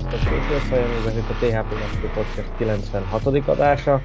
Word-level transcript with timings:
Sziasztok, 0.00 0.70
Rajongók, 0.70 1.06
ez 1.06 1.16
itt 1.16 1.30
a 1.30 1.34
THP 1.34 1.78
Maszkó 1.80 2.08
Podcast 2.14 2.48
96. 2.56 3.48
adása. 3.48 4.00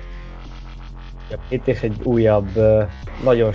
Itt 1.48 1.68
is 1.68 1.82
egy 1.82 1.96
újabb, 2.04 2.50
nagyon 3.24 3.54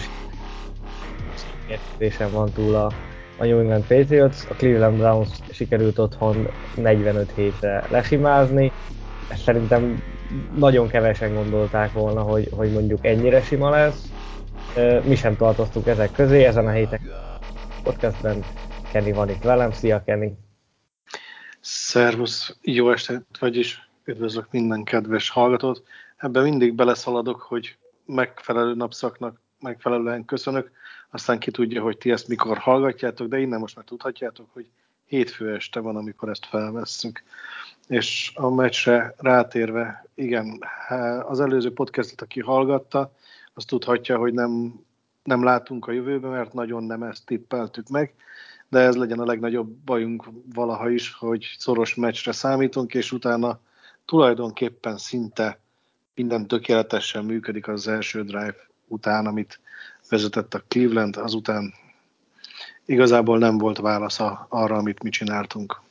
értésen 1.69 2.31
van 2.33 2.53
túl 2.53 2.75
a, 2.75 2.85
a 3.39 3.45
New 3.45 3.59
England 3.59 3.87
Patriots. 3.87 4.37
A 4.51 4.55
Cleveland 4.55 4.99
Browns 4.99 5.29
sikerült 5.51 5.99
otthon 5.99 6.49
45 6.75 7.33
hétre 7.35 7.85
lesimázni. 7.91 8.73
Ezt 9.31 9.43
szerintem 9.43 10.03
nagyon 10.57 10.89
kevesen 10.89 11.35
gondolták 11.35 11.93
volna, 11.93 12.23
hogy, 12.23 12.49
hogy 12.53 12.73
mondjuk 12.73 13.07
ennyire 13.07 13.43
sima 13.43 13.71
lesz. 13.71 14.13
Mi 15.05 15.15
sem 15.15 15.37
tartoztuk 15.37 15.87
ezek 15.87 16.13
közé, 16.13 16.45
ezen 16.45 16.67
a 16.67 16.71
héten 16.71 17.01
podcastben 17.83 18.45
Kenny 18.93 19.13
van 19.15 19.29
itt 19.29 19.43
velem. 19.43 19.71
Szia 19.71 20.03
Kenny! 20.05 20.46
Szervusz, 21.97 22.57
jó 22.63 22.91
estét, 22.91 23.25
vagyis 23.39 23.89
üdvözlök 24.05 24.47
minden 24.51 24.85
kedves 24.85 25.31
hallgatót. 25.31 25.83
Ebben 26.17 26.43
mindig 26.43 26.75
beleszaladok, 26.75 27.41
hogy 27.41 27.77
megfelelő 28.07 28.75
napszaknak 28.75 29.41
megfelelően 29.61 30.25
köszönök, 30.25 30.71
aztán 31.11 31.39
ki 31.39 31.51
tudja, 31.51 31.83
hogy 31.83 31.99
ti 31.99 32.11
ezt 32.11 32.29
mikor 32.29 32.59
hallgatjátok, 32.59 33.29
de 33.29 33.39
innen 33.39 33.61
most 33.61 33.77
már 33.77 33.85
tudhatjátok, 33.85 34.47
hogy 34.53 34.67
hétfő 35.07 35.55
este 35.55 35.81
van, 35.81 35.97
amikor 35.97 36.29
ezt 36.29 36.47
felvesszük. 36.47 37.23
És 37.89 38.33
a 38.35 38.51
meccsre 38.51 39.15
rátérve, 39.19 40.07
igen, 40.15 40.65
az 41.23 41.41
előző 41.41 41.73
podcastot, 41.73 42.21
aki 42.21 42.41
hallgatta, 42.41 43.13
az 43.55 43.65
tudhatja, 43.65 44.19
hogy 44.19 44.33
nem, 44.33 44.81
nem 45.23 45.45
látunk 45.45 45.87
a 45.87 45.93
jövőbe, 45.93 46.29
mert 46.29 46.53
nagyon 46.53 46.85
nem 46.85 47.03
ezt 47.03 47.27
tippeltük 47.27 47.89
meg, 47.89 48.15
de 48.69 48.79
ez 48.79 48.97
legyen 48.97 49.19
a 49.19 49.25
legnagyobb 49.25 49.69
bajunk 49.69 50.25
valaha 50.55 50.91
is, 50.91 51.15
hogy 51.15 51.47
szoros 51.59 51.95
meccsre 51.95 52.33
számítunk, 52.33 52.95
és 52.95 53.13
utána 53.13 53.61
tulajdonképpen 54.05 54.97
szinte 54.97 55.59
minden 56.15 56.47
tökéletesen 56.47 57.25
működik 57.25 57.69
az 57.69 57.89
első 57.89 58.25
drive 58.25 58.57
után, 58.89 59.27
amit 59.27 59.61
vezetett 60.09 60.55
a 60.55 60.63
Cleveland, 60.69 61.17
azután 61.17 61.75
igazából 62.85 63.39
nem 63.39 63.59
volt 63.59 63.79
válasz 63.79 64.21
arra, 64.49 64.77
amit 64.77 65.03
mi 65.03 65.11
csináltunk. 65.11 65.85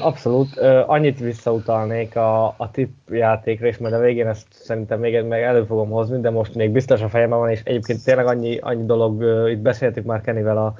Abszolút. 0.00 0.56
Annyit 0.86 1.18
visszautalnék 1.18 2.16
a, 2.16 2.46
a 2.46 2.70
játékra, 3.08 3.66
és 3.66 3.78
majd 3.78 3.92
a 3.92 3.98
végén 3.98 4.26
ezt 4.26 4.46
szerintem 4.50 5.00
még 5.00 5.22
meg 5.24 5.42
elő 5.42 5.64
fogom 5.64 5.90
hozni, 5.90 6.20
de 6.20 6.30
most 6.30 6.54
még 6.54 6.70
biztos 6.70 7.00
a 7.00 7.08
fejemben 7.08 7.38
van, 7.38 7.50
és 7.50 7.60
egyébként 7.64 8.04
tényleg 8.04 8.26
annyi, 8.26 8.58
annyi 8.58 8.84
dolog, 8.84 9.22
itt 9.50 9.58
beszéltük 9.58 10.04
már 10.04 10.20
Kennyvel 10.20 10.58
a, 10.58 10.74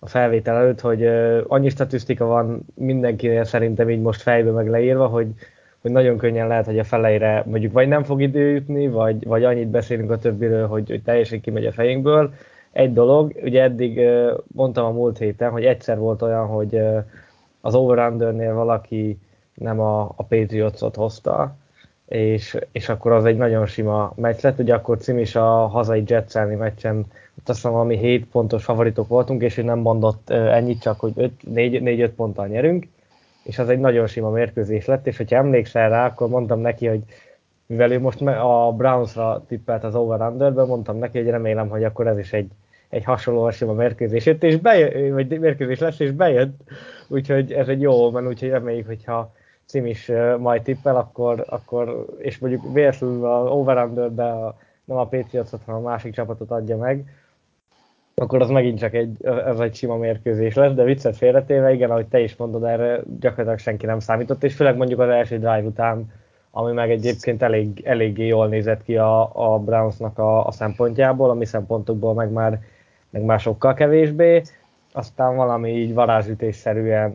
a 0.00 0.08
felvétel 0.08 0.56
előtt, 0.56 0.80
hogy 0.80 1.06
annyi 1.46 1.68
statisztika 1.68 2.24
van 2.24 2.60
mindenkinél 2.74 3.44
szerintem 3.44 3.90
így 3.90 4.00
most 4.00 4.22
fejbe 4.22 4.50
meg 4.50 4.68
leírva, 4.68 5.06
hogy, 5.06 5.26
hogy 5.80 5.90
nagyon 5.90 6.16
könnyen 6.16 6.48
lehet, 6.48 6.66
hogy 6.66 6.78
a 6.78 6.84
feleire 6.84 7.44
mondjuk 7.46 7.72
vagy 7.72 7.88
nem 7.88 8.02
fog 8.02 8.22
idő 8.22 8.50
jutni, 8.50 8.88
vagy, 8.88 9.26
vagy 9.26 9.44
annyit 9.44 9.68
beszélünk 9.68 10.10
a 10.10 10.18
többiről, 10.18 10.66
hogy, 10.66 10.88
hogy 10.88 11.02
teljesen 11.02 11.40
kimegy 11.40 11.66
a 11.66 11.72
fejünkből. 11.72 12.32
Egy 12.72 12.92
dolog, 12.92 13.32
ugye 13.42 13.62
eddig 13.62 14.00
mondtam 14.46 14.84
a 14.84 14.90
múlt 14.90 15.18
héten, 15.18 15.50
hogy 15.50 15.64
egyszer 15.64 15.98
volt 15.98 16.22
olyan, 16.22 16.46
hogy 16.46 16.80
az 17.60 17.74
over 17.74 18.16
valaki 18.52 19.18
nem 19.54 19.80
a, 19.80 20.02
a 20.02 20.22
Patriots-ot 20.28 20.94
hozta, 20.96 21.56
és, 22.08 22.56
és 22.72 22.88
akkor 22.88 23.12
az 23.12 23.24
egy 23.24 23.36
nagyon 23.36 23.66
sima 23.66 24.12
meccs 24.16 24.42
lett. 24.42 24.58
Ugye 24.58 24.74
akkor 24.74 24.98
Cim 24.98 25.18
is 25.18 25.36
a 25.36 25.66
hazai 25.66 26.02
Jetselni 26.06 26.54
meccsen, 26.54 27.06
ott 27.38 27.48
azt 27.48 27.58
hiszem 27.58 27.72
valami 27.72 27.96
7 27.96 28.26
pontos 28.26 28.64
favoritok 28.64 29.08
voltunk, 29.08 29.42
és 29.42 29.56
ő 29.56 29.62
nem 29.62 29.78
mondott 29.78 30.30
ennyit, 30.30 30.80
csak 30.80 31.00
hogy 31.00 31.32
4-5 31.46 32.10
ponttal 32.16 32.46
nyerünk, 32.46 32.86
és 33.42 33.58
az 33.58 33.68
egy 33.68 33.78
nagyon 33.78 34.06
sima 34.06 34.30
mérkőzés 34.30 34.86
lett, 34.86 35.06
és 35.06 35.16
hogyha 35.16 35.36
emlékszel 35.36 35.88
rá, 35.88 36.06
akkor 36.06 36.28
mondtam 36.28 36.60
neki, 36.60 36.86
hogy 36.86 37.02
mivel 37.66 37.92
ő 37.92 38.00
most 38.00 38.20
a 38.20 38.74
Brownsra 38.76 39.44
tippelt 39.48 39.84
az 39.84 39.94
over-underbe, 39.94 40.64
mondtam 40.64 40.96
neki, 40.98 41.18
hogy 41.18 41.30
remélem, 41.30 41.68
hogy 41.68 41.84
akkor 41.84 42.06
ez 42.06 42.18
is 42.18 42.32
egy, 42.32 42.50
egy 42.88 43.04
hasonló 43.04 43.50
sima 43.50 43.72
mérkőzés 43.72 44.26
jött, 44.26 44.42
és 44.42 44.56
bejött, 44.56 45.12
vagy 45.12 45.40
mérkőzés 45.40 45.78
lesz, 45.78 46.00
és 46.00 46.10
bejött, 46.10 46.60
úgyhogy 47.08 47.52
ez 47.52 47.68
egy 47.68 47.80
jó 47.80 48.10
mert 48.10 48.26
úgyhogy 48.26 48.48
reméljük, 48.48 48.86
hogyha 48.86 49.32
Cim 49.64 49.86
is 49.86 50.12
majd 50.38 50.62
tippel, 50.62 50.96
akkor, 50.96 51.44
akkor 51.48 52.06
és 52.18 52.38
mondjuk 52.38 52.72
véletlenül 52.72 53.24
a 53.24 53.52
over 53.52 53.76
a, 53.76 53.86
nem 54.84 54.96
a 54.96 55.06
Patriots-ot, 55.06 55.62
hanem 55.64 55.80
a 55.80 55.88
másik 55.88 56.14
csapatot 56.14 56.50
adja 56.50 56.76
meg, 56.76 57.04
akkor 58.20 58.40
az 58.40 58.50
megint 58.50 58.78
csak 58.78 58.94
egy, 58.94 59.16
ez 59.46 59.58
egy 59.58 59.74
sima 59.74 59.96
mérkőzés 59.96 60.54
lesz, 60.54 60.72
de 60.72 60.82
viccet 60.84 61.16
félretéve, 61.16 61.72
igen, 61.72 61.90
ahogy 61.90 62.06
te 62.06 62.20
is 62.20 62.36
mondod, 62.36 62.64
erre 62.64 63.00
gyakorlatilag 63.20 63.58
senki 63.58 63.86
nem 63.86 63.98
számított, 63.98 64.44
és 64.44 64.54
főleg 64.54 64.76
mondjuk 64.76 65.00
az 65.00 65.08
első 65.08 65.36
drive 65.36 65.62
után, 65.62 66.12
ami 66.50 66.72
meg 66.72 66.90
egyébként 66.90 67.42
elég, 67.42 67.82
eléggé 67.84 68.26
jól 68.26 68.48
nézett 68.48 68.82
ki 68.82 68.96
a, 68.96 69.30
a 69.32 69.58
Brownsnak 69.58 70.18
a, 70.18 70.46
a 70.46 70.50
szempontjából, 70.50 71.30
a 71.30 71.34
mi 71.34 71.44
szempontokból 71.44 72.14
meg 72.14 72.30
már, 72.30 72.60
meg 73.10 73.22
már 73.22 73.40
sokkal 73.40 73.74
kevésbé, 73.74 74.42
aztán 74.92 75.36
valami 75.36 75.70
így 75.70 75.94
varázsütésszerűen 75.94 77.12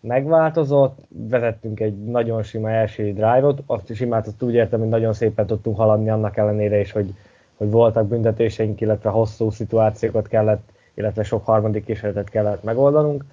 megváltozott, 0.00 0.98
vezettünk 1.08 1.80
egy 1.80 2.04
nagyon 2.04 2.42
sima 2.42 2.70
első 2.70 3.12
drive-ot, 3.12 3.62
azt 3.66 3.90
is 3.90 4.00
imát, 4.00 4.26
azt 4.26 4.42
úgy 4.42 4.54
értem, 4.54 4.80
hogy 4.80 4.88
nagyon 4.88 5.12
szépen 5.12 5.46
tudtunk 5.46 5.76
haladni 5.76 6.10
annak 6.10 6.36
ellenére 6.36 6.80
is, 6.80 6.92
hogy, 6.92 7.14
hogy 7.60 7.70
voltak 7.70 8.06
büntetéseink, 8.06 8.80
illetve 8.80 9.10
hosszú 9.10 9.50
szituációkat 9.50 10.28
kellett, 10.28 10.68
illetve 10.94 11.22
sok 11.22 11.44
harmadik 11.44 11.84
kísérletet 11.84 12.30
kellett 12.30 12.62
megoldanunk. 12.62 13.24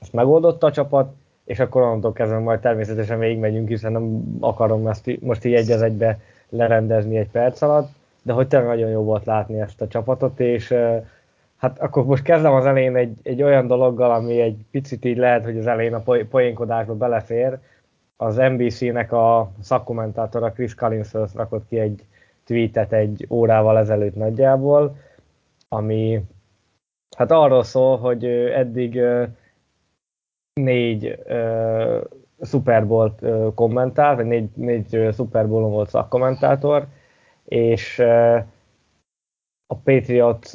Ezt 0.00 0.12
megoldotta 0.12 0.66
a 0.66 0.72
csapat, 0.72 1.14
és 1.44 1.58
akkor 1.58 1.82
onnantól 1.82 2.12
kezdve 2.12 2.38
majd 2.38 2.60
természetesen 2.60 3.18
végigmegyünk, 3.18 3.68
hiszen 3.68 3.92
nem 3.92 4.36
akarom 4.40 4.86
ezt 4.86 5.20
most 5.20 5.44
így 5.44 5.54
egy 5.54 5.70
egybe 5.70 6.18
lerendezni 6.48 7.16
egy 7.16 7.30
perc 7.30 7.62
alatt, 7.62 7.88
de 8.22 8.32
hogy 8.32 8.48
tényleg 8.48 8.68
nagyon 8.68 8.90
jó 8.90 9.02
volt 9.02 9.24
látni 9.24 9.60
ezt 9.60 9.80
a 9.80 9.88
csapatot, 9.88 10.40
és 10.40 10.74
Hát 11.56 11.78
akkor 11.78 12.04
most 12.04 12.22
kezdem 12.22 12.52
az 12.52 12.66
elején 12.66 12.96
egy, 12.96 13.16
egy 13.22 13.42
olyan 13.42 13.66
dologgal, 13.66 14.10
ami 14.10 14.40
egy 14.40 14.56
picit 14.70 15.04
így 15.04 15.16
lehet, 15.16 15.44
hogy 15.44 15.58
az 15.58 15.66
elején 15.66 15.94
a 15.94 16.02
poénkodásba 16.30 16.94
belefér. 16.94 17.58
Az 18.16 18.36
NBC-nek 18.36 19.12
a 19.12 19.50
szakkommentátora 19.60 20.52
Chris 20.52 20.74
Collinsworth 20.74 21.34
rakott 21.34 21.68
ki 21.68 21.78
egy 21.78 22.04
tweetet 22.46 22.92
egy 22.92 23.26
órával 23.30 23.78
ezelőtt 23.78 24.14
nagyjából, 24.14 24.96
ami 25.68 26.22
hát 27.16 27.30
arról 27.30 27.62
szól, 27.62 27.98
hogy 27.98 28.24
eddig 28.24 29.00
négy 30.60 31.18
Super 32.42 32.86
Bowl-t 32.86 33.22
kommentált, 33.54 34.16
vagy 34.16 34.26
négy, 34.26 34.48
négy 34.54 35.08
Super 35.14 35.48
Bowl-on 35.48 35.70
volt 35.70 35.88
szakkommentátor, 35.88 36.86
és 37.44 37.98
a 39.66 39.74
Patriot 39.84 40.50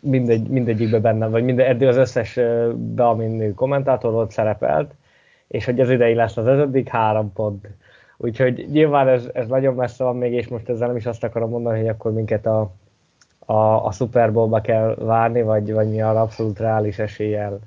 mindegy, 0.00 0.48
mindegyikben 0.48 1.02
benne, 1.02 1.28
vagy 1.28 1.44
minden, 1.44 1.66
eddig 1.66 1.88
az 1.88 1.96
összes 1.96 2.34
be, 2.76 3.06
amin 3.06 3.54
kommentátor 3.54 4.12
volt, 4.12 4.30
szerepelt, 4.30 4.94
és 5.48 5.64
hogy 5.64 5.80
az 5.80 5.90
idei 5.90 6.14
lesz 6.14 6.36
az 6.36 6.46
ötödik, 6.46 6.88
három 6.88 7.32
pont. 7.32 7.68
Úgyhogy 8.16 8.66
nyilván 8.70 9.08
ez, 9.08 9.30
ez 9.32 9.46
nagyon 9.46 9.74
messze 9.74 10.04
van 10.04 10.16
még, 10.16 10.32
és 10.32 10.48
most 10.48 10.68
ezzel 10.68 10.86
nem 10.86 10.96
is 10.96 11.06
azt 11.06 11.24
akarom 11.24 11.50
mondani, 11.50 11.78
hogy 11.78 11.88
akkor 11.88 12.12
minket 12.12 12.46
a, 12.46 12.70
a, 13.38 13.86
a 13.86 13.92
Super 13.92 14.32
Bowl-ba 14.32 14.60
kell 14.60 14.94
várni, 14.94 15.42
vagy, 15.42 15.72
vagy 15.72 15.88
mi 15.88 16.02
arra 16.02 16.20
abszolút 16.20 16.58
reális 16.58 16.98
eséllyel 16.98 17.58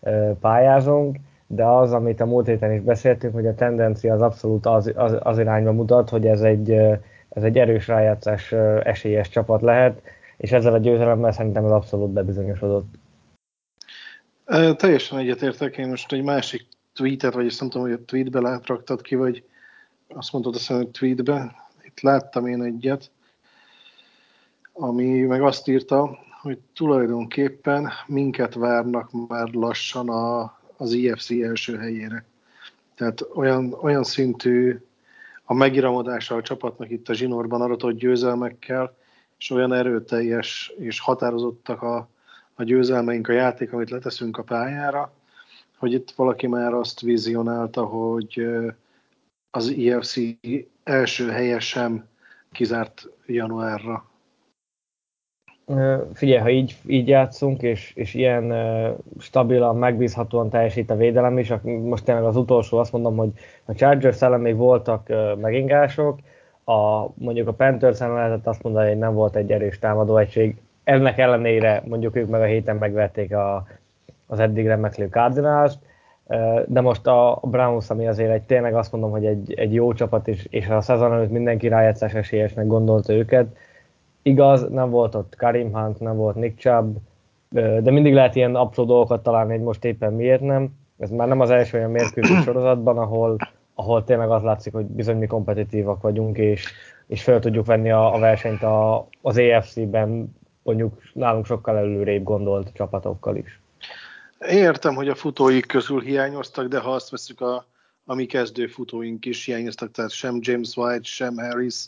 ö, 0.00 0.30
pályázunk, 0.40 1.16
de 1.46 1.64
az, 1.64 1.92
amit 1.92 2.20
a 2.20 2.26
múlt 2.26 2.46
héten 2.46 2.72
is 2.72 2.80
beszéltünk, 2.80 3.34
hogy 3.34 3.46
a 3.46 3.54
tendencia 3.54 4.14
az 4.14 4.22
abszolút 4.22 4.66
az, 4.66 4.92
az, 4.94 5.16
az 5.20 5.38
irányba 5.38 5.72
mutat, 5.72 6.08
hogy 6.08 6.26
ez 6.26 6.40
egy 6.40 6.98
ez 7.30 7.42
egy 7.42 7.58
erős 7.58 7.88
rájátszás 7.88 8.52
esélyes 8.82 9.28
csapat 9.28 9.62
lehet, 9.62 10.02
és 10.36 10.52
ezzel 10.52 10.74
a 10.74 10.78
győzelemmel 10.78 11.32
szerintem 11.32 11.64
ez 11.64 11.70
abszolút 11.70 12.10
bebizonyosodott. 12.10 12.94
Teljesen 14.76 15.18
egyetértek, 15.18 15.76
én 15.76 15.88
most 15.88 16.12
egy 16.12 16.22
másik 16.22 16.66
tweetet, 16.94 17.34
vagy 17.34 17.46
azt 17.46 17.60
nem 17.60 17.70
tudom, 17.70 17.86
hogy 17.86 17.96
a 18.00 18.04
tweetbe 18.04 18.40
látraktad 18.40 19.02
ki, 19.02 19.14
vagy 19.14 19.44
azt 20.14 20.32
mondtad 20.32 20.54
azt 20.54 20.66
hogy 20.66 20.88
tweetbe, 20.88 21.68
itt 21.84 22.00
láttam 22.00 22.46
én 22.46 22.62
egyet, 22.62 23.10
ami 24.72 25.20
meg 25.20 25.42
azt 25.42 25.68
írta, 25.68 26.18
hogy 26.42 26.58
tulajdonképpen 26.74 27.90
minket 28.06 28.54
várnak 28.54 29.28
már 29.28 29.48
lassan 29.48 30.08
a, 30.08 30.58
az 30.76 30.92
IFC 30.92 31.30
első 31.30 31.76
helyére. 31.76 32.24
Tehát 32.94 33.20
olyan, 33.34 33.72
olyan 33.80 34.04
szintű 34.04 34.80
a 35.44 35.54
megiramodása 35.54 36.34
a 36.34 36.42
csapatnak 36.42 36.90
itt 36.90 37.08
a 37.08 37.14
zsinórban 37.14 37.60
aratott 37.60 37.96
győzelmekkel, 37.96 38.96
és 39.38 39.50
olyan 39.50 39.72
erőteljes 39.72 40.72
és 40.78 41.00
határozottak 41.00 41.82
a, 41.82 42.08
a 42.54 42.62
győzelmeink, 42.62 43.28
a 43.28 43.32
játék, 43.32 43.72
amit 43.72 43.90
leteszünk 43.90 44.38
a 44.38 44.42
pályára, 44.42 45.12
hogy 45.78 45.92
itt 45.92 46.10
valaki 46.10 46.46
már 46.46 46.74
azt 46.74 47.00
vizionálta, 47.00 47.84
hogy 47.84 48.46
az 49.50 49.68
IFC 49.68 50.16
első 50.84 51.30
helye 51.30 51.58
sem 51.58 52.08
kizárt 52.52 53.08
januárra. 53.26 54.08
Figyelj, 56.14 56.40
ha 56.40 56.50
így, 56.50 56.76
így 56.86 57.08
játszunk, 57.08 57.62
és, 57.62 57.92
és 57.94 58.14
ilyen 58.14 58.54
stabilan, 59.18 59.76
megbízhatóan 59.76 60.50
teljesít 60.50 60.90
a 60.90 60.96
védelem 60.96 61.38
is, 61.38 61.52
most 61.62 62.04
tényleg 62.04 62.24
az 62.24 62.36
utolsó 62.36 62.78
azt 62.78 62.92
mondom, 62.92 63.16
hogy 63.16 63.30
a 63.64 63.74
Chargers 63.74 64.22
ellen 64.22 64.40
még 64.40 64.56
voltak 64.56 65.08
megingások, 65.40 66.18
a, 66.64 67.08
mondjuk 67.14 67.48
a 67.48 67.52
Panthers 67.52 68.00
ellen 68.00 68.14
lehetett 68.14 68.46
azt 68.46 68.62
mondani, 68.62 68.88
hogy 68.88 68.98
nem 68.98 69.14
volt 69.14 69.36
egy 69.36 69.52
erős 69.52 69.78
támadó 69.78 70.16
egység. 70.16 70.56
Ennek 70.84 71.18
ellenére 71.18 71.82
mondjuk 71.86 72.16
ők 72.16 72.28
meg 72.28 72.40
a 72.40 72.44
héten 72.44 72.76
megvették 72.76 73.34
a, 73.34 73.66
az 74.26 74.38
eddig 74.38 74.66
remeklő 74.66 75.06
cardinals 75.06 75.72
de 76.66 76.80
most 76.80 77.06
a 77.06 77.40
Browns, 77.42 77.90
ami 77.90 78.08
azért 78.08 78.30
egy, 78.30 78.42
tényleg 78.42 78.74
azt 78.74 78.92
mondom, 78.92 79.10
hogy 79.10 79.26
egy, 79.26 79.54
egy 79.56 79.74
jó 79.74 79.92
csapat, 79.92 80.28
és, 80.28 80.46
és 80.50 80.68
a 80.68 80.80
szezon 80.80 81.12
előtt 81.12 81.30
mindenki 81.30 81.68
rájátszás 81.68 82.14
esélyesnek 82.14 82.66
gondolta 82.66 83.12
őket. 83.12 83.56
Igaz, 84.22 84.68
nem 84.68 84.90
volt 84.90 85.14
ott 85.14 85.36
Karim 85.36 85.72
Hunt, 85.72 86.00
nem 86.00 86.16
volt 86.16 86.34
Nick 86.34 86.58
Chubb, 86.58 86.96
de 87.82 87.90
mindig 87.90 88.14
lehet 88.14 88.34
ilyen 88.34 88.54
apró 88.54 88.84
dolgokat 88.84 89.22
találni, 89.22 89.52
hogy 89.52 89.62
most 89.62 89.84
éppen 89.84 90.12
miért 90.12 90.40
nem. 90.40 90.78
Ez 90.98 91.10
már 91.10 91.28
nem 91.28 91.40
az 91.40 91.50
első 91.50 91.78
olyan 91.78 91.90
mérkőzés 91.90 92.42
sorozatban, 92.44 92.98
ahol, 92.98 93.36
ahol 93.74 94.04
tényleg 94.04 94.30
az 94.30 94.42
látszik, 94.42 94.72
hogy 94.72 94.84
bizony 94.84 95.16
mi 95.16 95.26
kompetitívak 95.26 96.02
vagyunk, 96.02 96.38
és, 96.38 96.72
és 97.06 97.22
fel 97.22 97.40
tudjuk 97.40 97.66
venni 97.66 97.90
a, 97.90 98.14
a 98.14 98.18
versenyt 98.18 98.62
a, 98.62 99.06
az 99.22 99.36
EFC-ben 99.36 100.34
mondjuk 100.62 101.02
nálunk 101.12 101.46
sokkal 101.46 101.76
előrébb 101.76 102.22
gondolt 102.22 102.70
csapatokkal 102.72 103.36
is. 103.36 103.60
Értem, 104.48 104.94
hogy 104.94 105.08
a 105.08 105.14
futóik 105.14 105.66
közül 105.66 106.00
hiányoztak, 106.00 106.68
de 106.68 106.78
ha 106.78 106.94
azt 106.94 107.10
veszük, 107.10 107.40
a, 107.40 107.66
a 108.04 108.14
mi 108.14 108.26
kezdő 108.26 108.66
futóink 108.66 109.24
is 109.24 109.44
hiányoztak, 109.44 109.90
tehát 109.90 110.10
sem 110.10 110.38
James 110.40 110.76
White, 110.76 111.02
sem 111.02 111.36
Harris 111.36 111.86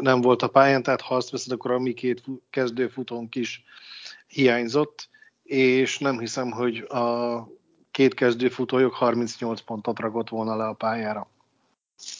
nem 0.00 0.20
volt 0.20 0.42
a 0.42 0.48
pályán, 0.48 0.82
tehát 0.82 1.00
ha 1.00 1.14
azt 1.14 1.30
veszed, 1.30 1.52
akkor 1.52 1.70
a 1.70 1.78
mi 1.78 1.92
két 1.92 2.22
kezdő 2.50 2.88
futónk 2.88 3.34
is 3.34 3.64
hiányzott, 4.26 5.08
és 5.42 5.98
nem 5.98 6.18
hiszem, 6.18 6.50
hogy 6.50 6.78
a 6.78 7.48
két 7.90 8.14
kezdő 8.14 8.48
futójuk 8.48 8.94
38 8.94 9.60
pontot 9.60 9.98
ragott 9.98 10.28
volna 10.28 10.56
le 10.56 10.64
a 10.64 10.72
pályára. 10.72 11.30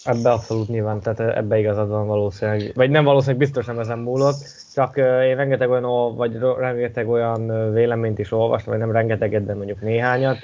Ebbe 0.04 0.30
abszolút 0.30 0.68
nyilván, 0.68 1.00
tehát 1.00 1.36
ebbe 1.36 1.58
igazad 1.58 1.88
van 1.88 2.06
valószínűleg, 2.06 2.72
vagy 2.74 2.90
nem 2.90 3.04
valószínűleg 3.04 3.40
biztos 3.40 3.66
nem 3.66 3.78
ezen 3.78 3.98
múlott, 3.98 4.36
csak 4.74 4.96
én 4.96 5.36
rengeteg 5.36 5.70
olyan, 5.70 6.16
vagy 6.16 6.38
rengeteg 6.58 7.08
olyan 7.08 7.72
véleményt 7.72 8.18
is 8.18 8.32
olvastam, 8.32 8.72
vagy 8.72 8.82
nem 8.82 8.92
rengeteget, 8.92 9.44
de 9.46 9.54
mondjuk 9.54 9.80
néhányat, 9.80 10.38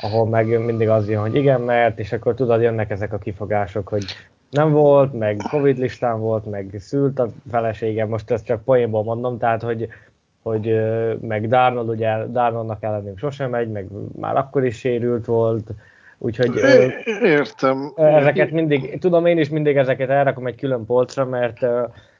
ahol 0.00 0.26
meg 0.26 0.64
mindig 0.64 0.88
az 0.88 1.08
jön, 1.08 1.20
hogy 1.20 1.34
igen, 1.34 1.60
mert, 1.60 1.98
és 1.98 2.12
akkor 2.12 2.34
tudod, 2.34 2.62
jönnek 2.62 2.90
ezek 2.90 3.12
a 3.12 3.18
kifogások, 3.18 3.88
hogy 3.88 4.04
nem 4.50 4.72
volt, 4.72 5.12
meg 5.12 5.36
Covid 5.50 5.78
listán 5.78 6.20
volt, 6.20 6.50
meg 6.50 6.76
szült 6.78 7.18
a 7.18 7.28
feleségem, 7.50 8.08
most 8.08 8.30
ezt 8.30 8.44
csak 8.44 8.64
poénból 8.64 9.04
mondom, 9.04 9.38
tehát, 9.38 9.62
hogy, 9.62 9.88
hogy 10.42 10.80
meg 11.20 11.48
Darnold, 11.48 11.88
ugye 11.88 12.26
Darnoldnak 12.26 12.82
ellenünk 12.82 13.18
sosem 13.18 13.50
megy, 13.50 13.70
meg 13.70 13.86
már 14.16 14.36
akkor 14.36 14.64
is 14.64 14.78
sérült 14.78 15.24
volt, 15.24 15.70
Úgyhogy 16.18 16.56
értem. 17.22 17.92
Ezeket 17.96 18.50
mindig, 18.50 18.98
tudom 18.98 19.26
én 19.26 19.38
is 19.38 19.48
mindig 19.48 19.76
ezeket 19.76 20.08
elrakom 20.08 20.46
egy 20.46 20.56
külön 20.56 20.84
polcra, 20.84 21.24
mert, 21.24 21.60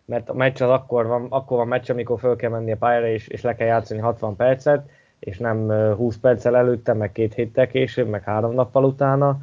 mert 0.04 0.30
a 0.30 0.34
meccs 0.34 0.62
az 0.62 0.70
akkor 0.70 1.06
van, 1.06 1.26
akkor 1.28 1.56
van 1.56 1.68
meccs, 1.68 1.90
amikor 1.90 2.18
föl 2.18 2.36
kell 2.36 2.50
menni 2.50 2.72
a 2.72 2.76
pályára, 2.76 3.08
és, 3.08 3.28
és 3.28 3.42
le 3.42 3.54
kell 3.54 3.66
játszani 3.66 4.00
60 4.00 4.36
percet, 4.36 4.88
és 5.18 5.38
nem 5.38 5.70
20 5.96 6.16
perccel 6.16 6.56
előtte, 6.56 6.92
meg 6.92 7.12
két 7.12 7.34
héttel 7.34 7.66
később, 7.66 8.08
meg 8.08 8.22
három 8.22 8.54
nappal 8.54 8.84
utána, 8.84 9.38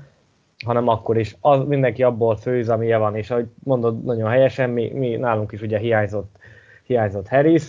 hanem 0.66 0.88
akkor 0.88 1.18
is. 1.18 1.36
Az, 1.40 1.64
mindenki 1.68 2.04
abból 2.04 2.36
főz, 2.36 2.70
amilyen 2.70 3.00
van, 3.00 3.16
és 3.16 3.32
ahogy 3.32 3.48
mondod 3.64 4.04
nagyon 4.04 4.30
helyesen, 4.30 4.70
mi, 4.70 4.92
mi 4.94 5.16
nálunk 5.16 5.52
is 5.52 5.62
ugye 5.62 5.78
hiányzott, 5.78 6.36
hiányzott 6.84 7.28
Harris, 7.28 7.64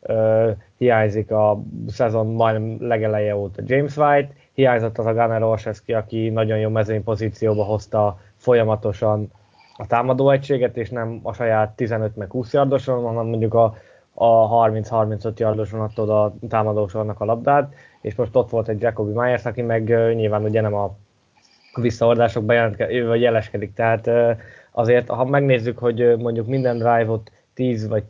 uh, 0.00 0.50
hiányzik 0.78 1.30
a 1.30 1.62
szezon 1.88 2.26
majdnem 2.26 2.88
legeleje 2.88 3.36
óta 3.36 3.62
James 3.64 3.96
White, 3.96 4.32
hiányzott 4.56 4.98
az 4.98 5.06
a 5.06 5.12
Gunnar 5.12 5.42
Olszewski, 5.42 5.92
aki 5.92 6.28
nagyon 6.28 6.58
jó 6.58 6.68
mezőny 6.68 7.02
pozícióba 7.02 7.64
hozta 7.64 8.18
folyamatosan 8.36 9.30
a 9.76 9.86
támadó 9.86 10.30
egységet, 10.30 10.76
és 10.76 10.90
nem 10.90 11.20
a 11.22 11.32
saját 11.32 11.76
15 11.76 12.16
meg 12.16 12.30
20 12.30 12.52
yardoson, 12.52 13.04
hanem 13.04 13.26
mondjuk 13.26 13.54
a, 13.54 13.76
a 14.14 14.68
30-35 14.68 15.36
yardoson 15.36 15.80
adtad 15.80 16.10
a 16.10 16.34
támadósornak 16.48 17.20
a 17.20 17.24
labdát, 17.24 17.74
és 18.00 18.14
most 18.14 18.36
ott 18.36 18.50
volt 18.50 18.68
egy 18.68 18.80
Jacobi 18.80 19.12
Myers, 19.12 19.44
aki 19.44 19.62
meg 19.62 19.88
nyilván 20.14 20.42
ugye 20.42 20.60
nem 20.60 20.74
a 20.74 20.96
visszaordásokban 21.74 22.54
jelentke, 22.54 23.04
vagy 23.04 23.20
jeleskedik, 23.20 23.72
tehát 23.72 24.10
azért, 24.70 25.08
ha 25.08 25.24
megnézzük, 25.24 25.78
hogy 25.78 26.16
mondjuk 26.18 26.46
minden 26.46 26.78
drive-ot 26.78 27.32
10 27.54 27.88
vagy 27.88 28.04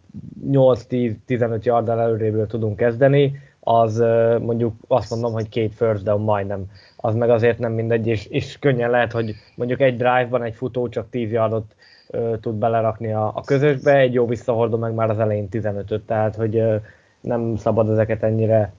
8-10-15 0.50 1.62
yarddal 1.62 2.00
előréből 2.00 2.46
tudunk 2.46 2.76
kezdeni, 2.76 3.38
az 3.68 3.98
mondjuk 4.40 4.74
azt 4.88 5.10
mondom, 5.10 5.32
hogy 5.32 5.48
két 5.48 5.74
first 5.74 6.02
down 6.02 6.20
majdnem. 6.20 6.64
Az 6.96 7.14
meg 7.14 7.30
azért 7.30 7.58
nem 7.58 7.72
mindegy, 7.72 8.06
és, 8.06 8.26
és 8.26 8.58
könnyen 8.58 8.90
lehet, 8.90 9.12
hogy 9.12 9.34
mondjuk 9.54 9.80
egy 9.80 9.96
drive-ban 9.96 10.42
egy 10.42 10.54
futó 10.54 10.88
csak 10.88 11.10
10 11.10 11.32
yardot 11.32 11.74
ö, 12.08 12.34
tud 12.40 12.54
belerakni 12.54 13.12
a, 13.12 13.32
a 13.34 13.40
közösbe, 13.40 13.96
egy 13.96 14.12
jó 14.12 14.26
visszahordó 14.26 14.76
meg 14.76 14.94
már 14.94 15.10
az 15.10 15.18
elején 15.18 15.48
15-öt, 15.50 16.02
tehát 16.02 16.34
hogy 16.34 16.56
ö, 16.56 16.76
nem 17.20 17.56
szabad 17.56 17.90
ezeket 17.90 18.22
ennyire 18.22 18.72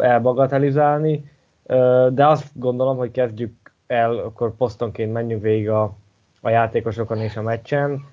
elbagatelizálni, 0.00 1.24
ö, 1.66 2.08
de 2.12 2.26
azt 2.26 2.46
gondolom, 2.54 2.96
hogy 2.96 3.10
kezdjük 3.10 3.72
el, 3.86 4.16
akkor 4.16 4.56
posztonként 4.56 5.12
menjünk 5.12 5.42
végig 5.42 5.70
a, 5.70 5.96
a 6.40 6.48
játékosokon 6.48 7.18
és 7.18 7.36
a 7.36 7.42
meccsen. 7.42 8.04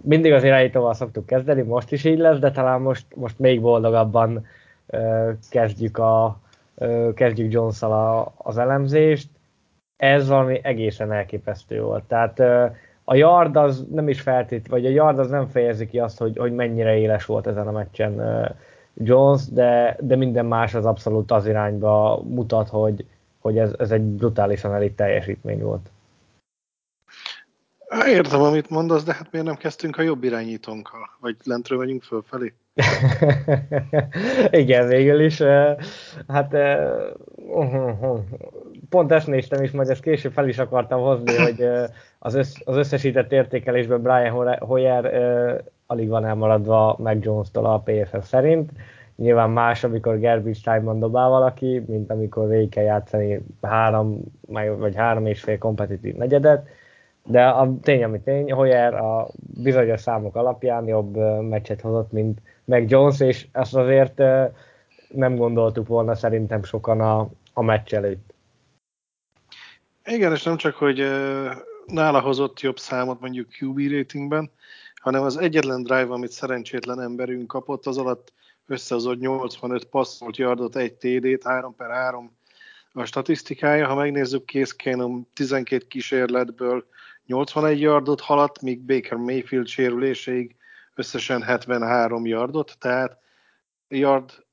Mindig 0.00 0.32
az 0.32 0.44
irányítóval 0.44 0.94
szoktuk 0.94 1.26
kezdeni, 1.26 1.62
most 1.62 1.92
is 1.92 2.04
így 2.04 2.18
lesz, 2.18 2.38
de 2.38 2.50
talán 2.50 2.80
most, 2.80 3.06
most 3.14 3.38
még 3.38 3.60
boldogabban 3.60 4.46
kezdjük, 5.50 5.98
a, 5.98 6.40
kezdjük 7.14 7.52
jones 7.52 7.82
az 8.36 8.58
elemzést. 8.58 9.28
Ez 9.96 10.28
valami 10.28 10.60
egészen 10.62 11.12
elképesztő 11.12 11.82
volt. 11.82 12.04
Tehát 12.04 12.40
a 13.04 13.14
yard 13.14 13.56
az 13.56 13.86
nem 13.90 14.08
is 14.08 14.20
feltét, 14.20 14.68
vagy 14.68 14.86
a 14.86 14.90
yard 14.90 15.18
az 15.18 15.30
nem 15.30 15.46
fejezi 15.46 15.86
ki 15.86 15.98
azt, 15.98 16.18
hogy, 16.18 16.36
hogy 16.36 16.52
mennyire 16.52 16.96
éles 16.96 17.24
volt 17.24 17.46
ezen 17.46 17.66
a 17.66 17.70
meccsen 17.70 18.20
Jones, 18.94 19.48
de, 19.48 19.96
de 20.00 20.16
minden 20.16 20.46
más 20.46 20.74
az 20.74 20.84
abszolút 20.84 21.30
az 21.30 21.46
irányba 21.46 22.22
mutat, 22.24 22.68
hogy, 22.68 23.06
hogy 23.38 23.58
ez, 23.58 23.74
ez 23.78 23.90
egy 23.90 24.02
brutálisan 24.02 24.74
elit 24.74 24.96
teljesítmény 24.96 25.62
volt. 25.62 25.90
Értem, 28.06 28.40
amit 28.40 28.70
mondasz, 28.70 29.04
de 29.04 29.14
hát 29.14 29.30
miért 29.30 29.46
nem 29.46 29.56
kezdtünk 29.56 29.96
a 29.96 30.02
jobb 30.02 30.24
irányítónkkal? 30.24 31.10
Vagy 31.20 31.36
lentről 31.44 31.78
megyünk 31.78 32.02
fölfelé? 32.02 32.54
Igen, 34.50 34.88
végül 34.88 35.20
is. 35.20 35.42
Hát 36.28 36.56
pont 38.90 39.12
ezt 39.12 39.26
néztem 39.26 39.62
is, 39.62 39.70
majd 39.70 39.88
ezt 39.88 40.02
később 40.02 40.32
fel 40.32 40.48
is 40.48 40.58
akartam 40.58 41.00
hozni, 41.00 41.36
hogy 41.44 41.68
az, 42.18 42.34
össz, 42.34 42.54
az 42.64 42.76
összesített 42.76 43.32
értékelésben 43.32 44.02
Brian 44.02 44.58
Hoyer 44.58 45.12
alig 45.86 46.08
van 46.08 46.26
elmaradva 46.26 46.96
meg 47.02 47.24
Jones-tól 47.24 47.66
a 47.66 47.82
PFF 47.84 48.26
szerint. 48.26 48.70
Nyilván 49.16 49.50
más, 49.50 49.84
amikor 49.84 50.20
garbage 50.20 50.58
time-ban 50.62 50.98
dobál 50.98 51.28
valaki, 51.28 51.82
mint 51.86 52.10
amikor 52.10 52.48
végig 52.48 52.68
kell 52.68 52.84
játszani 52.84 53.40
három, 53.62 54.20
vagy 54.78 54.96
három 54.96 55.26
és 55.26 55.40
fél 55.40 55.58
kompetitív 55.58 56.14
negyedet 56.14 56.68
de 57.26 57.46
a 57.46 57.74
tény, 57.82 58.04
ami 58.04 58.20
tény, 58.20 58.52
Hoyer 58.52 58.94
a 58.94 59.28
bizonyos 59.62 60.00
számok 60.00 60.36
alapján 60.36 60.86
jobb 60.86 61.16
meccset 61.42 61.80
hozott, 61.80 62.12
mint 62.12 62.40
meg 62.66 62.90
Jones, 62.90 63.20
és 63.20 63.46
ezt 63.52 63.74
azért 63.74 64.18
nem 65.08 65.36
gondoltuk 65.36 65.86
volna 65.86 66.14
szerintem 66.14 66.62
sokan 66.62 67.00
a, 67.00 67.28
a 67.52 67.62
meccs 67.62 67.94
előtt. 67.94 68.34
Igen, 70.04 70.32
és 70.32 70.42
nem 70.42 70.56
csak, 70.56 70.74
hogy 70.74 70.98
nála 71.86 72.20
hozott 72.20 72.60
jobb 72.60 72.78
számot 72.78 73.20
mondjuk 73.20 73.48
QB 73.60 73.78
ratingben, 73.78 74.50
hanem 74.94 75.22
az 75.22 75.36
egyetlen 75.36 75.82
drive, 75.82 76.12
amit 76.12 76.30
szerencsétlen 76.30 77.00
emberünk 77.00 77.46
kapott, 77.46 77.86
az 77.86 77.98
alatt 77.98 78.32
összehozott 78.66 79.18
85 79.18 79.84
passzolt 79.84 80.36
yardot, 80.36 80.76
egy 80.76 80.94
TD-t, 80.94 81.44
3 81.44 81.74
per 81.76 81.90
3 81.90 82.36
a 82.92 83.04
statisztikája. 83.04 83.86
Ha 83.86 83.94
megnézzük, 83.94 84.50
Case 84.50 84.74
Keenum 84.76 85.28
12 85.34 85.86
kísérletből 85.88 86.84
81 87.26 87.80
yardot 87.80 88.20
haladt, 88.20 88.62
míg 88.62 88.80
Baker 88.80 89.18
Mayfield 89.18 89.66
sérüléséig 89.66 90.56
összesen 90.96 91.42
73 91.42 92.26
yardot, 92.26 92.76
tehát 92.78 93.18
yard 93.88 94.44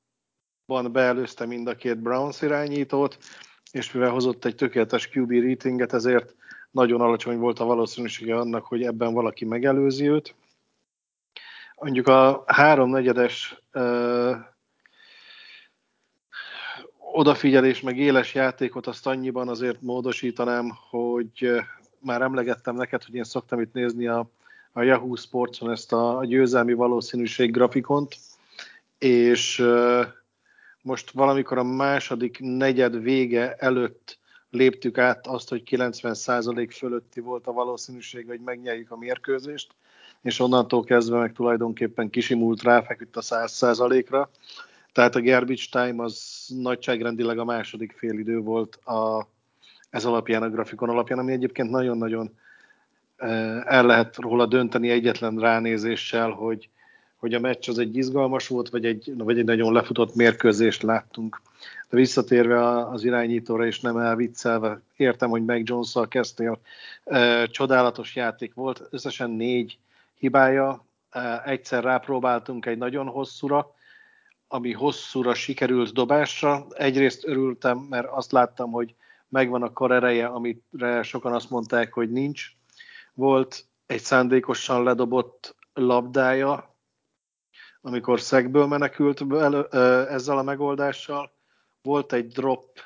beelőzte 0.66 1.46
mind 1.46 1.68
a 1.68 1.76
két 1.76 1.98
Browns 1.98 2.42
irányítót, 2.42 3.18
és 3.70 3.92
mivel 3.92 4.10
hozott 4.10 4.44
egy 4.44 4.54
tökéletes 4.54 5.10
QB 5.12 5.30
ratinget, 5.30 5.92
ezért 5.92 6.34
nagyon 6.70 7.00
alacsony 7.00 7.38
volt 7.38 7.58
a 7.58 7.64
valószínűsége 7.64 8.36
annak, 8.36 8.64
hogy 8.64 8.82
ebben 8.82 9.12
valaki 9.12 9.44
megelőzi 9.44 10.08
őt. 10.08 10.34
Mondjuk 11.76 12.06
a 12.06 12.44
háromnegyedes 12.46 13.62
odafigyelés, 17.12 17.80
meg 17.80 17.98
éles 17.98 18.34
játékot 18.34 18.86
azt 18.86 19.06
annyiban 19.06 19.48
azért 19.48 19.82
módosítanám, 19.82 20.72
hogy 20.90 21.50
már 21.98 22.22
emlegettem 22.22 22.74
neked, 22.74 23.04
hogy 23.04 23.14
én 23.14 23.24
szoktam 23.24 23.60
itt 23.60 23.72
nézni 23.72 24.06
a, 24.06 24.30
a 24.76 24.82
Yahoo 24.82 25.16
Sportson 25.16 25.70
ezt 25.70 25.92
a, 25.92 26.24
győzelmi 26.24 26.72
valószínűség 26.72 27.50
grafikont, 27.52 28.16
és 28.98 29.64
most 30.82 31.10
valamikor 31.10 31.58
a 31.58 31.62
második 31.62 32.38
negyed 32.40 33.02
vége 33.02 33.54
előtt 33.54 34.18
léptük 34.50 34.98
át 34.98 35.26
azt, 35.26 35.48
hogy 35.48 35.62
90% 35.70 36.68
fölötti 36.70 37.20
volt 37.20 37.46
a 37.46 37.52
valószínűség, 37.52 38.26
hogy 38.26 38.40
megnyerjük 38.40 38.90
a 38.90 38.96
mérkőzést, 38.96 39.74
és 40.22 40.40
onnantól 40.40 40.84
kezdve 40.84 41.18
meg 41.18 41.32
tulajdonképpen 41.32 42.10
kisimult 42.10 42.62
rá, 42.62 42.82
feküdt 42.82 43.16
a 43.16 43.20
100%-ra. 43.20 44.30
Tehát 44.92 45.14
a 45.14 45.22
garbage 45.22 45.64
time 45.70 46.02
az 46.02 46.44
nagyságrendileg 46.48 47.38
a 47.38 47.44
második 47.44 47.92
félidő 47.92 48.38
volt 48.38 48.76
a, 48.76 49.28
ez 49.90 50.04
alapján, 50.04 50.42
a 50.42 50.50
grafikon 50.50 50.88
alapján, 50.88 51.18
ami 51.18 51.32
egyébként 51.32 51.70
nagyon-nagyon 51.70 52.38
el 53.64 53.86
lehet 53.86 54.16
róla 54.16 54.46
dönteni 54.46 54.90
egyetlen 54.90 55.38
ránézéssel, 55.38 56.30
hogy 56.30 56.68
hogy 57.24 57.34
a 57.34 57.40
meccs 57.40 57.68
az 57.68 57.78
egy 57.78 57.96
izgalmas 57.96 58.48
volt, 58.48 58.68
vagy 58.68 58.84
egy, 58.84 59.12
vagy 59.16 59.38
egy 59.38 59.44
nagyon 59.44 59.72
lefutott 59.72 60.14
mérkőzést 60.14 60.82
láttunk. 60.82 61.40
De 61.88 61.96
visszatérve 61.96 62.88
az 62.88 63.04
irányítóra, 63.04 63.66
és 63.66 63.80
nem 63.80 63.96
elviccelve, 63.96 64.80
értem, 64.96 65.30
hogy 65.30 65.44
meg 65.44 65.68
Jones-szal 65.68 66.08
kezdtél. 66.08 66.60
Csodálatos 67.46 68.16
játék 68.16 68.54
volt, 68.54 68.82
összesen 68.90 69.30
négy 69.30 69.78
hibája. 70.18 70.84
Egyszer 71.44 71.84
rápróbáltunk 71.84 72.66
egy 72.66 72.78
nagyon 72.78 73.06
hosszúra, 73.06 73.74
ami 74.48 74.72
hosszúra 74.72 75.34
sikerült 75.34 75.92
dobásra. 75.92 76.66
Egyrészt 76.70 77.26
örültem, 77.26 77.78
mert 77.78 78.08
azt 78.10 78.32
láttam, 78.32 78.70
hogy 78.70 78.94
megvan 79.28 79.62
a 79.62 79.72
kar 79.72 79.92
ereje, 79.92 80.26
amire 80.26 81.02
sokan 81.02 81.32
azt 81.32 81.50
mondták, 81.50 81.92
hogy 81.92 82.10
nincs. 82.10 82.50
Volt 83.14 83.64
egy 83.86 84.00
szándékosan 84.00 84.82
ledobott 84.82 85.56
labdája, 85.72 86.76
amikor 87.80 88.20
szegből 88.20 88.66
menekült 88.66 89.24
elő, 89.32 89.62
ezzel 90.08 90.38
a 90.38 90.42
megoldással. 90.42 91.32
Volt 91.82 92.12
egy 92.12 92.28
drop 92.28 92.78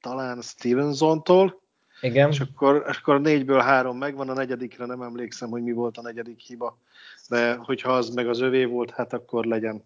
talán 0.00 0.40
Stevensontól, 0.40 1.64
igen. 2.00 2.30
És 2.30 2.40
akkor, 2.40 2.84
akkor 2.86 3.20
négyből 3.20 3.60
három 3.60 3.98
megvan, 3.98 4.28
a 4.28 4.32
negyedikre 4.32 4.86
nem 4.86 5.02
emlékszem, 5.02 5.50
hogy 5.50 5.62
mi 5.62 5.72
volt 5.72 5.98
a 5.98 6.02
negyedik 6.02 6.40
hiba. 6.40 6.78
De 7.28 7.54
hogyha 7.54 7.92
az 7.92 8.08
meg 8.08 8.28
az 8.28 8.40
övé 8.40 8.64
volt, 8.64 8.90
hát 8.90 9.12
akkor 9.12 9.44
legyen. 9.44 9.84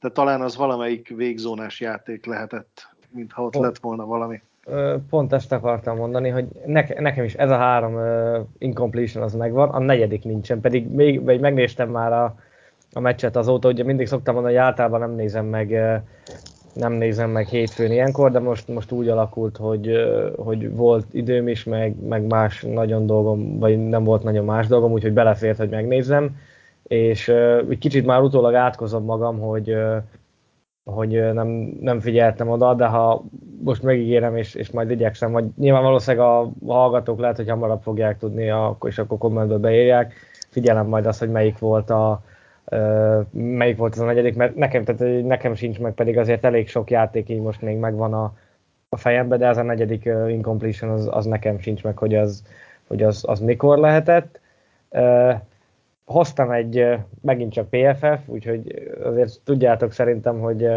De 0.00 0.10
talán 0.10 0.40
az 0.40 0.56
valamelyik 0.56 1.08
végzónás 1.08 1.80
játék 1.80 2.24
lehetett, 2.24 2.88
mintha 3.10 3.42
ott 3.44 3.52
pont, 3.52 3.64
lett 3.64 3.78
volna 3.78 4.04
valami. 4.04 4.42
Pont 5.10 5.32
ezt 5.32 5.52
akartam 5.52 5.96
mondani, 5.96 6.28
hogy 6.28 6.46
ne, 6.66 6.84
nekem 6.98 7.24
is 7.24 7.34
ez 7.34 7.50
a 7.50 7.56
három 7.56 7.94
uh, 7.94 8.46
incompletion 8.58 9.22
az 9.24 9.34
megvan, 9.34 9.68
a 9.68 9.78
negyedik 9.78 10.24
nincsen, 10.24 10.60
pedig 10.60 10.88
még, 10.88 11.20
még 11.20 11.40
megnéztem 11.40 11.90
már 11.90 12.12
a, 12.12 12.34
a 12.92 13.00
meccset 13.00 13.36
azóta, 13.36 13.68
ugye 13.68 13.84
mindig 13.84 14.06
szoktam 14.06 14.34
mondani, 14.34 14.54
hogy 14.54 14.64
általában 14.64 15.00
nem 15.00 15.14
nézem 15.14 15.46
meg 15.46 15.80
nem 16.76 16.92
nézem 16.92 17.30
meg 17.30 17.46
hétfőn 17.46 17.92
ilyenkor, 17.92 18.30
de 18.30 18.38
most, 18.38 18.68
most 18.68 18.92
úgy 18.92 19.08
alakult, 19.08 19.56
hogy, 19.56 19.90
hogy 20.36 20.74
volt 20.74 21.06
időm 21.10 21.48
is, 21.48 21.64
meg, 21.64 21.96
meg 22.02 22.26
más 22.26 22.62
nagyon 22.62 23.06
dolgom, 23.06 23.58
vagy 23.58 23.88
nem 23.88 24.04
volt 24.04 24.22
nagyon 24.22 24.44
más 24.44 24.66
dolgom, 24.66 24.92
úgyhogy 24.92 25.12
belefért, 25.12 25.58
hogy 25.58 25.68
megnézzem, 25.68 26.36
és 26.82 27.28
egy 27.70 27.78
kicsit 27.78 28.06
már 28.06 28.20
utólag 28.20 28.54
átkozom 28.54 29.04
magam, 29.04 29.38
hogy, 29.38 29.76
hogy 30.90 31.32
nem, 31.32 31.48
nem 31.80 32.00
figyeltem 32.00 32.48
oda, 32.48 32.74
de 32.74 32.86
ha 32.86 33.24
most 33.64 33.82
megígérem, 33.82 34.36
és, 34.36 34.54
és 34.54 34.70
majd 34.70 34.90
igyekszem, 34.90 35.32
hogy 35.32 35.44
nyilván 35.58 35.82
valószínűleg 35.82 36.26
a 36.26 36.50
hallgatók 36.66 37.18
lehet, 37.18 37.36
hogy 37.36 37.48
hamarabb 37.48 37.82
fogják 37.82 38.18
tudni, 38.18 38.52
és 38.80 38.98
akkor 38.98 39.18
kommentbe 39.18 39.56
beírják, 39.56 40.14
figyelem 40.48 40.86
majd 40.86 41.06
azt, 41.06 41.18
hogy 41.18 41.30
melyik 41.30 41.58
volt 41.58 41.90
a, 41.90 42.22
melyik 43.30 43.76
volt 43.76 43.92
az 43.92 44.00
a 44.00 44.04
negyedik, 44.04 44.36
mert 44.36 44.54
nekem, 44.54 44.84
tehát 44.84 45.24
nekem 45.24 45.54
sincs 45.54 45.80
meg, 45.80 45.92
pedig 45.92 46.18
azért 46.18 46.44
elég 46.44 46.68
sok 46.68 46.90
játék 46.90 47.28
így 47.28 47.40
most 47.40 47.62
még 47.62 47.76
megvan 47.76 48.14
a, 48.14 48.32
a 48.88 48.96
fejembe, 48.96 49.36
de 49.36 49.46
ez 49.46 49.56
a 49.56 49.62
negyedik 49.62 50.02
uh, 50.06 50.32
incompletion 50.32 50.90
az, 50.90 51.08
az 51.10 51.24
nekem 51.24 51.58
sincs 51.58 51.82
meg, 51.82 51.98
hogy 51.98 52.14
az, 52.14 52.42
hogy 52.86 53.02
az, 53.02 53.24
az 53.26 53.40
mikor 53.40 53.78
lehetett. 53.78 54.40
Uh, 54.90 55.34
hoztam 56.06 56.50
egy, 56.50 56.88
megint 57.22 57.52
csak 57.52 57.68
PFF, 57.70 58.28
úgyhogy 58.28 58.92
azért 59.02 59.40
tudjátok 59.44 59.92
szerintem, 59.92 60.38
hogy 60.38 60.68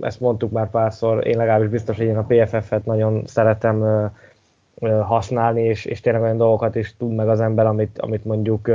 ezt 0.00 0.20
mondtuk 0.20 0.50
már 0.50 0.70
párszor, 0.70 1.26
én 1.26 1.36
legalábbis 1.36 1.68
biztos, 1.68 1.96
hogy 1.96 2.06
én 2.06 2.16
a 2.16 2.26
PFF-et 2.26 2.84
nagyon 2.84 3.22
szeretem 3.26 4.10
használni, 5.00 5.62
és, 5.62 5.84
és 5.84 6.00
tényleg 6.00 6.22
olyan 6.22 6.36
dolgokat 6.36 6.74
is 6.74 6.96
tud 6.96 7.14
meg 7.14 7.28
az 7.28 7.40
ember, 7.40 7.66
amit, 7.66 7.98
amit 7.98 8.24
mondjuk 8.24 8.70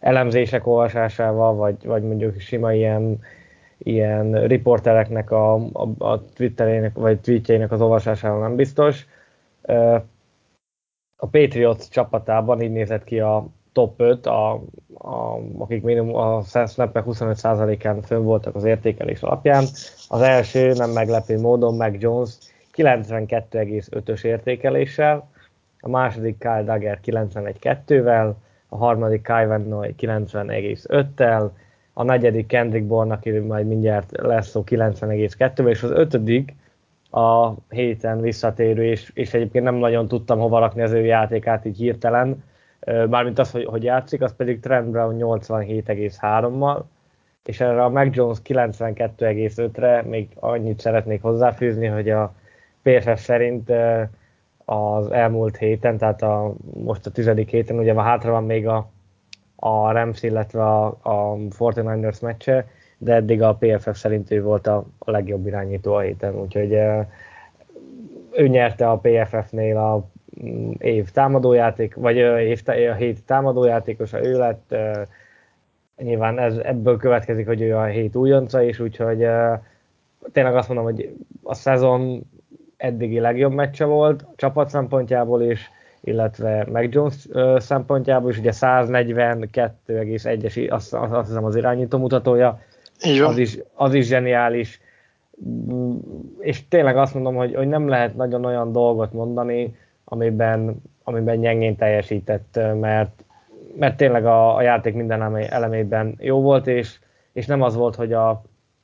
elemzések 0.00 0.66
olvasásával, 0.66 1.54
vagy, 1.54 1.84
vagy 1.84 2.02
mondjuk 2.02 2.40
sima 2.40 2.72
ilyen, 2.72 3.20
ilyen 3.78 4.46
riportereknek 4.46 5.30
a, 5.30 5.54
a, 5.54 5.88
a 5.98 6.24
twitterének, 6.24 6.94
vagy 6.94 7.20
tweetjeinek 7.20 7.72
az 7.72 7.80
olvasásával 7.80 8.40
nem 8.40 8.56
biztos. 8.56 9.06
A 11.16 11.26
Patriots 11.26 11.88
csapatában 11.88 12.62
így 12.62 12.72
nézett 12.72 13.04
ki 13.04 13.20
a 13.20 13.46
top 13.78 14.00
5, 14.00 14.26
a, 14.26 14.52
a, 14.94 15.38
akik 15.58 15.82
minimum 15.82 16.14
a 16.14 16.42
snapek 16.66 17.04
25%-án 17.06 18.02
fönn 18.02 18.22
voltak 18.22 18.54
az 18.54 18.64
értékelés 18.64 19.20
alapján. 19.20 19.64
Az 20.08 20.20
első, 20.20 20.72
nem 20.72 20.90
meglepő 20.90 21.40
módon, 21.40 21.76
Mac 21.76 21.94
Jones 21.98 22.30
92,5-ös 22.76 24.24
értékeléssel, 24.24 25.28
a 25.80 25.88
második 25.88 26.38
Kyle 26.38 26.62
Dagger 26.62 27.00
91-2-vel, 27.04 28.32
a 28.68 28.76
harmadik 28.76 29.22
Kyvan 29.22 29.60
Noy 29.60 29.94
90,5-tel, 30.00 31.48
a 31.92 32.02
negyedik 32.02 32.46
Kendrick 32.46 32.86
Bourne, 32.86 33.14
aki 33.14 33.30
majd 33.30 33.66
mindjárt 33.66 34.10
lesz 34.12 34.48
szó 34.48 34.64
90,2-vel, 34.66 35.68
és 35.68 35.82
az 35.82 35.90
ötödik 35.90 36.54
a 37.10 37.52
héten 37.68 38.20
visszatérő, 38.20 38.84
és, 38.84 39.10
és 39.14 39.34
egyébként 39.34 39.64
nem 39.64 39.74
nagyon 39.74 40.08
tudtam 40.08 40.38
hova 40.38 40.58
rakni 40.58 40.82
az 40.82 40.92
ő 40.92 41.04
játékát 41.04 41.64
így 41.64 41.76
hirtelen, 41.76 42.42
mármint 42.86 43.38
az, 43.38 43.50
hogy, 43.50 43.64
hogy 43.64 43.82
játszik, 43.82 44.22
az 44.22 44.34
pedig 44.36 44.60
Trent 44.60 44.90
Brown 44.90 45.16
87,3-mal, 45.18 46.82
és 47.44 47.60
erre 47.60 47.84
a 47.84 47.88
Mac 47.88 48.16
Jones 48.16 48.38
92,5-re 48.44 50.02
még 50.02 50.28
annyit 50.34 50.80
szeretnék 50.80 51.22
hozzáfűzni, 51.22 51.86
hogy 51.86 52.10
a 52.10 52.34
PFF 52.82 53.20
szerint 53.20 53.72
az 54.64 55.10
elmúlt 55.10 55.56
héten, 55.56 55.96
tehát 55.96 56.22
a, 56.22 56.54
most 56.74 57.06
a 57.06 57.10
tizedik 57.10 57.50
héten, 57.50 57.78
ugye 57.78 57.92
már 57.92 58.04
hátra 58.04 58.30
van 58.30 58.44
még 58.44 58.66
a, 58.66 58.90
a 59.56 59.92
Rams, 59.92 60.22
illetve 60.22 60.62
a, 60.64 60.86
a 60.86 61.36
49ers 61.36 62.22
meccse, 62.22 62.66
de 62.98 63.14
eddig 63.14 63.42
a 63.42 63.54
PFF 63.54 63.98
szerint 63.98 64.30
ő 64.30 64.42
volt 64.42 64.66
a, 64.66 64.86
a 64.98 65.10
legjobb 65.10 65.46
irányító 65.46 65.94
a 65.94 66.00
héten, 66.00 66.34
úgyhogy 66.34 66.72
ő 68.32 68.46
nyerte 68.48 68.90
a 68.90 68.98
PFF-nél 68.98 69.76
a 69.76 70.08
év 70.78 71.10
támadójáték, 71.10 71.94
vagy 71.94 72.16
év, 72.16 72.62
a 72.66 72.94
hét 72.94 73.24
támadójátékosa 73.24 74.24
ő 74.24 74.38
lett, 74.38 74.74
nyilván 75.96 76.38
ez, 76.38 76.56
ebből 76.56 76.96
következik, 76.96 77.46
hogy 77.46 77.60
ő 77.60 77.76
a 77.76 77.84
hét 77.84 78.16
újonca 78.16 78.62
is, 78.62 78.80
úgyhogy 78.80 79.26
tényleg 80.32 80.56
azt 80.56 80.68
mondom, 80.68 80.86
hogy 80.86 81.16
a 81.42 81.54
szezon 81.54 82.22
eddigi 82.76 83.18
legjobb 83.18 83.52
meccse 83.52 83.84
volt 83.84 84.22
a 84.22 84.32
csapat 84.36 84.68
szempontjából 84.68 85.42
is, 85.42 85.70
illetve 86.00 86.66
Mac 86.72 86.94
Jones 86.94 87.28
szempontjából 87.56 88.30
is, 88.30 88.38
ugye 88.38 88.52
142,1-es, 88.54 90.70
azt, 90.70 90.94
azt 90.94 91.28
hiszem 91.28 91.44
az 91.44 91.56
irányító 91.56 91.98
mutatója, 91.98 92.60
az 93.24 93.38
is, 93.38 93.58
az 93.74 93.94
is 93.94 94.06
zseniális, 94.06 94.80
mm, 95.48 95.96
és 96.38 96.68
tényleg 96.68 96.96
azt 96.96 97.14
mondom, 97.14 97.34
hogy, 97.34 97.54
hogy 97.54 97.68
nem 97.68 97.88
lehet 97.88 98.16
nagyon 98.16 98.44
olyan 98.44 98.72
dolgot 98.72 99.12
mondani, 99.12 99.76
amiben, 100.08 100.82
amiben 101.04 101.40
gyengén 101.40 101.76
teljesített, 101.76 102.60
mert, 102.80 103.24
mert 103.76 103.96
tényleg 103.96 104.26
a, 104.26 104.56
a 104.56 104.62
játék 104.62 104.94
minden 104.94 105.36
elemében 105.36 106.14
jó 106.18 106.40
volt, 106.40 106.66
és, 106.66 106.98
és 107.32 107.46
nem 107.46 107.62
az 107.62 107.74
volt, 107.74 107.94
hogy 107.94 108.12
a, 108.12 108.28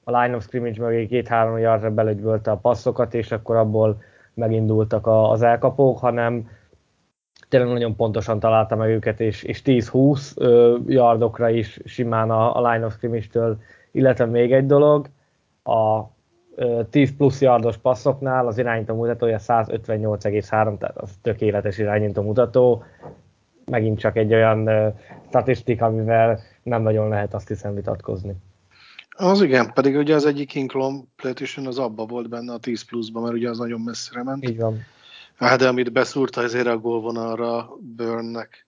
a 0.04 0.20
line 0.20 0.36
of 0.36 0.42
scrimmage 0.42 0.82
mögé 0.82 1.06
két-három 1.06 1.58
yardra 1.58 1.90
belügybölte 1.90 2.50
a 2.50 2.56
passzokat, 2.56 3.14
és 3.14 3.32
akkor 3.32 3.56
abból 3.56 4.02
megindultak 4.34 5.06
a, 5.06 5.30
az 5.30 5.42
elkapók, 5.42 5.98
hanem 5.98 6.48
tényleg 7.48 7.72
nagyon 7.72 7.96
pontosan 7.96 8.38
találta 8.38 8.76
meg 8.76 8.88
őket, 8.88 9.20
és, 9.20 9.42
és 9.42 9.62
10-20 9.64 10.86
yardokra 10.86 11.48
is 11.48 11.80
simán 11.84 12.30
a, 12.30 12.56
a 12.56 12.70
line 12.70 12.86
of 12.86 12.92
scrimmage-től, 12.92 13.58
illetve 13.90 14.24
még 14.24 14.52
egy 14.52 14.66
dolog, 14.66 15.08
a 15.62 16.00
10 16.90 17.16
plusz 17.16 17.40
yardos 17.40 17.76
passzoknál 17.76 18.46
az 18.46 18.58
irányító 18.58 18.94
mutatója 18.94 19.38
158,3, 19.38 20.78
tehát 20.78 20.96
az 20.96 21.10
tökéletes 21.22 21.78
irányító 21.78 22.22
mutató. 22.22 22.84
Megint 23.64 23.98
csak 23.98 24.16
egy 24.16 24.34
olyan 24.34 24.94
statisztika, 25.28 25.84
amivel 25.84 26.40
nem 26.62 26.82
nagyon 26.82 27.08
lehet 27.08 27.34
azt 27.34 27.48
hiszem 27.48 27.74
vitatkozni. 27.74 28.34
Az 29.16 29.42
igen, 29.42 29.72
pedig 29.72 29.96
ugye 29.96 30.14
az 30.14 30.26
egyik 30.26 30.54
incompletion 30.54 31.66
az 31.66 31.78
abba 31.78 32.06
volt 32.06 32.28
benne 32.28 32.52
a 32.52 32.58
10 32.58 32.84
pluszban, 32.84 33.22
mert 33.22 33.34
ugye 33.34 33.48
az 33.48 33.58
nagyon 33.58 33.80
messzire 33.80 34.22
ment. 34.22 34.48
Így 34.48 34.58
van. 34.58 34.78
Hát 35.36 35.58
de 35.58 35.68
amit 35.68 35.92
beszúrta 35.92 36.42
ezért 36.42 36.66
a 36.66 36.78
gólvonalra 36.78 37.68
Burnnek. 37.80 38.66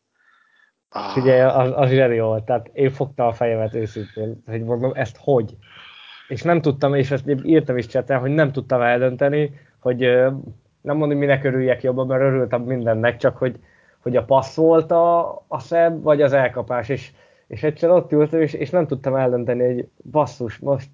Ah. 0.89 1.17
Ugye 1.17 1.47
az, 1.47 1.73
az 1.75 1.91
zseri 1.91 2.21
volt, 2.21 2.45
tehát 2.45 2.71
én 2.73 2.91
fogta 2.91 3.27
a 3.27 3.33
fejemet 3.33 3.75
őszintén, 3.75 4.43
hogy 4.47 4.63
mondom, 4.63 4.93
ezt 4.95 5.17
hogy? 5.21 5.57
És 6.29 6.43
nem 6.43 6.61
tudtam, 6.61 6.95
és 6.95 7.11
ezt 7.11 7.25
írtam 7.45 7.77
is 7.77 7.87
csetel, 7.87 8.19
hogy 8.19 8.31
nem 8.31 8.53
tudtam 8.53 8.81
eldönteni, 8.81 9.61
hogy 9.79 9.99
nem 10.81 10.97
mondom, 10.97 11.19
minek 11.19 11.45
örüljek 11.45 11.83
jobban, 11.83 12.07
mert 12.07 12.23
örültem 12.23 12.63
mindennek, 12.63 13.17
csak 13.17 13.37
hogy, 13.37 13.57
hogy 14.03 14.17
a 14.17 14.25
passz 14.25 14.57
volt 14.57 14.91
a, 14.91 15.29
a 15.49 15.59
szebb, 15.59 16.03
vagy 16.03 16.23
az 16.23 16.33
elkapás, 16.33 16.89
és, 16.89 17.11
és 17.47 17.63
egyszer 17.63 17.91
ott 17.91 18.13
ültem, 18.13 18.41
és, 18.41 18.53
és 18.53 18.71
nem 18.71 18.87
tudtam 18.87 19.15
eldönteni, 19.15 19.65
hogy 19.65 19.89
basszus, 20.11 20.59
most 20.59 20.89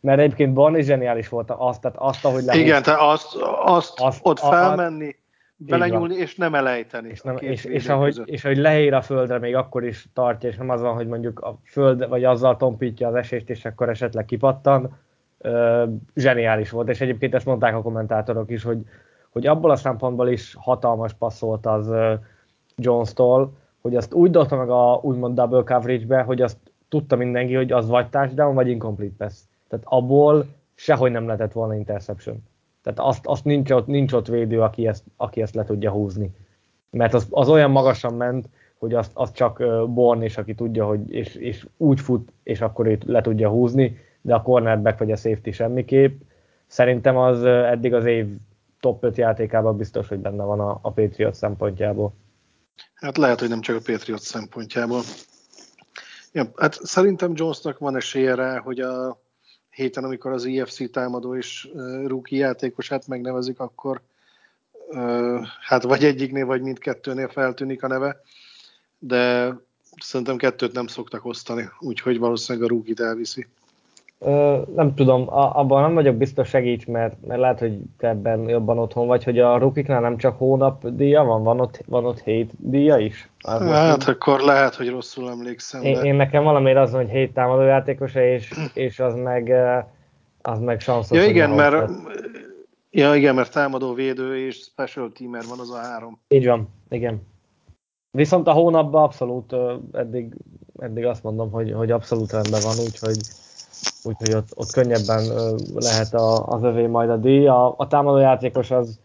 mert 0.00 0.18
egyébként 0.20 0.52
Barney 0.52 0.82
zseniális 0.82 1.28
volt 1.28 1.50
azt, 1.50 1.80
tehát 1.80 1.96
azt, 2.00 2.24
ahogy 2.24 2.42
lehúz. 2.42 2.60
Igen, 2.60 2.82
te 2.82 2.96
azt, 2.98 3.36
azt, 3.64 4.00
azt 4.00 4.20
ott 4.22 4.38
felmenni, 4.38 5.16
belenyúlni, 5.58 6.14
és 6.14 6.36
nem 6.36 6.54
elejteni. 6.54 7.08
És, 7.08 7.20
nem, 7.20 7.36
és, 7.40 7.64
és, 7.64 7.88
ahogy, 7.88 8.22
és 8.24 8.44
ahogy 8.44 8.56
leér 8.56 8.94
a 8.94 9.02
földre, 9.02 9.38
még 9.38 9.54
akkor 9.54 9.84
is 9.84 10.06
tartja, 10.12 10.48
és 10.48 10.56
nem 10.56 10.68
az 10.68 10.80
van, 10.80 10.94
hogy 10.94 11.06
mondjuk 11.06 11.40
a 11.40 11.58
föld, 11.64 12.08
vagy 12.08 12.24
azzal 12.24 12.56
tompítja 12.56 13.08
az 13.08 13.14
esést, 13.14 13.50
és 13.50 13.64
akkor 13.64 13.88
esetleg 13.88 14.24
kipattan. 14.24 14.96
Ö, 15.38 15.84
zseniális 16.14 16.70
volt, 16.70 16.88
és 16.88 17.00
egyébként 17.00 17.34
ezt 17.34 17.46
mondták 17.46 17.74
a 17.74 17.82
kommentátorok 17.82 18.50
is, 18.50 18.62
hogy, 18.62 18.78
hogy 19.30 19.46
abból 19.46 19.70
a 19.70 19.76
szempontból 19.76 20.28
is 20.28 20.56
hatalmas 20.58 21.12
passzolt 21.12 21.66
az 21.66 21.92
Jones-tól, 22.76 23.52
hogy 23.80 23.96
azt 23.96 24.14
úgy 24.14 24.30
dobta 24.30 24.56
meg 24.56 24.70
a 24.70 25.00
úgymond 25.02 25.34
double 25.34 25.74
coverage-be, 25.74 26.22
hogy 26.22 26.42
azt 26.42 26.58
tudta 26.88 27.16
mindenki, 27.16 27.54
hogy 27.54 27.72
az 27.72 27.88
vagy 27.88 28.08
touchdown, 28.08 28.54
vagy 28.54 28.68
incomplete 28.68 29.14
pass. 29.18 29.34
Tehát 29.68 29.84
abból 29.88 30.46
sehogy 30.74 31.10
nem 31.10 31.26
lehetett 31.26 31.52
volna 31.52 31.74
interception. 31.74 32.42
Tehát 32.94 33.10
azt, 33.10 33.26
azt 33.26 33.44
nincs, 33.44 33.70
ott, 33.70 33.86
nincs 33.86 34.12
ott 34.12 34.26
védő, 34.26 34.60
aki 34.60 34.86
ezt, 34.86 35.04
aki 35.16 35.42
ezt 35.42 35.54
le 35.54 35.64
tudja 35.64 35.90
húzni. 35.90 36.30
Mert 36.90 37.14
az, 37.14 37.26
az 37.30 37.48
olyan 37.48 37.70
magasan 37.70 38.14
ment, 38.14 38.48
hogy 38.78 38.94
azt, 38.94 39.10
azt 39.14 39.34
csak 39.34 39.58
Born 39.90 40.22
is, 40.22 40.36
aki 40.36 40.54
tudja, 40.54 40.86
hogy 40.86 41.12
és, 41.12 41.34
és 41.34 41.66
úgy 41.76 42.00
fut, 42.00 42.32
és 42.42 42.60
akkor 42.60 42.86
őt 42.86 43.04
le 43.04 43.20
tudja 43.20 43.48
húzni, 43.48 43.98
de 44.20 44.34
a 44.34 44.42
cornerback 44.42 44.98
vagy 44.98 45.12
a 45.12 45.16
safety 45.16 45.50
semmiképp. 45.50 46.20
Szerintem 46.66 47.16
az 47.16 47.44
eddig 47.44 47.94
az 47.94 48.04
év 48.04 48.26
top 48.80 49.04
5 49.04 49.16
játékában 49.16 49.76
biztos, 49.76 50.08
hogy 50.08 50.18
benne 50.18 50.44
van 50.44 50.60
a, 50.60 50.78
a 50.82 50.90
Patriot 50.90 51.34
szempontjából. 51.34 52.12
Hát 52.94 53.16
lehet, 53.16 53.40
hogy 53.40 53.48
nem 53.48 53.60
csak 53.60 53.76
a 53.76 53.92
Patriot 53.92 54.20
szempontjából. 54.20 55.00
Ja, 56.32 56.44
hát 56.56 56.74
szerintem 56.74 57.32
Jonesnak 57.34 57.78
van 57.78 57.96
esélye 57.96 58.34
rá, 58.34 58.58
hogy 58.58 58.80
a 58.80 59.20
héten, 59.78 60.04
amikor 60.04 60.32
az 60.32 60.44
IFC 60.44 60.90
támadó 60.90 61.36
és 61.36 61.68
rookie 62.06 62.38
játékosát 62.38 63.06
megnevezik, 63.06 63.60
akkor 63.60 64.00
hát 65.60 65.82
vagy 65.82 66.04
egyiknél, 66.04 66.46
vagy 66.46 66.62
mindkettőnél 66.62 67.28
feltűnik 67.28 67.82
a 67.82 67.86
neve, 67.86 68.20
de 68.98 69.54
szerintem 70.00 70.36
kettőt 70.36 70.72
nem 70.72 70.86
szoktak 70.86 71.24
osztani, 71.24 71.68
úgyhogy 71.78 72.18
valószínűleg 72.18 72.70
a 72.70 72.74
rúgit 72.74 73.00
elviszi. 73.00 73.46
Ö, 74.20 74.58
nem 74.74 74.94
tudom, 74.94 75.32
a, 75.32 75.58
abban 75.58 75.82
nem 75.82 75.94
vagyok 75.94 76.16
biztos 76.16 76.48
segíts, 76.48 76.86
mert, 76.86 77.26
mert 77.26 77.40
lehet, 77.40 77.58
hogy 77.58 77.78
te 77.98 78.08
ebben 78.08 78.48
jobban 78.48 78.78
otthon 78.78 79.06
vagy, 79.06 79.24
hogy 79.24 79.38
a 79.38 79.58
rukiknál 79.58 80.00
nem 80.00 80.16
csak 80.16 80.38
hónap 80.38 80.88
díja 80.88 81.22
van, 81.22 81.42
van 81.42 81.60
ott, 81.60 81.82
van 81.86 82.04
ott 82.04 82.20
hét 82.20 82.52
díja 82.56 82.96
is? 82.96 83.30
Az 83.38 83.60
hát 83.60 83.96
most, 83.96 84.08
akkor 84.08 84.40
lehet, 84.40 84.74
hogy 84.74 84.88
rosszul 84.90 85.30
emlékszem. 85.30 85.82
Én, 85.82 85.94
de... 85.94 86.02
én 86.02 86.14
nekem 86.14 86.44
valamiért 86.44 86.78
az, 86.78 86.92
hogy 86.92 87.08
hét 87.08 87.32
támadójátékosa, 87.32 88.20
és, 88.20 88.52
és 88.74 89.00
az 89.00 89.14
meg, 89.14 89.52
az 90.42 90.58
meg 90.58 90.80
sanszos. 90.80 91.18
Ja 91.18 91.24
igen, 91.24 91.50
mert, 91.50 91.90
ja 92.90 93.14
igen, 93.14 93.34
mert 93.34 93.52
támadó, 93.52 93.92
védő 93.94 94.46
és 94.46 94.56
special 94.56 95.12
teamer 95.12 95.42
van 95.48 95.58
az 95.58 95.70
a 95.70 95.76
három. 95.76 96.20
Így 96.28 96.46
van, 96.46 96.68
igen. 96.88 97.26
Viszont 98.10 98.46
a 98.46 98.52
hónapban 98.52 99.02
abszolút 99.02 99.54
eddig, 99.92 100.34
eddig 100.78 101.04
azt 101.04 101.22
mondom, 101.22 101.50
hogy, 101.50 101.72
hogy 101.72 101.90
abszolút 101.90 102.32
rendben 102.32 102.60
van, 102.64 102.78
úgyhogy 102.84 103.18
úgyhogy 104.04 104.34
ott, 104.34 104.48
ott 104.54 104.70
könnyebben 104.70 105.22
lehet 105.74 106.14
a, 106.14 106.46
az 106.46 106.62
övé 106.62 106.86
majd 106.86 107.10
a 107.10 107.16
díj. 107.16 107.46
A, 107.46 107.74
a 107.76 107.86
támadójátékos 107.86 108.70
az 108.70 108.98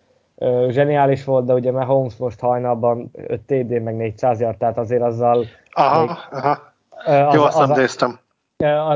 zseniális 0.67 1.23
volt, 1.23 1.45
de 1.45 1.53
ugye 1.53 1.71
Mahomes 1.71 2.15
most 2.15 2.39
hajnalban 2.39 3.11
5 3.13 3.41
TD 3.41 3.81
meg 3.81 3.95
400 3.95 4.39
yard, 4.39 4.57
tehát 4.57 4.77
azért 4.77 5.01
azzal... 5.01 5.45
Aha, 5.71 5.99
még, 5.99 6.09
aha. 6.31 6.71
Az, 7.05 7.33
Jó, 7.33 7.43
azt 7.43 7.59
az, 7.59 7.69
néztem. 7.69 8.19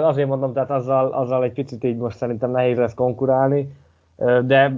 Azért 0.02 0.28
mondom, 0.28 0.54
tehát 0.54 0.72
azzal, 0.72 1.12
azzal 1.12 1.44
egy 1.44 1.54
picit 1.54 1.84
így 1.84 1.98
most 1.98 2.18
szerintem 2.18 2.52
nehéz 2.52 2.78
lesz 2.78 2.94
konkurálni, 2.94 3.76
de 4.46 4.78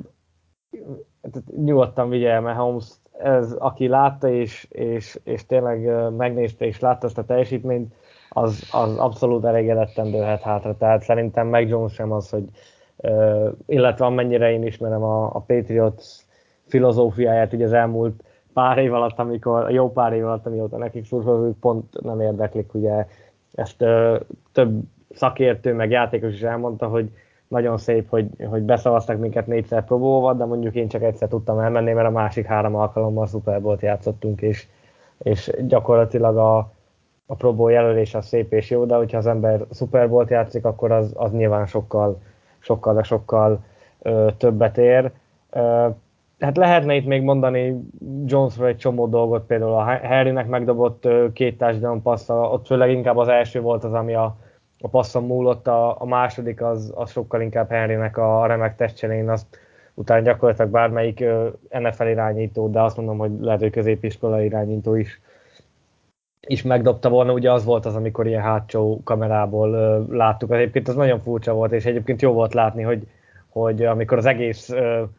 nyugodtan 1.57 2.09
vigye 2.09 2.39
Mahomes, 2.39 2.85
ez, 3.17 3.51
aki 3.51 3.87
látta 3.87 4.29
és, 4.29 4.67
és, 4.69 5.19
és 5.23 5.45
tényleg 5.45 6.09
megnézte 6.17 6.65
és 6.65 6.79
látta 6.79 7.07
ezt 7.07 7.17
a 7.17 7.25
teljesítményt, 7.25 7.93
az, 8.29 8.69
az 8.71 8.97
abszolút 8.97 9.45
elégedetten 9.45 10.11
dőlhet 10.11 10.41
hátra. 10.41 10.77
Tehát 10.77 11.03
szerintem 11.03 11.47
meg 11.47 11.67
Jones 11.67 11.93
sem 11.93 12.11
az, 12.11 12.29
hogy 12.29 12.43
uh, 12.97 13.49
illetve 13.65 14.05
amennyire 14.05 14.51
én 14.51 14.63
ismerem 14.63 15.03
a, 15.03 15.23
a 15.23 15.39
Patriots 15.39 16.03
filozófiáját 16.67 17.53
ugye 17.53 17.65
az 17.65 17.73
elmúlt 17.73 18.23
pár 18.53 18.77
év 18.77 18.93
alatt, 18.93 19.19
amikor, 19.19 19.71
jó 19.71 19.91
pár 19.91 20.13
év 20.13 20.25
alatt, 20.25 20.45
amióta 20.45 20.77
nekik 20.77 21.05
szurkolók 21.05 21.59
pont 21.59 22.01
nem 22.01 22.21
érdeklik, 22.21 22.73
ugye 22.73 23.05
ezt 23.53 23.81
uh, 23.81 24.19
több 24.51 24.81
szakértő 25.09 25.73
meg 25.73 25.91
játékos 25.91 26.33
is 26.33 26.41
elmondta, 26.41 26.87
hogy 26.87 27.11
nagyon 27.47 27.77
szép, 27.77 28.09
hogy, 28.09 28.27
hogy 28.49 28.61
beszavaztak 28.61 29.19
minket 29.19 29.47
négyszer 29.47 29.85
próbóval, 29.85 30.35
de 30.35 30.45
mondjuk 30.45 30.75
én 30.75 30.87
csak 30.87 31.01
egyszer 31.01 31.27
tudtam 31.27 31.59
elmenni, 31.59 31.91
mert 31.91 32.07
a 32.07 32.11
másik 32.11 32.45
három 32.45 32.75
alkalommal 32.75 33.27
Super 33.27 33.61
Bowl-t 33.61 33.81
játszottunk, 33.81 34.41
és, 34.41 34.67
és 35.17 35.51
gyakorlatilag 35.67 36.37
a, 36.37 36.71
a 37.31 37.35
Pro 37.35 37.53
Bowl 37.53 37.71
jelölés 37.71 38.15
az 38.15 38.25
szép 38.25 38.53
és 38.53 38.69
jó, 38.69 38.85
de 38.85 38.95
hogyha 38.95 39.17
az 39.17 39.27
ember 39.27 39.65
Super 39.71 40.09
Bowl-t 40.09 40.29
játszik, 40.29 40.65
akkor 40.65 40.91
az, 40.91 41.11
az 41.15 41.31
nyilván 41.31 41.65
sokkal, 41.65 42.21
sokkal, 42.59 42.93
de 42.93 43.03
sokkal 43.03 43.63
ö, 44.01 44.27
többet 44.37 44.77
ér. 44.77 45.11
Ö, 45.49 45.87
hát 46.39 46.57
lehetne 46.57 46.95
itt 46.95 47.05
még 47.05 47.21
mondani 47.21 47.81
Jonesról 48.25 48.67
egy 48.67 48.77
csomó 48.77 49.07
dolgot, 49.07 49.45
például 49.45 49.73
a 49.73 49.83
Harrynek 49.83 50.47
megdobott 50.47 51.05
ö, 51.05 51.31
két 51.33 51.57
touchdown 51.57 52.01
passza, 52.01 52.49
ott 52.49 52.65
főleg 52.65 52.91
inkább 52.91 53.17
az 53.17 53.27
első 53.27 53.61
volt 53.61 53.83
az, 53.83 53.93
ami 53.93 54.13
a, 54.13 54.37
a 54.79 54.87
passzon 54.87 55.25
múlott, 55.25 55.67
a, 55.67 56.01
a 56.01 56.05
második 56.05 56.61
az, 56.61 56.91
az 56.95 57.11
sokkal 57.11 57.41
inkább 57.41 57.69
Henrynek 57.69 58.17
a, 58.17 58.41
a 58.41 58.45
remek 58.45 58.75
testcselén, 58.75 59.29
azt 59.29 59.59
utána 59.93 60.21
gyakorlatilag 60.21 60.71
bármelyik 60.71 61.25
NFL 61.69 62.07
irányító, 62.07 62.69
de 62.69 62.81
azt 62.81 62.97
mondom, 62.97 63.17
hogy 63.17 63.31
lehet, 63.39 63.59
hogy 63.59 63.71
középiskola 63.71 64.41
irányító 64.41 64.95
is 64.95 65.21
is 66.47 66.61
megdobta 66.61 67.09
volna, 67.09 67.33
ugye 67.33 67.51
az 67.51 67.63
volt 67.63 67.85
az, 67.85 67.95
amikor 67.95 68.27
ilyen 68.27 68.41
hátsó 68.41 69.01
kamerából 69.03 69.69
uh, 69.69 70.15
láttuk. 70.15 70.51
Egyébként 70.51 70.87
az 70.87 70.95
nagyon 70.95 71.21
furcsa 71.21 71.53
volt, 71.53 71.71
és 71.71 71.85
egyébként 71.85 72.21
jó 72.21 72.31
volt 72.31 72.53
látni, 72.53 72.81
hogy, 72.81 73.07
hogy 73.49 73.85
amikor 73.85 74.17
az 74.17 74.25
egész 74.25 74.69
uh, 74.69 75.09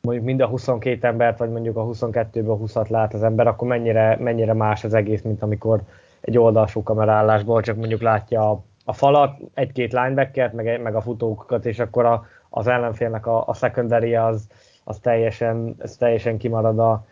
mondjuk 0.00 0.26
mind 0.26 0.40
a 0.40 0.46
22 0.46 1.06
embert, 1.06 1.38
vagy 1.38 1.50
mondjuk 1.50 1.76
a 1.76 1.84
22-ből 1.84 2.58
20-at 2.64 2.88
lát 2.88 3.14
az 3.14 3.22
ember, 3.22 3.46
akkor 3.46 3.68
mennyire, 3.68 4.16
mennyire 4.20 4.52
más 4.52 4.84
az 4.84 4.94
egész, 4.94 5.22
mint 5.22 5.42
amikor 5.42 5.80
egy 6.20 6.38
oldalsó 6.38 6.82
kamerállásból 6.82 7.62
csak 7.62 7.76
mondjuk 7.76 8.02
látja 8.02 8.50
a, 8.50 8.62
a 8.84 8.92
falat, 8.92 9.38
egy-két 9.54 9.92
linebackert, 9.92 10.52
meg, 10.52 10.82
meg 10.82 10.94
a 10.94 11.00
futókat, 11.00 11.66
és 11.66 11.78
akkor 11.78 12.04
a, 12.04 12.26
az 12.48 12.66
ellenfélnek 12.66 13.26
a, 13.26 13.46
a 13.46 13.54
secondary 13.54 14.14
az, 14.14 14.46
az 14.84 14.98
teljesen, 14.98 15.74
az 15.78 15.96
teljesen 15.96 16.38
kimarad 16.38 16.78
a, 16.78 17.06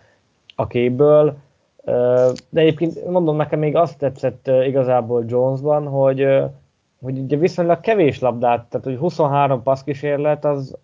a 0.56 0.66
képből 0.66 1.36
de 1.84 2.60
egyébként 2.60 3.06
mondom, 3.06 3.36
nekem 3.36 3.58
még 3.58 3.76
azt 3.76 3.98
tetszett 3.98 4.46
igazából 4.46 5.24
Jonesban, 5.26 5.86
hogy, 5.86 6.26
hogy 7.02 7.18
ugye 7.18 7.36
viszonylag 7.36 7.80
kevés 7.80 8.20
labdát, 8.20 8.66
tehát 8.66 8.86
hogy 8.86 8.96
23 8.96 9.62
passzkísérlet, 9.62 10.44
az 10.44 10.76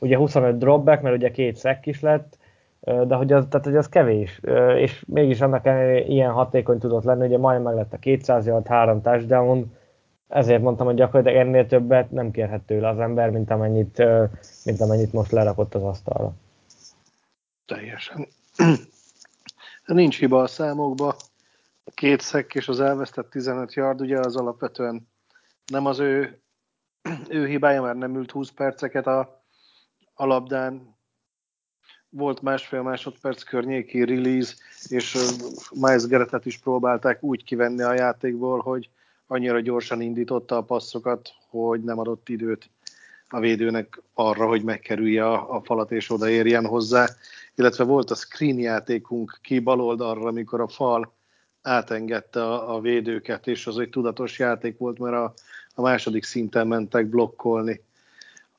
ugye 0.00 0.16
25 0.16 0.58
dropback, 0.58 1.02
mert 1.02 1.16
ugye 1.16 1.30
két 1.30 1.56
szek 1.56 1.86
is 1.86 2.00
lett, 2.00 2.38
de 2.80 3.14
hogy 3.14 3.32
az, 3.32 3.46
tehát, 3.48 3.66
hogy 3.66 3.76
az 3.76 3.88
kevés, 3.88 4.40
és 4.76 5.04
mégis 5.06 5.40
annak 5.40 5.64
ilyen 6.08 6.30
hatékony 6.30 6.78
tudott 6.78 7.04
lenni, 7.04 7.26
ugye 7.26 7.38
majdnem 7.38 7.64
meg 7.64 7.74
lett 7.74 7.92
a 7.92 7.98
200 7.98 8.46
yard, 8.46 8.66
három 8.66 9.02
touchdown, 9.02 9.78
ezért 10.28 10.62
mondtam, 10.62 10.86
hogy 10.86 10.94
gyakorlatilag 10.94 11.46
ennél 11.46 11.66
többet 11.66 12.10
nem 12.10 12.30
kérhet 12.30 12.60
tőle 12.60 12.88
az 12.88 12.98
ember, 12.98 13.30
mint 13.30 13.50
amennyit, 13.50 14.02
mint 14.64 14.80
amennyit 14.80 15.12
most 15.12 15.30
lerakott 15.30 15.74
az 15.74 15.82
asztalra. 15.82 16.32
Teljesen. 17.66 18.26
Nincs 19.94 20.18
hiba 20.18 20.42
a 20.42 20.46
számokba. 20.46 21.16
A 21.84 21.90
két 21.94 22.20
szek 22.20 22.54
és 22.54 22.68
az 22.68 22.80
elvesztett 22.80 23.30
15 23.30 23.74
yard, 23.74 24.00
ugye 24.00 24.18
az 24.18 24.36
alapvetően 24.36 25.08
nem 25.66 25.86
az 25.86 25.98
ő 25.98 26.42
ő 27.28 27.46
hibája, 27.46 27.82
mert 27.82 27.98
nem 27.98 28.16
ült 28.16 28.30
20 28.30 28.50
perceket 28.50 29.06
a, 29.06 29.44
a 30.14 30.26
labdán, 30.26 30.96
volt 32.08 32.42
másfél 32.42 32.82
másodperc 32.82 33.42
környéki 33.42 34.04
release, 34.04 34.54
és 34.88 35.18
Miles 35.70 36.06
Geretet 36.06 36.46
is 36.46 36.58
próbálták 36.58 37.22
úgy 37.22 37.44
kivenni 37.44 37.82
a 37.82 37.92
játékból, 37.92 38.60
hogy 38.60 38.90
annyira 39.26 39.60
gyorsan 39.60 40.00
indította 40.00 40.56
a 40.56 40.62
passzokat, 40.62 41.30
hogy 41.48 41.82
nem 41.82 41.98
adott 41.98 42.28
időt 42.28 42.70
a 43.30 43.40
védőnek 43.40 44.02
arra, 44.14 44.46
hogy 44.46 44.62
megkerülje 44.62 45.26
a, 45.26 45.54
a 45.56 45.60
falat 45.64 45.92
és 45.92 46.10
odaérjen 46.10 46.66
hozzá. 46.66 47.06
Illetve 47.54 47.84
volt 47.84 48.10
a 48.10 48.14
screen 48.14 48.58
játékunk 48.58 49.38
ki 49.42 49.58
baloldalra, 49.58 50.28
amikor 50.28 50.60
a 50.60 50.68
fal 50.68 51.12
átengedte 51.62 52.42
a, 52.42 52.74
a 52.74 52.80
védőket, 52.80 53.46
és 53.46 53.66
az 53.66 53.78
egy 53.78 53.90
tudatos 53.90 54.38
játék 54.38 54.78
volt, 54.78 54.98
mert 54.98 55.14
a, 55.14 55.32
a 55.74 55.82
második 55.82 56.24
szinten 56.24 56.66
mentek 56.66 57.06
blokkolni. 57.06 57.80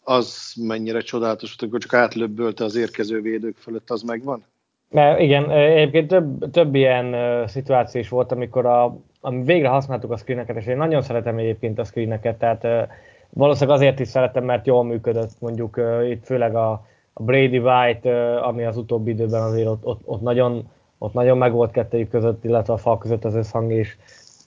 Az 0.04 0.54
mennyire 0.56 1.00
csodálatos, 1.00 1.56
hogy 1.60 1.80
csak 1.80 1.94
átlöbbölte 1.94 2.64
az 2.64 2.76
érkező 2.76 3.22
védők 3.22 3.58
fölött, 3.58 3.90
az 3.90 4.02
megvan? 4.02 4.44
Mert 4.90 5.20
igen, 5.20 5.52
egyébként 5.52 6.08
több, 6.08 6.52
több 6.52 6.76
ilyen 6.76 7.16
szituáció 7.48 8.02
is 8.02 8.10
volt, 8.10 8.32
amikor 8.32 8.66
a, 8.66 8.98
ami 9.20 9.44
végre 9.44 9.68
használtuk 9.68 10.12
a 10.12 10.18
screeneket, 10.18 10.56
és 10.56 10.66
én 10.66 10.78
nagyon 10.78 11.02
szeretem 11.02 11.38
egyébként 11.38 11.80
a 11.80 11.84
screeneket, 11.84 12.38
tehát 12.38 12.64
uh, 12.64 12.94
valószínűleg 13.34 13.78
azért 13.78 14.00
is 14.00 14.08
szeretem, 14.08 14.44
mert 14.44 14.68
jól 14.68 14.84
működött 14.84 15.32
mondjuk 15.40 15.78
uh, 15.78 16.10
itt 16.10 16.26
főleg 16.26 16.56
a, 16.56 16.72
a 17.14 17.24
Brady 17.24 17.60
White, 17.60 18.10
uh, 18.10 18.48
ami 18.48 18.64
az 18.64 18.78
utóbbi 18.78 19.12
időben 19.12 19.42
azért 19.42 19.68
ott, 19.68 19.86
ott, 19.86 20.02
ott 20.06 20.22
nagyon 20.22 20.70
ott 21.04 21.14
nagyon 21.14 21.38
meg 21.38 21.52
volt 21.52 21.72
kettőjük 21.72 22.10
között, 22.10 22.44
illetve 22.44 22.74
a 22.74 22.78
fal 22.78 22.98
között 22.98 23.26
az 23.26 23.36
összhang 23.36 23.72
is, 23.72 23.98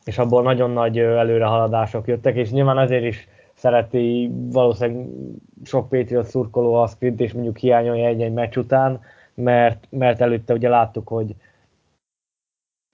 és 0.05 0.19
abból 0.19 0.43
nagyon 0.43 0.71
nagy 0.71 0.99
előrehaladások 0.99 2.07
jöttek, 2.07 2.37
és 2.37 2.51
nyilván 2.51 2.79
azért 2.79 3.05
is 3.05 3.29
szereti 3.55 4.31
valószínűleg 4.33 5.07
sok 5.65 5.89
Patriot 5.89 6.27
szurkoló 6.27 6.75
a 6.75 6.87
sprint, 6.87 7.21
és 7.21 7.33
mondjuk 7.33 7.57
hiányolja 7.57 8.07
egy-egy 8.07 8.33
meccs 8.33 8.57
után, 8.57 9.01
mert, 9.35 9.87
mert 9.91 10.21
előtte 10.21 10.55
ugye 10.55 10.69
láttuk, 10.69 11.09
hogy, 11.09 11.35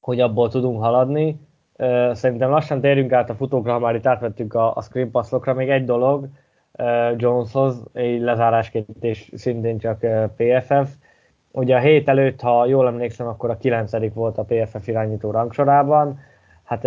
hogy 0.00 0.20
abból 0.20 0.48
tudunk 0.48 0.80
haladni. 0.80 1.36
Szerintem 2.12 2.50
lassan 2.50 2.80
térjünk 2.80 3.12
át 3.12 3.30
a 3.30 3.34
futókra, 3.34 3.72
ha 3.72 3.78
már 3.78 3.94
itt 3.94 4.06
átvettünk 4.06 4.54
a, 4.54 4.76
a 4.76 4.82
screen 4.82 5.10
passlokra. 5.10 5.54
Még 5.54 5.70
egy 5.70 5.84
dolog 5.84 6.28
Joneshoz, 7.16 7.82
egy 7.92 8.20
lezárásként 8.20 9.04
és 9.04 9.30
szintén 9.34 9.78
csak 9.78 9.98
PFF. 10.36 10.94
Ugye 11.52 11.76
a 11.76 11.80
hét 11.80 12.08
előtt, 12.08 12.40
ha 12.40 12.66
jól 12.66 12.86
emlékszem, 12.86 13.26
akkor 13.26 13.50
a 13.50 13.56
9. 13.56 14.12
volt 14.14 14.38
a 14.38 14.44
PFF 14.44 14.88
irányító 14.88 15.30
rangsorában. 15.30 16.18
Hát 16.64 16.82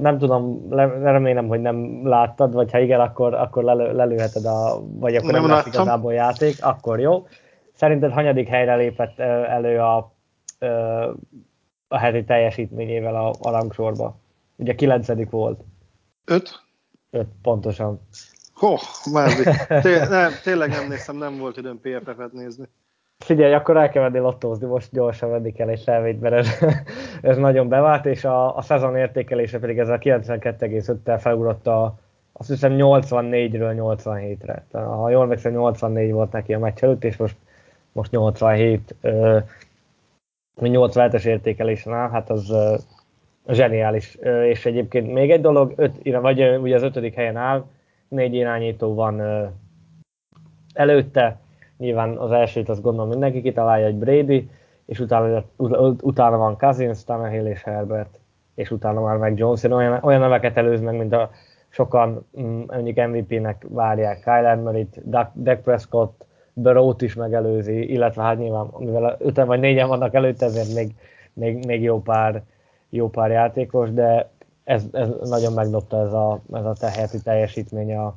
nem 0.00 0.18
tudom, 0.18 0.68
remélem, 1.02 1.48
hogy 1.48 1.60
nem 1.60 2.08
láttad, 2.08 2.52
vagy 2.52 2.70
ha 2.70 2.78
igen, 2.78 3.00
akkor, 3.00 3.34
akkor 3.34 3.64
lelő, 3.64 3.94
lelőheted, 3.94 4.44
a, 4.44 4.80
vagy 4.98 5.14
akkor 5.14 5.32
nem, 5.32 5.40
nem 5.40 5.50
lesz 5.50 5.66
igazából 5.66 6.12
játék, 6.12 6.54
akkor 6.60 7.00
jó. 7.00 7.26
Szerinted 7.72 8.12
hanyadik 8.12 8.48
helyre 8.48 8.74
lépett 8.74 9.18
elő 9.48 9.78
a, 9.78 10.12
a 11.88 11.98
heti 11.98 12.24
teljesítményével 12.24 13.14
a, 13.14 13.32
a 13.42 13.50
rangsorba? 13.50 14.16
Ugye 14.58 14.74
9. 14.74 15.30
volt. 15.30 15.60
5? 16.24 16.62
5, 17.10 17.26
pontosan. 17.42 18.00
Hó, 18.54 18.76
már 19.12 19.30
té- 19.82 20.08
nem, 20.08 20.32
tényleg 20.42 20.68
nem 20.68 20.88
néztem, 20.88 21.16
nem 21.16 21.38
volt 21.38 21.56
időm 21.56 21.80
PFF-et 21.80 22.32
nézni. 22.32 22.68
Figyelj, 23.18 23.54
akkor 23.54 23.76
el 23.76 23.88
kell 23.88 24.02
venni 24.02 24.18
lottózni, 24.18 24.66
most 24.66 24.92
gyorsan 24.92 25.30
venni 25.30 25.52
kell 25.52 25.68
egy 25.68 25.82
felvényt, 25.82 26.20
mert 26.20 26.34
ez, 26.34 26.48
ez 27.30 27.36
nagyon 27.36 27.68
bevált, 27.68 28.06
és 28.06 28.24
a, 28.24 28.56
a 28.56 28.62
szezon 28.62 28.96
értékelése 28.96 29.58
pedig 29.58 29.78
ez 29.78 29.88
a 29.88 29.98
92,5-tel 29.98 31.18
felugrott 31.20 31.66
a, 31.66 31.98
azt 32.32 32.48
hiszem 32.48 32.74
84-ről 32.76 33.74
87-re. 33.76 34.64
Tehát, 34.70 34.88
ha 34.88 35.10
jól 35.10 35.26
megszem, 35.26 35.52
84 35.52 36.12
volt 36.12 36.32
neki 36.32 36.54
a 36.54 36.58
meccs 36.58 36.82
előtt, 36.82 37.04
és 37.04 37.16
most, 37.16 37.36
most 37.92 38.10
87, 38.10 38.94
uh, 39.02 39.42
87-es 40.60 41.24
értékelésen 41.24 41.92
áll, 41.92 42.10
hát 42.10 42.30
az 42.30 42.50
zseniális. 43.54 44.14
És 44.48 44.66
egyébként 44.66 45.12
még 45.12 45.30
egy 45.30 45.40
dolog, 45.40 45.72
öt, 45.76 46.18
vagy 46.20 46.56
ugye 46.56 46.74
az 46.74 46.82
ötödik 46.82 47.14
helyen 47.14 47.36
áll, 47.36 47.64
négy 48.08 48.34
irányító 48.34 48.94
van 48.94 49.22
előtte, 50.72 51.38
Nyilván 51.78 52.16
az 52.16 52.30
elsőt 52.30 52.68
azt 52.68 52.82
gondolom 52.82 53.08
mindenki 53.08 53.42
kitalálja, 53.42 53.86
egy 53.86 53.94
Brady, 53.94 54.50
és 54.86 55.00
utána, 55.00 55.44
utána 56.00 56.36
van 56.36 56.58
Cousins, 56.58 57.04
Tannehill 57.04 57.46
és 57.46 57.62
Herbert, 57.62 58.18
és 58.54 58.70
utána 58.70 59.00
már 59.00 59.16
meg 59.16 59.38
Jones. 59.38 59.62
Olyan, 59.62 59.98
olyan 60.02 60.20
neveket 60.20 60.56
előz 60.56 60.80
meg, 60.80 60.96
mint 60.96 61.12
a 61.12 61.30
sokan 61.68 62.26
mm, 62.40 62.60
mondjuk 62.66 63.08
MVP-nek 63.08 63.66
várják 63.68 64.20
Kyler 64.20 64.56
Murray-t, 64.56 65.08
Dak 65.34 65.60
Prescott, 65.62 66.24
Burrow-t 66.52 67.02
is 67.02 67.14
megelőzi, 67.14 67.92
illetve 67.92 68.22
hát 68.22 68.38
nyilván, 68.38 68.66
mivel 68.78 69.16
öten 69.18 69.46
vagy 69.46 69.60
négyen 69.60 69.88
vannak 69.88 70.14
előtte, 70.14 70.46
ezért 70.46 70.74
még, 70.74 70.94
még, 71.32 71.66
még 71.66 71.82
jó, 71.82 72.02
pár, 72.02 72.42
jó 72.90 73.08
pár 73.08 73.30
játékos, 73.30 73.92
de 73.92 74.30
ez, 74.64 74.84
ez 74.92 75.08
nagyon 75.22 75.52
megdobta 75.52 76.00
ez 76.00 76.12
a, 76.12 76.40
ez 76.52 76.64
a 76.64 76.72
teheti 76.72 77.20
teljesítmény 77.22 77.94
a, 77.94 78.16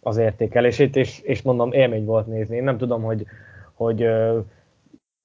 az 0.00 0.16
értékelését, 0.16 0.96
és, 0.96 1.20
és 1.20 1.42
mondom, 1.42 1.72
élmény 1.72 2.04
volt 2.04 2.26
nézni. 2.26 2.56
Én 2.56 2.64
nem 2.64 2.78
tudom, 2.78 3.02
hogy, 3.02 3.26
hogy 3.74 4.08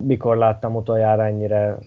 mikor 0.03 0.37
láttam 0.37 0.75
utoljára 0.75 1.25
ennyire, 1.25 1.77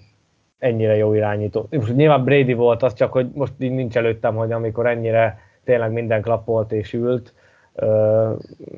ennyire 0.58 0.96
jó 0.96 1.14
irányító. 1.14 1.66
Most 1.70 1.96
nyilván 1.96 2.24
Brady 2.24 2.52
volt 2.52 2.82
az, 2.82 2.94
csak 2.94 3.12
hogy 3.12 3.30
most 3.34 3.52
így 3.58 3.72
nincs 3.72 3.96
előttem, 3.96 4.34
hogy 4.34 4.52
amikor 4.52 4.86
ennyire 4.86 5.38
tényleg 5.64 5.92
minden 5.92 6.22
klappolt 6.22 6.72
és 6.72 6.92
ült, 6.92 7.34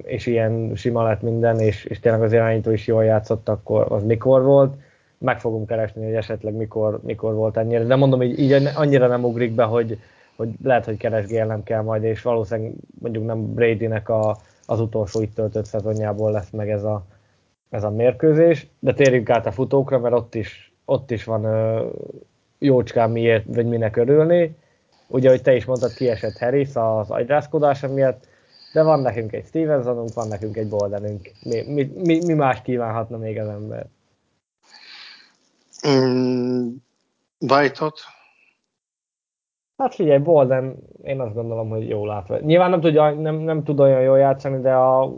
és 0.02 0.26
ilyen 0.26 0.72
sima 0.74 1.02
lett 1.02 1.22
minden, 1.22 1.58
és, 1.58 1.85
és 1.85 2.00
tényleg 2.00 2.22
az 2.22 2.32
irányító 2.32 2.70
is 2.70 2.87
jól 2.87 3.04
játszott, 3.04 3.48
akkor 3.48 3.87
az 3.88 4.04
mikor 4.04 4.42
volt. 4.42 4.74
Meg 5.22 5.40
fogom 5.40 5.66
keresni, 5.66 6.04
hogy 6.04 6.14
esetleg 6.14 6.54
mikor, 6.54 7.00
mikor 7.02 7.35
volt 7.35 7.56
ennyire. 7.56 7.85
De 7.85 7.96
mondom, 7.96 8.22
így, 8.22 8.38
így 8.38 8.52
annyira 8.74 9.06
nem 9.06 9.24
ugrik 9.24 9.52
be, 9.54 9.64
hogy, 9.64 9.98
hogy 10.37 10.48
lehet, 10.62 10.85
hogy 10.85 10.96
keresgélnem 10.96 11.62
kell 11.62 11.82
majd, 11.82 12.02
és 12.02 12.22
valószínűleg 12.22 12.72
mondjuk 13.00 13.26
nem 13.26 13.54
Bradynek 13.54 14.08
a, 14.08 14.37
az 14.66 14.80
utolsó 14.80 15.20
itt 15.22 15.35
töltött 15.35 15.64
szezonjából 15.64 16.30
lesz 16.30 16.50
meg 16.50 16.70
ez 16.70 16.85
a, 16.85 17.04
ez 17.70 17.85
a 17.85 17.90
mérkőzés, 17.90 18.66
de 18.78 18.94
térjünk 18.94 19.30
át 19.30 19.46
a 19.46 19.52
futókra, 19.52 19.98
mert 19.98 20.14
ott 20.14 20.35
is, 20.35 20.72
ott 20.85 21.11
is 21.11 21.24
van 21.24 21.44
ö, 21.44 21.87
jócskán 22.58 23.11
miért, 23.11 23.44
vagy 23.46 23.66
minek 23.66 23.96
örülni. 23.96 24.56
Ugye, 25.08 25.28
hogy 25.28 25.42
te 25.42 25.54
is 25.54 25.64
mondtad, 25.64 25.92
kiesett 25.92 26.38
Harris 26.38 26.68
az 26.72 27.11
agyrázkodása 27.11 27.88
miatt, 27.88 28.28
de 28.72 28.82
van 28.82 29.00
nekünk 29.00 29.32
egy 29.32 29.46
Stevensonunk, 29.46 30.14
van 30.14 30.28
nekünk 30.28 30.56
egy 30.56 30.68
Boldenünk. 30.68 31.30
Mi, 31.42 31.62
mi, 31.66 31.92
mi, 32.04 32.18
mi 32.26 32.32
más 32.32 32.62
kívánhatna 32.62 33.16
még 33.16 33.38
az 33.38 33.48
ember? 33.48 33.87
White-ot 37.38 38.00
Hát 39.82 39.94
figyelj, 39.94 40.18
Bolden, 40.18 40.76
én 41.02 41.20
azt 41.20 41.34
gondolom, 41.34 41.68
hogy 41.68 41.88
jól 41.88 42.06
látva. 42.06 42.38
Nyilván 42.38 42.70
nem, 42.70 42.80
tudja, 42.80 43.10
nem, 43.10 43.34
nem 43.34 43.64
tud 43.64 43.80
olyan 43.80 44.02
jól 44.02 44.18
játszani, 44.18 44.60
de, 44.60 44.74
a, 44.74 45.12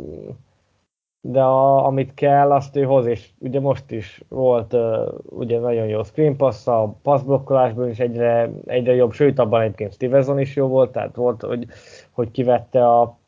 de 1.21 1.43
a, 1.43 1.87
amit 1.87 2.15
kell, 2.15 2.53
azt 2.53 2.77
ő 2.77 2.83
hoz, 2.83 3.07
és 3.07 3.31
ugye 3.39 3.61
most 3.61 3.91
is 3.91 4.23
volt 4.29 4.73
uh, 4.73 5.09
ugye 5.25 5.59
nagyon 5.59 5.87
jó 5.87 6.03
screen 6.03 6.37
pass, 6.37 6.67
a 6.67 6.95
passzblokkolásban 7.03 7.89
is 7.89 7.99
egyre, 7.99 8.51
egyre 8.67 8.95
jobb, 8.95 9.13
sőt 9.13 9.39
abban 9.39 9.61
egyébként 9.61 9.93
Stevenson 9.93 10.39
is 10.39 10.57
jó 10.57 10.67
volt, 10.67 10.93
tehát 10.93 11.17
volt, 11.17 11.43
hogy, 11.43 11.67
hogy 12.11 12.31
kivette 12.31 12.89
a, 12.89 13.19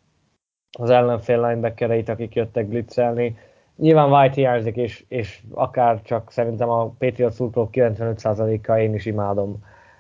az 0.79 0.91
ellenfél 0.91 1.41
linebackereit, 1.41 2.09
akik 2.09 2.35
jöttek 2.35 2.67
blitzelni. 2.67 3.37
Nyilván 3.77 4.13
White 4.13 4.35
hiányzik, 4.35 4.77
és, 4.77 5.05
és 5.09 5.43
akár 5.55 6.03
csak 6.03 6.31
szerintem 6.31 6.69
a 6.69 6.87
Patriot 6.99 7.33
szurkolók 7.33 7.69
95%-a 7.73 8.73
én 8.73 8.95
is 8.95 9.07
imádom 9.07 9.57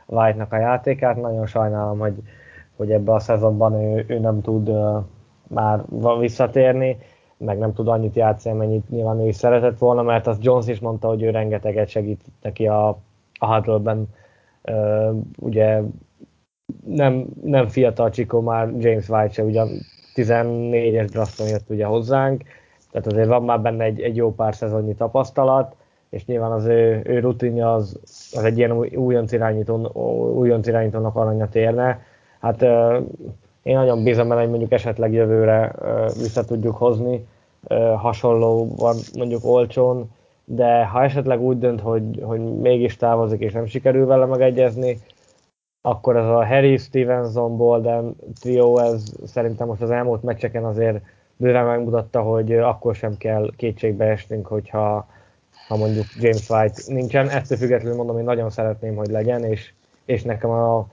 White-nak 0.06 0.52
a 0.52 0.58
játékát. 0.58 1.16
Nagyon 1.16 1.46
sajnálom, 1.46 1.98
hogy, 1.98 2.14
hogy 2.76 2.90
ebbe 2.90 3.12
a 3.12 3.18
szezonban 3.18 3.74
ő, 3.74 4.04
ő 4.08 4.18
nem 4.18 4.40
tud 4.40 4.68
uh, 4.68 5.04
már 5.48 5.84
visszatérni, 6.20 6.98
meg 7.36 7.58
nem 7.58 7.72
tud 7.72 7.88
annyit 7.88 8.14
játszani, 8.14 8.56
mennyit 8.56 8.88
nyilván 8.88 9.20
ő 9.20 9.26
is 9.26 9.36
szeretett 9.36 9.78
volna, 9.78 10.02
mert 10.02 10.26
az 10.26 10.38
Jones 10.40 10.66
is 10.66 10.80
mondta, 10.80 11.08
hogy 11.08 11.22
ő 11.22 11.30
rengeteget 11.30 11.88
segít 11.88 12.24
neki 12.42 12.66
a, 12.66 12.88
a 13.38 13.54
huddle 13.54 13.96
Uh, 14.68 15.16
ugye 15.38 15.80
nem, 16.86 17.26
nem 17.42 17.68
fiatal 17.68 18.10
csikó 18.10 18.40
már 18.40 18.68
James 18.78 19.08
White 19.08 19.32
se, 19.32 19.42
ugyan 19.42 19.68
14-es 20.14 21.06
drafton 21.10 21.48
jött 21.48 21.70
ugye 21.70 21.84
hozzánk, 21.84 22.42
tehát 22.96 23.12
azért 23.12 23.28
van 23.28 23.44
már 23.44 23.60
benne 23.60 23.84
egy, 23.84 24.00
egy 24.00 24.16
jó 24.16 24.34
pár 24.34 24.54
szezonnyi 24.54 24.94
tapasztalat, 24.94 25.74
és 26.10 26.26
nyilván 26.26 26.52
az 26.52 26.64
ő, 26.64 27.02
ő 27.04 27.18
rutinja 27.18 27.74
az, 27.74 27.98
az 28.32 28.44
egy 28.44 28.58
ilyen 28.58 28.72
újonc, 28.72 29.32
irányító, 29.32 29.90
újonc 30.34 30.66
irányítónak 30.66 31.16
aranyat 31.16 31.54
érne. 31.54 32.00
Hát 32.40 32.62
én 33.62 33.74
nagyon 33.74 34.02
bízom 34.02 34.28
benne, 34.28 34.40
hogy 34.40 34.48
mondjuk 34.48 34.72
esetleg 34.72 35.12
jövőre 35.12 35.74
vissza 36.06 36.44
tudjuk 36.44 36.76
hozni, 36.76 37.26
hasonló 37.96 38.74
van 38.76 38.96
mondjuk 39.16 39.44
olcsón, 39.44 40.10
de 40.44 40.86
ha 40.86 41.02
esetleg 41.02 41.40
úgy 41.40 41.58
dönt, 41.58 41.80
hogy, 41.80 42.22
hogy 42.22 42.40
mégis 42.40 42.96
távozik 42.96 43.40
és 43.40 43.52
nem 43.52 43.66
sikerül 43.66 44.06
vele 44.06 44.24
megegyezni, 44.24 44.98
akkor 45.80 46.16
ez 46.16 46.26
a 46.26 46.46
Harry 46.46 46.76
Stevenson 46.76 47.56
Bolden 47.56 48.16
trio, 48.40 48.78
ez 48.78 49.04
szerintem 49.24 49.66
most 49.66 49.82
az 49.82 49.90
elmúlt 49.90 50.22
meccseken 50.22 50.64
azért 50.64 51.00
bőven 51.36 51.66
megmutatta, 51.66 52.22
hogy 52.22 52.52
akkor 52.52 52.94
sem 52.94 53.16
kell 53.16 53.50
kétségbe 53.56 54.04
esnünk, 54.04 54.46
hogyha 54.46 55.06
ha 55.68 55.76
mondjuk 55.76 56.04
James 56.20 56.50
White 56.50 56.82
nincsen. 56.86 57.28
Ettől 57.28 57.58
függetlenül 57.58 57.96
mondom, 57.96 58.16
hogy 58.16 58.24
nagyon 58.24 58.50
szeretném, 58.50 58.96
hogy 58.96 59.10
legyen, 59.10 59.44
és, 59.44 59.72
és 60.04 60.22
nekem 60.22 60.50
a, 60.50 60.86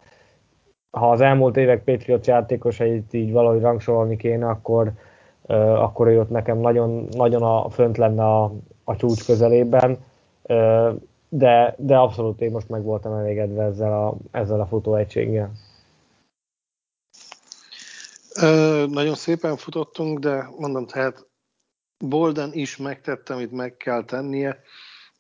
ha 0.91 1.10
az 1.10 1.21
elmúlt 1.21 1.58
évek 1.58 1.84
Patriots 1.84 2.27
játékosait 2.27 3.13
így 3.13 3.32
valahogy 3.32 3.62
rangsorolni 3.62 4.17
kéne, 4.17 4.47
akkor, 4.47 4.91
uh, 5.41 5.84
akkor 5.84 6.08
ő 6.08 6.19
ott 6.19 6.29
nekem 6.29 6.58
nagyon, 6.58 7.08
nagyon 7.12 7.43
a, 7.43 7.69
fönt 7.69 7.97
lenne 7.97 8.23
a, 8.23 8.53
a 8.84 8.95
csúcs 8.95 9.25
közelében. 9.25 9.97
Uh, 10.41 10.89
de, 11.29 11.75
de 11.77 11.97
abszolút 11.97 12.41
én 12.41 12.51
most 12.51 12.69
meg 12.69 12.84
voltam 12.84 13.13
elégedve 13.13 13.63
ezzel 13.63 13.93
a, 13.93 14.15
ezzel 14.32 14.60
a 14.60 14.65
futóegységgel. 14.65 15.51
Ö, 18.41 18.86
nagyon 18.89 19.15
szépen 19.15 19.58
futottunk, 19.58 20.19
de 20.19 20.50
mondom, 20.58 20.86
tehát 20.86 21.26
Bolden 21.98 22.54
is 22.54 22.78
megtette, 22.78 23.34
amit 23.34 23.52
meg 23.52 23.78
kell 23.78 24.06
tennie, 24.06 24.62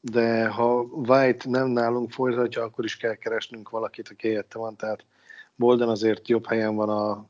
de 0.01 0.47
ha 0.47 0.81
White 0.81 1.49
nem 1.49 1.67
nálunk 1.67 2.11
folytatja, 2.11 2.63
akkor 2.63 2.85
is 2.85 2.97
kell 2.97 3.15
keresnünk 3.15 3.69
valakit, 3.69 4.09
aki 4.09 4.27
helyette 4.27 4.57
van, 4.57 4.75
tehát 4.75 5.05
Bolden 5.55 5.89
azért 5.89 6.27
jobb 6.27 6.47
helyen 6.47 6.75
van 6.75 6.89
a 6.89 7.27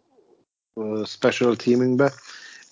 special 1.05 1.55
teamünkbe. 1.55 2.11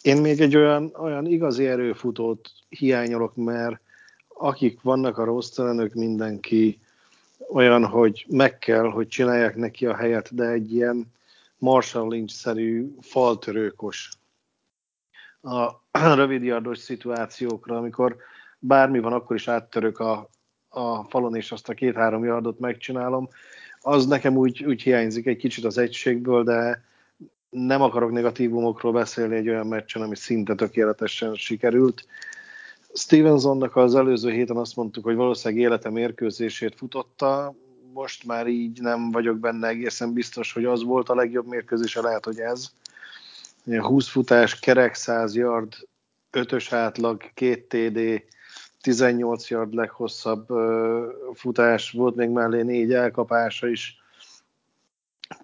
Én 0.02 0.18
még 0.18 0.42
egy 0.42 0.56
olyan, 0.56 0.94
olyan 0.98 1.26
igazi 1.26 1.68
erőfutót 1.68 2.52
hiányolok, 2.70 3.36
mert 3.36 3.80
akik 4.28 4.82
vannak 4.82 5.18
a 5.18 5.24
rosteren, 5.24 5.80
ők 5.80 5.94
mindenki 5.94 6.80
olyan, 7.50 7.86
hogy 7.86 8.26
meg 8.30 8.58
kell, 8.58 8.90
hogy 8.90 9.08
csinálják 9.08 9.56
neki 9.56 9.86
a 9.86 9.96
helyet, 9.96 10.36
de 10.36 10.48
egy 10.48 10.74
ilyen 10.74 11.12
Marshall 11.62 12.08
Lynch-szerű 12.08 12.96
faltörőkos 13.02 14.10
a 15.42 15.72
rövidjardos 16.16 16.78
szituációkra, 16.78 17.78
amikor 17.78 18.16
bármi 18.60 19.00
van, 19.00 19.14
akkor 19.14 19.36
is 19.36 19.48
áttörök 19.48 20.00
a, 20.00 20.30
a 20.70 21.04
falon, 21.04 21.36
és 21.36 21.52
azt 21.52 21.70
a 21.70 21.74
két-három 21.74 22.24
yardot 22.24 22.60
megcsinálom. 22.60 23.30
Az 23.80 24.08
nekem 24.08 24.38
úgy, 24.38 24.64
úgy 24.64 24.82
hiányzik 24.82 25.26
egy 25.26 25.38
kicsit 25.38 25.66
az 25.66 25.78
egységből, 25.78 26.44
de 26.44 26.84
nem 27.50 27.82
akarok 27.82 28.12
negatívumokról 28.12 28.92
beszélni 28.92 29.36
egy 29.36 29.50
olyan 29.50 29.68
meccsen, 29.68 30.02
ami 30.02 30.16
szinte 30.16 30.56
tökéletesen 30.56 31.36
sikerült. 31.36 32.06
Stevensonnak 32.94 33.76
az 33.76 33.96
előző 33.96 34.32
héten 34.32 34.58
azt 34.58 34.76
mondtuk, 34.76 35.04
hogy 35.04 35.16
valószínűleg 35.16 35.64
élete 35.64 35.90
mérkőzését 35.90 36.76
futotta, 36.76 37.54
most 37.94 38.24
már 38.24 38.48
így 38.48 38.82
nem 38.82 39.12
vagyok 39.12 39.40
benne 39.40 39.68
egészen 39.68 40.14
biztos, 40.14 40.54
hogy 40.54 40.66
az 40.66 40.84
volt 40.84 41.10
a 41.10 41.16
legjobb 41.16 41.48
mérkőzése, 41.48 42.02
lehet, 42.02 42.26
hogy 42.26 42.40
ez. 42.40 42.72
20 43.66 44.08
futás, 44.08 44.60
kerek 44.60 44.94
100 44.94 45.36
yard, 45.36 45.74
5-ös 46.32 46.68
átlag, 46.70 47.24
2 47.34 47.90
TD, 47.90 48.24
18 48.82 49.50
yard 49.50 49.74
leghosszabb 49.74 50.48
futás, 51.34 51.92
volt 51.92 52.16
még 52.16 52.30
mellé 52.30 52.62
négy 52.62 52.94
elkapása 52.94 53.68
is. 53.68 53.98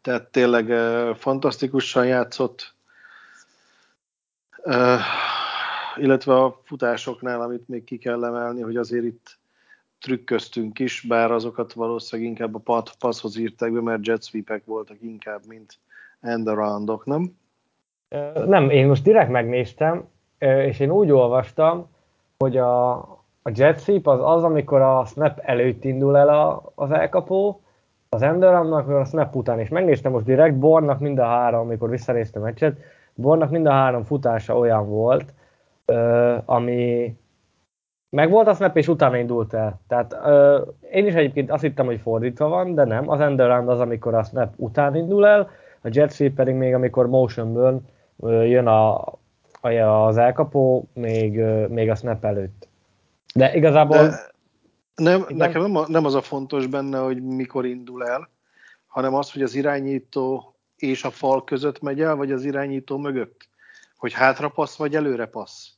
Tehát 0.01 0.27
tényleg 0.31 0.71
fantasztikusan 1.17 2.05
játszott 2.05 2.75
illetve 5.95 6.35
a 6.35 6.61
futásoknál, 6.63 7.41
amit 7.41 7.67
még 7.67 7.83
ki 7.83 7.97
kell 7.97 8.25
emelni, 8.25 8.61
hogy 8.61 8.75
azért 8.75 9.03
itt 9.03 9.37
trükköztünk 10.01 10.79
is, 10.79 11.01
bár 11.01 11.31
azokat 11.31 11.73
valószínűleg 11.73 12.31
inkább 12.31 12.55
a 12.55 12.59
pad, 12.59 12.89
passzhoz 12.99 13.37
írták 13.37 13.71
be, 13.71 13.81
mert 13.81 14.07
jet 14.07 14.23
sweepek 14.23 14.65
voltak 14.65 14.97
inkább, 15.01 15.41
mint 15.47 15.79
end 16.21 16.47
aroundok, 16.47 17.05
nem? 17.05 17.37
Nem, 18.45 18.69
én 18.69 18.87
most 18.87 19.03
direkt 19.03 19.29
megnéztem, 19.29 20.07
és 20.37 20.79
én 20.79 20.91
úgy 20.91 21.11
olvastam, 21.11 21.87
hogy 22.37 22.57
a, 22.57 22.93
a 23.41 23.51
jet 23.53 23.81
sweep 23.81 24.07
az 24.07 24.19
az, 24.21 24.43
amikor 24.43 24.81
a 24.81 25.05
snap 25.05 25.39
előtt 25.39 25.83
indul 25.83 26.17
el 26.17 26.29
a, 26.29 26.71
az 26.75 26.91
elkapó, 26.91 27.61
az 28.09 28.21
enderamnak, 28.21 28.89
a 28.89 29.05
snap 29.05 29.35
után, 29.35 29.59
és 29.59 29.69
megnéztem 29.69 30.11
most 30.11 30.25
direkt, 30.25 30.57
Bornak 30.57 30.99
mind 30.99 31.19
a 31.19 31.25
három, 31.25 31.59
amikor 31.59 31.89
visszanéztem 31.89 32.41
a 32.41 32.45
meccset, 32.45 32.77
Bornak 33.13 33.49
mind 33.49 33.65
a 33.65 33.71
három 33.71 34.03
futása 34.03 34.57
olyan 34.57 34.89
volt, 34.89 35.33
ami 36.45 37.15
meg 38.09 38.29
volt 38.29 38.47
a 38.47 38.53
snap, 38.53 38.77
és 38.77 38.87
utána 38.87 39.17
indult 39.17 39.53
el. 39.53 39.79
Tehát 39.87 40.17
ö, 40.25 40.61
én 40.91 41.05
is 41.05 41.13
egyébként 41.13 41.51
azt 41.51 41.61
hittem, 41.61 41.85
hogy 41.85 41.99
fordítva 41.99 42.47
van, 42.47 42.73
de 42.73 42.83
nem. 42.83 43.09
Az 43.09 43.19
end 43.19 43.39
az, 43.39 43.79
amikor 43.79 44.13
a 44.13 44.23
snap 44.23 44.53
után 44.55 44.95
indul 44.95 45.27
el, 45.27 45.49
a 45.81 45.87
jet 45.91 46.13
sweep 46.13 46.33
pedig 46.33 46.55
még 46.55 46.73
amikor 46.73 47.07
motionből 47.07 47.81
jön 48.25 48.67
a, 48.67 48.97
a, 49.61 49.69
az 49.69 50.17
elkapó, 50.17 50.87
még, 50.93 51.39
még 51.69 51.89
a 51.89 51.95
snap 51.95 52.25
előtt. 52.25 52.67
De 53.33 53.55
igazából... 53.55 53.97
De 53.97 54.35
nem, 54.95 55.25
nekem 55.27 55.71
nem, 55.71 55.83
nem 55.87 56.05
az 56.05 56.15
a 56.15 56.21
fontos 56.21 56.67
benne, 56.67 56.99
hogy 56.99 57.23
mikor 57.23 57.65
indul 57.65 58.05
el, 58.05 58.29
hanem 58.87 59.13
az, 59.13 59.31
hogy 59.31 59.41
az 59.41 59.55
irányító 59.55 60.55
és 60.75 61.03
a 61.03 61.09
fal 61.09 61.43
között 61.43 61.81
megy 61.81 62.01
el, 62.01 62.15
vagy 62.15 62.31
az 62.31 62.43
irányító 62.43 62.97
mögött. 62.97 63.47
Hogy 63.97 64.13
hátra 64.13 64.49
passz, 64.49 64.77
vagy 64.77 64.95
előre 64.95 65.25
passz. 65.25 65.76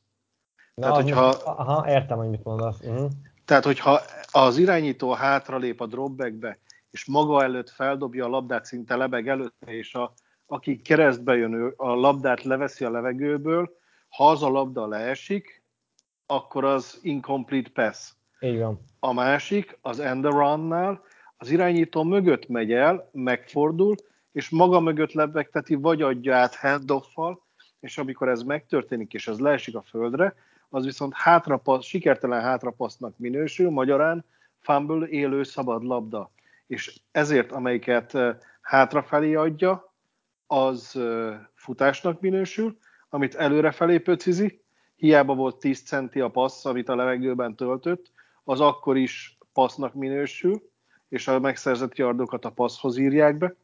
Na, 0.80 0.86
tehát, 0.86 1.02
hogyha, 1.02 1.26
aha, 1.44 1.90
értem, 1.90 2.18
hogy 2.18 2.28
mit 2.28 2.44
mondasz. 2.44 2.80
Uh-huh. 2.80 3.10
Tehát, 3.44 3.64
hogyha 3.64 4.00
az 4.30 4.58
irányító 4.58 5.12
hátralép 5.12 5.80
a 5.80 5.86
dropbackbe, 5.86 6.58
és 6.90 7.06
maga 7.06 7.42
előtt 7.42 7.70
feldobja 7.70 8.24
a 8.24 8.28
labdát 8.28 8.64
szinte 8.64 8.96
lebeg 8.96 9.28
előtt, 9.28 9.54
és 9.66 9.94
a, 9.94 10.12
aki 10.46 10.80
keresztbe 10.80 11.36
jön, 11.36 11.72
a 11.76 11.94
labdát 11.94 12.42
leveszi 12.42 12.84
a 12.84 12.90
levegőből, 12.90 13.76
ha 14.08 14.28
az 14.28 14.42
a 14.42 14.48
labda 14.48 14.86
leesik, 14.86 15.62
akkor 16.26 16.64
az 16.64 16.98
incomplete 17.02 17.70
pass. 17.74 18.12
Így 18.40 18.58
van. 18.58 18.80
A 18.98 19.12
másik, 19.12 19.78
az 19.80 19.98
end 19.98 20.24
around 20.24 20.98
az 21.36 21.50
irányító 21.50 22.02
mögött 22.02 22.48
megy 22.48 22.72
el, 22.72 23.10
megfordul, 23.12 23.94
és 24.32 24.48
maga 24.48 24.80
mögött 24.80 25.12
lebegteti, 25.12 25.74
vagy 25.74 26.02
adja 26.02 26.36
át 26.36 26.54
handoff-al, 26.54 27.42
és 27.80 27.98
amikor 27.98 28.28
ez 28.28 28.42
megtörténik, 28.42 29.12
és 29.14 29.28
ez 29.28 29.38
leesik 29.38 29.76
a 29.76 29.82
földre, 29.82 30.34
az 30.70 30.84
viszont 30.84 31.14
hátrapassz, 31.14 31.84
sikertelen 31.84 32.40
hátrapasznak 32.40 33.18
minősül, 33.18 33.70
magyarán 33.70 34.24
fumble 34.58 35.08
élő 35.08 35.42
szabad 35.42 35.82
labda. 35.82 36.30
És 36.66 37.00
ezért, 37.10 37.52
amelyiket 37.52 38.18
hátrafelé 38.60 39.34
adja, 39.34 39.92
az 40.46 41.00
futásnak 41.54 42.20
minősül, 42.20 42.78
amit 43.08 43.34
előrefelé 43.34 43.98
pöcizi, 43.98 44.62
hiába 44.96 45.34
volt 45.34 45.56
10 45.56 45.82
centi 45.82 46.20
a 46.20 46.28
passz, 46.28 46.64
amit 46.64 46.88
a 46.88 46.94
levegőben 46.94 47.54
töltött, 47.56 48.12
az 48.44 48.60
akkor 48.60 48.96
is 48.96 49.38
passznak 49.52 49.94
minősül, 49.94 50.70
és 51.08 51.28
a 51.28 51.40
megszerzett 51.40 51.96
yardokat 51.96 52.44
a 52.44 52.50
passzhoz 52.50 52.96
írják 52.96 53.38
be. 53.38 53.54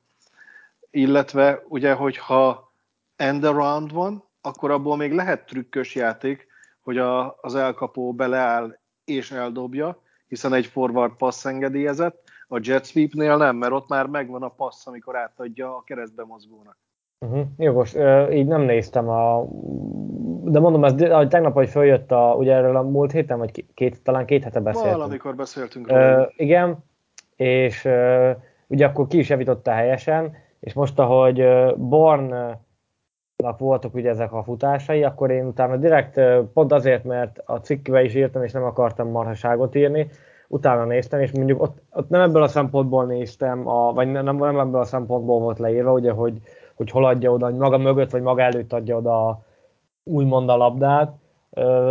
Illetve 0.91 1.63
ugye, 1.69 1.93
hogyha 1.93 2.73
end 3.17 3.45
around 3.45 3.93
van, 3.93 4.25
akkor 4.41 4.71
abból 4.71 4.97
még 4.97 5.13
lehet 5.13 5.47
trükkös 5.47 5.95
játék, 5.95 6.47
hogy 6.87 6.99
a, 6.99 7.39
az 7.41 7.55
elkapó 7.55 8.13
beleáll 8.13 8.79
és 9.05 9.31
eldobja, 9.31 10.03
hiszen 10.29 10.53
egy 10.53 10.67
forward 10.67 11.13
passz 11.13 11.45
engedélyezett, 11.45 12.23
a 12.49 12.59
jet 12.63 12.85
sweepnél 12.85 13.37
nem, 13.37 13.57
mert 13.57 13.73
ott 13.73 13.89
már 13.89 14.07
megvan 14.07 14.43
a 14.43 14.49
passz, 14.49 14.87
amikor 14.87 15.17
átadja 15.17 15.77
a 15.77 15.83
keresztbe 15.87 16.25
mozgónak. 16.25 16.79
Uh-huh. 17.19 17.47
Jogos, 17.59 17.95
uh, 17.95 18.37
így 18.37 18.47
nem 18.47 18.61
néztem 18.61 19.09
a... 19.09 19.45
De 20.43 20.61
mondom, 20.61 20.85
ez 20.85 21.03
ahogy 21.03 21.29
tegnap, 21.29 21.53
hogy 21.53 21.69
följött 21.69 22.13
a, 22.13 22.35
ugye 22.39 22.55
erről 22.55 22.77
a 22.77 22.83
múlt 22.83 23.13
héten, 23.13 23.39
vagy 23.39 23.65
két, 23.75 24.03
talán 24.03 24.27
két 24.27 24.45
hete 24.45 24.61
beszéltünk. 24.61 24.97
Valamikor 24.97 25.35
beszéltünk 25.35 25.89
róla. 25.89 26.21
Uh, 26.21 26.33
igen, 26.37 26.85
és 27.37 27.85
uh, 27.85 28.31
ugye 28.67 28.87
akkor 28.87 29.07
ki 29.07 29.19
is 29.19 29.29
javította 29.29 29.71
helyesen, 29.71 30.37
és 30.61 30.73
most, 30.73 30.99
ahogy 30.99 31.47
Born 31.77 32.59
voltak 33.59 33.95
ugye 33.95 34.09
ezek 34.09 34.33
a 34.33 34.43
futásai, 34.43 35.05
akkor 35.05 35.31
én 35.31 35.47
utána 35.47 35.77
direkt, 35.77 36.21
pont 36.53 36.73
azért, 36.73 37.05
mert 37.05 37.43
a 37.45 37.57
cikkbe 37.57 38.03
is 38.03 38.15
írtam, 38.15 38.43
és 38.43 38.53
nem 38.53 38.65
akartam 38.65 39.11
marhaságot 39.11 39.75
írni, 39.75 40.09
utána 40.49 40.85
néztem, 40.85 41.21
és 41.21 41.33
mondjuk 41.33 41.63
ott, 41.63 41.79
ott 41.93 42.09
nem 42.09 42.21
ebből 42.21 42.43
a 42.43 42.49
szempontból 42.49 43.05
néztem, 43.05 43.69
a, 43.69 43.93
vagy 43.93 44.11
nem, 44.11 44.25
nem 44.25 44.59
ebből 44.59 44.81
a 44.81 44.85
szempontból 44.85 45.41
volt 45.41 45.59
leírva, 45.59 45.93
ugye, 45.93 46.13
hogy, 46.13 46.41
hogy 46.75 46.91
hol 46.91 47.05
adja 47.05 47.33
oda, 47.33 47.45
hogy 47.45 47.57
maga 47.57 47.79
mögött, 47.79 48.11
vagy 48.11 48.23
maga 48.23 48.43
előtt 48.43 48.73
adja 48.73 48.97
oda 48.97 49.45
úgymond 50.05 50.49
a 50.49 50.57
labdát, 50.57 51.15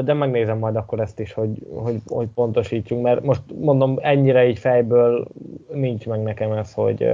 de 0.04 0.14
megnézem 0.14 0.58
majd 0.58 0.76
akkor 0.76 1.00
ezt 1.00 1.20
is, 1.20 1.34
hogy, 1.34 1.68
hogy, 1.74 2.02
hogy 2.08 2.28
pontosítsunk, 2.28 3.04
mert 3.04 3.24
most 3.24 3.42
mondom, 3.60 3.98
ennyire 4.02 4.48
így 4.48 4.60
fejből 4.60 5.28
nincs 5.74 6.08
meg 6.08 6.24
nekem 6.24 6.52
ez, 6.52 6.74
hogy, 6.74 7.08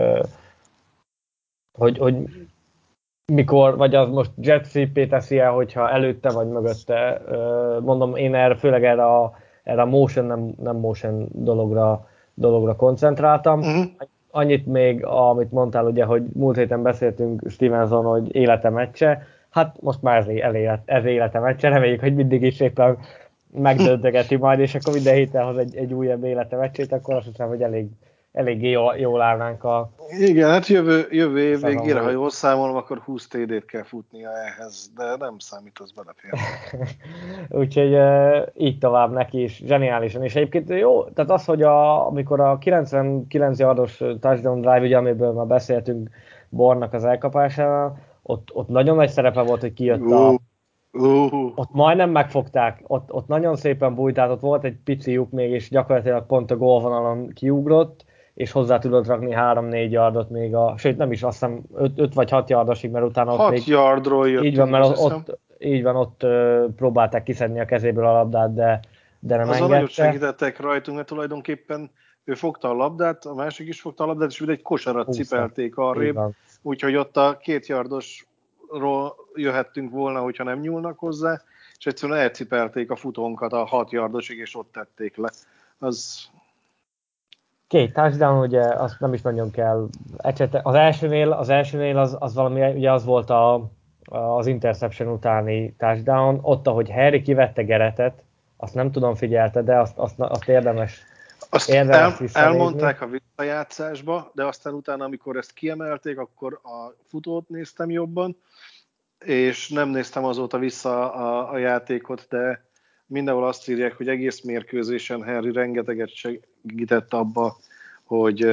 hogy, 1.78 1.98
hogy 1.98 2.16
mikor, 3.34 3.78
vagy 3.78 3.96
az 3.96 4.10
most 4.10 4.32
jet 4.38 4.66
sweep 4.66 5.10
teszi 5.10 5.40
el, 5.40 5.52
hogyha 5.52 5.90
előtte 5.90 6.30
vagy 6.30 6.48
mögötte. 6.48 7.22
Mondom, 7.82 8.16
én 8.16 8.36
erre, 8.36 8.56
főleg 8.56 8.84
erre 8.86 9.06
a, 9.06 9.34
erre 9.64 9.82
a 9.82 9.86
motion, 9.86 10.26
nem, 10.26 10.54
nem 10.62 10.76
motion 10.76 11.28
dologra, 11.32 12.08
dologra 12.34 12.76
koncentráltam. 12.76 13.60
Uh-huh. 13.60 13.84
annyit 14.32 14.66
még, 14.66 15.06
amit 15.06 15.52
mondtál, 15.52 15.86
ugye, 15.86 16.04
hogy 16.04 16.24
múlt 16.34 16.58
héten 16.58 16.82
beszéltünk 16.82 17.42
Stevenson, 17.50 18.06
hogy 18.06 18.36
élete 18.36 18.70
meccse, 18.70 19.24
hát 19.50 19.76
most 19.82 20.02
már 20.02 20.18
ez, 20.18 20.28
élet, 20.28 20.82
ez 20.86 21.06
élete 21.06 21.40
meccse, 21.40 21.70
reméljük, 21.70 22.00
hogy 22.00 22.16
mindig 22.16 22.42
is 22.42 22.60
éppen 22.60 22.98
megdöntögeti 23.54 24.36
majd, 24.36 24.60
és 24.60 24.76
akkor 24.76 24.94
minden 24.94 25.14
héten 25.14 25.46
hoz 25.46 25.58
egy, 25.58 25.76
egy 25.76 25.94
újabb 25.94 26.24
élete 26.24 26.56
meccsét, 26.56 26.92
akkor 26.92 27.16
azt 27.16 27.26
hiszem, 27.26 27.48
hogy 27.48 27.62
elég, 27.62 27.88
eléggé 28.32 28.70
jól, 28.98 29.22
állnánk 29.22 29.64
a... 29.64 29.92
Igen, 30.20 30.50
hát 30.50 30.68
jövő, 30.68 31.08
jövő 31.10 31.40
év 31.40 31.62
végére, 31.62 32.00
ha 32.00 32.10
jól 32.10 32.30
számolom, 32.30 32.76
akkor 32.76 32.98
20 32.98 33.28
TD-t 33.28 33.66
kell 33.66 33.84
futnia 33.84 34.30
ehhez, 34.30 34.92
de 34.96 35.16
nem 35.20 35.38
számít, 35.38 35.80
az 35.80 35.92
belefér. 35.92 36.32
Úgyhogy 37.62 37.98
így 38.56 38.78
tovább 38.78 39.12
neki 39.12 39.44
is, 39.44 39.62
zseniálisan. 39.66 40.24
És 40.24 40.36
egyébként 40.36 40.70
jó, 40.70 41.04
tehát 41.04 41.32
az, 41.32 41.46
hogy 41.46 41.62
a, 41.62 42.08
amikor 42.08 42.40
a 42.40 42.58
99 42.58 43.60
yardos 43.60 43.98
touchdown 43.98 44.62
drive, 44.62 44.82
ugye, 44.82 44.98
amiből 44.98 45.32
már 45.32 45.48
beszéltünk 45.48 46.10
Bornak 46.50 46.94
az 46.94 47.06
elkapásával, 47.06 47.98
ott, 48.22 48.50
ott 48.54 48.68
nagyon 48.68 48.96
nagy 48.96 49.10
szerepe 49.10 49.42
volt, 49.42 49.62
hogy 49.62 49.74
kijött 49.74 50.12
a, 50.12 50.40
Uh. 50.94 51.52
Ott 51.56 51.72
majdnem 51.72 52.10
megfogták, 52.10 52.84
ott, 52.88 53.14
ott 53.14 53.28
nagyon 53.28 53.56
szépen 53.56 53.96
bújt, 53.96 54.16
tehát 54.16 54.30
ott 54.30 54.40
volt 54.40 54.64
egy 54.64 54.78
pici 54.84 55.12
lyuk 55.12 55.32
még, 55.32 55.52
és 55.52 55.70
gyakorlatilag 55.70 56.26
pont 56.26 56.52
a 56.52 56.58
gólvonalon 56.58 57.30
kiugrott, 57.30 58.06
és 58.34 58.52
hozzá 58.52 58.78
tudott 58.78 59.08
rakni 59.08 59.34
3-4 59.36 59.90
yardot 59.90 60.30
még 60.30 60.56
a, 60.56 60.74
sőt 60.78 60.98
nem 60.98 61.12
is 61.12 61.24
azt 61.24 61.34
hiszem 61.40 61.62
5, 61.96 62.14
vagy 62.14 62.30
6 62.30 62.50
yardosig, 62.50 62.92
mert 62.92 63.06
utána 63.06 63.36
6 63.36 63.52
még, 63.52 63.68
yardról 63.68 64.30
jött. 64.30 64.44
Így 64.44 64.58
van, 64.58 64.70
mert 64.70 64.86
ott, 64.86 64.98
ott, 64.98 65.40
így 65.60 65.84
van, 65.84 65.96
ott 65.96 66.24
uh, 66.24 66.66
próbálták 66.76 67.24
kiszedni 67.24 67.60
a 67.60 67.66
kezéből 67.66 68.06
a 68.06 68.12
labdát, 68.12 68.54
de, 68.54 68.80
de 69.20 69.36
nem 69.36 69.50
Azon 69.50 69.70
nagyon 69.70 69.88
segítettek 69.88 70.60
rajtunk, 70.60 70.98
mert 70.98 71.10
tulajdonképpen 71.10 71.92
ő 72.24 72.34
fogta 72.34 72.70
a 72.70 72.74
labdát, 72.74 73.26
a 73.26 73.34
másik 73.34 73.68
is 73.68 73.82
fogta 73.82 74.04
a 74.04 74.08
labdát, 74.08 74.30
és 74.30 74.42
egy 74.42 74.62
kosarat 74.62 75.06
Húszta. 75.06 75.24
cipelték 75.24 75.78
arrébb, 75.78 76.20
úgyhogy 76.62 76.96
ott 76.96 77.18
a 77.18 77.38
két 77.42 77.68
yardosról 77.68 79.16
jöhettünk 79.34 79.92
volna, 79.92 80.20
hogyha 80.20 80.44
nem 80.44 80.60
nyúlnak 80.60 81.00
hozzá, 81.00 81.42
és 81.78 81.86
egyszerűen 81.86 82.20
elcipelték 82.20 82.92
a 82.92 82.96
futónkat 82.96 83.54
a 83.54 83.66
6 83.66 83.92
yardosig, 83.92 84.38
és 84.38 84.56
ott 84.56 84.72
tették 84.72 85.18
le. 85.18 85.30
Az 85.78 86.30
Két 87.72 87.94
touchdown, 87.94 88.40
ugye 88.40 88.62
azt 88.62 89.00
nem 89.00 89.14
is 89.14 89.22
nagyon 89.22 89.52
kell 89.52 89.88
ecsete. 90.18 90.60
Az 90.64 90.76
elsőnél, 90.76 91.32
az 91.32 91.50
elsőnél 91.50 91.98
az, 91.98 92.16
az 92.20 92.34
valami, 92.34 92.72
ugye 92.72 92.92
az 92.92 93.06
volt 93.06 93.30
a, 93.30 93.72
az 94.06 94.48
interception 94.48 95.08
utáni 95.08 95.76
touchdown, 95.78 96.40
ott, 96.42 96.68
ahogy 96.68 96.92
Harry 96.92 97.22
kivette 97.22 97.64
Geretet, 97.64 98.24
azt 98.58 98.74
nem 98.74 98.92
tudom 98.92 99.16
figyelte, 99.16 99.62
de 99.62 99.80
azt, 99.80 99.98
azt, 99.98 100.20
azt 100.20 100.48
érdemes 100.48 101.04
azt 101.50 101.70
érdemes 101.70 102.36
el, 102.36 102.44
elmondták 102.44 103.02
a 103.02 103.08
visszajátszásba, 103.08 104.32
de 104.34 104.46
aztán 104.46 104.74
utána, 104.74 105.04
amikor 105.04 105.38
ezt 105.38 105.54
kiemelték, 105.54 106.18
akkor 106.18 106.60
a 106.64 106.96
futót 107.08 107.50
néztem 107.50 107.90
jobban, 107.90 108.38
és 109.26 109.70
nem 109.70 109.90
néztem 109.90 110.26
azóta 110.26 110.58
vissza 110.58 111.14
a, 111.14 111.52
a 111.52 111.58
játékot, 111.58 112.26
de 112.30 112.66
mindenhol 113.12 113.48
azt 113.48 113.70
írják, 113.70 113.98
hogy 113.98 114.08
egész 114.08 114.42
mérkőzésen 114.42 115.24
Harry 115.24 115.52
rengeteget 115.52 116.10
segített 116.10 117.14
abba, 117.14 117.58
hogy 118.04 118.46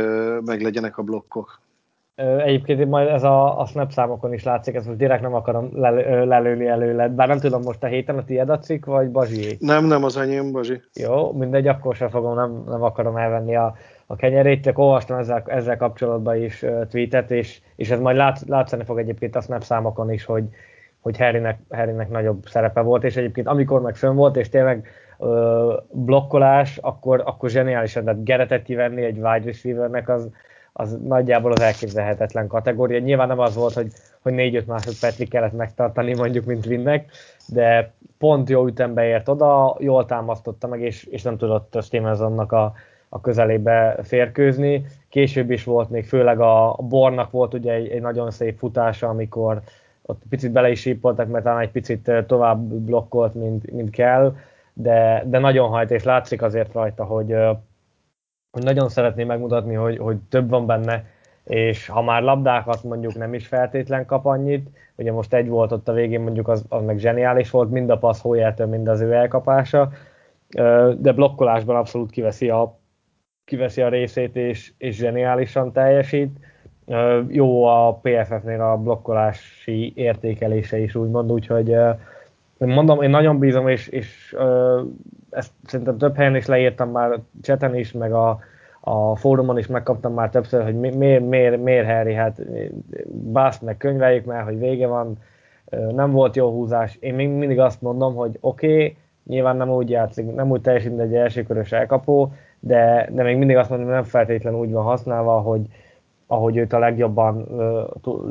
meglegyenek 0.44 0.98
a 0.98 1.02
blokkok. 1.02 1.60
Egyébként 2.44 2.88
majd 2.88 3.08
ez 3.08 3.22
a, 3.22 3.60
a 3.60 3.66
snap 3.66 3.90
számokon 3.90 4.32
is 4.32 4.44
látszik, 4.44 4.74
ezt 4.74 4.86
most 4.86 4.98
direkt 4.98 5.22
nem 5.22 5.34
akarom 5.34 5.70
lel, 5.72 6.26
lelőni 6.26 6.66
előle, 6.66 7.08
bár 7.08 7.28
nem 7.28 7.38
tudom 7.38 7.62
most 7.62 7.84
a 7.84 7.86
héten 7.86 8.18
a 8.18 8.24
tiéd 8.24 8.48
a 8.48 8.58
cikk, 8.58 8.84
vagy 8.84 9.10
Bazsi? 9.10 9.56
Nem, 9.60 9.84
nem 9.84 10.04
az 10.04 10.16
enyém, 10.16 10.52
Bazsi. 10.52 10.80
Jó, 10.94 11.32
mindegy, 11.32 11.66
akkor 11.66 11.94
sem 11.94 12.08
fogom, 12.08 12.34
nem, 12.34 12.64
nem 12.66 12.82
akarom 12.82 13.16
elvenni 13.16 13.56
a, 13.56 13.76
a 14.06 14.16
kenyerét, 14.16 14.62
csak 14.62 14.78
olvastam 14.78 15.18
ezzel, 15.18 15.42
ezzel 15.46 15.76
kapcsolatban 15.76 16.42
is 16.42 16.64
tweetet, 16.90 17.30
és, 17.30 17.60
és 17.76 17.90
ez 17.90 18.00
majd 18.00 18.16
lát, 18.16 18.42
látszani 18.46 18.84
fog 18.84 18.98
egyébként 18.98 19.36
a 19.36 19.40
snap 19.40 19.62
számokon 19.62 20.12
is, 20.12 20.24
hogy, 20.24 20.44
hogy 21.00 21.18
Harrynek, 21.18 21.58
Harrynek 21.70 22.08
nagyobb 22.08 22.46
szerepe 22.46 22.80
volt, 22.80 23.04
és 23.04 23.16
egyébként 23.16 23.46
amikor 23.46 23.80
meg 23.80 23.96
fönn 23.96 24.14
volt, 24.14 24.36
és 24.36 24.48
tényleg 24.48 24.88
ö, 25.18 25.76
blokkolás, 25.90 26.76
akkor, 26.76 27.22
akkor 27.24 27.50
zseniálisan, 27.50 28.04
tehát 28.04 28.24
Geretet 28.24 28.62
kivenni 28.62 29.04
egy 29.04 29.16
wide 29.16 29.44
receivernek, 29.44 30.08
az, 30.08 30.28
az 30.72 30.98
nagyjából 31.04 31.52
az 31.52 31.60
elképzelhetetlen 31.60 32.46
kategória. 32.46 32.98
Nyilván 32.98 33.28
nem 33.28 33.38
az 33.38 33.54
volt, 33.54 33.74
hogy, 33.74 33.92
hogy 34.22 34.34
4-5 34.36 34.64
másodpercig 34.64 35.28
kellett 35.28 35.56
megtartani 35.56 36.14
mondjuk, 36.14 36.44
mint 36.44 36.66
Winnek, 36.66 37.10
de 37.48 37.92
pont 38.18 38.48
jó 38.48 38.66
ütembe 38.66 39.04
ért 39.04 39.28
oda, 39.28 39.76
jól 39.78 40.06
támasztotta 40.06 40.66
meg, 40.66 40.80
és, 40.80 41.04
és 41.04 41.22
nem 41.22 41.36
tudott 41.36 41.78
Stevensonnak 41.82 42.52
a, 42.52 42.72
a 43.08 43.20
közelébe 43.20 43.98
férkőzni. 44.02 44.86
Később 45.08 45.50
is 45.50 45.64
volt 45.64 45.90
még, 45.90 46.04
főleg 46.04 46.40
a, 46.40 46.72
a 46.72 46.82
Bornak 46.82 47.30
volt 47.30 47.54
ugye 47.54 47.72
egy, 47.72 47.88
egy 47.88 48.00
nagyon 48.00 48.30
szép 48.30 48.58
futása, 48.58 49.08
amikor 49.08 49.60
ott 50.10 50.22
picit 50.28 50.52
bele 50.52 50.70
is 50.70 50.80
sípoltak, 50.80 51.28
mert 51.28 51.44
talán 51.44 51.60
egy 51.60 51.70
picit 51.70 52.10
tovább 52.26 52.58
blokkolt, 52.58 53.34
mint, 53.34 53.70
mint 53.70 53.90
kell, 53.90 54.36
de, 54.72 55.22
de 55.26 55.38
nagyon 55.38 55.68
hajt, 55.68 55.90
és 55.90 56.02
látszik 56.02 56.42
azért 56.42 56.72
rajta, 56.72 57.04
hogy, 57.04 57.34
hogy 58.50 58.62
nagyon 58.62 58.88
szeretné 58.88 59.24
megmutatni, 59.24 59.74
hogy, 59.74 59.98
hogy 59.98 60.16
több 60.28 60.48
van 60.48 60.66
benne, 60.66 61.04
és 61.44 61.88
ha 61.88 62.02
már 62.02 62.22
labdákat 62.22 62.82
mondjuk 62.82 63.14
nem 63.14 63.34
is 63.34 63.46
feltétlen 63.46 64.06
kap 64.06 64.26
annyit, 64.26 64.68
ugye 64.96 65.12
most 65.12 65.34
egy 65.34 65.48
volt 65.48 65.72
ott 65.72 65.88
a 65.88 65.92
végén, 65.92 66.20
mondjuk 66.20 66.48
az, 66.48 66.64
az 66.68 66.84
meg 66.84 66.98
zseniális 66.98 67.50
volt, 67.50 67.70
mind 67.70 67.90
a 67.90 67.98
passz 67.98 68.20
hójától, 68.20 68.66
mind 68.66 68.88
az 68.88 69.00
ő 69.00 69.12
elkapása, 69.12 69.90
de 70.96 71.12
blokkolásban 71.12 71.76
abszolút 71.76 72.10
kiveszi 72.10 72.50
a, 72.50 72.78
kiveszi 73.44 73.82
a 73.82 73.88
részét, 73.88 74.36
és, 74.36 74.72
és 74.78 74.96
zseniálisan 74.96 75.72
teljesít. 75.72 76.38
Jó 77.28 77.64
a 77.64 78.00
PFF-nél 78.02 78.60
a 78.60 78.76
blokkolási 78.76 79.92
értékelése 79.96 80.78
is 80.78 80.94
úgymond, 80.94 81.32
úgyhogy 81.32 81.76
mondom, 82.58 83.02
én 83.02 83.10
nagyon 83.10 83.38
bízom, 83.38 83.68
és, 83.68 83.88
és 83.88 84.36
ezt 85.30 85.52
szerintem 85.64 85.98
több 85.98 86.16
helyen 86.16 86.36
is 86.36 86.46
leírtam 86.46 86.90
már 86.90 87.18
cseten 87.42 87.76
is, 87.76 87.92
meg 87.92 88.12
a, 88.12 88.38
a 88.80 89.16
fórumon 89.16 89.58
is 89.58 89.66
megkaptam 89.66 90.14
már 90.14 90.30
többször, 90.30 90.64
hogy 90.64 90.74
miért, 90.74 91.28
miért, 91.28 91.62
miért 91.62 91.86
Harry, 91.86 92.14
hát 92.14 92.40
bászt 93.08 93.62
meg 93.62 93.76
könyveljük 93.76 94.24
már, 94.24 94.42
hogy 94.44 94.58
vége 94.58 94.86
van, 94.86 95.18
nem 95.94 96.10
volt 96.10 96.36
jó 96.36 96.50
húzás. 96.50 96.96
Én 97.00 97.14
még 97.14 97.28
mindig 97.28 97.60
azt 97.60 97.82
mondom, 97.82 98.14
hogy 98.14 98.38
oké, 98.40 98.72
okay, 98.72 98.96
nyilván 99.26 99.56
nem 99.56 99.70
úgy 99.70 99.90
játszik, 99.90 100.34
nem 100.34 100.50
úgy 100.50 100.60
teljesít, 100.60 100.98
egy 100.98 101.14
elsőkörös 101.14 101.72
elkapó, 101.72 102.32
de, 102.60 103.08
de 103.12 103.22
még 103.22 103.36
mindig 103.36 103.56
azt 103.56 103.70
mondom, 103.70 103.86
hogy 103.86 103.96
nem 103.96 104.04
feltétlenül 104.04 104.58
úgy 104.58 104.72
van 104.72 104.84
használva, 104.84 105.40
hogy, 105.40 105.66
ahogy 106.30 106.56
őt 106.56 106.72
a 106.72 106.78
legjobban 106.78 107.46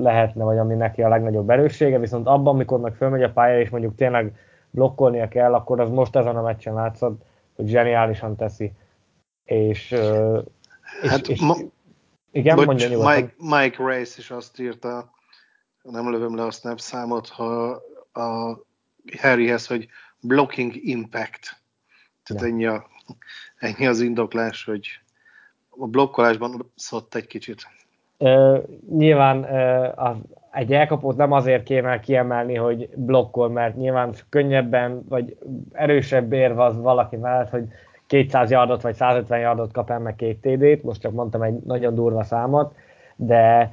lehetne, 0.01 0.43
vagy 0.43 0.57
ami 0.57 0.75
neki 0.75 1.01
a 1.01 1.09
legnagyobb 1.09 1.49
erőssége, 1.49 1.99
viszont 1.99 2.27
abban, 2.27 2.53
amikor 2.53 2.79
meg 2.79 2.95
fölmegy 2.95 3.23
a 3.23 3.31
pálya, 3.31 3.59
és 3.59 3.69
mondjuk 3.69 3.95
tényleg 3.95 4.35
blokkolnia 4.69 5.27
kell, 5.27 5.53
akkor 5.53 5.79
az 5.79 5.89
most 5.89 6.15
ezen 6.15 6.35
a 6.35 6.41
meccsen 6.41 6.73
látszott, 6.73 7.21
hogy 7.55 7.67
zseniálisan 7.67 8.35
teszi. 8.35 8.71
És, 9.43 9.91
és, 11.01 11.09
hát, 11.09 11.27
és 11.27 11.41
ma, 11.41 11.55
igen, 12.31 12.55
bocs, 12.55 12.65
mondja 12.65 12.87
nyugodtan. 12.87 13.13
Mike, 13.13 13.33
Mike 13.37 13.83
Race 13.83 14.15
is 14.17 14.31
azt 14.31 14.59
írta, 14.59 15.11
nem 15.81 16.11
lövöm 16.11 16.35
le 16.35 16.43
a 16.43 16.51
snap 16.51 16.79
számot, 16.79 17.27
ha 17.27 17.81
a 18.13 18.59
Harryhez, 19.21 19.67
hogy 19.67 19.87
blocking 20.19 20.75
impact. 20.75 21.61
Tehát 22.23 22.43
ennyi, 22.43 22.65
a, 22.65 22.87
ennyi 23.57 23.87
az 23.87 24.01
indoklás, 24.01 24.63
hogy 24.63 24.87
a 25.69 25.87
blokkolásban 25.87 26.71
szott 26.75 27.15
egy 27.15 27.27
kicsit. 27.27 27.67
Uh, 28.19 28.63
nyilván 28.89 29.37
uh, 29.37 30.05
az, 30.07 30.15
egy 30.51 30.73
elkapót 30.73 31.17
nem 31.17 31.31
azért 31.31 31.63
kéne 31.63 31.99
kiemelni, 31.99 32.55
hogy 32.55 32.89
blokkol, 32.95 33.49
mert 33.49 33.75
nyilván 33.75 34.13
könnyebben, 34.29 35.05
vagy 35.09 35.37
erősebb 35.71 36.33
érve 36.33 36.63
az 36.63 36.81
valaki 36.81 37.15
mellett, 37.15 37.49
hogy 37.49 37.67
200 38.07 38.51
yardot 38.51 38.81
vagy 38.81 38.95
150 38.95 39.39
yardot 39.39 39.71
kap 39.71 39.89
el 39.89 39.99
meg 39.99 40.15
két 40.15 40.41
TD-t, 40.41 40.83
most 40.83 41.01
csak 41.01 41.11
mondtam 41.11 41.41
egy 41.41 41.59
nagyon 41.65 41.95
durva 41.95 42.23
számot, 42.23 42.75
de 43.15 43.71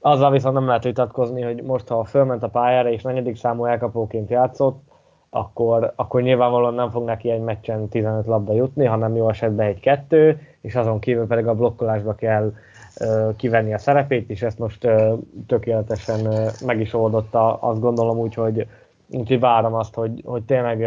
azzal 0.00 0.30
viszont 0.30 0.54
nem 0.54 0.66
lehet 0.66 0.84
vitatkozni, 0.84 1.42
hogy 1.42 1.62
most, 1.62 1.88
ha 1.88 2.04
fölment 2.04 2.42
a 2.42 2.48
pályára 2.48 2.90
és 2.90 3.02
negyedik 3.02 3.36
számú 3.36 3.64
elkapóként 3.64 4.30
játszott, 4.30 4.82
akkor, 5.30 5.92
akkor 5.96 6.22
nyilvánvalóan 6.22 6.74
nem 6.74 6.90
fog 6.90 7.04
neki 7.04 7.30
egy 7.30 7.40
meccsen 7.40 7.88
15 7.88 8.26
labda 8.26 8.52
jutni, 8.52 8.84
hanem 8.84 9.16
jó 9.16 9.28
esetben 9.28 9.66
egy-kettő, 9.66 10.40
és 10.60 10.74
azon 10.74 10.98
kívül 10.98 11.26
pedig 11.26 11.46
a 11.46 11.54
blokkolásba 11.54 12.14
kell 12.14 12.52
kivenni 13.36 13.74
a 13.74 13.78
szerepét, 13.78 14.30
és 14.30 14.42
ezt 14.42 14.58
most 14.58 14.88
tökéletesen 15.46 16.42
meg 16.64 16.80
is 16.80 16.94
oldotta, 16.94 17.54
azt 17.54 17.80
gondolom 17.80 18.18
úgy, 18.18 18.34
hogy, 18.34 18.66
úgyhogy 19.10 19.40
várom 19.40 19.74
azt, 19.74 19.94
hogy, 19.94 20.22
hogy 20.24 20.42
tényleg 20.42 20.86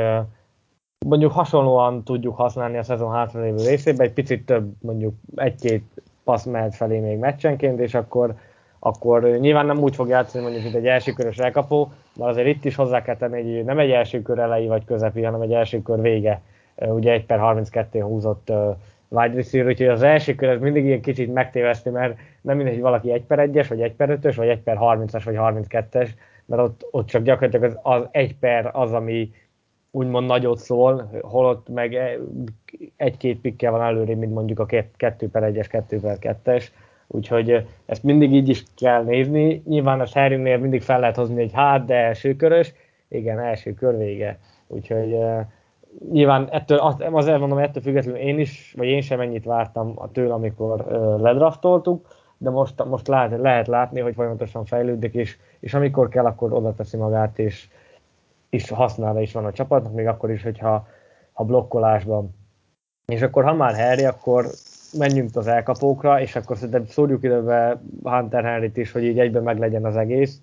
mondjuk 1.05 1.31
hasonlóan 1.31 2.03
tudjuk 2.03 2.35
használni 2.35 2.77
a 2.77 2.83
szezon 2.83 3.11
hátralévő 3.11 3.67
részében, 3.67 4.07
egy 4.07 4.13
picit 4.13 4.45
több, 4.45 4.71
mondjuk 4.81 5.13
egy-két 5.35 5.83
passz 6.23 6.45
mehet 6.45 6.75
felé 6.75 6.99
még 6.99 7.17
meccsenként, 7.17 7.79
és 7.79 7.93
akkor, 7.93 8.35
akkor 8.79 9.23
nyilván 9.23 9.65
nem 9.65 9.79
úgy 9.79 9.95
fog 9.95 10.07
játszani 10.07 10.43
mondjuk, 10.43 10.63
mint 10.63 10.75
egy 10.75 10.87
elsőkörös 10.87 11.37
elkapó, 11.37 11.91
mert 12.15 12.31
azért 12.31 12.47
itt 12.47 12.65
is 12.65 12.75
hozzá 12.75 13.01
kell 13.01 13.15
tenni, 13.15 13.55
hogy 13.55 13.65
nem 13.65 13.79
egy 13.79 13.91
első 13.91 14.21
kör 14.21 14.39
elejé 14.39 14.67
vagy 14.67 14.85
közepi, 14.85 15.23
hanem 15.23 15.41
egy 15.41 15.53
első 15.53 15.81
kör 15.81 16.01
vége. 16.01 16.41
Ugye 16.75 17.11
1 17.11 17.25
per 17.25 17.39
32 17.39 18.01
húzott 18.01 18.51
wide 19.09 19.35
receiver, 19.35 19.67
úgyhogy 19.67 19.87
az 19.87 20.01
első 20.01 20.35
kör 20.35 20.49
ez 20.49 20.59
mindig 20.59 20.85
ilyen 20.85 21.01
kicsit 21.01 21.33
megtéveszti, 21.33 21.89
mert 21.89 22.17
nem 22.41 22.55
mindegy, 22.55 22.73
hogy 22.73 22.83
valaki 22.83 23.11
1 23.11 23.23
per 23.23 23.49
1-es, 23.51 23.65
vagy 23.69 23.81
1 23.81 23.93
per 23.93 24.19
5-ös, 24.21 24.33
vagy 24.35 24.47
1 24.47 24.59
per 24.59 24.77
30-as, 24.79 25.21
vagy 25.25 25.35
32-es, 25.37 26.09
mert 26.45 26.61
ott, 26.61 26.87
ott 26.91 27.07
csak 27.07 27.23
gyakorlatilag 27.23 27.63
az, 27.63 27.79
az 27.81 28.07
1 28.11 28.35
per 28.35 28.69
az, 28.73 28.93
ami 28.93 29.31
úgymond 29.91 30.27
nagyot 30.27 30.57
szól, 30.57 31.19
holott 31.21 31.69
meg 31.69 31.97
egy-két 32.95 33.41
pikkel 33.41 33.71
van 33.71 33.81
előrébb, 33.81 34.17
mint 34.17 34.33
mondjuk 34.33 34.59
a 34.59 34.65
2 34.97 35.29
per 35.29 35.51
1-es, 35.53 35.65
2 35.69 35.99
per 35.99 36.17
2-es, 36.21 36.67
úgyhogy 37.07 37.67
ezt 37.85 38.03
mindig 38.03 38.33
így 38.33 38.49
is 38.49 38.63
kell 38.75 39.03
nézni. 39.03 39.61
Nyilván 39.65 39.99
a 39.99 40.05
Harrynél 40.11 40.57
mindig 40.57 40.81
fel 40.81 40.99
lehet 40.99 41.15
hozni 41.15 41.41
egy 41.41 41.53
hát, 41.53 41.85
de 41.85 41.95
első 41.95 42.35
körös, 42.35 42.73
igen, 43.07 43.39
első 43.39 43.73
kör 43.73 43.97
vége. 43.97 44.39
Úgyhogy 44.67 45.13
uh, 45.13 45.39
nyilván 46.11 46.47
ettől, 46.51 46.77
azért 47.11 47.39
mondom, 47.39 47.57
ettől 47.57 47.83
függetlenül 47.83 48.19
én 48.19 48.39
is, 48.39 48.73
vagy 48.77 48.87
én 48.87 49.01
sem 49.01 49.19
ennyit 49.19 49.45
vártam 49.45 49.93
a 49.95 50.11
tőle, 50.11 50.33
amikor 50.33 50.85
ledraftoltuk, 51.21 52.07
de 52.37 52.49
most, 52.49 52.85
most 52.85 53.07
lát, 53.07 53.37
lehet 53.37 53.67
látni, 53.67 53.99
hogy 53.99 54.13
folyamatosan 54.13 54.65
fejlődik, 54.65 55.13
és, 55.13 55.37
és 55.59 55.73
amikor 55.73 56.09
kell, 56.09 56.25
akkor 56.25 56.53
oda 56.53 56.73
teszi 56.73 56.97
magát, 56.97 57.39
és, 57.39 57.67
és 58.49 58.69
használva 58.69 59.21
is 59.21 59.33
van 59.33 59.45
a 59.45 59.51
csapatnak, 59.51 59.93
még 59.93 60.07
akkor 60.07 60.31
is, 60.31 60.43
hogyha 60.43 60.87
ha 61.33 61.43
blokkolásban. 61.43 62.35
És 63.05 63.21
akkor, 63.21 63.43
ha 63.43 63.53
már 63.53 63.75
Harry, 63.75 64.05
akkor 64.05 64.45
menjünk 64.97 65.35
az 65.35 65.47
elkapókra, 65.47 66.21
és 66.21 66.35
akkor 66.35 66.55
szerintem 66.55 66.85
szórjuk 66.85 67.23
időbe 67.23 67.81
Hunter 68.03 68.43
Henryt 68.43 68.77
is, 68.77 68.91
hogy 68.91 69.03
így 69.03 69.19
egyben 69.19 69.43
meglegyen 69.43 69.85
az 69.85 69.95
egész. 69.95 70.41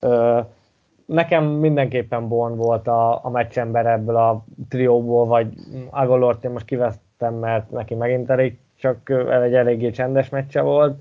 Uh, 0.00 0.46
nekem 1.06 1.44
mindenképpen 1.44 2.28
Born 2.28 2.56
volt 2.56 2.88
a, 2.88 3.24
a 3.24 3.30
meccsember 3.30 3.86
ebből 3.86 4.16
a 4.16 4.44
trióból, 4.68 5.26
vagy 5.26 5.54
Agolort 5.90 6.44
én 6.44 6.50
most 6.50 6.64
kivettem, 6.64 7.34
mert 7.34 7.70
neki 7.70 7.94
megint 7.94 8.30
elég, 8.30 8.58
csak 8.76 9.10
egy 9.42 9.54
eléggé 9.54 9.90
csendes 9.90 10.28
meccse 10.28 10.60
volt. 10.60 11.00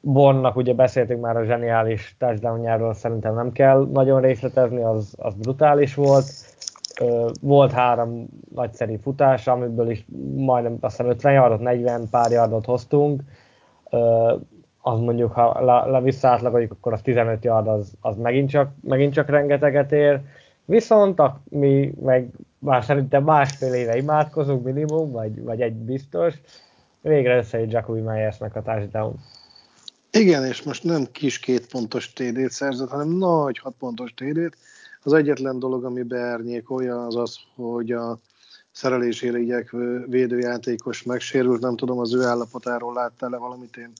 Bornnak 0.00 0.56
ugye 0.56 0.74
beszéltünk 0.74 1.20
már 1.20 1.36
a 1.36 1.44
zseniális 1.44 2.16
touchdownjáról, 2.18 2.94
szerintem 2.94 3.34
nem 3.34 3.52
kell 3.52 3.88
nagyon 3.92 4.20
részletezni, 4.20 4.82
az, 4.82 5.14
az 5.18 5.34
brutális 5.34 5.94
volt. 5.94 6.24
Volt 7.40 7.72
három 7.72 8.26
nagyszerű 8.54 8.96
futás, 8.96 9.46
amiből 9.46 9.90
is 9.90 10.06
majdnem 10.34 10.76
azt 10.80 10.96
hiszem 10.96 11.12
50 11.12 11.32
yardot, 11.32 11.60
40 11.60 12.08
pár 12.10 12.30
yardot 12.30 12.64
hoztunk 12.64 13.22
az 14.80 14.98
mondjuk, 14.98 15.32
ha 15.32 15.64
le, 15.64 15.90
le 15.90 16.00
visszaátlagoljuk, 16.00 16.72
akkor 16.72 16.92
az 16.92 17.02
15 17.02 17.44
yard 17.44 17.66
az, 17.66 17.92
az 18.00 18.16
megint, 18.16 18.50
csak, 18.50 18.72
megint 18.80 19.12
csak 19.12 19.28
rengeteget 19.28 19.92
ér. 19.92 20.20
Viszont 20.64 21.18
a, 21.18 21.40
mi 21.48 21.92
meg 22.00 22.28
már 22.58 22.84
szerintem 22.84 23.24
másfél 23.24 23.72
éve 23.72 23.96
imádkozunk 23.96 24.64
minimum, 24.64 25.10
vagy, 25.10 25.42
vagy 25.42 25.60
egy 25.60 25.74
biztos, 25.74 26.34
végre 27.00 27.36
összejött 27.36 27.70
Jacobi 27.70 28.00
Meyersnek 28.00 28.56
a 28.56 28.62
touchdown. 28.62 29.14
Igen, 30.10 30.44
és 30.44 30.62
most 30.62 30.84
nem 30.84 31.06
kis 31.12 31.38
két 31.38 31.66
pontos 31.66 32.12
TD-t 32.12 32.50
szerzett, 32.50 32.88
hanem 32.88 33.08
nagy 33.08 33.58
hat 33.58 33.74
pontos 33.78 34.14
TD-t. 34.14 34.56
Az 35.02 35.12
egyetlen 35.12 35.58
dolog, 35.58 35.84
ami 35.84 36.02
beárnyékolja, 36.02 37.06
az 37.06 37.16
az, 37.16 37.38
hogy 37.54 37.92
a 37.92 38.18
szerelésére 38.72 39.38
igyekvő 39.38 40.06
védőjátékos 40.08 41.02
megsérült. 41.02 41.60
Nem 41.60 41.76
tudom, 41.76 41.98
az 41.98 42.14
ő 42.14 42.24
állapotáról 42.24 42.94
látta 42.94 43.28
le 43.28 43.36
valamit, 43.36 43.76
én 43.76 43.92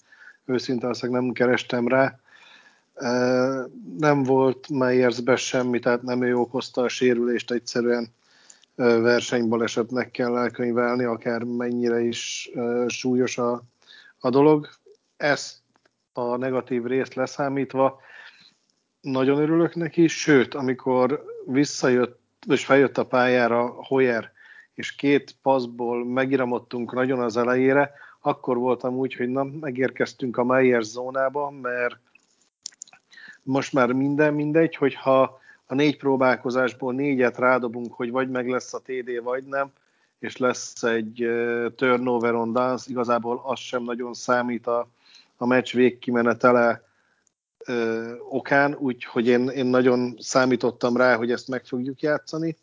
őszinte 0.50 0.88
azt 0.88 1.08
nem 1.08 1.32
kerestem 1.32 1.88
rá. 1.88 2.18
Nem 3.98 4.22
volt 4.22 4.68
Meyersbe 4.68 5.36
semmi, 5.36 5.78
tehát 5.78 6.02
nem 6.02 6.22
ő 6.22 6.36
okozta 6.36 6.82
a 6.82 6.88
sérülést, 6.88 7.50
egyszerűen 7.50 8.08
versenybalesetnek 8.74 10.10
kell 10.10 10.36
elkönyvelni, 10.36 11.04
akár 11.04 11.42
mennyire 11.42 12.00
is 12.00 12.50
súlyos 12.86 13.38
a, 13.38 13.62
a 14.18 14.30
dolog. 14.30 14.68
Ezt 15.16 15.56
a 16.12 16.36
negatív 16.36 16.84
részt 16.84 17.14
leszámítva 17.14 18.00
nagyon 19.00 19.40
örülök 19.40 19.74
neki, 19.74 20.06
sőt, 20.06 20.54
amikor 20.54 21.24
visszajött, 21.46 22.20
és 22.48 22.64
feljött 22.64 22.98
a 22.98 23.06
pályára 23.06 23.66
Hoyer, 23.66 24.32
és 24.74 24.94
két 24.94 25.34
paszból 25.42 26.04
megiramodtunk 26.04 26.92
nagyon 26.92 27.20
az 27.20 27.36
elejére, 27.36 27.92
akkor 28.20 28.56
voltam 28.56 28.96
úgy, 28.96 29.14
hogy 29.14 29.28
na, 29.28 29.44
megérkeztünk 29.44 30.36
a 30.36 30.44
Meyers 30.44 30.86
zónába, 30.86 31.50
mert 31.50 31.96
most 33.42 33.72
már 33.72 33.92
minden 33.92 34.34
mindegy, 34.34 34.76
hogyha 34.76 35.40
a 35.66 35.74
négy 35.74 35.96
próbálkozásból 35.96 36.92
négyet 36.92 37.38
rádobunk, 37.38 37.92
hogy 37.92 38.10
vagy 38.10 38.30
meg 38.30 38.48
lesz 38.48 38.74
a 38.74 38.78
TD, 38.78 39.22
vagy 39.22 39.44
nem, 39.44 39.70
és 40.18 40.36
lesz 40.36 40.82
egy 40.82 41.28
turnover 41.76 42.34
on 42.34 42.52
dance, 42.52 42.90
igazából 42.90 43.42
az 43.44 43.58
sem 43.58 43.82
nagyon 43.82 44.14
számít 44.14 44.66
a, 44.66 44.88
a 45.36 45.46
meccs 45.46 45.74
végkimenetele 45.74 46.84
uh, 47.68 48.12
okán, 48.28 48.74
úgyhogy 48.74 49.26
én, 49.26 49.48
én 49.48 49.66
nagyon 49.66 50.16
számítottam 50.18 50.96
rá, 50.96 51.16
hogy 51.16 51.30
ezt 51.30 51.48
meg 51.48 51.64
fogjuk 51.64 52.00
játszani, 52.00 52.56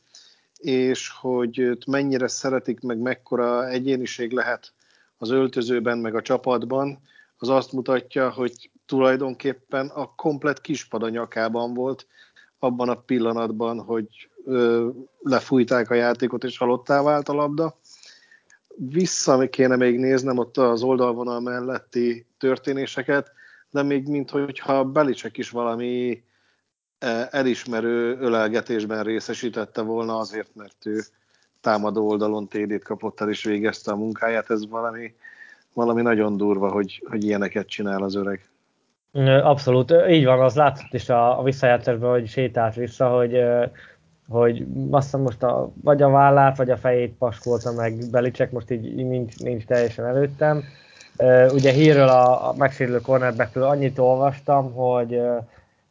és 0.58 1.10
hogy 1.10 1.78
mennyire 1.88 2.28
szeretik, 2.28 2.82
meg 2.82 2.98
mekkora 2.98 3.68
egyéniség 3.68 4.32
lehet 4.32 4.74
az 5.18 5.30
öltözőben, 5.30 5.98
meg 5.98 6.16
a 6.16 6.22
csapatban, 6.22 7.00
az 7.38 7.50
azt 7.50 7.72
mutatja, 7.72 8.30
hogy 8.30 8.70
tulajdonképpen 8.86 9.88
a 9.88 10.16
komplet 10.16 10.62
kispad 10.62 11.04
a 11.04 11.10
nyakában 11.10 11.74
volt 11.74 12.08
abban 12.60 12.90
a 12.90 12.96
pillanatban, 12.96 13.80
hogy 13.80 14.30
ö, 14.46 14.90
lefújták 15.20 15.90
a 15.90 15.94
játékot, 15.94 16.44
és 16.44 16.58
halottá 16.58 17.02
vált 17.02 17.30
a 17.30 17.34
labda. 17.34 17.78
Vissza 18.76 19.50
kéne 19.50 19.76
még 19.76 20.00
néznem 20.00 20.38
ott 20.38 20.58
az 20.58 20.84
oldalvonal 20.84 21.40
melletti 21.40 22.26
történéseket, 22.38 23.32
de 23.70 23.84
még 23.84 24.08
minthogyha 24.08 24.86
Belicek 24.86 25.38
is 25.38 25.50
valami 25.50 26.24
elismerő 27.30 28.18
ölelgetésben 28.20 29.04
részesítette 29.04 29.82
volna 29.82 30.18
azért, 30.18 30.56
mert 30.56 30.86
ő 30.86 31.02
támadó 31.62 32.10
oldalon 32.10 32.48
TD-t 32.48 32.84
kapott 32.84 33.22
el 33.22 33.30
és 33.30 33.44
végezte 33.44 33.92
a 33.92 33.96
munkáját, 33.96 34.50
ez 34.50 34.70
valami, 34.70 35.14
valami 35.74 36.02
nagyon 36.02 36.38
durva, 36.38 36.72
hogy, 36.72 37.04
hogy 37.10 37.24
ilyeneket 37.24 37.68
csinál 37.68 38.04
az 38.04 38.16
öreg. 38.16 38.50
Abszolút, 39.44 39.94
így 40.10 40.26
van, 40.26 40.40
az 40.40 40.56
látszott 40.56 40.94
is 40.94 41.10
a, 41.10 41.40
a 41.40 41.44
visszajátszásban, 41.44 42.10
hogy 42.10 42.28
sétált 42.28 42.76
vissza, 42.76 43.08
hogy, 43.08 43.44
hogy 44.28 44.66
azt 44.92 45.18
most 45.18 45.44
a, 45.44 45.72
vagy 45.84 46.02
a 46.02 46.10
vállát, 46.10 46.58
vagy 46.58 46.70
a 46.70 46.78
fejét 46.78 47.14
paskolta 47.18 47.72
meg 47.72 48.10
Belicek, 48.12 48.52
most 48.52 48.72
így 48.72 48.96
nincs, 48.96 49.38
nincs 49.38 49.66
teljesen 49.66 50.06
előttem. 50.06 50.64
Ugye 51.54 51.72
hírről 51.72 52.08
a, 52.08 52.50
a 52.50 52.54
megsérülő 52.58 53.00
cornerbackről 53.00 53.64
annyit 53.64 54.00
olvastam, 54.00 54.74
hogy 54.74 55.22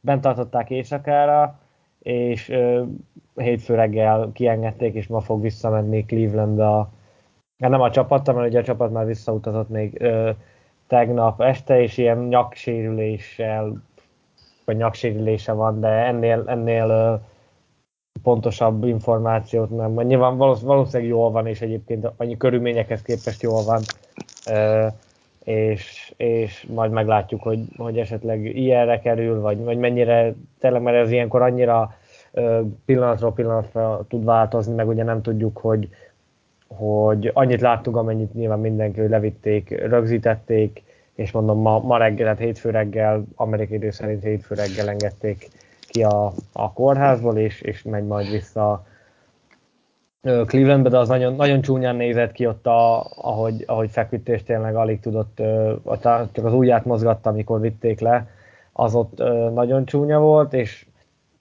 bent 0.01 0.21
tartották 0.21 0.71
éjszakára, 0.71 1.59
és 2.07 2.53
hétfő 3.35 3.75
reggel 3.75 4.31
kiengedték, 4.33 4.95
és 4.95 5.07
ma 5.07 5.21
fog 5.21 5.43
visszamenni 5.43 6.05
Clevelandbe 6.05 6.69
a, 6.69 6.91
hát 7.59 7.71
nem 7.71 7.81
a 7.81 7.91
csapattal, 7.91 8.35
mert 8.35 8.49
ugye 8.49 8.59
a 8.59 8.65
csapat 8.65 8.93
már 8.93 9.07
visszautazott 9.07 9.69
még 9.69 10.01
ö, 10.01 10.31
tegnap 10.87 11.41
este, 11.41 11.83
és 11.83 11.99
ilyen 11.99 12.19
nyaksérüléssel, 12.19 13.83
vagy 14.65 14.77
nyaksérülése 14.77 15.53
van, 15.53 15.81
de 15.81 15.89
ennél, 15.89 16.45
ennél 16.47 16.89
ö, 16.89 17.15
pontosabb 18.23 18.85
információt 18.85 19.71
nem. 19.71 19.93
Nyilván 19.93 20.37
valószínűleg 20.37 21.05
jól 21.05 21.31
van, 21.31 21.47
és 21.47 21.61
egyébként 21.61 22.09
annyi 22.17 22.37
körülményekhez 22.37 23.03
képest 23.03 23.43
jól 23.43 23.65
van, 23.65 23.81
ö, 24.51 24.87
és, 25.45 26.06
és 26.17 26.67
majd 26.75 26.91
meglátjuk, 26.91 27.43
hogy, 27.43 27.61
hogy 27.77 27.99
esetleg 27.99 28.45
ilyenre 28.45 28.99
kerül, 28.99 29.41
vagy, 29.41 29.65
vagy 29.65 29.79
mennyire, 29.79 30.35
tényleg, 30.59 30.83
mert 30.83 30.97
ez 30.97 31.11
ilyenkor 31.11 31.43
annyira 31.43 31.95
pillanatról 32.85 33.33
pillanatra 33.33 34.05
tud 34.09 34.25
változni, 34.25 34.75
meg 34.75 34.89
ugye 34.89 35.03
nem 35.03 35.23
tudjuk, 35.23 35.59
hogy, 35.59 35.89
hogy 36.69 37.31
annyit 37.35 37.61
láttuk, 37.61 37.97
amennyit 37.97 38.35
nyilván 38.35 38.59
mindenki, 38.59 39.09
levitték, 39.09 39.71
rögzítették, 39.71 40.83
és 41.15 41.31
mondom, 41.31 41.59
ma, 41.59 41.79
ma 41.79 41.97
reggel, 41.99 42.25
tehát 42.25 42.39
hétfő 42.39 42.71
reggel, 42.71 43.25
amerikai 43.35 43.77
idő 43.77 43.91
szerint 43.91 44.23
hétfő 44.23 44.55
reggel 44.55 44.89
engedték 44.89 45.49
ki 45.89 46.03
a, 46.03 46.33
a 46.53 46.73
kórházból, 46.73 47.37
és, 47.37 47.61
és 47.61 47.83
megy 47.83 48.07
majd 48.07 48.31
vissza 48.31 48.87
Clevelandbe, 50.47 50.89
de 50.89 50.99
az 50.99 51.09
nagyon, 51.09 51.35
nagyon 51.35 51.61
csúnyán 51.61 51.97
nézett 51.97 52.33
ki 52.33 52.47
ott, 52.47 52.67
a, 52.67 53.07
ahogy, 53.17 53.65
ahogy 53.67 53.91
feküdt, 53.91 54.29
és 54.29 54.43
tényleg 54.43 54.75
alig 54.75 55.01
tudott, 55.01 55.43
csak 56.33 56.45
az 56.45 56.53
ujját 56.53 56.85
mozgatta, 56.85 57.31
amikor 57.31 57.61
vitték 57.61 58.01
le, 58.01 58.29
az 58.73 58.95
ott 58.95 59.19
nagyon 59.55 59.85
csúnya 59.85 60.19
volt, 60.19 60.55
és 60.55 60.87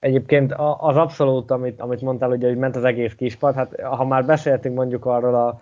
Egyébként 0.06 0.54
az 0.78 0.96
abszolút, 0.96 1.50
amit, 1.50 1.80
amit 1.80 2.00
mondtál, 2.00 2.30
ugye, 2.30 2.48
hogy 2.48 2.56
ment 2.56 2.76
az 2.76 2.84
egész 2.84 3.14
kispad, 3.14 3.54
hát 3.54 3.80
ha 3.80 4.04
már 4.04 4.24
beszéltünk 4.24 4.76
mondjuk 4.76 5.06
arról 5.06 5.34
a, 5.34 5.60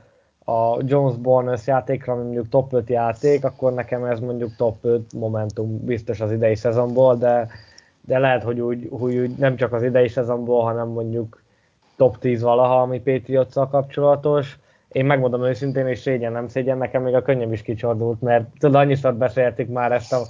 a 0.53 0.79
Jones 0.87 1.17
Bonus 1.17 1.67
játékra, 1.67 2.13
ami 2.13 2.23
mondjuk 2.23 2.49
top 2.49 2.73
5 2.73 2.89
játék, 2.89 3.45
akkor 3.45 3.73
nekem 3.75 4.05
ez 4.05 4.21
mondjuk 4.21 4.57
top 4.57 4.77
5 4.81 5.13
momentum 5.13 5.85
biztos 5.85 6.21
az 6.21 6.33
idei 6.33 6.55
szezonból, 6.55 7.17
de, 7.17 7.49
de 8.01 8.19
lehet, 8.19 8.43
hogy 8.43 8.61
úgy, 8.61 8.89
hogy 8.91 9.17
úgy 9.17 9.37
nem 9.37 9.57
csak 9.57 9.73
az 9.73 9.83
idei 9.83 10.09
szezonból, 10.09 10.63
hanem 10.63 10.89
mondjuk 10.89 11.43
top 11.97 12.19
10 12.19 12.43
valaha, 12.43 12.81
ami 12.81 13.01
patriots 13.01 13.55
kapcsolatos, 13.55 14.59
én 14.93 15.05
megmondom 15.05 15.45
őszintén, 15.45 15.87
és 15.87 15.99
szégyen 15.99 16.33
nem 16.33 16.49
szégyen, 16.49 16.79
nekem 16.79 17.03
még 17.03 17.15
a 17.15 17.23
könnyem 17.23 17.53
is 17.53 17.63
kicsordult, 17.63 18.21
mert 18.21 18.45
tudod, 18.59 18.75
annyiszor 18.75 19.15
beszéltük 19.15 19.69
már 19.69 19.93
ezt 19.93 20.13
a, 20.13 20.23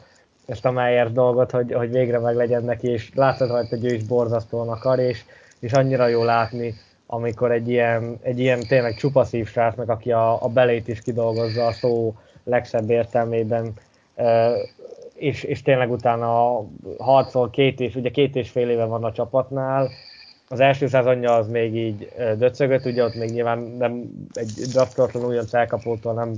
ezt 0.46 0.64
a 0.64 0.70
Meyers 0.70 1.12
dolgot, 1.12 1.50
hogy, 1.50 1.72
hogy 1.72 1.90
végre 1.90 2.18
meg 2.18 2.36
legyen 2.36 2.64
neki, 2.64 2.88
és 2.88 3.10
látod 3.14 3.48
rajta, 3.48 3.76
hogy 3.76 3.84
ő 3.84 3.94
is 3.94 4.04
borzasztóan 4.04 4.68
akar, 4.68 4.98
és, 4.98 5.24
és 5.60 5.72
annyira 5.72 6.06
jó 6.06 6.24
látni, 6.24 6.74
amikor 7.06 7.52
egy 7.52 7.68
ilyen, 7.68 8.18
egy 8.22 8.38
ilyen 8.38 8.60
tényleg 8.68 8.94
csupaszív 8.94 9.48
srácnak, 9.48 9.88
aki 9.88 10.12
a, 10.12 10.42
a 10.42 10.48
belét 10.48 10.88
is 10.88 11.00
kidolgozza 11.00 11.66
a 11.66 11.72
szó 11.72 12.14
legszebb 12.44 12.90
értelmében, 12.90 13.72
és, 15.14 15.42
és 15.42 15.62
tényleg 15.62 15.90
utána 15.90 16.62
harcol 16.98 17.50
két 17.50 17.80
és, 17.80 17.94
ugye 17.94 18.10
két 18.10 18.36
és 18.36 18.50
fél 18.50 18.70
éve 18.70 18.84
van 18.84 19.04
a 19.04 19.12
csapatnál, 19.12 19.88
az 20.48 20.60
első 20.60 20.86
szezonja 20.86 21.34
az 21.34 21.48
még 21.48 21.76
így 21.76 22.12
döcögött, 22.38 22.84
ugye 22.84 23.04
ott 23.04 23.14
még 23.14 23.30
nyilván 23.30 23.58
nem 23.58 24.02
egy 24.32 24.52
draftoltlan 24.72 25.24
újonc 25.24 25.54
elkapótól 25.54 26.12
nem, 26.12 26.34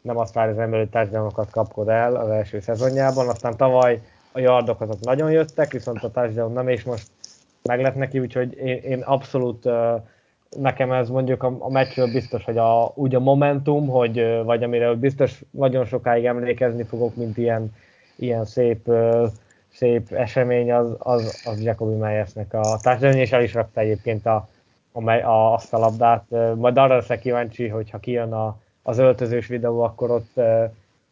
nem 0.00 0.18
azt 0.18 0.34
várja 0.34 0.52
az 0.52 0.58
ember, 0.58 0.78
hogy 0.78 0.88
társadalmakat 0.88 1.50
kapkod 1.50 1.88
el 1.88 2.16
az 2.16 2.28
első 2.28 2.60
szezonjában, 2.60 3.28
aztán 3.28 3.56
tavaly 3.56 4.00
a 4.32 4.40
yardok 4.40 4.80
azok 4.80 5.00
nagyon 5.00 5.30
jöttek, 5.30 5.72
viszont 5.72 6.02
a 6.02 6.10
társadalom 6.10 6.52
nem, 6.52 6.68
és 6.68 6.82
most 6.82 7.06
meg 7.62 7.80
lett 7.80 7.94
neki, 7.94 8.18
úgyhogy 8.18 8.56
én, 8.58 8.76
én 8.76 9.00
abszolút 9.00 9.68
nekem 10.60 10.92
ez 10.92 11.08
mondjuk 11.08 11.42
a, 11.42 11.56
a 11.58 11.70
meccsről 11.70 12.12
biztos, 12.12 12.44
hogy 12.44 12.58
a, 12.58 12.92
úgy 12.94 13.14
a 13.14 13.20
momentum, 13.20 13.88
hogy, 13.88 14.42
vagy 14.44 14.62
amire 14.62 14.94
biztos 14.94 15.42
nagyon 15.50 15.84
sokáig 15.84 16.24
emlékezni 16.24 16.82
fogok, 16.82 17.16
mint 17.16 17.38
ilyen, 17.38 17.74
ilyen 18.16 18.44
szép 18.44 18.90
szép 19.76 20.12
esemény 20.12 20.72
az, 20.72 20.94
az, 20.98 21.42
az 21.44 21.62
Jacobi 21.62 21.94
Meyersnek 21.94 22.54
a 22.54 22.78
társadalmi, 22.82 23.20
és 23.20 23.32
el 23.32 23.42
is 23.42 23.54
rakta 23.54 23.80
egyébként 23.80 24.26
a, 24.26 24.48
a, 24.92 25.10
a, 25.10 25.54
azt 25.54 25.72
a 25.72 25.78
labdát. 25.78 26.24
Majd 26.54 26.76
arra 26.76 26.94
leszek 26.94 27.20
kíváncsi, 27.20 27.68
hogy 27.68 27.90
ha 27.90 27.98
kijön 27.98 28.32
a, 28.32 28.58
az 28.82 28.98
öltözős 28.98 29.46
videó, 29.46 29.80
akkor 29.80 30.10
ott, 30.10 30.40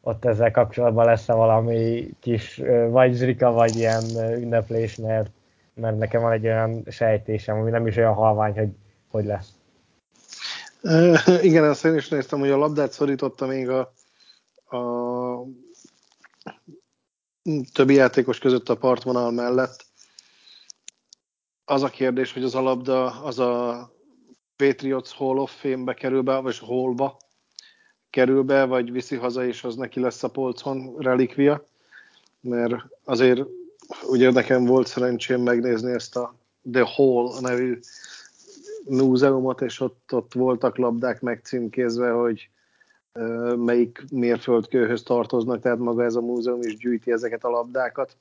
ott 0.01 0.25
ezzel 0.25 0.51
kapcsolatban 0.51 1.05
lesz 1.05 1.27
valami 1.27 2.09
kis 2.21 2.63
vagy 2.89 3.13
zrika, 3.13 3.53
vagy 3.53 3.77
ilyen 3.77 4.05
ünneplés, 4.37 4.97
mert, 4.97 5.31
mert 5.75 5.99
nekem 5.99 6.23
van 6.23 6.33
egy 6.33 6.45
olyan 6.45 6.83
sejtésem, 6.89 7.59
ami 7.59 7.71
nem 7.71 7.87
is 7.87 7.97
olyan 7.97 8.15
halvány, 8.15 8.59
hogy 8.59 8.69
hogy 9.15 9.25
lesz. 9.25 9.49
Igen, 11.43 11.65
azt 11.65 11.85
én 11.85 11.95
is 11.95 12.09
néztem, 12.09 12.39
hogy 12.39 12.51
a 12.51 12.57
labdát 12.57 12.93
szorította 12.93 13.47
még 13.47 13.69
a, 13.69 13.93
a 14.77 14.79
többi 17.73 17.95
játékos 17.95 18.39
között 18.39 18.69
a 18.69 18.77
partvonal 18.77 19.31
mellett. 19.31 19.85
Az 21.65 21.83
a 21.83 21.89
kérdés, 21.89 22.33
hogy 22.33 22.45
az 22.45 22.55
a 22.55 22.61
labda 22.61 23.23
az 23.23 23.39
a 23.39 23.93
Patriots 24.57 25.11
Hall 25.11 25.37
of 25.37 25.61
Fame-be 25.61 25.95
kerül 25.95 26.23
be, 26.23 26.37
vagy 26.37 26.59
Hallba 26.59 27.17
kerül 28.11 28.43
be, 28.43 28.65
vagy 28.65 28.93
viszi 28.93 29.17
haza, 29.17 29.47
és 29.47 29.65
az 29.65 29.77
neki 29.77 30.01
lesz 30.01 30.23
a 30.23 30.31
polcon 30.31 30.97
relikvia. 30.99 31.67
Mert 32.41 32.75
azért 33.05 33.41
ugye 34.09 34.31
nekem 34.31 34.65
volt 34.65 34.87
szerencsém 34.87 35.43
megnézni 35.43 35.93
ezt 35.93 36.17
a 36.17 36.35
The 36.73 36.85
Hall 36.95 37.41
nevű 37.41 37.79
múzeumot, 38.85 39.61
és 39.61 39.81
ott, 39.81 40.13
ott 40.13 40.33
voltak 40.33 40.77
labdák 40.77 41.21
megcímkézve, 41.21 42.11
hogy 42.11 42.49
melyik 43.57 44.05
mérföldkőhöz 44.11 45.03
tartoznak, 45.03 45.61
tehát 45.61 45.79
maga 45.79 46.05
ez 46.05 46.15
a 46.15 46.21
múzeum 46.21 46.63
is 46.63 46.77
gyűjti 46.77 47.13
ezeket 47.13 47.45
a 47.45 47.51
labdákat. 47.51 48.17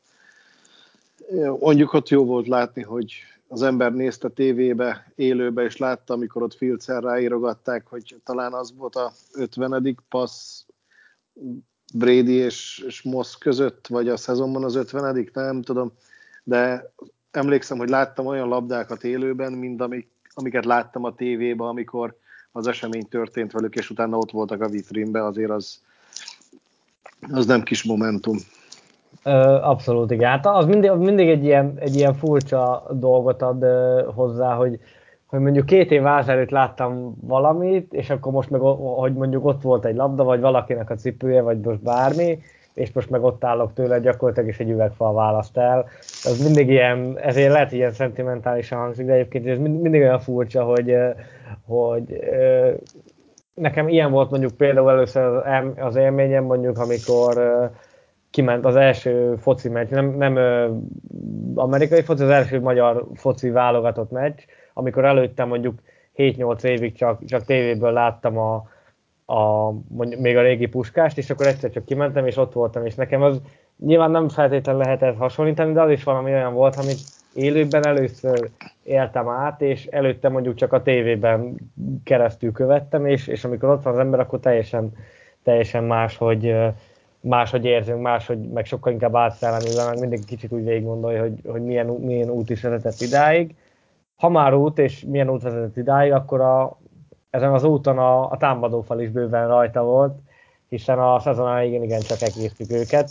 Mondjuk 1.60 1.94
ott 1.94 2.10
jó 2.10 2.26
volt 2.26 2.48
látni, 2.48 2.82
hogy 2.82 3.14
az 3.48 3.62
ember 3.62 3.94
nézte 3.94 4.30
tévébe, 4.30 5.12
élőbe, 5.16 5.64
és 5.64 5.78
látta, 5.78 6.14
amikor 6.14 6.42
ott 6.42 6.54
Filcer 6.54 7.04
ráírogatták, 7.04 7.88
hogy 7.88 8.22
talán 8.24 8.54
az 8.54 8.74
volt 8.78 8.96
a 8.96 9.12
50. 9.34 9.98
passz 10.10 10.66
Brady 11.94 12.34
és, 12.34 12.84
és 12.88 13.02
Moss 13.02 13.38
között, 13.38 13.88
vagy 13.88 14.10
a 14.10 14.18
szezonban 14.18 14.64
az 14.64 14.76
50. 14.76 15.28
nem 15.34 15.62
tudom, 15.62 15.92
de 16.44 16.92
emlékszem, 17.32 17.78
hogy 17.78 17.90
láttam 17.90 18.26
olyan 18.26 18.48
labdákat 18.48 19.04
élőben, 19.04 19.54
mint 19.54 19.82
amik, 19.82 20.08
amiket 20.34 20.66
láttam 20.66 21.04
a 21.04 21.16
tévében, 21.16 21.68
amikor 21.68 22.18
az 22.54 22.68
esemény 22.68 23.08
történt 23.10 23.52
velük, 23.52 23.76
és 23.76 23.90
utána 23.90 24.18
ott 24.18 24.32
voltak 24.32 24.62
a 24.62 24.68
vitrínbe, 24.68 25.26
azért 25.26 25.50
az, 25.50 25.82
az 27.32 27.46
nem 27.46 27.64
kis 27.64 27.84
momentum. 27.84 28.38
Abszolút, 29.62 30.12
igen. 30.12 30.30
Hát 30.30 30.46
az 30.46 30.66
mindig, 30.66 30.92
mindig 30.92 31.30
egy, 31.30 31.44
ilyen, 31.44 31.74
egy 31.80 31.96
ilyen 31.96 32.14
furcsa 32.14 32.86
dolgot 32.92 33.42
ad 33.42 33.66
hozzá, 34.16 34.54
hogy, 34.54 34.80
hogy 35.26 35.40
mondjuk 35.40 35.66
két 35.66 35.92
év 35.92 36.06
előtt 36.06 36.50
láttam 36.50 37.16
valamit, 37.22 37.94
és 37.94 38.10
akkor 38.10 38.32
most 38.32 38.50
meg, 38.50 38.62
hogy 38.62 39.14
mondjuk 39.14 39.46
ott 39.46 39.62
volt 39.62 39.86
egy 39.86 39.96
labda, 39.96 40.24
vagy 40.24 40.40
valakinek 40.40 40.90
a 40.90 40.96
cipője, 40.96 41.42
vagy 41.42 41.60
most 41.60 41.82
bármi, 41.82 42.40
és 42.74 42.92
most 42.92 43.10
meg 43.10 43.24
ott 43.24 43.44
állok 43.44 43.74
tőle, 43.74 44.00
gyakorlatilag 44.00 44.50
is 44.50 44.60
egy 44.60 44.70
üvegfal 44.70 45.14
választ 45.14 45.58
el. 45.58 45.86
Ez 46.24 46.44
mindig 46.44 46.70
ilyen, 46.70 47.18
ezért 47.22 47.52
lehet 47.52 47.72
ilyen 47.72 47.92
szentimentálisan 47.92 48.80
hangzik, 48.80 49.06
de 49.06 49.14
egyébként 49.14 49.48
ez 49.48 49.58
mindig 49.58 50.02
olyan 50.02 50.20
furcsa, 50.20 50.64
hogy, 50.64 50.96
hogy 51.66 52.20
nekem 53.54 53.88
ilyen 53.88 54.12
volt 54.12 54.30
mondjuk 54.30 54.52
például 54.52 54.90
először 54.90 55.48
az 55.78 55.96
élményem, 55.96 56.44
mondjuk 56.44 56.78
amikor 56.78 57.72
kiment 58.30 58.66
az 58.66 58.76
első 58.76 59.36
foci 59.36 59.70
meccs, 59.70 59.90
nem, 59.90 60.16
nem 60.18 60.38
amerikai 61.56 62.02
foci, 62.02 62.24
az 62.24 62.30
első 62.30 62.62
magyar 62.62 63.06
foci 63.14 63.50
válogatott 63.50 64.12
meccs, 64.12 64.40
amikor 64.74 65.06
előtte 65.06 65.44
mondjuk 65.44 65.76
7-8 66.16 66.64
évig 66.64 66.96
csak, 66.96 67.26
csak 67.26 67.46
tévéből 67.46 67.92
láttam 67.92 68.38
a, 68.38 68.68
a, 69.26 69.72
mondjuk, 69.88 70.22
még 70.22 70.38
a 70.38 70.42
régi 70.42 70.66
puskást, 70.66 71.18
és 71.18 71.30
akkor 71.30 71.48
egyszer 71.48 71.70
csak 71.70 71.86
kimentem, 71.86 72.28
és 72.28 72.38
ott 72.38 72.54
voltam, 72.54 72.86
és 72.86 72.96
nekem 72.96 73.22
az 73.22 73.42
nyilván 73.80 74.12
nem 74.12 74.30
feltétlenül 74.30 74.82
lehetett 74.82 75.18
hasonlítani, 75.18 75.74
de 75.74 75.82
az 75.82 75.92
is 75.92 76.04
valami 76.04 76.32
olyan 76.32 76.54
volt, 76.54 76.76
amit 76.76 77.00
élőben 77.34 77.86
először 77.86 78.50
éltem 78.84 79.30
át, 79.30 79.62
és 79.62 79.86
előtte 79.86 80.30
mondjuk 80.30 80.56
csak 80.56 80.74
a 80.74 80.82
tévében 80.82 81.56
keresztül 82.04 82.52
követtem, 82.52 83.06
és, 83.06 83.28
és 83.28 83.44
amikor 83.44 83.70
ott 83.70 83.84
van 83.84 83.94
az 83.94 84.00
ember, 84.00 84.20
akkor 84.20 84.40
teljesen, 84.40 84.92
teljesen 85.44 85.84
más, 85.84 86.18
hogy 86.18 86.56
máshogy 87.20 87.66
érzünk, 87.66 88.02
máshogy 88.02 88.40
meg 88.40 88.66
sokkal 88.66 88.92
inkább 88.92 89.16
átszellemivel, 89.16 89.90
meg 89.90 90.00
mindig 90.00 90.26
kicsit 90.26 90.52
úgy 90.52 90.64
végig 90.64 90.84
gondolja, 90.84 91.22
hogy, 91.22 91.40
hogy 91.46 91.62
milyen, 91.62 91.86
milyen 91.86 92.30
út 92.30 92.50
is 92.50 92.62
vezetett 92.62 93.02
idáig. 93.02 93.56
Ha 94.16 94.30
már 94.30 94.54
út, 94.54 94.80
és 94.80 95.06
milyen 95.08 95.30
út 95.30 95.42
vezetett 95.42 95.78
idáig, 95.78 96.12
akkor 96.12 96.42
a, 96.42 96.78
ezen 97.34 97.54
az 97.54 97.64
úton 97.64 97.98
a, 97.98 98.32
a 98.32 98.38
támadófal 98.38 99.02
is 99.02 99.10
bőven 99.10 99.48
rajta 99.48 99.84
volt, 99.84 100.18
hiszen 100.70 101.00
a 101.00 101.20
szezon 101.20 101.48
elején 101.48 101.84
igen 101.84 102.00
csak 102.00 102.22
egésztük 102.22 102.72
őket. 102.72 103.10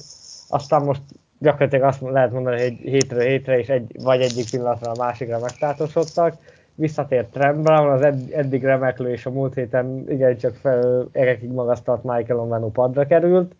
Aztán 0.48 0.84
most 0.84 1.02
gyakorlatilag 1.38 1.84
azt 1.84 2.00
lehet 2.00 2.32
mondani, 2.32 2.62
hogy 2.62 2.72
hétről 2.72 3.20
hétre 3.20 3.58
is 3.58 3.68
egy, 3.68 4.02
vagy 4.02 4.20
egyik 4.20 4.50
pillanatra 4.50 4.90
a 4.90 5.04
másikra 5.04 5.38
megtátosodtak. 5.38 6.34
Visszatért 6.74 7.30
Trent 7.30 7.62
Brown, 7.62 7.90
az 7.90 8.02
ed, 8.02 8.20
eddig 8.32 8.64
remeklő 8.64 9.10
és 9.10 9.26
a 9.26 9.30
múlt 9.30 9.54
héten 9.54 10.04
igencsak 10.08 10.54
fel, 10.54 11.08
egekig 11.12 11.50
magasztalt 11.50 12.02
Michael 12.02 12.40
Omenu 12.40 12.70
padra 12.70 13.06
került, 13.06 13.54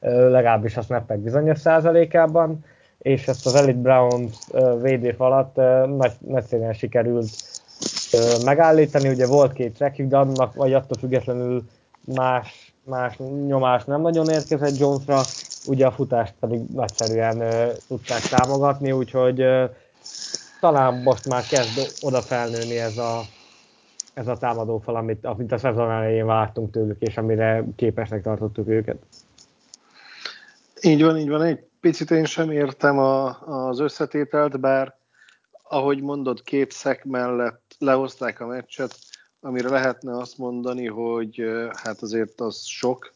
legalábbis 0.00 0.76
a 0.76 0.82
snappek 0.82 1.18
bizonyos 1.18 1.58
százalékában, 1.58 2.64
és 2.98 3.28
ezt 3.28 3.46
az 3.46 3.54
Elite 3.54 3.78
Brown 3.78 4.28
védés 4.82 5.14
alatt 5.16 5.56
nagy, 5.96 6.12
nagyszerűen 6.18 6.72
sikerült 6.72 7.28
megállítani. 8.44 9.08
Ugye 9.08 9.26
volt 9.26 9.52
két 9.52 9.74
trackjük, 9.74 10.08
de 10.08 10.16
annak 10.16 10.54
vagy 10.54 10.72
attól 10.72 10.98
függetlenül 10.98 11.62
más, 12.04 12.74
más 12.84 13.16
nyomás 13.46 13.84
nem 13.84 14.00
nagyon 14.00 14.28
érkezett 14.28 14.78
Jonesra, 14.78 15.20
ugye 15.66 15.86
a 15.86 15.92
futást 15.92 16.34
pedig 16.40 16.60
nagyszerűen 16.74 17.36
uh, 17.36 17.72
tudták 17.88 18.20
támogatni, 18.20 18.92
úgyhogy 18.92 19.44
talán 20.60 21.02
most 21.02 21.28
már 21.28 21.42
kezd 21.42 21.92
oda 22.00 22.20
felnőni 22.20 22.78
ez 22.78 22.98
a, 22.98 23.20
ez 24.14 24.28
a 24.28 24.36
támadófal, 24.36 24.96
amit, 24.96 25.24
amit 25.24 25.52
a 25.52 25.58
szezon 25.58 25.90
elején 25.90 26.26
vártunk 26.26 26.70
tőlük, 26.70 27.00
és 27.00 27.16
amire 27.16 27.64
képesnek 27.76 28.22
tartottuk 28.22 28.68
őket. 28.68 28.96
Így 30.80 31.02
van, 31.02 31.18
így 31.18 31.28
van. 31.28 31.42
Egy 31.42 31.64
picit 31.80 32.10
én 32.10 32.24
sem 32.24 32.50
értem 32.50 32.98
a, 32.98 33.38
az 33.68 33.78
összetételt, 33.78 34.60
bár 34.60 34.94
ahogy 35.72 36.02
mondod, 36.02 36.42
két 36.42 36.70
szek 36.70 37.04
mellett 37.04 37.61
lehozták 37.82 38.40
a 38.40 38.46
meccset, 38.46 38.98
amire 39.40 39.68
lehetne 39.68 40.16
azt 40.16 40.38
mondani, 40.38 40.86
hogy 40.86 41.44
hát 41.72 42.02
azért 42.02 42.40
az 42.40 42.64
sok, 42.64 43.12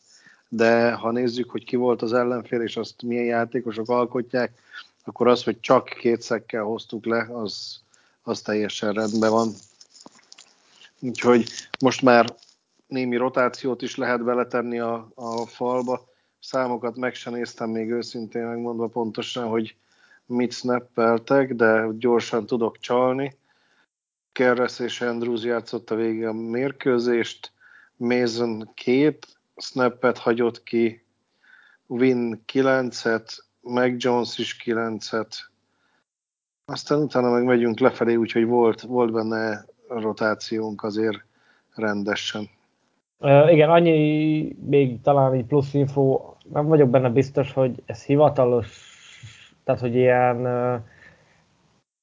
de 0.49 0.93
ha 0.93 1.11
nézzük, 1.11 1.51
hogy 1.51 1.65
ki 1.65 1.77
volt 1.77 2.03
az 2.03 2.13
ellenfél, 2.13 2.61
és 2.61 2.77
azt 2.77 3.03
milyen 3.03 3.25
játékosok 3.25 3.89
alkotják, 3.89 4.53
akkor 5.05 5.29
az, 5.29 5.45
hogy 5.45 5.61
csak 5.61 5.85
két 5.85 6.23
szekkel 6.23 6.63
hoztuk 6.63 7.07
le, 7.07 7.27
az, 7.33 7.81
az 8.23 8.41
teljesen 8.41 8.93
rendben 8.93 9.31
van. 9.31 9.53
Úgyhogy 11.01 11.51
most 11.81 12.03
már 12.03 12.35
némi 12.87 13.17
rotációt 13.17 13.83
is 13.83 13.97
lehet 13.97 14.25
beletenni 14.25 14.79
a, 14.79 15.09
a 15.15 15.47
falba. 15.47 16.09
Számokat 16.41 16.97
meg 16.97 17.15
sem 17.15 17.33
néztem 17.33 17.71
még 17.71 17.91
őszintén 17.91 18.47
megmondva 18.47 18.87
pontosan, 18.87 19.49
hogy 19.49 19.77
mit 20.27 20.53
snappeltek, 20.53 21.55
de 21.55 21.87
gyorsan 21.99 22.47
tudok 22.47 22.79
csalni. 22.79 23.37
Keres 24.37 24.79
és 24.79 25.01
Andrews 25.01 25.45
játszott 25.45 25.91
a 25.91 25.95
végén 25.95 26.27
a 26.27 26.33
mérkőzést, 26.33 27.53
Mason 27.97 28.71
két 28.75 29.27
snappet 29.57 30.19
hagyott 30.19 30.63
ki, 30.63 31.05
Win 31.87 32.45
9-et, 32.53 33.39
meg 33.63 33.95
Jones 33.99 34.39
is 34.39 34.57
9-et, 34.65 35.29
aztán 36.65 36.99
utána 36.99 37.31
meg 37.31 37.45
megyünk 37.45 37.79
lefelé, 37.79 38.15
úgyhogy 38.15 38.45
volt, 38.45 38.81
volt 38.81 39.13
benne 39.13 39.65
rotációnk 39.89 40.83
azért 40.83 41.25
rendesen. 41.75 42.49
Uh, 43.19 43.53
igen, 43.53 43.71
annyi 43.71 44.57
még 44.67 45.01
talán 45.01 45.33
egy 45.33 45.45
plusz 45.45 45.75
info, 45.75 46.35
nem 46.53 46.67
vagyok 46.67 46.91
benne 46.91 47.09
biztos, 47.09 47.53
hogy 47.53 47.83
ez 47.87 48.05
hivatalos, 48.05 48.69
tehát 49.65 49.81
hogy 49.81 49.95
ilyen 49.95 50.37
uh, 50.37 50.81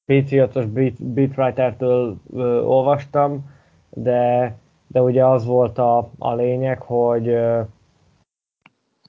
Patriotos 0.06 0.66
beatwriter-től 0.98 2.18
uh, 2.26 2.70
olvastam, 2.70 3.52
de, 3.90 4.56
de 4.88 5.02
ugye 5.02 5.26
az 5.26 5.46
volt 5.46 5.78
a, 5.78 6.10
a 6.18 6.34
lényeg, 6.34 6.82
hogy 6.82 7.28
uh, 7.28 7.66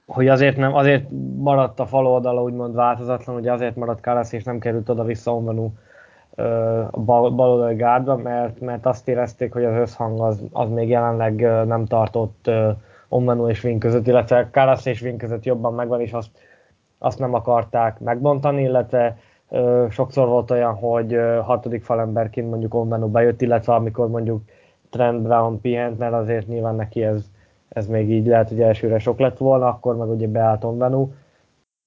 hogy 0.05 0.27
azért 0.27 0.57
nem, 0.57 0.75
azért 0.75 1.05
maradt 1.37 1.79
a 1.79 1.85
fal 1.85 2.07
oldala 2.07 2.43
úgymond 2.43 2.75
változatlan, 2.75 3.35
ugye 3.35 3.51
azért 3.51 3.75
maradt 3.75 4.01
Karasz 4.01 4.31
és 4.31 4.43
nem 4.43 4.59
került 4.59 4.89
oda-vissza 4.89 5.35
Onvenu 5.35 5.71
a 6.91 6.99
bal, 6.99 7.31
baloldali 7.31 7.75
gárdba, 7.75 8.15
mert, 8.15 8.59
mert 8.59 8.85
azt 8.85 9.07
érezték, 9.07 9.53
hogy 9.53 9.63
az 9.63 9.75
összhang 9.75 10.21
az, 10.21 10.43
az 10.51 10.69
még 10.69 10.89
jelenleg 10.89 11.41
nem 11.65 11.85
tartott 11.85 12.49
Onvenu 13.07 13.49
és 13.49 13.61
Vin 13.61 13.79
között, 13.79 14.07
illetve 14.07 14.49
Karasz 14.51 14.85
és 14.85 14.99
Vin 14.99 15.17
között 15.17 15.43
jobban 15.43 15.73
megvan, 15.73 16.01
és 16.01 16.11
azt, 16.13 16.29
azt 16.97 17.19
nem 17.19 17.33
akarták 17.33 17.99
megbontani, 17.99 18.61
illetve 18.61 19.17
sokszor 19.89 20.27
volt 20.27 20.51
olyan, 20.51 20.73
hogy 20.73 21.17
hatodik 21.43 21.83
falemberként 21.83 22.49
mondjuk 22.49 22.73
Onvenu 22.73 23.07
bejött, 23.07 23.41
illetve 23.41 23.73
amikor 23.73 24.09
mondjuk 24.09 24.41
Trent 24.89 25.21
Brown 25.21 25.61
pihent, 25.61 25.97
mert 25.97 26.13
azért 26.13 26.47
nyilván 26.47 26.75
neki 26.75 27.03
ez 27.03 27.25
ez 27.75 27.87
még 27.87 28.09
így 28.09 28.27
lehet, 28.27 28.49
hogy 28.49 28.61
elsőre 28.61 28.99
sok 28.99 29.19
lett 29.19 29.37
volna, 29.37 29.67
akkor 29.67 29.95
meg 29.95 30.09
ugye 30.09 30.27
beállt 30.27 30.63
Onvenu, 30.63 31.07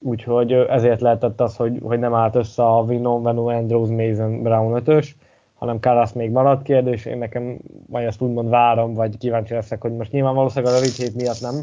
úgyhogy 0.05 0.53
ezért 0.53 1.01
lehetett 1.01 1.41
az, 1.41 1.57
hogy, 1.57 1.81
hogy 1.83 1.99
nem 1.99 2.14
állt 2.14 2.35
össze 2.35 2.64
a 2.64 2.85
Vinon, 2.85 3.23
Venu, 3.23 3.49
Andrews, 3.49 3.89
Mason, 3.89 4.43
Brown 4.43 4.87
5 4.87 5.16
hanem 5.55 5.81
Karasz 5.81 6.12
még 6.12 6.31
maradt 6.31 6.62
kérdés, 6.62 7.05
én 7.05 7.19
nekem 7.19 7.59
majd 7.87 8.07
ezt 8.07 8.21
úgymond 8.21 8.49
várom, 8.49 8.95
vagy 8.95 9.19
kíváncsi 9.19 9.55
leszek, 9.55 9.81
hogy 9.81 9.97
most 9.97 10.12
nyilván 10.12 10.35
valószínűleg 10.35 10.75
a 10.75 10.77
rövid 10.77 10.93
hét 10.93 11.14
miatt 11.14 11.41
nem, 11.41 11.55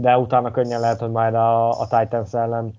de 0.00 0.18
utána 0.18 0.50
könnyen 0.50 0.80
lehet, 0.80 1.00
hogy 1.00 1.10
majd 1.10 1.34
a, 1.34 1.68
a 1.68 1.86
Titans 1.88 2.34
ellen 2.34 2.74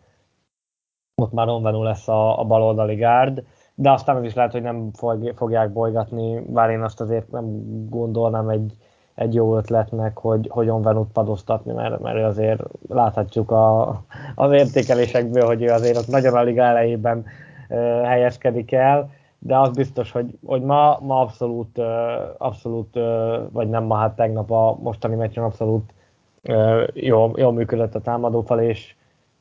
ott 1.21 1.33
már 1.33 1.47
Onvenu 1.47 1.83
lesz 1.83 2.07
a, 2.07 2.39
a 2.39 2.43
baloldali 2.43 2.95
gárd, 2.95 3.43
de 3.75 3.91
aztán 3.91 4.15
az 4.15 4.23
is 4.23 4.33
lehet, 4.33 4.51
hogy 4.51 4.61
nem 4.61 4.89
fog, 4.93 5.33
fogják 5.35 5.71
bolygatni, 5.71 6.39
bár 6.39 6.69
én 6.69 6.81
azt 6.81 7.01
azért 7.01 7.31
nem 7.31 7.45
gondolnám 7.89 8.49
egy, 8.49 8.73
egy 9.15 9.33
jó 9.33 9.57
ötletnek, 9.57 10.17
hogy 10.17 10.47
hogyan 10.49 10.81
Venut 10.81 11.11
padoztatni, 11.11 11.73
mert, 11.73 11.99
mert 11.99 12.23
azért 12.23 12.61
láthatjuk 12.89 13.51
a, 13.51 13.89
az 14.35 14.51
értékelésekből, 14.51 15.45
hogy 15.45 15.61
ő 15.61 15.69
azért 15.69 15.97
ott 15.97 16.07
nagyon 16.07 16.33
a 16.33 16.43
liga 16.43 16.63
elejében 16.63 17.17
uh, 17.17 17.77
helyezkedik 18.03 18.71
el, 18.71 19.09
de 19.39 19.57
az 19.57 19.69
biztos, 19.69 20.11
hogy, 20.11 20.37
hogy 20.45 20.61
ma, 20.61 20.99
ma 21.01 21.19
abszolút, 21.19 21.77
uh, 21.77 21.85
abszolút 22.37 22.95
uh, 22.95 23.51
vagy 23.51 23.69
nem 23.69 23.83
ma, 23.83 23.95
hát 23.95 24.15
tegnap 24.15 24.51
a 24.51 24.77
mostani 24.81 25.15
meccsen 25.15 25.43
abszolút 25.43 25.93
uh, 26.43 26.87
jól, 26.93 27.51
működött 27.51 27.95
a 27.95 28.01
támadófal, 28.01 28.59
és, 28.59 28.96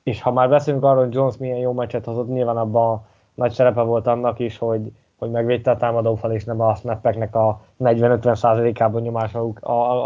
és 0.06 0.22
ha 0.22 0.32
már 0.32 0.48
beszélünk 0.48 0.84
arról, 0.84 1.04
hogy 1.04 1.14
Jones 1.14 1.36
milyen 1.36 1.58
jó 1.58 1.72
meccset 1.72 2.04
hozott, 2.04 2.28
nyilván 2.28 2.56
abban 2.56 3.06
nagy 3.34 3.52
szerepe 3.52 3.82
volt 3.82 4.06
annak 4.06 4.38
is, 4.38 4.58
hogy, 4.58 4.92
hogy 5.16 5.30
megvédte 5.30 5.70
a 5.70 5.76
támadófal, 5.76 6.32
és 6.32 6.44
nem 6.44 6.60
a 6.60 6.74
snappeknek 6.74 7.34
a 7.34 7.60
40-50%-ában 7.80 9.02
nyomások 9.02 9.58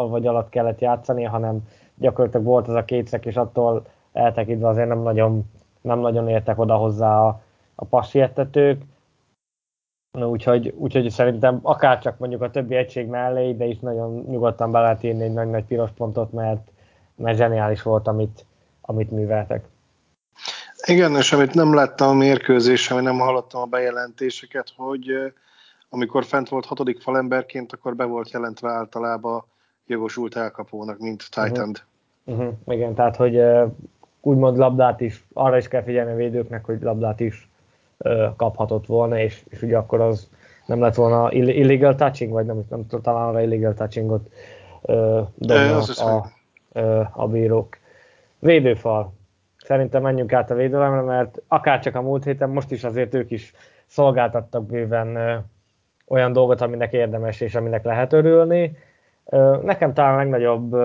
vagy 0.09 0.27
alatt 0.27 0.49
kellett 0.49 0.81
játszani, 0.81 1.23
hanem 1.23 1.67
gyakorlatilag 1.95 2.47
volt 2.47 2.69
az 2.69 2.75
a 2.75 2.85
kétszek, 2.85 3.27
és 3.27 3.37
attól 3.37 3.87
eltekintve 4.13 4.69
azért 4.69 4.89
nem 4.89 5.03
nagyon, 5.03 5.51
nem 5.81 5.99
nagyon 5.99 6.29
értek 6.29 6.59
oda 6.59 6.77
hozzá 6.77 7.21
a, 7.21 7.41
a 7.75 7.85
passziettetők. 7.85 8.83
Úgyhogy, 10.19 10.75
úgyhogy 10.77 11.11
szerintem 11.11 11.59
akár 11.63 11.99
csak 11.99 12.19
mondjuk 12.19 12.43
a 12.43 12.51
többi 12.51 12.75
egység 12.75 13.09
mellé, 13.09 13.53
de 13.53 13.65
is 13.65 13.79
nagyon 13.79 14.25
nyugodtan 14.29 14.71
be 14.71 14.81
lehet 14.81 15.03
írni 15.03 15.23
egy 15.23 15.33
nagy-nagy 15.33 15.65
piros 15.65 15.91
pontot, 15.91 16.33
mert, 16.33 16.71
mert 17.17 17.37
zseniális 17.37 17.83
volt, 17.83 18.09
amit, 18.09 18.47
amit 18.81 19.11
műveltek. 19.11 19.69
Igen, 20.91 21.17
és 21.17 21.33
amit 21.33 21.55
nem 21.55 21.75
láttam 21.75 22.09
a 22.09 22.13
mérkőzésen, 22.13 22.97
vagy 22.97 23.05
nem 23.05 23.19
hallottam 23.19 23.61
a 23.61 23.67
bejelentéseket, 23.67 24.73
hogy 24.77 25.33
amikor 25.89 26.25
fent 26.25 26.49
volt 26.49 26.67
hatodik 26.67 27.01
falemberként, 27.01 27.73
akkor 27.73 27.97
be 27.97 28.05
volt 28.05 28.31
jelentve 28.31 28.71
általában 28.71 29.45
jogosult 29.87 30.37
elkapónak, 30.37 30.99
mint 30.99 31.25
Titan. 31.31 31.73
Uh-huh. 32.25 32.39
Uh-huh. 32.39 32.55
Igen, 32.67 32.95
tehát 32.95 33.17
hogy 33.17 33.41
úgymond 34.21 34.57
labdát 34.57 35.01
is, 35.01 35.25
arra 35.33 35.57
is 35.57 35.69
kell 35.69 35.83
figyelni 35.83 36.13
a 36.13 36.17
védőknek, 36.17 36.65
hogy 36.65 36.83
labdát 36.83 37.21
is 37.21 37.49
kaphatott 38.37 38.87
volna, 38.87 39.19
és, 39.19 39.43
és 39.49 39.63
ugye 39.63 39.77
akkor 39.77 40.01
az 40.01 40.29
nem 40.67 40.81
lett 40.81 40.95
volna 40.95 41.33
illegal 41.33 41.95
touching, 41.95 42.33
vagy 42.33 42.47
nem, 42.47 42.63
nem 42.69 42.87
talán 43.03 43.29
arra 43.29 43.43
illegal 43.43 43.75
touchingot 43.75 44.31
uh, 44.81 45.29
dobna 45.35 45.79
a, 45.79 46.31
a, 46.79 47.11
a 47.13 47.29
bírók. 47.29 47.79
Védőfal 48.39 49.19
szerintem 49.71 50.03
menjünk 50.03 50.33
át 50.33 50.51
a 50.51 50.55
védelemre, 50.55 51.01
mert 51.01 51.43
akár 51.49 51.81
csak 51.81 51.95
a 51.95 52.03
múlt 52.03 52.25
héten, 52.25 52.51
most 52.51 52.71
is 52.71 52.85
azért 52.85 53.15
ők 53.15 53.31
is 53.31 53.55
szolgáltattak 53.87 54.67
bőven 54.67 55.43
olyan 56.07 56.33
dolgot, 56.33 56.61
aminek 56.61 56.93
érdemes 56.93 57.41
és 57.41 57.55
aminek 57.55 57.85
lehet 57.85 58.13
örülni. 58.13 58.77
Nekem 59.63 59.93
talán 59.93 60.15
a 60.15 60.17
legnagyobb 60.17 60.77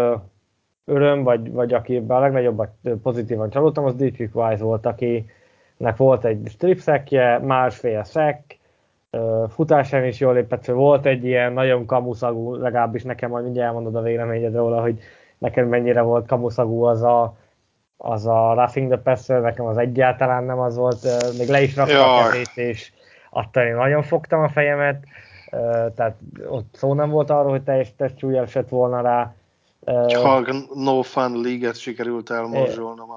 öröm, 0.86 1.24
vagy, 1.24 1.52
vagy 1.52 1.74
akiben 1.74 2.18
a 2.18 2.20
legnagyobb 2.20 2.68
pozitívan 3.02 3.50
csalódtam, 3.50 3.86
az 3.86 3.96
Dietrich 3.96 4.36
Weiss 4.36 4.60
volt, 4.60 4.86
akinek 4.86 5.96
volt 5.98 6.26
egy 6.26 6.48
strip 6.48 6.80
szekje, 6.80 7.40
másfél 7.40 8.04
szek, 8.04 8.60
futásán 9.48 10.06
is 10.06 10.20
jól 10.20 10.34
lépett, 10.34 10.66
volt 10.66 11.06
egy 11.06 11.26
ilyen 11.26 11.54
nagyon 11.54 11.86
kamuszagú, 11.86 12.56
legalábbis 12.56 13.04
nekem 13.04 13.30
majd 13.30 13.44
mindjárt 13.44 13.68
elmondod 13.68 13.96
a 13.96 14.02
véleményed 14.02 14.56
róla, 14.56 14.82
hogy 14.82 15.00
nekem 15.38 15.68
mennyire 15.68 16.02
volt 16.02 16.28
kamuszagú 16.28 16.84
az 16.84 17.02
a 17.02 17.38
az 17.98 18.26
a 18.26 18.54
Roughing 18.54 18.88
the 18.92 19.02
Passer, 19.02 19.42
nekem 19.42 19.66
az 19.66 19.78
egyáltalán 19.78 20.44
nem 20.44 20.60
az 20.60 20.76
volt, 20.76 21.08
még 21.38 21.48
le 21.48 21.62
is 21.62 21.76
rakta 21.76 22.18
a 22.18 22.30
kezét, 22.30 22.52
és 22.56 22.92
attól 23.30 23.64
én 23.64 23.76
nagyon 23.76 24.04
fogtam 24.04 24.42
a 24.42 24.50
fejemet, 24.50 25.04
tehát 25.96 26.16
ott 26.50 26.68
szó 26.74 26.94
nem 26.94 27.10
volt 27.10 27.30
arról, 27.30 27.50
hogy 27.50 27.64
teljes 27.64 27.96
testcsúly 27.96 28.38
esett 28.38 28.70
volna 28.70 29.02
rá. 29.02 29.34
Csak 30.08 30.52
No 30.76 31.02
Fun 31.02 31.42
League-et 31.42 31.78
sikerült 31.78 32.30
elmorzsolnom. 32.30 33.10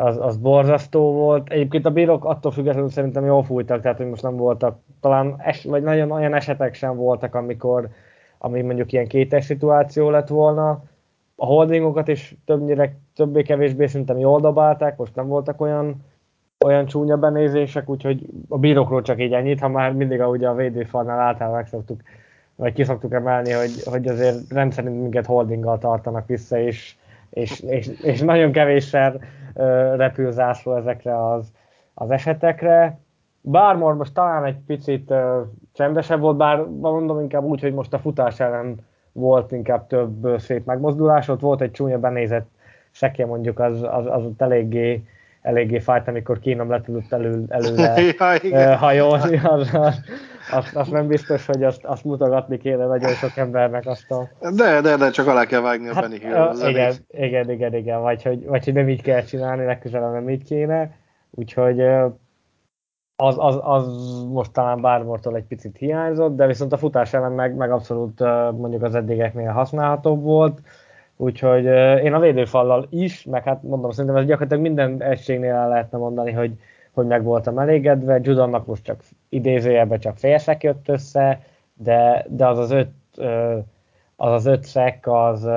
Az, 0.00 0.16
az 0.20 0.36
borzasztó 0.36 1.12
volt. 1.12 1.50
Egyébként 1.50 1.86
a 1.86 1.90
bírók 1.90 2.24
attól 2.24 2.52
függetlenül 2.52 2.90
szerintem 2.90 3.24
jól 3.24 3.42
fújtak, 3.42 3.80
tehát 3.80 3.96
hogy 3.96 4.08
most 4.08 4.22
nem 4.22 4.36
voltak, 4.36 4.78
talán 5.00 5.34
es, 5.38 5.64
vagy 5.64 5.82
nagyon 5.82 6.10
olyan 6.10 6.34
esetek 6.34 6.74
sem 6.74 6.96
voltak, 6.96 7.34
amikor 7.34 7.88
ami 8.38 8.62
mondjuk 8.62 8.92
ilyen 8.92 9.06
kétes 9.06 9.44
szituáció 9.44 10.10
lett 10.10 10.28
volna, 10.28 10.82
a 11.40 11.46
holdingokat 11.46 12.08
is 12.08 12.36
többnyire, 12.44 12.96
többé-kevésbé 13.14 13.86
szerintem 13.86 14.18
jól 14.18 14.40
dobálták, 14.40 14.96
most 14.96 15.14
nem 15.14 15.26
voltak 15.26 15.60
olyan, 15.60 16.04
olyan 16.64 16.86
csúnya 16.86 17.16
benézések, 17.16 17.88
úgyhogy 17.88 18.26
a 18.48 18.58
bírókról 18.58 19.02
csak 19.02 19.20
így 19.20 19.32
ennyit, 19.32 19.60
ha 19.60 19.68
már 19.68 19.92
mindig 19.92 20.20
ahogy 20.20 20.44
a 20.44 20.54
védőfalnál 20.54 21.20
általában 21.20 21.58
megszoktuk, 21.58 22.00
vagy 22.54 22.72
kiszoktuk 22.72 23.12
emelni, 23.12 23.52
hogy, 23.52 23.82
hogy 23.84 24.08
azért 24.08 24.52
rendszerint 24.52 25.00
minket 25.00 25.26
holdinggal 25.26 25.78
tartanak 25.78 26.26
vissza, 26.26 26.58
és, 26.58 26.96
és, 27.30 27.60
és, 27.60 27.88
és 28.02 28.20
nagyon 28.20 28.52
kevésszer 28.52 29.14
uh, 29.14 29.96
repül 29.96 30.30
zászló 30.30 30.76
ezekre 30.76 31.28
az, 31.28 31.52
az 31.94 32.10
esetekre. 32.10 32.98
Bármor 33.40 33.96
most 33.96 34.14
talán 34.14 34.44
egy 34.44 34.58
picit 34.66 35.10
uh, 35.10 35.46
csendesebb 35.72 36.20
volt, 36.20 36.36
bár 36.36 36.64
mondom 36.64 37.20
inkább 37.20 37.44
úgy, 37.44 37.60
hogy 37.60 37.74
most 37.74 37.92
a 37.92 37.98
futás 37.98 38.40
ellen 38.40 38.86
volt 39.18 39.52
inkább 39.52 39.86
több 39.86 40.40
szép 40.40 40.66
megmozdulás, 40.66 41.28
ott 41.28 41.40
volt 41.40 41.60
egy 41.60 41.70
csúnya 41.70 41.98
benézett 41.98 42.48
sekje 42.90 43.26
mondjuk, 43.26 43.58
az, 43.58 43.82
az, 43.82 44.06
az 44.06 44.24
ott 44.24 44.42
eléggé, 44.42 45.02
eléggé 45.42 45.78
fájt, 45.78 46.08
amikor 46.08 46.38
kínom 46.38 46.70
le 46.70 46.80
tudott 46.80 47.12
elő, 47.12 47.44
előle. 47.48 48.00
Ja, 48.42 48.76
hajolni, 48.76 49.40
az, 49.44 49.74
az, 49.74 50.00
azt, 50.50 50.76
azt, 50.76 50.90
nem 50.90 51.06
biztos, 51.06 51.46
hogy 51.46 51.62
azt, 51.62 51.84
azt 51.84 52.04
mutogatni 52.04 52.58
kéne 52.58 52.86
nagyon 52.86 53.12
sok 53.12 53.36
embernek 53.36 53.86
azt 53.86 54.10
a... 54.10 54.28
De, 54.50 54.80
de, 54.80 54.96
de 54.96 55.10
csak 55.10 55.26
alá 55.26 55.44
kell 55.44 55.60
vágni 55.60 55.88
a 55.88 55.94
hát, 55.94 56.08
Benny 56.08 56.20
Hill 56.20 56.68
igen, 56.68 56.92
igen, 57.08 57.50
igen, 57.50 57.74
igen, 57.74 58.00
vagy 58.00 58.22
hogy, 58.22 58.46
vagy 58.46 58.64
hogy 58.64 58.74
nem 58.74 58.88
így 58.88 59.02
kell 59.02 59.22
csinálni, 59.22 59.64
legközelebb 59.64 60.12
nem 60.12 60.30
így 60.30 60.44
kéne, 60.44 60.90
úgyhogy 61.30 61.82
az, 63.20 63.36
az, 63.38 63.58
az 63.62 63.86
most 64.32 64.52
talán 64.52 64.80
bármortól 64.80 65.36
egy 65.36 65.44
picit 65.44 65.76
hiányzott, 65.76 66.36
de 66.36 66.46
viszont 66.46 66.72
a 66.72 66.76
futás 66.76 67.14
ellen 67.14 67.32
meg, 67.32 67.54
meg 67.54 67.70
abszolút 67.70 68.20
mondjuk 68.56 68.82
az 68.82 68.94
eddigeknél 68.94 69.50
használhatóbb 69.50 70.22
volt, 70.22 70.60
úgyhogy 71.16 71.64
én 72.04 72.14
a 72.14 72.18
védőfallal 72.18 72.86
is, 72.90 73.24
meg 73.24 73.42
hát 73.42 73.62
mondom, 73.62 73.90
szerintem 73.90 74.16
ez 74.16 74.26
gyakorlatilag 74.26 74.62
minden 74.62 75.02
egységnél 75.02 75.54
el 75.54 75.68
lehetne 75.68 75.98
mondani, 75.98 76.32
hogy, 76.32 76.58
hogy 76.92 77.06
meg 77.06 77.22
voltam 77.22 77.58
elégedve, 77.58 78.18
Judonnak 78.22 78.66
most 78.66 78.84
csak 78.84 79.02
idézőjelben 79.28 79.98
csak 79.98 80.16
félszek 80.16 80.62
jött 80.62 80.88
össze, 80.88 81.40
de, 81.74 82.26
de 82.28 82.46
az 82.46 82.58
az 82.58 82.70
öt 82.70 82.90
az 84.16 84.32
az 84.32 84.46
öt 84.46 84.64
szek, 84.64 85.06
az, 85.06 85.48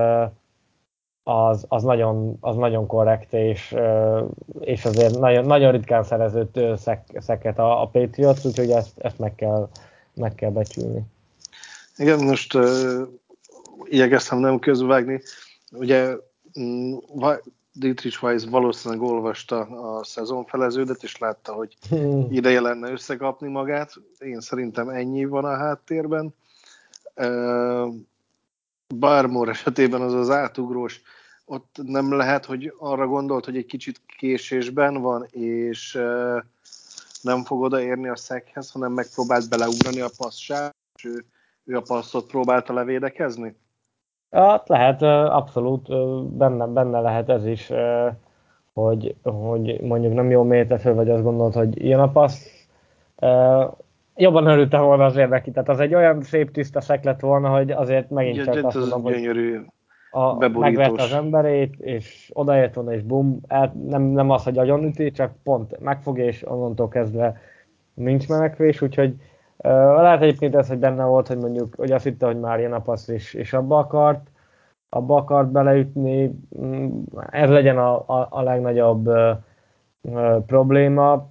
az, 1.32 1.66
az, 1.68 1.84
nagyon, 1.84 2.38
az 2.40 2.56
nagyon 2.56 2.88
korrekt, 2.88 3.34
és, 3.34 3.76
és 4.60 4.86
azért 4.86 5.20
nagyon, 5.20 5.46
nagyon 5.46 5.72
ritkán 5.72 6.04
szerezett 6.04 6.60
szek, 6.78 7.06
szeket 7.20 7.60
a, 7.60 7.82
a 7.82 7.88
Patriots, 7.88 8.46
úgyhogy 8.46 8.70
ezt, 8.72 9.00
ezt 9.00 9.20
meg, 9.20 9.36
kell, 9.36 9.70
meg 10.14 10.36
kell 10.36 10.52
becsülni. 10.52 11.02
Igen, 11.98 12.24
most 12.24 12.54
uh, 12.54 13.08
igyekeztem 13.84 14.40
nem 14.40 14.60
közvágni. 14.60 15.22
Ugye 15.72 16.16
mm, 16.60 16.94
Dietrich 17.74 18.24
Weiss 18.24 18.46
valószínűleg 18.50 19.04
olvasta 19.04 19.60
a 19.60 20.04
szezonfeleződet, 20.04 21.04
és 21.04 21.18
látta, 21.18 21.54
hogy 21.54 21.78
hmm. 21.90 22.28
ideje 22.32 22.62
lenne 22.62 22.92
összekapni 22.92 23.48
magát. 23.48 23.94
Én 24.20 24.40
szerintem 24.40 24.90
ennyi 24.90 25.26
van 25.26 25.46
a 25.46 25.58
háttérben. 25.58 26.36
Uh, 27.16 27.94
Barmore 29.00 29.52
esetében 29.52 30.02
az 30.02 30.14
az 30.14 30.30
átugrós, 30.30 31.02
ott 31.52 31.78
nem 31.86 32.14
lehet, 32.14 32.46
hogy 32.46 32.74
arra 32.80 33.08
gondolt, 33.08 33.46
hogy 33.46 33.58
egy 33.58 33.66
kicsit 33.66 34.02
késésben 34.18 35.02
van, 35.02 35.26
és 35.30 36.00
nem 37.22 37.44
fog 37.44 37.62
odaérni 37.62 38.08
a 38.08 38.16
szekhez, 38.16 38.72
hanem 38.72 38.92
megpróbált 38.92 39.50
beleugrani 39.50 40.00
a 40.02 40.10
passzsát, 40.18 40.76
és 40.96 41.06
ő, 41.06 41.26
ő 41.64 41.76
a 41.76 41.82
passzot 41.82 42.28
próbálta 42.28 42.74
levédekezni? 42.74 43.56
Hát 44.32 44.70
lehet, 44.70 45.02
abszolút 45.32 45.88
benne, 46.38 46.66
benne 46.66 47.00
lehet 47.00 47.30
ez 47.30 47.46
is, 47.46 47.72
hogy, 48.74 49.16
hogy 49.24 49.82
mondjuk 49.82 50.14
nem 50.14 50.30
jó 50.30 50.44
mérte 50.44 50.78
föl, 50.78 50.94
vagy 50.94 51.10
azt 51.10 51.24
gondolt, 51.24 51.54
hogy 51.54 51.84
ilyen 51.84 52.00
a 52.00 52.12
passz. 52.12 52.68
Jobban 54.16 54.48
örültem 54.48 54.82
volna 54.82 55.06
azért 55.06 55.30
neki, 55.30 55.52
tehát 55.52 55.70
az 55.70 55.80
egy 55.80 55.96
olyan 55.96 56.22
szép 56.22 56.52
tiszta 56.52 56.82
szek 56.82 57.04
lett 57.04 57.20
volna, 57.20 57.50
hogy 57.50 57.72
azért 57.72 58.10
megint 58.10 58.36
ja, 58.36 58.44
csak 58.44 58.66
azt 58.66 58.76
mondom, 58.76 59.02
hogy 59.02 59.62
a, 60.12 60.50
megvert 60.50 61.02
az 61.02 61.14
emberét, 61.14 61.76
és 61.80 62.32
odaért 62.34 62.76
volna, 62.76 62.94
és 62.94 63.02
bum, 63.02 63.40
el, 63.48 63.74
nem, 63.88 64.02
nem 64.02 64.30
az, 64.30 64.44
hogy 64.44 64.70
üti, 64.70 65.12
csak 65.12 65.32
pont 65.44 65.80
megfog, 65.80 66.18
és 66.18 66.48
onnantól 66.48 66.88
kezdve 66.88 67.38
nincs 67.94 68.28
menekvés, 68.28 68.82
úgyhogy 68.82 69.16
Uh, 69.64 69.72
lehet 70.02 70.22
egyébként 70.22 70.56
ez, 70.56 70.68
hogy 70.68 70.78
benne 70.78 71.06
volt, 71.06 71.28
hogy 71.28 71.38
mondjuk, 71.38 71.76
hogy 71.76 71.92
azt 71.92 72.04
hitte, 72.04 72.26
hogy 72.26 72.40
már 72.40 72.60
jön 72.60 72.74
a 72.74 72.82
passz, 72.82 73.08
és, 73.08 73.34
és 73.34 73.54
abba 73.54 73.78
akart, 73.78 74.28
abba 74.90 75.16
akart 75.16 75.52
beleütni, 75.52 76.40
mm, 76.62 77.02
ez 77.30 77.50
legyen 77.50 77.78
a, 77.78 78.04
a, 78.08 78.28
a 78.30 78.42
legnagyobb 78.42 79.08
uh, 79.08 79.32
uh, 80.02 80.46
probléma, 80.46 81.30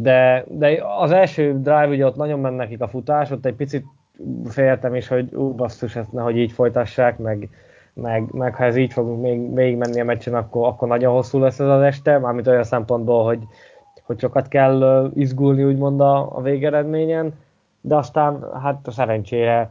de, 0.00 0.44
de 0.48 0.82
az 0.98 1.10
első 1.10 1.60
drive 1.60 1.88
ugye 1.88 2.06
ott 2.06 2.16
nagyon 2.16 2.40
ment 2.40 2.56
nekik 2.56 2.80
a 2.80 2.88
futás, 2.88 3.30
ott 3.30 3.44
egy 3.46 3.54
picit 3.54 3.84
féltem 4.44 4.94
is, 4.94 5.08
hogy 5.08 5.34
ú, 5.34 5.54
basszus, 5.54 5.96
ezt 5.96 6.12
nehogy 6.12 6.36
így 6.36 6.52
folytassák, 6.52 7.18
meg, 7.18 7.48
meg, 7.94 8.32
meg 8.32 8.54
ha 8.54 8.64
ez 8.64 8.76
így 8.76 8.92
fog 8.92 9.20
még, 9.20 9.40
még 9.40 9.76
menni 9.76 10.00
a 10.00 10.04
meccsen, 10.04 10.34
akkor, 10.34 10.66
akkor 10.66 10.88
nagyon 10.88 11.12
hosszú 11.12 11.38
lesz 11.38 11.60
ez 11.60 11.68
az 11.68 11.82
este, 11.82 12.18
mármint 12.18 12.46
olyan 12.46 12.64
szempontból, 12.64 13.24
hogy, 13.24 13.42
hogy 14.02 14.20
sokat 14.20 14.48
kell 14.48 15.10
izgulni 15.14 15.64
úgymond 15.64 16.00
a, 16.00 16.36
a 16.36 16.42
végeredményen, 16.42 17.34
de 17.80 17.96
aztán 17.96 18.44
hát 18.62 18.86
a 18.86 18.90
szerencsére 18.90 19.70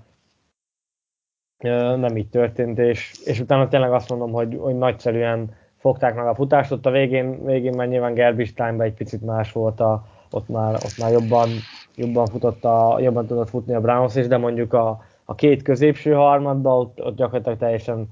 nem 1.98 2.18
így 2.18 2.30
történt, 2.30 2.80
és, 2.80 3.14
és 3.26 3.39
utána 3.39 3.68
tényleg 3.68 3.91
azt 3.91 4.10
mondom, 4.10 4.32
hogy, 4.32 4.58
hogy 4.60 4.78
nagyszerűen 4.78 5.56
fogták 5.78 6.16
meg 6.16 6.28
a 6.28 6.36
futást, 6.36 6.72
ott 6.72 6.86
a 6.86 6.91
végén, 6.91 7.46
végén 7.46 7.74
már 7.76 7.88
nyilván 7.88 8.14
Gerbistányban 8.14 8.86
egy 8.86 8.93
picit 8.93 9.22
más 9.22 9.52
volt, 9.52 9.80
a, 9.80 10.06
ott 10.36 10.50
már, 10.50 10.74
ott 10.74 10.98
már 10.98 11.12
jobban, 11.12 11.50
jobban, 11.96 12.26
futott 12.26 12.66
a, 12.66 12.98
jobban 13.00 13.26
tudott 13.26 13.50
futni 13.50 13.74
a 13.74 13.82
Browns 13.82 14.16
is, 14.16 14.28
de 14.28 14.38
mondjuk 14.38 14.74
a, 14.74 15.04
a 15.26 15.36
két 15.36 15.62
középső 15.62 16.14
harmadban 16.14 16.80
ott, 16.80 17.04
ott 17.04 17.16
gyakorlatilag 17.16 17.58
teljesen 17.58 18.08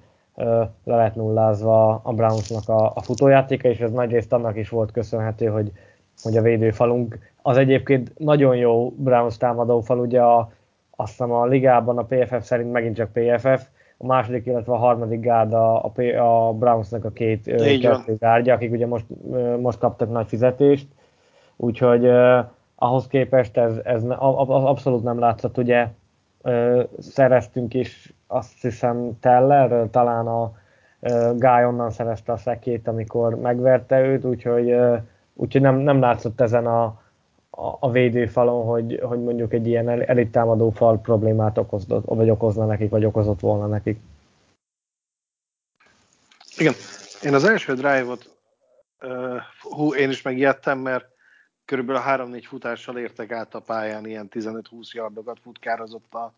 le 0.83 0.95
lett 0.95 1.15
nullázva 1.15 2.01
a 2.03 2.13
Brownsnak 2.13 2.69
a, 2.69 2.91
a 2.95 3.01
futójátéka, 3.01 3.67
és 3.67 3.79
ez 3.79 3.91
nagyrészt 3.91 4.33
annak 4.33 4.57
is 4.57 4.69
volt 4.69 4.91
köszönhető, 4.91 5.45
hogy, 5.45 5.71
hogy 6.21 6.37
a 6.37 6.41
védőfalunk 6.41 7.19
az 7.41 7.57
egyébként 7.57 8.11
nagyon 8.17 8.55
jó 8.55 8.89
Browns 8.89 9.37
támadófal, 9.37 9.99
ugye 9.99 10.21
a, 10.21 10.51
azt 10.95 11.09
hiszem 11.09 11.31
a 11.31 11.45
ligában 11.45 11.97
a 11.97 12.05
PFF 12.05 12.45
szerint 12.45 12.71
megint 12.71 12.95
csak 12.95 13.11
PFF, 13.13 13.67
a 13.97 14.05
második, 14.05 14.45
illetve 14.45 14.73
a 14.73 14.77
harmadik 14.77 15.19
gárda 15.19 15.81
a, 15.81 15.91
a 16.17 16.53
Brownsnak 16.53 17.05
a 17.05 17.09
két 17.09 17.51
gárdja, 18.19 18.53
akik 18.53 18.71
ugye 18.71 18.87
most, 18.87 19.05
most 19.59 19.79
kaptak 19.79 20.11
nagy 20.11 20.27
fizetést, 20.27 20.87
úgyhogy 21.63 22.05
uh, 22.05 22.45
ahhoz 22.75 23.07
képest 23.07 23.57
ez, 23.57 23.77
ez 23.83 24.03
abszolút 24.47 25.03
nem 25.03 25.19
látszott, 25.19 25.57
ugye 25.57 25.87
uh, 26.41 26.83
szereztünk 26.99 27.73
is 27.73 28.13
azt 28.27 28.61
hiszem 28.61 29.19
Teller, 29.19 29.87
talán 29.91 30.27
a 30.27 30.43
uh, 30.99 31.37
Guy 31.37 31.65
onnan 31.65 31.91
szerezte 31.91 32.31
a 32.31 32.37
szekét, 32.37 32.87
amikor 32.87 33.35
megverte 33.35 34.01
őt, 34.01 34.25
úgyhogy 34.25 34.71
uh, 34.71 35.01
Úgyhogy 35.33 35.61
nem, 35.61 35.75
nem 35.75 35.99
látszott 35.99 36.41
ezen 36.41 36.65
a, 36.65 36.83
a, 37.49 37.77
a 37.79 37.91
védőfalon, 37.91 38.65
hogy, 38.65 38.99
hogy 39.03 39.23
mondjuk 39.23 39.53
egy 39.53 39.67
ilyen 39.67 39.89
elittámadó 39.89 40.69
fal 40.69 40.99
problémát 40.99 41.57
okozott, 41.57 42.05
vagy 42.05 42.29
okozna 42.29 42.65
nekik, 42.65 42.89
vagy 42.89 43.05
okozott 43.05 43.39
volna 43.39 43.67
nekik. 43.67 43.99
Igen. 46.57 46.73
Én 47.23 47.33
az 47.33 47.43
első 47.43 47.73
drive-ot, 47.73 48.35
uh, 49.01 49.41
hú, 49.59 49.93
én 49.93 50.09
is 50.09 50.21
megijedtem, 50.21 50.79
mert 50.79 51.05
körülbelül 51.65 52.01
a 52.01 52.05
3-4 52.05 52.43
futással 52.47 52.97
értek 52.97 53.31
át 53.31 53.55
a 53.55 53.59
pályán, 53.59 54.05
ilyen 54.05 54.27
15-20 54.31 54.91
yardokat 54.91 55.39
futkározott 55.43 56.13
a, 56.13 56.33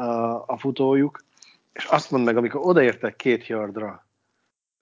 a, 0.00 0.44
a 0.46 0.58
futójuk, 0.58 1.24
és 1.72 1.84
azt 1.84 2.10
mondd 2.10 2.24
meg, 2.24 2.36
amikor 2.36 2.60
odaértek 2.64 3.16
két 3.16 3.46
yardra, 3.46 4.06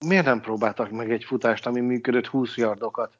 miért 0.06 0.24
nem 0.24 0.40
próbáltak 0.40 0.90
meg 0.90 1.10
egy 1.10 1.24
futást, 1.24 1.66
ami 1.66 1.80
működött 1.80 2.26
20 2.26 2.56
yardokat? 2.56 3.18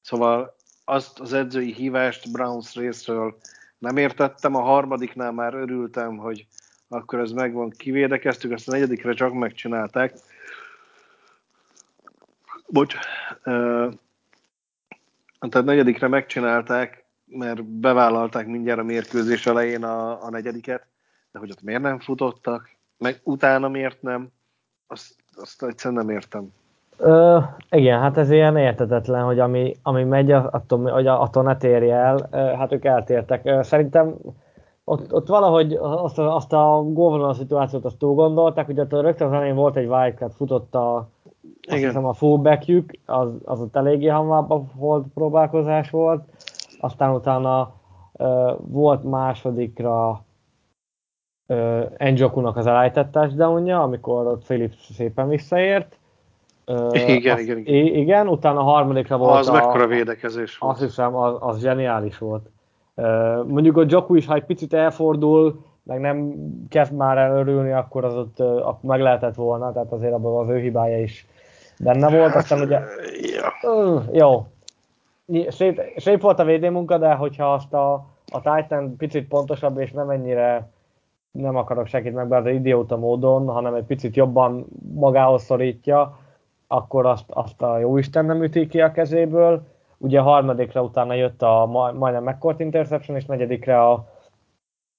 Szóval 0.00 0.56
azt 0.84 1.20
az 1.20 1.32
edzői 1.32 1.72
hívást 1.72 2.32
Browns 2.32 2.74
részről 2.74 3.38
nem 3.78 3.96
értettem, 3.96 4.54
a 4.54 4.60
harmadiknál 4.60 5.32
már 5.32 5.54
örültem, 5.54 6.16
hogy 6.16 6.46
akkor 6.88 7.18
ez 7.18 7.30
megvan, 7.30 7.70
kivédekeztük, 7.70 8.52
azt 8.52 8.68
a 8.68 8.72
negyedikre 8.72 9.12
csak 9.12 9.32
megcsinálták. 9.32 10.14
Bocs. 12.66 12.94
Tehát 15.48 15.66
negyedikre 15.66 16.08
megcsinálták, 16.08 17.04
mert 17.24 17.64
bevállalták 17.64 18.46
mindjárt 18.46 18.80
a 18.80 18.84
mérkőzés 18.84 19.46
elején 19.46 19.84
a, 19.84 20.22
a 20.24 20.30
negyediket, 20.30 20.86
de 21.32 21.38
hogy 21.38 21.50
ott 21.50 21.62
miért 21.62 21.82
nem 21.82 21.98
futottak, 21.98 22.70
meg 22.98 23.20
utána 23.22 23.68
miért 23.68 24.02
nem, 24.02 24.28
azt, 24.86 25.14
azt 25.36 25.62
egyszerűen 25.62 26.04
nem 26.04 26.14
értem. 26.14 26.52
Ö, 26.96 27.38
igen, 27.70 28.00
hát 28.00 28.16
ez 28.16 28.30
ilyen 28.30 28.56
értetetlen, 28.56 29.24
hogy 29.24 29.38
ami, 29.38 29.76
ami 29.82 30.04
megy, 30.04 30.30
attól, 30.30 30.90
hogy 30.90 31.06
attól 31.06 31.42
ne 31.42 31.56
térje 31.56 31.94
el, 31.94 32.28
hát 32.58 32.72
ők 32.72 32.84
eltértek. 32.84 33.64
Szerintem 33.64 34.14
ott, 34.84 35.12
ott 35.12 35.26
valahogy 35.26 35.72
azt 35.80 36.18
a, 36.18 36.34
azt 36.34 36.52
a 36.52 36.82
gólvonal 36.86 37.34
szituációt 37.34 37.84
azt 37.84 37.98
túl 37.98 38.14
gondolták, 38.14 38.66
hogy 38.66 38.80
ott 38.80 38.92
rögtön 38.92 39.26
az 39.26 39.32
elején 39.32 39.54
volt 39.54 39.76
egy 39.76 39.86
wildcard, 39.86 40.32
futott 40.32 40.74
a, 40.74 41.08
azt 41.66 41.76
Igen. 41.76 41.88
hiszem 41.88 42.04
a 42.04 42.12
fullbackjük, 42.12 42.90
az, 43.06 43.28
az 43.44 43.60
ott 43.60 43.76
eléggé 43.76 44.06
hamarabb 44.06 44.70
volt 44.74 45.06
próbálkozás 45.14 45.90
volt, 45.90 46.22
aztán 46.80 47.14
utána 47.14 47.74
uh, 48.12 48.52
volt 48.60 49.04
másodikra 49.04 50.24
Enjokunak 51.96 52.56
az 52.56 52.66
elejtett 52.66 53.12
touchdownja, 53.12 53.82
amikor 53.82 54.26
ott 54.26 54.44
Philips 54.44 54.92
szépen 54.92 55.28
visszaért, 55.28 55.98
igen, 56.90 57.38
igen, 57.38 57.58
igen. 57.58 57.74
Igen, 57.74 58.28
utána 58.28 58.60
a 58.60 58.62
harmadikra 58.62 59.16
volt 59.16 59.38
Az 59.38 59.48
a, 59.48 59.52
mekkora 59.52 59.86
védekezés 59.86 60.58
volt. 60.58 60.72
Azt 60.72 60.82
hiszem, 60.82 61.14
az, 61.14 61.36
az 61.38 61.60
zseniális 61.60 62.18
volt. 62.18 62.50
Mondjuk 63.46 63.76
a 63.76 63.84
Joku 63.88 64.14
is, 64.14 64.26
ha 64.26 64.34
egy 64.34 64.44
picit 64.44 64.72
elfordul, 64.72 65.64
meg 65.82 66.00
nem 66.00 66.34
kezd 66.68 66.92
már 66.92 67.18
elörülni, 67.18 67.72
akkor 67.72 68.04
az 68.04 68.14
ott 68.14 68.40
akkor 68.40 68.78
meg 68.82 69.00
lehetett 69.00 69.34
volna, 69.34 69.72
tehát 69.72 69.92
azért 69.92 70.12
abban 70.12 70.42
az 70.42 70.48
ő 70.48 70.58
hibája 70.58 71.02
is 71.02 71.26
benne 71.78 72.18
volt. 72.18 72.34
Aztán 72.34 72.60
ugye, 72.60 72.80
uh, 73.62 74.02
jó, 74.12 74.46
szép, 75.48 75.80
szép 75.96 76.20
volt 76.20 76.38
a 76.38 76.44
védőmunka, 76.44 76.98
de 76.98 77.14
hogyha 77.14 77.52
azt 77.52 77.72
a, 77.72 77.92
a 78.32 78.40
Titan 78.40 78.96
picit 78.96 79.28
pontosabb 79.28 79.78
és 79.78 79.92
nem 79.92 80.10
ennyire 80.10 80.68
nem 81.30 81.56
akarok 81.56 81.86
senkit 81.86 82.14
megbeállni 82.14 82.52
idióta 82.52 82.96
módon, 82.96 83.46
hanem 83.46 83.74
egy 83.74 83.84
picit 83.84 84.16
jobban 84.16 84.66
magához 84.94 85.42
szorítja, 85.42 86.18
akkor 86.66 87.06
azt, 87.06 87.24
azt 87.28 87.62
a 87.62 87.78
jóisten 87.78 88.24
nem 88.24 88.42
üti 88.42 88.66
ki 88.66 88.80
a 88.80 88.92
kezéből. 88.92 89.66
Ugye 89.98 90.20
a 90.20 90.22
harmadikra 90.22 90.82
utána 90.82 91.14
jött 91.14 91.42
a 91.42 91.66
majdnem 91.94 92.22
megkort 92.22 92.60
interception, 92.60 93.16
és 93.16 93.24
negyedikre 93.24 93.82
a, 93.82 94.08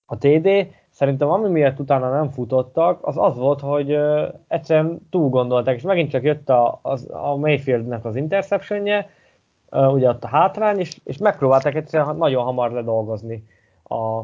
a 0.05 0.17
TD. 0.17 0.47
Szerintem 0.95 1.29
ami 1.29 1.49
miatt 1.49 1.79
utána 1.79 2.09
nem 2.09 2.29
futottak, 2.29 3.07
az 3.07 3.17
az 3.17 3.37
volt, 3.37 3.59
hogy 3.59 3.97
egyszerűen 4.47 5.07
túl 5.09 5.29
gondolták, 5.29 5.75
és 5.75 5.81
megint 5.81 6.09
csak 6.09 6.23
jött 6.23 6.49
a, 6.49 6.79
az, 6.81 7.07
a 7.11 7.35
Mayfieldnek 7.35 8.05
az 8.05 8.15
interceptionje, 8.15 9.09
ugye 9.69 10.09
ott 10.09 10.23
a 10.23 10.27
hátrány, 10.27 10.79
és, 10.79 10.99
és 11.03 11.17
megpróbálták 11.17 11.75
egyszerűen 11.75 12.15
nagyon 12.15 12.43
hamar 12.43 12.71
ledolgozni 12.71 13.43
a, 13.83 13.95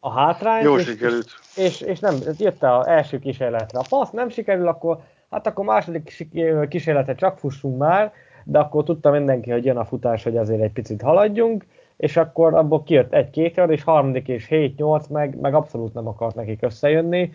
a 0.00 0.10
hátrányt. 0.10 0.64
Jó 0.64 0.76
és, 0.76 0.84
sikerült. 0.84 1.26
És, 1.56 1.64
és, 1.64 1.80
és 1.80 2.00
nem, 2.00 2.14
jött 2.38 2.62
az 2.62 2.86
első 2.86 3.18
kísérletre. 3.18 3.78
A 3.78 3.84
passz 3.88 4.10
nem 4.10 4.28
sikerül, 4.28 4.68
akkor 4.68 5.00
hát 5.30 5.46
akkor 5.46 5.64
második 5.64 6.28
kísérletre 6.68 7.14
csak 7.14 7.38
fussunk 7.38 7.78
már, 7.78 8.12
de 8.44 8.58
akkor 8.58 8.84
tudta 8.84 9.10
mindenki, 9.10 9.50
hogy 9.50 9.64
jön 9.64 9.76
a 9.76 9.84
futás, 9.84 10.22
hogy 10.22 10.36
azért 10.36 10.62
egy 10.62 10.72
picit 10.72 11.02
haladjunk, 11.02 11.66
és 12.00 12.16
akkor 12.16 12.54
abból 12.54 12.82
kijött 12.82 13.12
egy-két 13.12 13.56
yard, 13.56 13.70
és 13.70 13.82
harmadik 13.82 14.28
és 14.28 14.46
7-8 14.50 15.08
meg, 15.08 15.40
meg 15.40 15.54
abszolút 15.54 15.94
nem 15.94 16.06
akart 16.06 16.34
nekik 16.34 16.62
összejönni, 16.62 17.32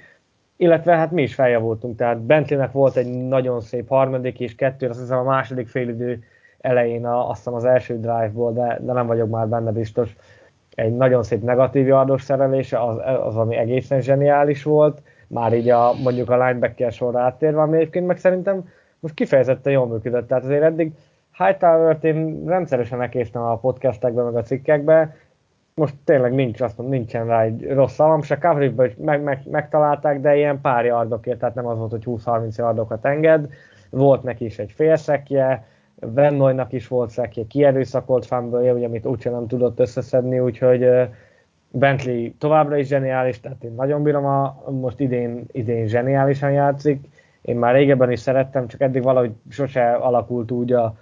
illetve 0.58 0.96
hát 0.96 1.12
mi 1.12 1.22
is 1.22 1.36
feljavultunk, 1.36 1.98
tehát 1.98 2.20
Bentleynek 2.20 2.72
volt 2.72 2.96
egy 2.96 3.28
nagyon 3.28 3.62
szép 3.62 3.88
harmadik 3.88 4.40
és 4.40 4.56
kettő, 4.56 4.88
azt 4.88 5.00
hiszem 5.00 5.18
a 5.18 5.24
második 5.24 5.68
félidő 5.68 6.24
elején, 6.60 7.06
a, 7.06 7.30
azt 7.30 7.38
hiszem 7.38 7.54
az 7.54 7.66
első 7.66 8.00
drive-ból, 8.00 8.54
de, 8.54 8.80
de 8.82 8.94
nem 8.94 9.08
vagyok 9.08 9.30
már 9.30 9.48
benne 9.48 9.72
biztos, 9.72 10.16
egy 10.76 10.96
nagyon 10.96 11.24
szép 11.24 11.42
negatív 11.42 11.88
yardos 11.88 12.22
szerelése, 12.22 12.84
az, 12.84 12.98
az, 13.26 13.36
ami 13.36 13.56
egészen 13.56 14.02
zseniális 14.02 14.64
volt, 14.64 15.02
már 15.28 15.54
így 15.54 15.70
a, 15.70 15.94
mondjuk 16.04 16.30
a 16.30 16.46
linebacker 16.46 16.92
sorra 16.92 17.20
áttérve, 17.20 17.62
ami 17.62 17.78
egyébként 17.78 18.08
meg 18.08 18.18
szerintem 18.18 18.70
most 19.00 19.14
kifejezetten 19.14 19.74
jól 19.74 19.88
működött, 19.88 20.28
tehát 20.28 20.44
azért 20.44 20.64
eddig 20.64 20.92
Hightower-t 21.38 22.04
én 22.04 22.44
rendszeresen 22.46 22.98
megkésztem 22.98 23.42
a 23.42 23.58
podcastekben, 23.58 24.26
meg 24.26 24.36
a 24.36 24.42
cikkekben, 24.42 25.14
most 25.74 25.96
tényleg 26.04 26.34
nincs, 26.34 26.62
azt 26.62 26.78
mondom, 26.78 26.96
nincsen 26.96 27.28
rá 27.28 27.42
egy 27.42 27.74
rossz 27.74 27.94
szavam, 27.94 28.22
se 28.22 28.38
coverage 28.38 28.86
is 28.86 28.94
meg, 28.98 29.22
meg, 29.22 29.42
megtalálták, 29.52 30.20
de 30.20 30.36
ilyen 30.36 30.62
pár 30.62 30.86
yardokért, 30.86 31.40
tehát 31.40 31.56
nem 31.56 31.66
az 31.66 31.78
volt, 31.78 31.92
hogy 31.92 32.04
20-30 32.06 32.56
yardokat 32.58 33.06
enged, 33.06 33.50
volt 33.90 34.24
neki 34.24 34.46
is 34.46 34.60
egy 34.60 34.72
félszekje, 34.72 35.66
Vennoynak 36.00 36.74
is 36.74 36.88
volt 36.88 37.10
szekje, 37.10 37.48
kierőszakolt 37.48 38.26
fumble 38.26 38.74
ugye, 38.74 38.86
amit 38.86 39.06
úgyse 39.06 39.30
nem 39.30 39.48
tudott 39.48 39.80
összeszedni, 39.80 40.40
úgyhogy 40.40 40.90
Bentley 41.72 42.32
továbbra 42.38 42.78
is 42.78 42.88
zseniális, 42.88 43.40
tehát 43.40 43.64
én 43.64 43.74
nagyon 43.74 44.04
bírom, 44.04 44.26
a, 44.26 44.64
most 44.70 45.00
idén, 45.00 45.44
idén 45.52 45.88
zseniálisan 45.88 46.52
játszik, 46.52 47.08
én 47.42 47.56
már 47.56 47.74
régebben 47.74 48.12
is 48.12 48.20
szerettem, 48.20 48.68
csak 48.68 48.82
eddig 48.82 49.04
valahogy 49.04 49.32
sose 49.50 49.92
alakult 49.92 50.52
úgy 50.52 50.74
a, 50.74 50.98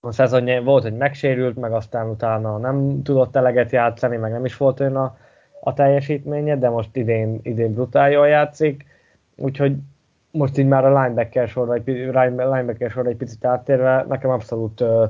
a 0.00 0.12
szezonja 0.12 0.62
volt, 0.62 0.82
hogy 0.82 0.96
megsérült, 0.96 1.56
meg 1.56 1.72
aztán 1.72 2.08
utána 2.08 2.58
nem 2.58 3.02
tudott 3.02 3.36
eleget 3.36 3.70
játszani, 3.70 4.16
meg 4.16 4.32
nem 4.32 4.44
is 4.44 4.56
volt 4.56 4.80
olyan 4.80 4.96
a, 4.96 5.16
a 5.60 5.72
teljesítménye, 5.72 6.56
de 6.56 6.68
most 6.68 6.96
idén, 6.96 7.40
idén 7.42 7.74
brutál 7.74 8.10
jól 8.10 8.28
játszik, 8.28 8.86
úgyhogy 9.36 9.76
most 10.30 10.58
így 10.58 10.66
már 10.66 10.84
a 10.84 11.02
linebacker 11.02 11.48
sorra 11.48 11.74
egy, 11.74 11.86
linebacker 11.86 12.90
sorra 12.90 13.08
egy 13.08 13.16
picit 13.16 13.44
áttérve, 13.44 14.04
nekem 14.08 14.30
abszolút 14.30 14.80
uh, 14.80 15.02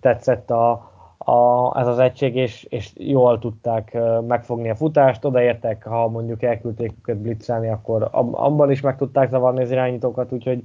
tetszett 0.00 0.50
a, 0.50 0.70
a, 1.18 1.72
ez 1.80 1.86
az 1.86 1.98
egység, 1.98 2.36
és, 2.36 2.64
és 2.64 2.92
jól 2.94 3.38
tudták 3.38 3.90
uh, 3.94 4.26
megfogni 4.26 4.70
a 4.70 4.74
futást, 4.74 5.24
odaértek, 5.24 5.84
ha 5.84 6.08
mondjuk 6.08 6.42
elküldték 6.42 6.92
őket 6.98 7.16
blitzelni, 7.16 7.68
akkor 7.68 8.08
abban 8.12 8.70
is 8.70 8.80
meg 8.80 8.96
tudták 8.96 9.30
zavarni 9.30 9.62
az 9.62 9.70
irányítókat, 9.70 10.32
úgyhogy 10.32 10.62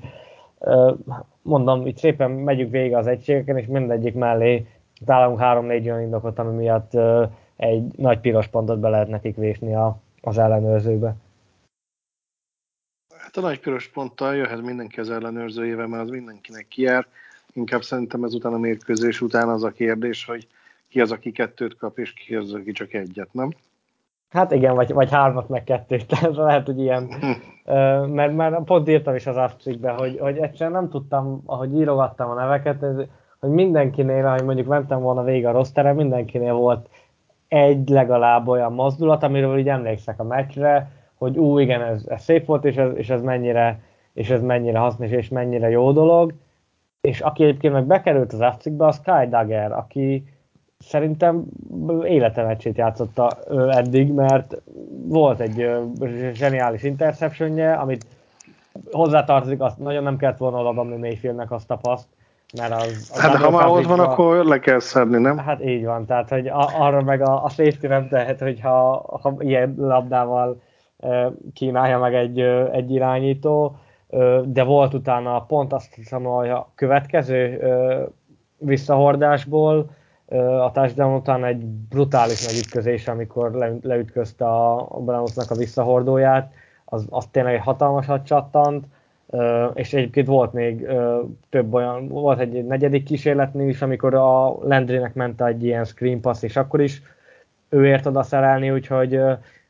mondom, 1.41 1.87
itt 1.87 1.97
szépen 1.97 2.31
megyünk 2.31 2.71
végig 2.71 2.95
az 2.95 3.07
egységeken, 3.07 3.57
és 3.57 3.65
mindegyik 3.65 4.13
mellé 4.13 4.67
találunk 5.05 5.39
három-négy 5.39 5.89
olyan 5.89 6.01
indokot, 6.01 6.39
ami 6.39 6.55
miatt 6.55 6.91
egy 7.55 7.97
nagy 7.97 8.19
piros 8.19 8.47
pontot 8.47 8.79
be 8.79 8.89
lehet 8.89 9.07
nekik 9.07 9.35
vésni 9.35 9.75
a, 9.75 9.97
az 10.21 10.37
ellenőrzőbe. 10.37 11.15
Hát 13.17 13.37
a 13.37 13.41
nagy 13.41 13.59
piros 13.59 13.87
ponttal 13.87 14.35
jöhet 14.35 14.61
mindenki 14.61 14.99
az 14.99 15.09
ellenőrzőjével, 15.09 15.87
mert 15.87 16.03
az 16.03 16.09
mindenkinek 16.09 16.67
kijár. 16.67 17.07
Inkább 17.53 17.81
szerintem 17.81 18.23
ezután 18.23 18.53
a 18.53 18.57
mérkőzés 18.57 19.21
után 19.21 19.49
az 19.49 19.63
a 19.63 19.71
kérdés, 19.71 20.25
hogy 20.25 20.47
ki 20.87 21.01
az, 21.01 21.11
aki 21.11 21.31
kettőt 21.31 21.77
kap, 21.77 21.99
és 21.99 22.13
ki 22.13 22.35
az, 22.35 22.53
aki 22.53 22.71
csak 22.71 22.93
egyet, 22.93 23.33
nem? 23.33 23.53
Hát 24.33 24.51
igen, 24.51 24.75
vagy, 24.75 24.93
vagy 24.93 25.11
hármat 25.11 25.49
meg 25.49 25.63
kettőt, 25.63 26.07
tehát 26.19 26.35
lehet, 26.35 26.65
hogy 26.65 26.79
ilyen, 26.79 27.09
mert 28.07 28.35
már 28.35 28.63
pont 28.63 28.89
írtam 28.89 29.15
is 29.15 29.27
az 29.27 29.37
afcikbe, 29.37 29.91
hogy, 29.91 30.17
hogy 30.19 30.37
egyszerűen 30.37 30.81
nem 30.81 30.89
tudtam, 30.89 31.41
ahogy 31.45 31.75
írogattam 31.75 32.29
a 32.29 32.33
neveket, 32.33 32.83
ez, 32.83 32.95
hogy 33.39 33.49
mindenkinél, 33.49 34.25
ahogy 34.25 34.43
mondjuk 34.43 34.67
mentem 34.67 35.01
volna 35.01 35.23
végig 35.23 35.45
a 35.45 35.51
rosterre, 35.51 35.93
mindenkinél 35.93 36.53
volt 36.53 36.89
egy 37.47 37.89
legalább 37.89 38.47
olyan 38.47 38.73
mozdulat, 38.73 39.23
amiről 39.23 39.57
így 39.57 39.69
emlékszek 39.69 40.19
a 40.19 40.23
meccsre, 40.23 40.91
hogy 41.17 41.37
ú, 41.37 41.59
igen, 41.59 41.81
ez, 41.81 42.05
ez 42.07 42.23
szép 42.23 42.45
volt, 42.45 42.65
és 42.65 42.75
ez, 42.75 42.91
és 42.95 43.09
ez 43.09 43.21
mennyire 43.21 43.79
és 44.13 44.29
ez 44.29 44.41
mennyire 44.41 44.77
hasznos, 44.77 45.09
és 45.09 45.29
mennyire 45.29 45.69
jó 45.69 45.91
dolog. 45.91 46.33
És 47.01 47.21
aki 47.21 47.43
egyébként 47.43 47.73
meg 47.73 47.85
bekerült 47.85 48.33
az 48.33 48.39
afcikbe, 48.39 48.85
az 48.85 48.95
Sky 48.95 49.27
Dagger, 49.29 49.71
aki, 49.71 50.23
szerintem 50.87 51.43
élete 52.03 52.43
meccsét 52.43 52.77
játszotta 52.77 53.29
eddig, 53.69 54.11
mert 54.11 54.61
volt 55.07 55.39
egy 55.39 55.69
zseniális 56.33 56.83
interceptionje, 56.83 57.73
amit 57.73 58.05
hozzátartozik, 58.91 59.61
azt 59.61 59.77
nagyon 59.77 60.03
nem 60.03 60.17
kellett 60.17 60.37
volna 60.37 60.59
odaadni 60.59 60.97
Mayfieldnek 60.97 61.51
azt 61.51 61.71
a 61.71 61.75
paszt, 61.75 62.07
mert 62.57 62.71
az... 62.71 63.09
az 63.13 63.21
hát 63.21 63.35
ha 63.35 63.49
már 63.49 63.67
ott 63.67 63.85
van, 63.85 63.99
akkor 63.99 64.45
le 64.45 64.59
kell 64.59 64.79
szedni, 64.79 65.17
nem? 65.17 65.37
Hát 65.37 65.65
így 65.65 65.85
van, 65.85 66.05
tehát 66.05 66.29
hogy 66.29 66.47
a, 66.47 66.69
arra 66.79 67.01
meg 67.01 67.21
a, 67.21 67.43
a 67.43 67.49
safety 67.49 67.87
nem 67.87 68.07
tehet, 68.07 68.39
hogyha 68.39 69.05
ha 69.21 69.35
ilyen 69.39 69.75
labdával 69.77 70.61
e, 70.99 71.31
kínálja 71.53 71.99
meg 71.99 72.15
egy, 72.15 72.39
egy 72.71 72.91
irányító, 72.91 73.75
e, 74.09 74.41
de 74.41 74.63
volt 74.63 74.93
utána 74.93 75.41
pont 75.41 75.73
azt 75.73 75.93
hiszem, 75.93 76.23
hogy 76.23 76.49
a 76.49 76.71
következő 76.75 77.59
e, 77.59 78.07
visszahordásból 78.57 79.89
a 80.59 80.71
touchdown 80.71 81.15
után 81.15 81.45
egy 81.45 81.65
brutális 81.65 82.45
megütközés, 82.45 83.07
amikor 83.07 83.51
le, 83.51 83.75
leütközte 83.81 84.45
a, 84.45 84.95
a 84.95 84.99
Brownsnak 84.99 85.51
a 85.51 85.55
visszahordóját, 85.55 86.51
az, 86.85 87.05
az 87.09 87.25
tényleg 87.31 87.53
egy 87.53 87.61
hatalmasat 87.61 88.25
csattant, 88.25 88.85
és 89.73 89.93
egyébként 89.93 90.27
volt 90.27 90.53
még 90.53 90.87
több 91.49 91.73
olyan, 91.73 92.07
volt 92.07 92.39
egy 92.39 92.65
negyedik 92.65 93.03
kísérletnél 93.03 93.67
is, 93.67 93.81
amikor 93.81 94.13
a 94.13 94.57
Landrynek 94.61 95.13
ment 95.13 95.41
egy 95.41 95.63
ilyen 95.63 95.85
screen 95.85 96.21
pass, 96.21 96.41
és 96.41 96.55
akkor 96.55 96.81
is 96.81 97.01
ő 97.69 97.85
ért 97.85 98.05
oda 98.05 98.23
szerelni, 98.23 98.71
úgyhogy 98.71 99.19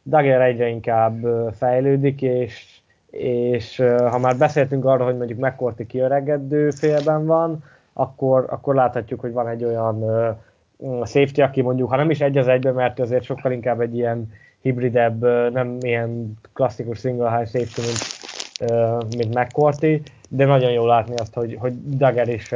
Dagger 0.06 0.42
egyre 0.42 0.68
inkább 0.68 1.26
fejlődik, 1.56 2.22
és, 2.22 2.80
és 3.12 3.84
ha 4.10 4.18
már 4.18 4.38
beszéltünk 4.38 4.86
arról, 4.86 5.06
hogy 5.06 5.18
mondjuk 5.18 5.40
McCourty 5.40 5.86
kiöregedő 5.86 6.70
félben 6.70 7.26
van, 7.26 7.64
akkor, 7.94 8.46
akkor 8.50 8.76
láthatjuk, 8.76 9.20
hogy 9.20 9.32
van 9.32 9.48
egy 9.48 9.64
olyan 9.64 9.96
uh, 9.96 11.06
safety, 11.06 11.42
aki 11.42 11.62
mondjuk, 11.62 11.90
ha 11.90 11.96
nem 11.96 12.10
is 12.10 12.22
egy 12.22 12.38
az 12.38 12.48
egyben, 12.48 12.74
mert 12.74 13.00
azért 13.00 13.24
sokkal 13.24 13.52
inkább 13.52 13.82
egy 13.82 13.96
ilyen 13.96 14.32
hibridebb, 14.62 15.22
nem 15.52 15.78
ilyen 15.80 16.40
klasszikus 16.54 17.00
single 17.00 17.38
high 17.38 17.50
safety, 17.50 17.82
mint, 17.82 19.16
mint 19.18 19.36
McCourty, 19.36 20.02
de 20.30 20.46
nagyon 20.46 20.72
jó 20.72 20.86
látni 20.86 21.16
azt, 21.16 21.34
hogy, 21.34 21.58
hogy 21.60 21.98
Dagger 21.98 22.28
is 22.28 22.52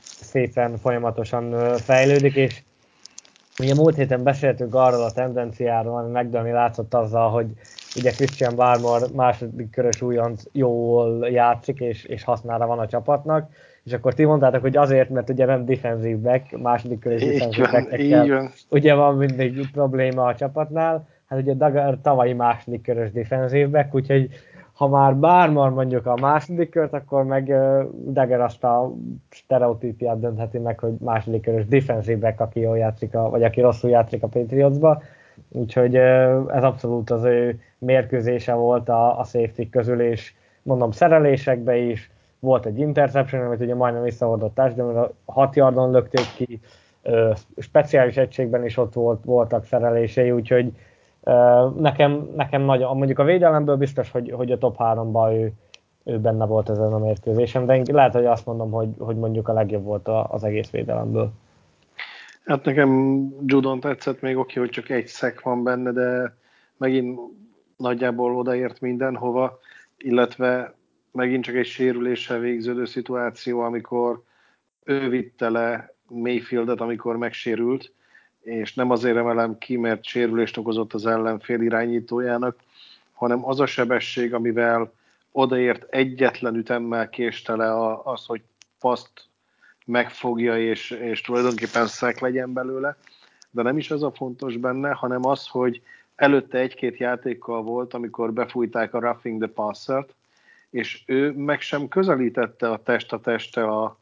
szépen 0.00 0.76
folyamatosan 0.76 1.76
fejlődik, 1.76 2.34
és 2.34 2.62
ugye 3.58 3.74
múlt 3.74 3.96
héten 3.96 4.22
beszéltünk 4.22 4.74
arról 4.74 5.02
a 5.02 5.12
tendenciáról, 5.12 5.98
ami 5.98 6.10
megdölni 6.10 6.50
látszott 6.50 6.94
azzal, 6.94 7.30
hogy 7.30 7.46
ugye 7.96 8.10
Christian 8.10 8.56
Barmore 8.56 9.06
második 9.14 9.70
körös 9.70 10.02
újonc 10.02 10.42
jól 10.52 11.28
játszik, 11.30 11.80
és, 11.80 12.04
és 12.04 12.24
hasznára 12.24 12.66
van 12.66 12.78
a 12.78 12.86
csapatnak, 12.86 13.50
és 13.84 13.92
akkor 13.92 14.14
ti 14.14 14.24
mondtátok, 14.24 14.60
hogy 14.60 14.76
azért, 14.76 15.08
mert 15.08 15.30
ugye 15.30 15.46
nem 15.46 15.64
defensív 15.64 16.18
back, 16.18 16.58
második 16.58 16.98
körös 16.98 17.24
defensív 17.24 17.70
back 17.70 17.92
ugye 18.68 18.94
van 18.94 19.16
mindig 19.16 19.70
probléma 19.70 20.24
a 20.24 20.34
csapatnál, 20.34 21.06
hát 21.28 21.40
ugye 21.40 21.54
Dagger 21.54 21.98
tavalyi 22.02 22.32
második 22.32 22.82
körös 22.82 23.12
defensív 23.12 23.70
back, 23.70 23.94
úgyhogy 23.94 24.28
ha 24.72 24.88
már 24.88 25.16
bármar 25.16 25.70
mondjuk 25.70 26.06
a 26.06 26.16
második 26.20 26.70
kört, 26.70 26.92
akkor 26.92 27.24
meg 27.24 27.54
Dagger 28.12 28.40
azt 28.40 28.64
a 28.64 28.92
stereotípiát 29.30 30.20
döntheti 30.20 30.58
meg, 30.58 30.78
hogy 30.78 30.92
második 31.00 31.42
körös 31.42 31.66
defensív 31.66 32.18
back, 32.18 32.40
aki 32.40 32.60
jól 32.60 32.78
játszik, 32.78 33.14
a, 33.14 33.30
vagy 33.30 33.42
aki 33.42 33.60
rosszul 33.60 33.90
játszik 33.90 34.22
a 34.22 34.26
Patriotsba. 34.26 35.02
Úgyhogy 35.48 35.96
ez 35.96 36.62
abszolút 36.62 37.10
az 37.10 37.24
ő 37.24 37.60
mérkőzése 37.78 38.54
volt 38.54 38.88
a, 38.88 39.18
a 39.18 39.24
safety 39.24 39.68
közül, 39.70 40.00
és 40.00 40.32
mondom 40.62 40.90
szerelésekbe 40.90 41.76
is, 41.76 42.10
volt 42.42 42.66
egy 42.66 42.78
interception, 42.78 43.46
amit 43.46 43.60
ugye 43.60 43.74
majdnem 43.74 44.02
visszahordott 44.02 44.54
de 44.54 44.82
a 44.82 45.12
6 45.24 45.56
yardon 45.56 45.90
lökték 45.90 46.26
ki, 46.36 46.60
speciális 47.56 48.16
egységben 48.16 48.64
is 48.64 48.76
ott 48.76 48.92
volt, 48.92 49.24
voltak 49.24 49.64
szerelései, 49.64 50.30
úgyhogy 50.30 50.72
nekem, 51.76 52.28
nekem 52.36 52.62
nagy, 52.62 52.80
mondjuk 52.80 53.18
a 53.18 53.24
védelemből 53.24 53.76
biztos, 53.76 54.10
hogy, 54.10 54.30
hogy 54.30 54.52
a 54.52 54.58
top 54.58 54.76
3-ban 54.78 55.32
ő, 55.32 55.52
ő 56.04 56.18
benne 56.18 56.44
volt 56.44 56.68
ezen 56.68 56.92
a 56.92 56.98
mérkőzésen, 56.98 57.66
de 57.66 57.76
én 57.76 57.84
lehet, 57.86 58.12
hogy 58.12 58.26
azt 58.26 58.46
mondom, 58.46 58.70
hogy, 58.70 58.88
hogy 58.98 59.16
mondjuk 59.16 59.48
a 59.48 59.52
legjobb 59.52 59.84
volt 59.84 60.08
az 60.08 60.44
egész 60.44 60.70
védelemből. 60.70 61.30
Hát 62.44 62.64
nekem 62.64 63.22
Judon 63.46 63.80
tetszett 63.80 64.20
még 64.20 64.36
oké, 64.36 64.60
hogy 64.60 64.70
csak 64.70 64.88
egy 64.88 65.06
szek 65.06 65.40
van 65.40 65.62
benne, 65.62 65.92
de 65.92 66.36
megint 66.76 67.20
nagyjából 67.76 68.36
odaért 68.36 68.80
mindenhova, 68.80 69.58
illetve 69.98 70.74
megint 71.12 71.44
csak 71.44 71.54
egy 71.54 71.66
sérüléssel 71.66 72.38
végződő 72.38 72.84
szituáció, 72.84 73.60
amikor 73.60 74.22
ő 74.84 75.08
vitte 75.08 75.48
le 75.48 75.94
Mayfieldet, 76.08 76.80
amikor 76.80 77.16
megsérült, 77.16 77.92
és 78.40 78.74
nem 78.74 78.90
azért 78.90 79.16
emelem 79.16 79.58
ki, 79.58 79.76
mert 79.76 80.04
sérülést 80.04 80.56
okozott 80.56 80.92
az 80.92 81.06
ellenfél 81.06 81.60
irányítójának, 81.60 82.56
hanem 83.12 83.46
az 83.46 83.60
a 83.60 83.66
sebesség, 83.66 84.34
amivel 84.34 84.92
odaért 85.32 85.94
egyetlen 85.94 86.56
ütemmel 86.56 87.08
késte 87.08 87.56
le 87.56 87.98
az, 88.04 88.26
hogy 88.26 88.42
paszt 88.80 89.10
megfogja, 89.86 90.58
és, 90.58 90.90
és 90.90 91.20
tulajdonképpen 91.20 91.86
szek 91.86 92.20
legyen 92.20 92.52
belőle. 92.52 92.96
De 93.50 93.62
nem 93.62 93.78
is 93.78 93.90
ez 93.90 94.02
a 94.02 94.12
fontos 94.12 94.56
benne, 94.56 94.90
hanem 94.90 95.26
az, 95.26 95.46
hogy 95.46 95.82
előtte 96.14 96.58
egy-két 96.58 96.96
játékkal 96.96 97.62
volt, 97.62 97.94
amikor 97.94 98.32
befújták 98.32 98.94
a 98.94 99.00
roughing 99.00 99.42
the 99.42 99.52
passer 99.52 100.06
és 100.72 101.02
ő 101.06 101.32
meg 101.32 101.60
sem 101.60 101.88
közelítette 101.88 102.70
a 102.70 102.82
test 102.82 103.12
a 103.12 103.20
teste 103.20 103.64
a, 103.64 103.98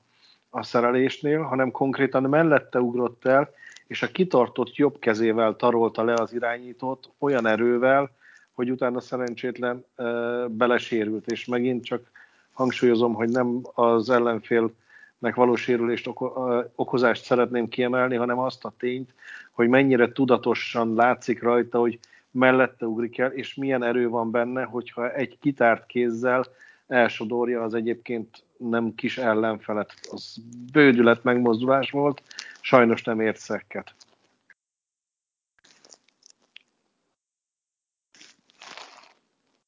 a 0.50 0.62
szerelésnél, 0.62 1.42
hanem 1.42 1.70
konkrétan 1.70 2.22
mellette 2.22 2.80
ugrott 2.80 3.24
el, 3.24 3.50
és 3.86 4.02
a 4.02 4.10
kitartott 4.10 4.74
jobb 4.74 4.98
kezével 4.98 5.56
tarolta 5.56 6.04
le 6.04 6.14
az 6.14 6.32
irányítót 6.32 7.10
olyan 7.18 7.46
erővel, 7.46 8.10
hogy 8.52 8.70
utána 8.70 9.00
szerencsétlen 9.00 9.84
e, 9.96 10.04
belesérült, 10.48 11.26
és 11.26 11.44
megint 11.44 11.84
csak 11.84 12.10
hangsúlyozom, 12.52 13.14
hogy 13.14 13.28
nem 13.28 13.60
az 13.74 14.10
ellenfélnek 14.10 15.34
való 15.34 15.56
sérülést 15.56 16.06
oko- 16.06 16.70
okozást 16.74 17.24
szeretném 17.24 17.68
kiemelni, 17.68 18.16
hanem 18.16 18.38
azt 18.38 18.64
a 18.64 18.72
tényt, 18.78 19.14
hogy 19.50 19.68
mennyire 19.68 20.12
tudatosan 20.12 20.94
látszik 20.94 21.42
rajta, 21.42 21.78
hogy 21.78 21.98
mellette 22.30 22.86
ugrik 22.86 23.18
el, 23.18 23.32
és 23.32 23.54
milyen 23.54 23.82
erő 23.82 24.08
van 24.08 24.30
benne, 24.30 24.64
hogyha 24.64 25.12
egy 25.12 25.38
kitárt 25.40 25.86
kézzel 25.86 26.44
elsodorja 26.86 27.62
az 27.62 27.74
egyébként 27.74 28.44
nem 28.56 28.94
kis 28.94 29.18
ellenfelet. 29.18 29.92
Az 30.10 30.36
bődület 30.72 31.22
megmozdulás 31.22 31.90
volt, 31.90 32.22
sajnos 32.60 33.02
nem 33.02 33.20
ért 33.20 33.36
szekket. 33.36 33.94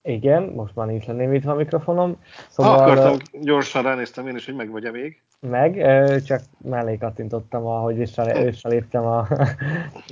Igen, 0.02 0.42
most 0.42 0.74
már 0.74 0.86
nincs 0.86 1.06
lenném 1.06 1.32
itt 1.32 1.44
a 1.44 1.54
mikrofonom. 1.54 2.18
Szóval... 2.48 2.78
Akartam, 2.78 3.16
gyorsan 3.40 3.82
ránéztem 3.82 4.26
én 4.26 4.36
is, 4.36 4.44
hogy 4.44 4.54
meg 4.54 4.70
vagy-e 4.70 4.90
még. 4.90 5.22
Meg, 5.40 5.74
csak 6.24 6.40
mellé 6.58 6.96
kattintottam, 6.96 7.66
ahogy 7.66 7.96
visszaléptem 7.96 9.04
a, 9.04 9.18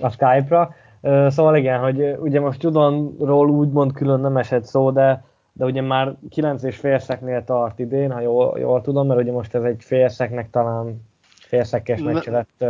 a 0.06 0.10
Skype-ra. 0.10 0.74
Szóval 1.02 1.56
igen, 1.56 1.80
hogy 1.80 2.14
ugye 2.18 2.40
most 2.40 2.62
Judonról 2.62 3.50
úgymond 3.50 3.92
külön 3.92 4.20
nem 4.20 4.36
esett 4.36 4.64
szó, 4.64 4.90
de, 4.90 5.24
de 5.52 5.64
ugye 5.64 5.80
már 5.80 6.14
9 6.30 6.62
és 6.62 6.76
félszeknél 6.76 7.44
tart 7.44 7.78
idén, 7.78 8.12
ha 8.12 8.20
jól, 8.20 8.58
jól 8.58 8.80
tudom, 8.80 9.06
mert 9.06 9.20
ugye 9.20 9.32
most 9.32 9.54
ez 9.54 9.62
egy 9.62 9.84
félszeknek 9.84 10.50
talán 10.50 11.08
félszekes 11.38 12.00
meccs 12.00 12.28
lett. 12.28 12.64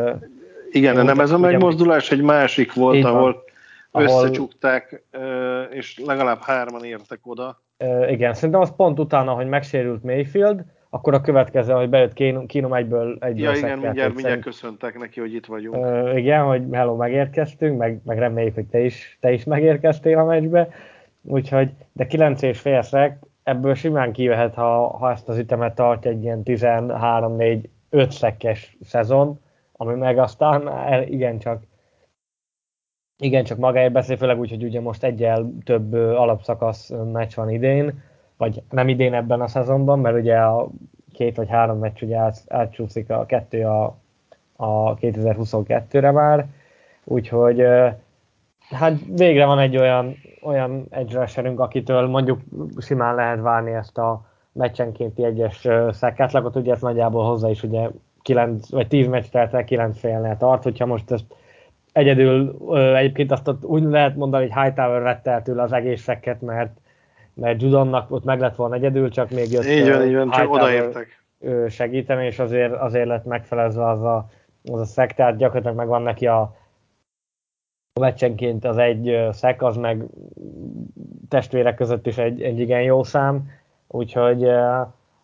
Igen, 0.71 0.95
de 0.95 1.03
nem 1.03 1.21
ez 1.21 1.31
a 1.31 1.39
megmozdulás 1.39 2.11
egy 2.11 2.23
másik 2.23 2.75
volt, 2.75 3.05
ahol 3.05 3.43
összecsukták, 3.93 5.03
és 5.71 6.03
legalább 6.07 6.41
hárman 6.41 6.85
értek 6.85 7.21
oda. 7.25 7.61
Igen, 8.09 8.35
szerintem 8.35 8.61
az 8.61 8.73
pont 8.77 8.99
utána, 8.99 9.33
hogy 9.33 9.47
megsérült 9.47 10.03
Mayfield, 10.03 10.65
akkor 10.91 11.15
a 11.15 11.21
következő, 11.21 11.73
hogy 11.73 11.89
bejött 11.89 12.13
Kínom 12.47 12.75
egyből 12.75 13.17
egy 13.21 13.39
Ja, 13.39 13.53
igen, 13.53 13.79
mindjárt, 13.79 14.15
mindjárt 14.15 14.41
köszöntek 14.41 14.99
neki, 14.99 15.21
hogy 15.21 15.35
itt 15.35 15.47
vagyunk. 15.47 15.77
Uh, 15.77 16.19
igen, 16.19 16.45
hogy 16.45 16.63
hello, 16.73 16.97
megérkeztünk, 16.97 17.79
meg, 17.79 18.01
meg 18.05 18.19
reméljük, 18.19 18.55
hogy 18.55 18.67
te 18.67 18.81
is, 18.81 19.19
te 19.21 19.33
is 19.33 19.45
megérkeztél 19.45 20.19
a 20.19 20.25
meccsbe. 20.25 20.69
Úgyhogy, 21.23 21.71
de 21.93 22.07
9 22.07 22.43
és 22.43 22.61
félszek, 22.61 23.19
ebből 23.43 23.75
simán 23.75 24.13
kijöhet, 24.13 24.55
ha, 24.55 24.97
ha 24.97 25.11
ezt 25.11 25.29
az 25.29 25.39
ütemet 25.39 25.75
tartja 25.75 26.11
egy 26.11 26.23
ilyen 26.23 26.43
13-4-5 26.45 27.61
szekkes 28.11 28.77
szezon, 28.83 29.41
ami 29.73 29.95
meg 29.95 30.19
aztán 30.19 30.69
el, 30.69 31.03
igencsak 31.03 31.63
igencsak 33.23 33.59
magáért 33.59 33.93
beszél, 33.93 34.17
főleg 34.17 34.39
úgy, 34.39 34.51
hogy 34.51 34.65
ugye 34.65 34.81
most 34.81 35.05
egyel 35.05 35.53
több 35.65 35.93
alapszakasz 35.93 36.93
meccs 37.13 37.35
van 37.35 37.51
idén, 37.51 38.03
vagy 38.41 38.63
nem 38.71 38.89
idén 38.89 39.15
ebben 39.15 39.41
a 39.41 39.47
szezonban, 39.47 39.99
mert 39.99 40.17
ugye 40.17 40.37
a 40.37 40.69
két 41.13 41.37
vagy 41.37 41.49
három 41.49 41.79
meccs 41.79 42.03
ugye 42.03 42.17
át, 42.17 42.43
átcsúszik 42.49 43.11
a 43.11 43.27
kettő 43.27 43.65
a, 43.65 43.97
a 44.57 44.95
2022-re 44.95 46.11
már, 46.11 46.47
úgyhogy 47.05 47.63
hát 48.71 48.93
végre 49.17 49.45
van 49.45 49.59
egy 49.59 49.77
olyan, 49.77 50.17
olyan 50.43 50.87
edge 50.91 51.29
akitől 51.57 52.07
mondjuk 52.07 52.41
simán 52.79 53.15
lehet 53.15 53.41
várni 53.41 53.73
ezt 53.73 53.99
a 53.99 54.25
meccsenkénti 54.53 55.25
egyes 55.25 55.69
szekkátlagot, 55.91 56.57
ugye 56.57 56.73
ezt 56.73 56.83
nagyjából 56.83 57.25
hozzá 57.25 57.49
is 57.49 57.63
ugye 57.63 57.89
9 58.23 58.71
vagy 58.71 58.89
10 58.89 59.07
meccs 59.07 59.27
telt 59.31 59.55
el 59.55 59.65
9 59.65 59.99
félnél 59.99 60.37
tart, 60.37 60.63
hogyha 60.63 60.87
most 60.87 61.11
ezt 61.11 61.35
egyedül 61.93 62.57
egyébként 62.97 63.33
azt 63.33 63.51
úgy 63.63 63.83
lehet 63.83 64.17
mondani, 64.17 64.49
hogy 64.49 64.63
Hightower 64.63 65.03
vette 65.03 65.31
el 65.31 65.43
tőle 65.43 65.63
az 65.63 65.73
egész 65.73 66.03
szekket, 66.03 66.41
mert 66.41 66.80
mert 67.41 67.63
Judonnak 67.63 68.11
ott 68.11 68.25
meg 68.25 68.41
lett 68.41 68.55
volna 68.55 68.75
egyedül, 68.75 69.11
csak 69.11 69.31
még 69.31 69.53
jött 69.53 69.65
így 69.65 69.89
van, 69.89 70.07
így 70.07 70.15
van, 70.15 70.31
csak 70.31 70.51
odaértek. 70.51 71.25
segíteni, 71.69 72.27
és 72.27 72.39
azért, 72.39 72.73
azért 72.73 73.07
lett 73.07 73.25
megfelezve 73.25 73.89
az 73.89 74.03
a, 74.03 74.29
az 74.65 74.81
a 74.81 74.85
szek, 74.85 75.15
tehát 75.15 75.37
gyakorlatilag 75.37 75.77
megvan 75.77 76.03
neki 76.03 76.27
a 76.27 76.57
meccsenként 78.01 78.65
az 78.65 78.77
egy 78.77 79.29
szek, 79.33 79.63
az 79.63 79.77
meg 79.77 80.05
testvérek 81.29 81.75
között 81.75 82.07
is 82.07 82.19
egy, 82.19 82.43
egy 82.43 82.61
igen 82.61 82.83
jó 82.83 83.03
szám, 83.03 83.51
úgyhogy 83.89 84.49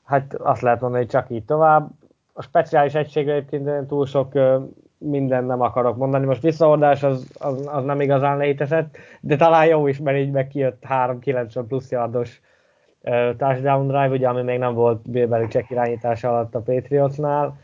hát 0.05 0.35
azt 0.35 0.63
lehet 0.63 0.81
mondani, 0.81 1.03
hogy 1.03 1.13
csak 1.13 1.31
így 1.31 1.45
tovább. 1.45 1.89
A 2.33 2.43
speciális 2.43 2.95
egységre 2.95 3.33
egyébként 3.33 3.89
túl 3.89 4.07
sok 4.07 4.33
minden 4.99 5.45
nem 5.45 5.61
akarok 5.61 5.97
mondani. 5.97 6.27
Most 6.27 6.43
visszaordás 6.43 7.03
az, 7.03 7.31
az, 7.39 7.69
az 7.73 7.85
nem 7.85 8.01
igazán 8.01 8.39
létezett, 8.39 8.97
de 9.21 9.37
talán 9.37 9.67
jó 9.67 9.87
is, 9.87 9.99
mert 9.99 10.19
így 10.19 10.31
meg 10.31 10.49
kijött 10.49 10.83
3-90 10.89 11.65
plusz 11.69 11.91
yardos 11.91 12.41
uh, 13.03 13.37
touchdown 13.37 13.87
drive, 13.87 14.09
ugye, 14.09 14.29
ami 14.29 14.43
még 14.43 14.59
nem 14.59 14.75
volt 14.75 15.11
Bill 15.11 15.47
check 15.49 15.71
irányítása 15.71 16.29
alatt 16.29 16.55
a 16.55 16.61
Patriotsnál. 16.61 17.59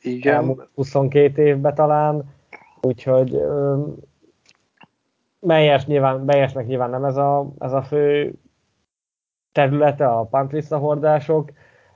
Igen. 0.00 0.68
22 0.74 1.42
évben 1.42 1.74
talán, 1.74 2.34
úgyhogy 2.80 3.34
um, 3.34 3.96
Meyers 5.40 5.86
nyilván, 5.86 6.20
Meyersnek 6.20 6.66
nyilván 6.66 6.90
nem 6.90 7.04
ez 7.04 7.16
a, 7.16 7.48
ez 7.58 7.72
a 7.72 7.82
fő 7.82 8.34
területe, 9.52 10.08
a 10.08 10.24
punt 10.24 10.50
visszahordások. 10.50 11.50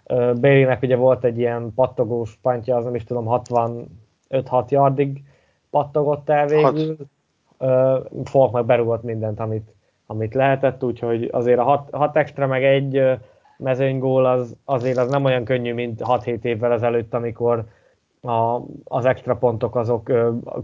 Uh, 0.04 0.34
Bélinek 0.34 0.82
ugye 0.82 0.96
volt 0.96 1.24
egy 1.24 1.38
ilyen 1.38 1.72
pattogós 1.74 2.38
pantja, 2.42 2.76
az 2.76 2.84
nem 2.84 2.94
is 2.94 3.04
tudom, 3.04 3.24
60 3.24 4.01
5-6 4.32 4.68
yardig 4.68 5.22
pattogott 5.70 6.28
el 6.28 6.46
végül. 6.46 6.96
Uh, 7.58 8.04
Falk 8.24 8.52
meg 8.52 8.64
berúgott 8.64 9.02
mindent, 9.02 9.40
amit, 9.40 9.74
amit 10.06 10.34
lehetett, 10.34 10.84
úgyhogy 10.84 11.28
azért 11.32 11.58
a 11.58 11.62
6, 11.62 11.88
6 11.92 12.16
extra 12.16 12.46
meg 12.46 12.64
egy 12.64 13.02
mezőnygól 13.58 14.26
az, 14.26 14.56
azért 14.64 14.96
az 14.96 15.10
nem 15.10 15.24
olyan 15.24 15.44
könnyű, 15.44 15.74
mint 15.74 16.00
6-7 16.04 16.42
évvel 16.42 16.72
ezelőtt, 16.72 17.14
amikor 17.14 17.64
a, 18.22 18.60
az 18.84 19.04
extra 19.04 19.36
pontok 19.36 19.76
azok 19.76 20.12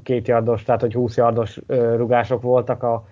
két 0.03 0.29
yardos, 0.29 0.63
tehát 0.63 0.81
hogy 0.81 0.95
20 0.95 1.17
yardos 1.17 1.57
uh, 1.69 1.97
rugások 1.97 2.43
voltak, 2.43 2.83
a 2.83 3.05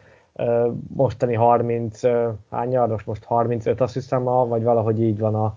mostani 0.95 1.35
30, 1.35 2.03
uh, 2.03 2.27
hány 2.51 2.71
yardos, 2.71 3.05
most 3.05 3.25
35 3.25 3.81
azt 3.81 3.95
hiszem, 3.95 4.25
vagy 4.25 4.63
valahogy 4.63 5.03
így 5.03 5.19
van 5.19 5.35
a, 5.35 5.57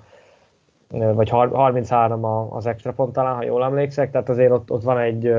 vagy 0.90 1.30
33 1.30 2.26
az 2.26 2.66
extra 2.66 2.94
pont 2.94 3.14
talán, 3.14 3.36
ha 3.36 3.44
jól 3.44 3.64
emlékszek, 3.64 4.12
tehát 4.12 4.30
azért 4.30 4.52
ott, 4.52 4.72
ott 4.72 4.84
van 4.84 4.98
egy 4.98 5.34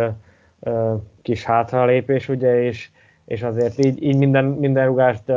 kis 1.22 1.44
hátralépés, 1.44 2.28
ugye, 2.28 2.62
és, 2.62 2.90
és 3.24 3.42
azért 3.42 3.78
így, 3.78 4.02
így 4.02 4.16
minden, 4.16 4.44
minden 4.44 4.86
rugást 4.86 5.32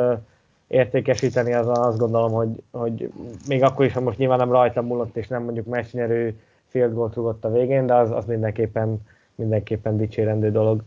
értékesíteni, 0.68 1.54
az 1.54 1.68
azt 1.68 1.98
gondolom, 1.98 2.32
hogy, 2.32 2.64
hogy 2.72 3.12
még 3.48 3.64
akkor 3.64 3.86
is, 3.86 3.94
ha 3.94 4.00
most 4.00 4.18
nyilván 4.18 4.38
nem 4.38 4.52
rajta 4.52 4.82
múlott, 4.82 5.16
és 5.16 5.28
nem 5.28 5.44
mondjuk 5.44 5.66
meccsnyerő 5.66 6.40
field 6.68 6.94
goal 6.94 7.12
rugott 7.14 7.46
a 7.46 7.52
végén, 7.52 7.86
de 7.86 7.94
az, 7.94 8.12
az 8.12 8.26
mindenképpen, 8.26 9.02
mindenképpen 9.36 9.98
dicsérendő 9.98 10.52
dolog. 10.52 10.84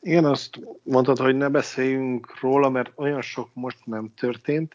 Igen, 0.00 0.24
azt 0.24 0.60
mondtad, 0.82 1.18
hogy 1.18 1.36
ne 1.36 1.48
beszéljünk 1.48 2.40
róla, 2.40 2.68
mert 2.68 2.92
olyan 2.94 3.20
sok 3.20 3.48
most 3.52 3.86
nem 3.86 4.12
történt, 4.16 4.74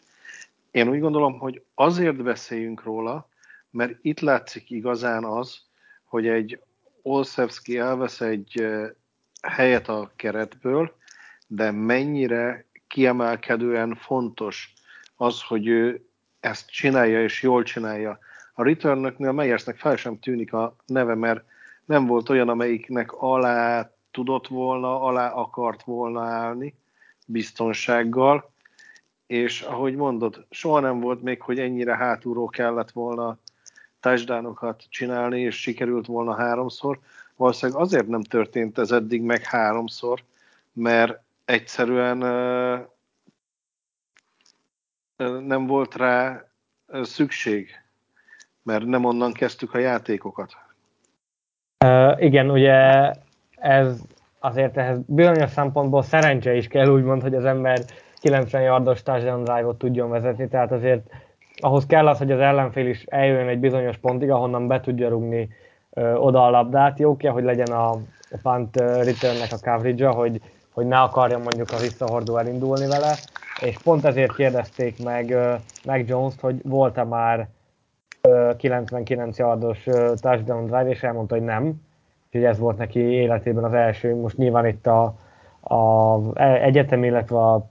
én 0.70 0.88
úgy 0.88 1.00
gondolom, 1.00 1.38
hogy 1.38 1.62
azért 1.74 2.22
beszéljünk 2.22 2.82
róla, 2.82 3.28
mert 3.70 3.98
itt 4.02 4.20
látszik 4.20 4.70
igazán 4.70 5.24
az, 5.24 5.58
hogy 6.04 6.26
egy 6.26 6.60
Olszewski 7.02 7.78
elvesz 7.78 8.20
egy 8.20 8.66
helyet 9.42 9.88
a 9.88 10.12
keretből, 10.16 10.96
de 11.46 11.70
mennyire 11.70 12.66
kiemelkedően 12.86 13.94
fontos 13.94 14.72
az, 15.16 15.42
hogy 15.42 15.66
ő 15.66 16.04
ezt 16.40 16.70
csinálja 16.70 17.22
és 17.22 17.42
jól 17.42 17.62
csinálja. 17.62 18.18
A 18.54 18.62
returnöknél 18.62 19.32
Meyersnek 19.32 19.76
fel 19.78 19.96
sem 19.96 20.18
tűnik 20.18 20.52
a 20.52 20.76
neve, 20.86 21.14
mert 21.14 21.44
nem 21.84 22.06
volt 22.06 22.28
olyan, 22.28 22.48
amelyiknek 22.48 23.12
alá 23.12 23.90
tudott 24.10 24.46
volna, 24.46 25.00
alá 25.00 25.30
akart 25.30 25.82
volna 25.82 26.22
állni 26.22 26.74
biztonsággal, 27.26 28.52
és 29.30 29.60
ahogy 29.60 29.94
mondod, 29.94 30.44
soha 30.50 30.80
nem 30.80 31.00
volt 31.00 31.22
még, 31.22 31.42
hogy 31.42 31.58
ennyire 31.58 31.96
hátulról 31.96 32.48
kellett 32.48 32.90
volna 32.90 33.38
touchdownokat 34.00 34.84
csinálni, 34.88 35.40
és 35.40 35.60
sikerült 35.60 36.06
volna 36.06 36.34
háromszor. 36.34 36.98
valószínűleg 37.36 37.80
azért 37.80 38.06
nem 38.06 38.22
történt 38.22 38.78
ez 38.78 38.90
eddig 38.90 39.22
meg 39.22 39.44
háromszor, 39.44 40.22
mert 40.72 41.22
egyszerűen 41.44 42.18
nem 45.46 45.66
volt 45.66 45.94
rá 45.94 46.44
szükség, 47.02 47.68
mert 48.62 48.84
nem 48.84 49.04
onnan 49.04 49.32
kezdtük 49.32 49.74
a 49.74 49.78
játékokat. 49.78 50.56
Uh, 51.84 52.22
igen, 52.22 52.50
ugye 52.50 53.12
ez 53.56 54.00
azért 54.38 54.76
ehhez 54.76 54.98
bizonyos 55.06 55.50
szempontból 55.50 56.02
szerencse 56.02 56.54
is 56.54 56.66
kell 56.66 56.88
úgymond, 56.88 57.22
hogy 57.22 57.34
az 57.34 57.44
ember 57.44 57.78
90 58.20 58.62
yardos 58.62 59.02
touchdown 59.02 59.44
drive-ot 59.44 59.78
tudjon 59.78 60.10
vezetni, 60.10 60.48
tehát 60.48 60.72
azért 60.72 61.10
ahhoz 61.60 61.86
kell 61.86 62.08
az, 62.08 62.18
hogy 62.18 62.32
az 62.32 62.40
ellenfél 62.40 62.86
is 62.86 63.04
eljön 63.04 63.48
egy 63.48 63.58
bizonyos 63.58 63.96
pontig, 63.96 64.30
ahonnan 64.30 64.66
be 64.66 64.80
tudja 64.80 65.08
rugni 65.08 65.48
ö, 65.90 66.14
oda 66.14 66.44
a 66.44 66.50
labdát. 66.50 66.98
Jó 66.98 67.16
ki, 67.16 67.26
hogy 67.26 67.44
legyen 67.44 67.70
a, 67.70 67.90
punt 68.42 68.76
returnnek 68.76 69.48
a 69.50 69.70
coverage 69.70 70.08
hogy, 70.08 70.40
hogy 70.72 70.86
ne 70.86 70.98
akarjon 70.98 71.40
mondjuk 71.40 71.70
a 71.70 71.80
visszahordó 71.80 72.36
elindulni 72.36 72.86
vele, 72.86 73.14
és 73.60 73.78
pont 73.78 74.04
ezért 74.04 74.34
kérdezték 74.34 75.04
meg, 75.04 75.30
ö, 75.30 75.54
meg 75.84 76.08
Jones-t, 76.08 76.40
hogy 76.40 76.60
volt-e 76.64 77.04
már 77.04 77.48
ö, 78.20 78.50
99 78.56 79.38
yardos 79.38 79.86
ö, 79.86 80.12
touchdown 80.20 80.64
drive, 80.64 80.88
és 80.88 81.02
elmondta, 81.02 81.34
hogy 81.34 81.44
nem. 81.44 81.82
Úgyhogy 82.26 82.44
ez 82.44 82.58
volt 82.58 82.78
neki 82.78 83.00
életében 83.00 83.64
az 83.64 83.72
első. 83.72 84.16
Most 84.16 84.36
nyilván 84.36 84.66
itt 84.66 84.86
a, 84.86 85.14
a 85.60 86.18
e, 86.34 86.62
egyetem, 86.62 87.04
illetve 87.04 87.38
a 87.38 87.69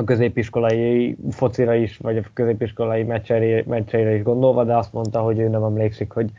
a 0.00 0.04
középiskolai 0.04 1.16
focira 1.30 1.74
is, 1.74 1.96
vagy 1.96 2.16
a 2.16 2.22
középiskolai 2.34 3.02
meccseire, 3.02 3.62
meccseire 3.66 4.14
is 4.14 4.22
gondolva, 4.22 4.64
de 4.64 4.76
azt 4.76 4.92
mondta, 4.92 5.20
hogy 5.20 5.38
ő 5.38 5.48
nem 5.48 5.62
emlékszik, 5.62 6.12
hogy, 6.12 6.30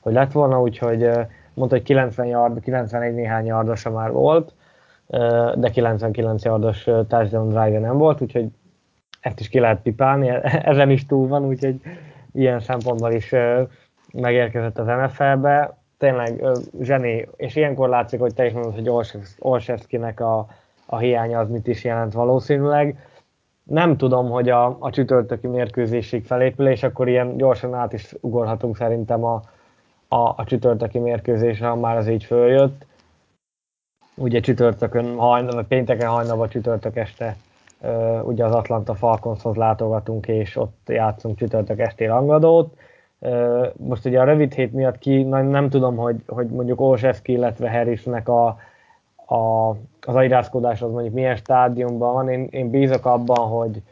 hogy 0.00 0.12
lett 0.12 0.32
volna, 0.32 0.60
úgyhogy 0.60 1.10
mondta, 1.54 1.76
hogy 1.76 1.82
90 1.82 2.26
yard, 2.26 2.60
91 2.60 3.14
néhány 3.14 3.46
yardosa 3.46 3.90
már 3.90 4.10
volt, 4.10 4.54
de 5.54 5.70
99 5.72 6.44
yardos 6.44 6.82
touchdown 6.82 7.48
drive 7.48 7.78
nem 7.78 7.98
volt, 7.98 8.20
úgyhogy 8.20 8.48
ezt 9.20 9.40
is 9.40 9.48
ki 9.48 9.58
lehet 9.58 9.82
pipálni, 9.82 10.28
ezen 10.42 10.90
is 10.90 11.06
túl 11.06 11.28
van, 11.28 11.44
úgyhogy 11.44 11.80
ilyen 12.32 12.60
szempontból 12.60 13.12
is 13.12 13.34
megérkezett 14.12 14.78
az 14.78 14.86
NFL-be. 14.86 15.76
Tényleg 15.98 16.44
zseni, 16.80 17.28
és 17.36 17.56
ilyenkor 17.56 17.88
látszik, 17.88 18.20
hogy 18.20 18.34
te 18.34 18.46
is 18.46 18.52
mondod, 18.52 18.74
hogy 18.74 18.90
Olszewskinek 19.38 20.20
a, 20.20 20.46
a 20.86 20.98
hiánya 20.98 21.38
az 21.38 21.48
mit 21.48 21.66
is 21.66 21.84
jelent 21.84 22.12
valószínűleg. 22.12 22.98
Nem 23.62 23.96
tudom, 23.96 24.30
hogy 24.30 24.48
a, 24.48 24.76
a 24.78 24.90
csütörtöki 24.90 25.46
mérkőzésig 25.46 26.24
felépül, 26.24 26.68
és 26.68 26.82
akkor 26.82 27.08
ilyen 27.08 27.36
gyorsan 27.36 27.74
át 27.74 27.92
is 27.92 28.14
ugorhatunk 28.20 28.76
szerintem 28.76 29.24
a, 29.24 29.42
a, 30.08 30.16
a 30.16 30.44
csütörtöki 30.46 30.98
mérkőzésre, 30.98 31.66
ha 31.66 31.76
már 31.76 31.96
az 31.96 32.08
így 32.08 32.24
följött. 32.24 32.86
Ugye 34.14 34.40
csütörtökön, 34.40 35.16
hajnal, 35.16 35.64
pénteken 35.64 36.08
hajnalban 36.08 36.48
csütörtök 36.48 36.96
este 36.96 37.36
uh, 37.80 38.26
ugye 38.26 38.44
az 38.44 38.52
Atlanta 38.52 38.94
Falconshoz 38.94 39.56
látogatunk, 39.56 40.28
és 40.28 40.56
ott 40.56 40.80
játszunk 40.86 41.38
csütörtök 41.38 41.78
esti 41.78 42.04
rangadót. 42.04 42.76
Uh, 43.18 43.66
most 43.76 44.04
ugye 44.04 44.20
a 44.20 44.24
rövid 44.24 44.52
hét 44.52 44.72
miatt 44.72 44.98
ki, 44.98 45.22
nem 45.22 45.68
tudom, 45.68 45.96
hogy, 45.96 46.16
hogy 46.26 46.46
mondjuk 46.46 46.80
Olszewski, 46.80 47.32
illetve 47.32 47.70
Harrisnek 47.70 48.28
a, 48.28 48.58
a, 49.26 49.70
az 50.00 50.14
airázkodás 50.14 50.82
az 50.82 50.90
mondjuk 50.90 51.14
milyen 51.14 51.36
stádiumban 51.36 52.12
van. 52.12 52.28
Én, 52.28 52.46
én 52.50 52.70
bízok 52.70 53.06
abban, 53.06 53.48
hogy, 53.48 53.82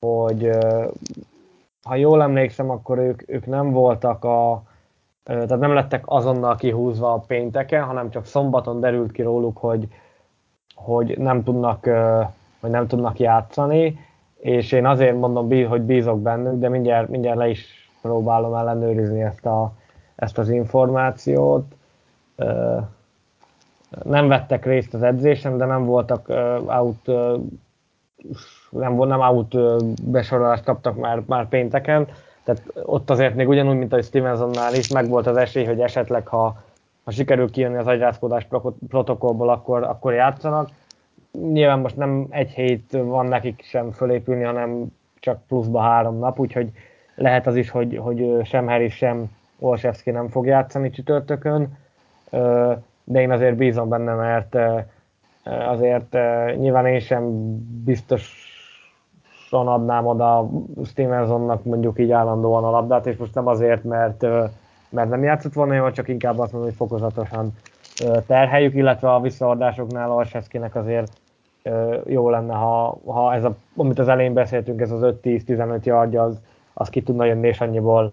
hogy 0.00 0.50
ha 1.82 1.94
jól 1.94 2.22
emlékszem, 2.22 2.70
akkor 2.70 2.98
ők, 2.98 3.22
ők 3.30 3.46
nem 3.46 3.70
voltak 3.70 4.24
a, 4.24 4.62
tehát 5.24 5.58
nem 5.58 5.74
lettek 5.74 6.02
azonnal 6.06 6.56
kihúzva 6.56 7.12
a 7.12 7.24
pénteken, 7.26 7.84
hanem 7.84 8.10
csak 8.10 8.24
szombaton 8.24 8.80
derült 8.80 9.12
ki 9.12 9.22
róluk, 9.22 9.58
hogy, 9.58 9.88
hogy 10.74 11.18
nem 11.18 11.42
tudnak, 11.42 11.84
hogy 12.60 12.70
nem 12.70 12.86
tudnak 12.86 13.18
játszani, 13.18 13.98
és 14.36 14.72
én 14.72 14.86
azért 14.86 15.18
mondom, 15.18 15.68
hogy 15.68 15.82
bízok 15.82 16.20
bennük, 16.20 16.58
de 16.58 16.68
mindjárt, 16.68 17.08
mindjárt 17.08 17.38
le 17.38 17.48
is 17.48 17.90
próbálom 18.02 18.54
ellenőrizni 18.54 19.22
ezt, 19.22 19.46
a, 19.46 19.72
ezt 20.16 20.38
az 20.38 20.48
információt 20.48 21.74
nem 24.02 24.28
vettek 24.28 24.64
részt 24.64 24.94
az 24.94 25.02
edzésen, 25.02 25.56
de 25.56 25.64
nem 25.64 25.84
voltak 25.84 26.28
out, 26.66 27.06
nem, 28.70 28.94
nem 28.94 29.20
out 29.20 29.56
besorolást 30.02 30.64
kaptak 30.64 30.96
már, 30.96 31.22
már 31.26 31.48
pénteken, 31.48 32.06
tehát 32.48 32.62
ott 32.82 33.10
azért 33.10 33.34
még 33.34 33.48
ugyanúgy, 33.48 33.76
mint 33.76 33.92
a 33.92 34.02
Stevensonnál 34.02 34.74
is, 34.74 34.88
meg 34.88 35.08
volt 35.08 35.26
az 35.26 35.36
esély, 35.36 35.64
hogy 35.64 35.80
esetleg, 35.80 36.26
ha, 36.26 36.62
ha 37.04 37.10
sikerül 37.10 37.50
kijönni 37.50 37.76
az 37.76 37.86
agyrázkodás 37.86 38.46
protokollból, 38.88 39.48
akkor, 39.48 39.82
akkor 39.82 40.12
játszanak. 40.12 40.68
Nyilván 41.32 41.78
most 41.78 41.96
nem 41.96 42.26
egy 42.30 42.50
hét 42.50 42.90
van 42.90 43.26
nekik 43.26 43.62
sem 43.64 43.90
fölépülni, 43.90 44.42
hanem 44.42 44.86
csak 45.20 45.40
pluszba 45.48 45.80
három 45.80 46.18
nap, 46.18 46.38
úgyhogy 46.38 46.70
lehet 47.14 47.46
az 47.46 47.56
is, 47.56 47.70
hogy, 47.70 47.96
hogy 47.96 48.40
sem 48.44 48.66
Harris, 48.66 48.94
sem 48.94 49.30
Olszewski 49.58 50.10
nem 50.10 50.28
fog 50.28 50.46
játszani 50.46 50.90
csütörtökön 50.90 51.78
de 53.08 53.20
én 53.20 53.30
azért 53.30 53.56
bízom 53.56 53.88
benne, 53.88 54.14
mert 54.14 54.56
azért 55.68 56.16
nyilván 56.56 56.86
én 56.86 57.00
sem 57.00 57.24
biztosan 57.84 58.28
adnám 59.68 60.06
oda 60.06 60.48
Stevensonnak 60.84 61.64
mondjuk 61.64 61.98
így 61.98 62.10
állandóan 62.10 62.64
a 62.64 62.70
labdát, 62.70 63.06
és 63.06 63.16
most 63.16 63.34
nem 63.34 63.46
azért, 63.46 63.84
mert, 63.84 64.22
mert 64.88 65.08
nem 65.08 65.22
játszott 65.22 65.52
volna 65.52 65.74
jól, 65.74 65.92
csak 65.92 66.08
inkább 66.08 66.38
azt 66.38 66.52
mondom, 66.52 66.70
hogy 66.70 66.78
fokozatosan 66.78 67.52
terheljük, 68.26 68.74
illetve 68.74 69.14
a 69.14 69.20
visszaadásoknál 69.20 70.10
Alseszkinek 70.10 70.74
azért 70.74 71.12
jó 72.06 72.30
lenne, 72.30 72.54
ha, 72.54 72.98
ha 73.06 73.34
ez 73.34 73.44
a, 73.44 73.54
amit 73.76 73.98
az 73.98 74.08
elején 74.08 74.32
beszéltünk, 74.32 74.80
ez 74.80 74.90
az 74.90 75.14
5-10-15 75.22 75.82
yardja, 75.82 76.22
az, 76.22 76.40
az 76.72 76.88
ki 76.88 77.02
tudna 77.02 77.24
jönni, 77.24 77.48
és 77.48 77.60
annyiból 77.60 78.12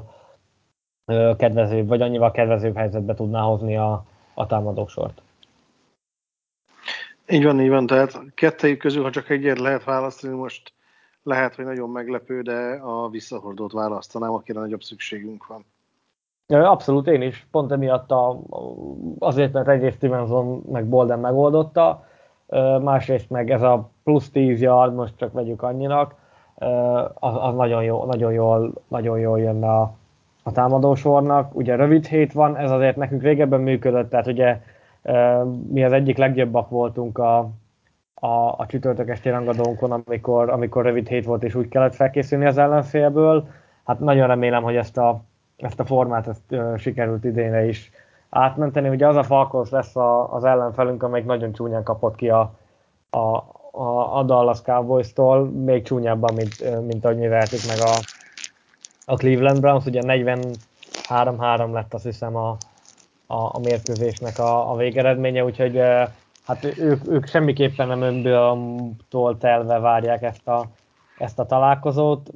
kedvezőbb, 1.37 1.87
vagy 1.87 2.01
annyival 2.01 2.31
kedvezőbb 2.31 2.75
helyzetbe 2.75 3.13
tudná 3.13 3.41
hozni 3.41 3.77
a, 3.77 4.05
a 4.35 4.45
támadósort. 4.45 5.21
Így 7.27 7.43
van, 7.43 7.61
így 7.61 7.69
van, 7.69 7.85
tehát 7.85 8.21
kettejük 8.33 8.79
közül, 8.79 9.03
ha 9.03 9.09
csak 9.09 9.29
egyet 9.29 9.59
lehet 9.59 9.83
választani, 9.83 10.35
most 10.35 10.73
lehet, 11.23 11.55
hogy 11.55 11.65
nagyon 11.65 11.89
meglepő, 11.89 12.41
de 12.41 12.79
a 12.83 13.09
visszahordót 13.09 13.71
választanám, 13.71 14.33
akire 14.33 14.59
nagyobb 14.59 14.81
szükségünk 14.81 15.47
van. 15.47 15.65
Abszolút, 16.47 17.07
én 17.07 17.21
is. 17.21 17.47
Pont 17.51 17.71
emiatt 17.71 18.11
a, 18.11 18.41
azért, 19.19 19.53
mert 19.53 19.67
egyrészt 19.67 19.95
Stevenson 19.95 20.63
meg 20.71 20.89
Bolden 20.89 21.19
megoldotta, 21.19 22.07
másrészt 22.81 23.29
meg 23.29 23.51
ez 23.51 23.61
a 23.61 23.89
plusz 24.03 24.29
10 24.29 24.61
yard, 24.61 24.93
most 24.93 25.17
csak 25.17 25.33
vegyük 25.33 25.61
annyinak, 25.61 26.15
az, 27.13 27.33
az 27.35 27.55
nagyon, 27.55 27.83
jó, 27.83 28.05
nagyon, 28.05 28.33
jól, 28.33 28.73
nagyon 28.87 29.19
jól 29.19 29.39
jönne 29.39 29.67
a, 29.67 29.93
a 30.47 30.51
támadósornak. 30.51 31.55
Ugye 31.55 31.75
rövid 31.75 32.05
hét 32.05 32.33
van, 32.33 32.57
ez 32.57 32.71
azért 32.71 32.95
nekünk 32.95 33.21
régebben 33.21 33.61
működött, 33.61 34.09
tehát 34.09 34.27
ugye 34.27 34.61
mi 35.67 35.83
az 35.83 35.91
egyik 35.91 36.17
legjobbak 36.17 36.69
voltunk 36.69 37.17
a, 37.17 37.37
a, 38.13 38.27
a 38.57 38.65
csütörtök 38.67 39.09
esti 39.09 39.29
rangadónkon, 39.29 39.91
amikor, 39.91 40.49
amikor 40.49 40.83
rövid 40.83 41.07
hét 41.07 41.25
volt, 41.25 41.43
és 41.43 41.55
úgy 41.55 41.67
kellett 41.67 41.95
felkészülni 41.95 42.45
az 42.45 42.57
ellenfélből. 42.57 43.47
Hát 43.85 43.99
nagyon 43.99 44.27
remélem, 44.27 44.63
hogy 44.63 44.75
ezt 44.75 44.97
a, 44.97 45.21
ezt 45.57 45.79
a 45.79 45.85
formát 45.85 46.27
ezt, 46.27 46.51
uh, 46.51 46.77
sikerült 46.77 47.23
idénre 47.23 47.65
is 47.65 47.91
átmenteni. 48.29 48.89
Ugye 48.89 49.07
az 49.07 49.15
a 49.15 49.23
Falcons 49.23 49.69
lesz 49.69 49.95
a, 49.95 50.33
az 50.33 50.43
ellenfelünk, 50.43 51.03
amelyik 51.03 51.25
nagyon 51.25 51.53
csúnyán 51.53 51.83
kapott 51.83 52.15
ki 52.15 52.29
a, 52.29 52.53
a, 53.09 53.17
a, 53.71 54.17
a 54.17 54.23
Dallas 54.23 54.61
Cowboys-tól, 54.61 55.45
még 55.45 55.83
csúnyábban, 55.83 56.33
mint, 56.33 56.85
mint 56.87 57.05
ahogy 57.05 57.17
mi 57.17 57.27
meg 57.27 57.79
a, 57.79 58.23
a 59.05 59.15
Cleveland 59.15 59.59
Browns, 59.59 59.85
ugye 59.85 60.01
43-3 60.03 61.71
lett 61.71 61.93
azt 61.93 62.03
hiszem 62.03 62.35
a, 62.35 62.49
a, 63.27 63.35
a 63.35 63.59
mérkőzésnek 63.63 64.39
a, 64.39 64.71
a 64.71 64.75
végeredménye, 64.75 65.43
úgyhogy 65.43 65.81
hát 66.45 66.63
ők, 66.77 67.07
ők 67.07 67.27
semmiképpen 67.27 67.87
nem 67.87 68.01
önből 68.01 69.37
telve 69.39 69.79
várják 69.79 70.21
ezt 70.21 70.47
a, 70.47 70.65
ezt 71.17 71.39
a 71.39 71.45
találkozót. 71.45 72.29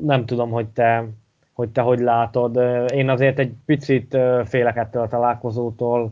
Nem 0.00 0.24
tudom, 0.26 0.50
hogy 0.50 0.66
te, 0.66 1.04
hogy 1.52 1.68
te 1.68 1.80
hogy 1.80 1.98
látod. 1.98 2.56
Én 2.92 3.08
azért 3.08 3.38
egy 3.38 3.52
picit 3.66 4.16
félek 4.44 4.76
ettől 4.76 5.02
a 5.02 5.08
találkozótól, 5.08 6.10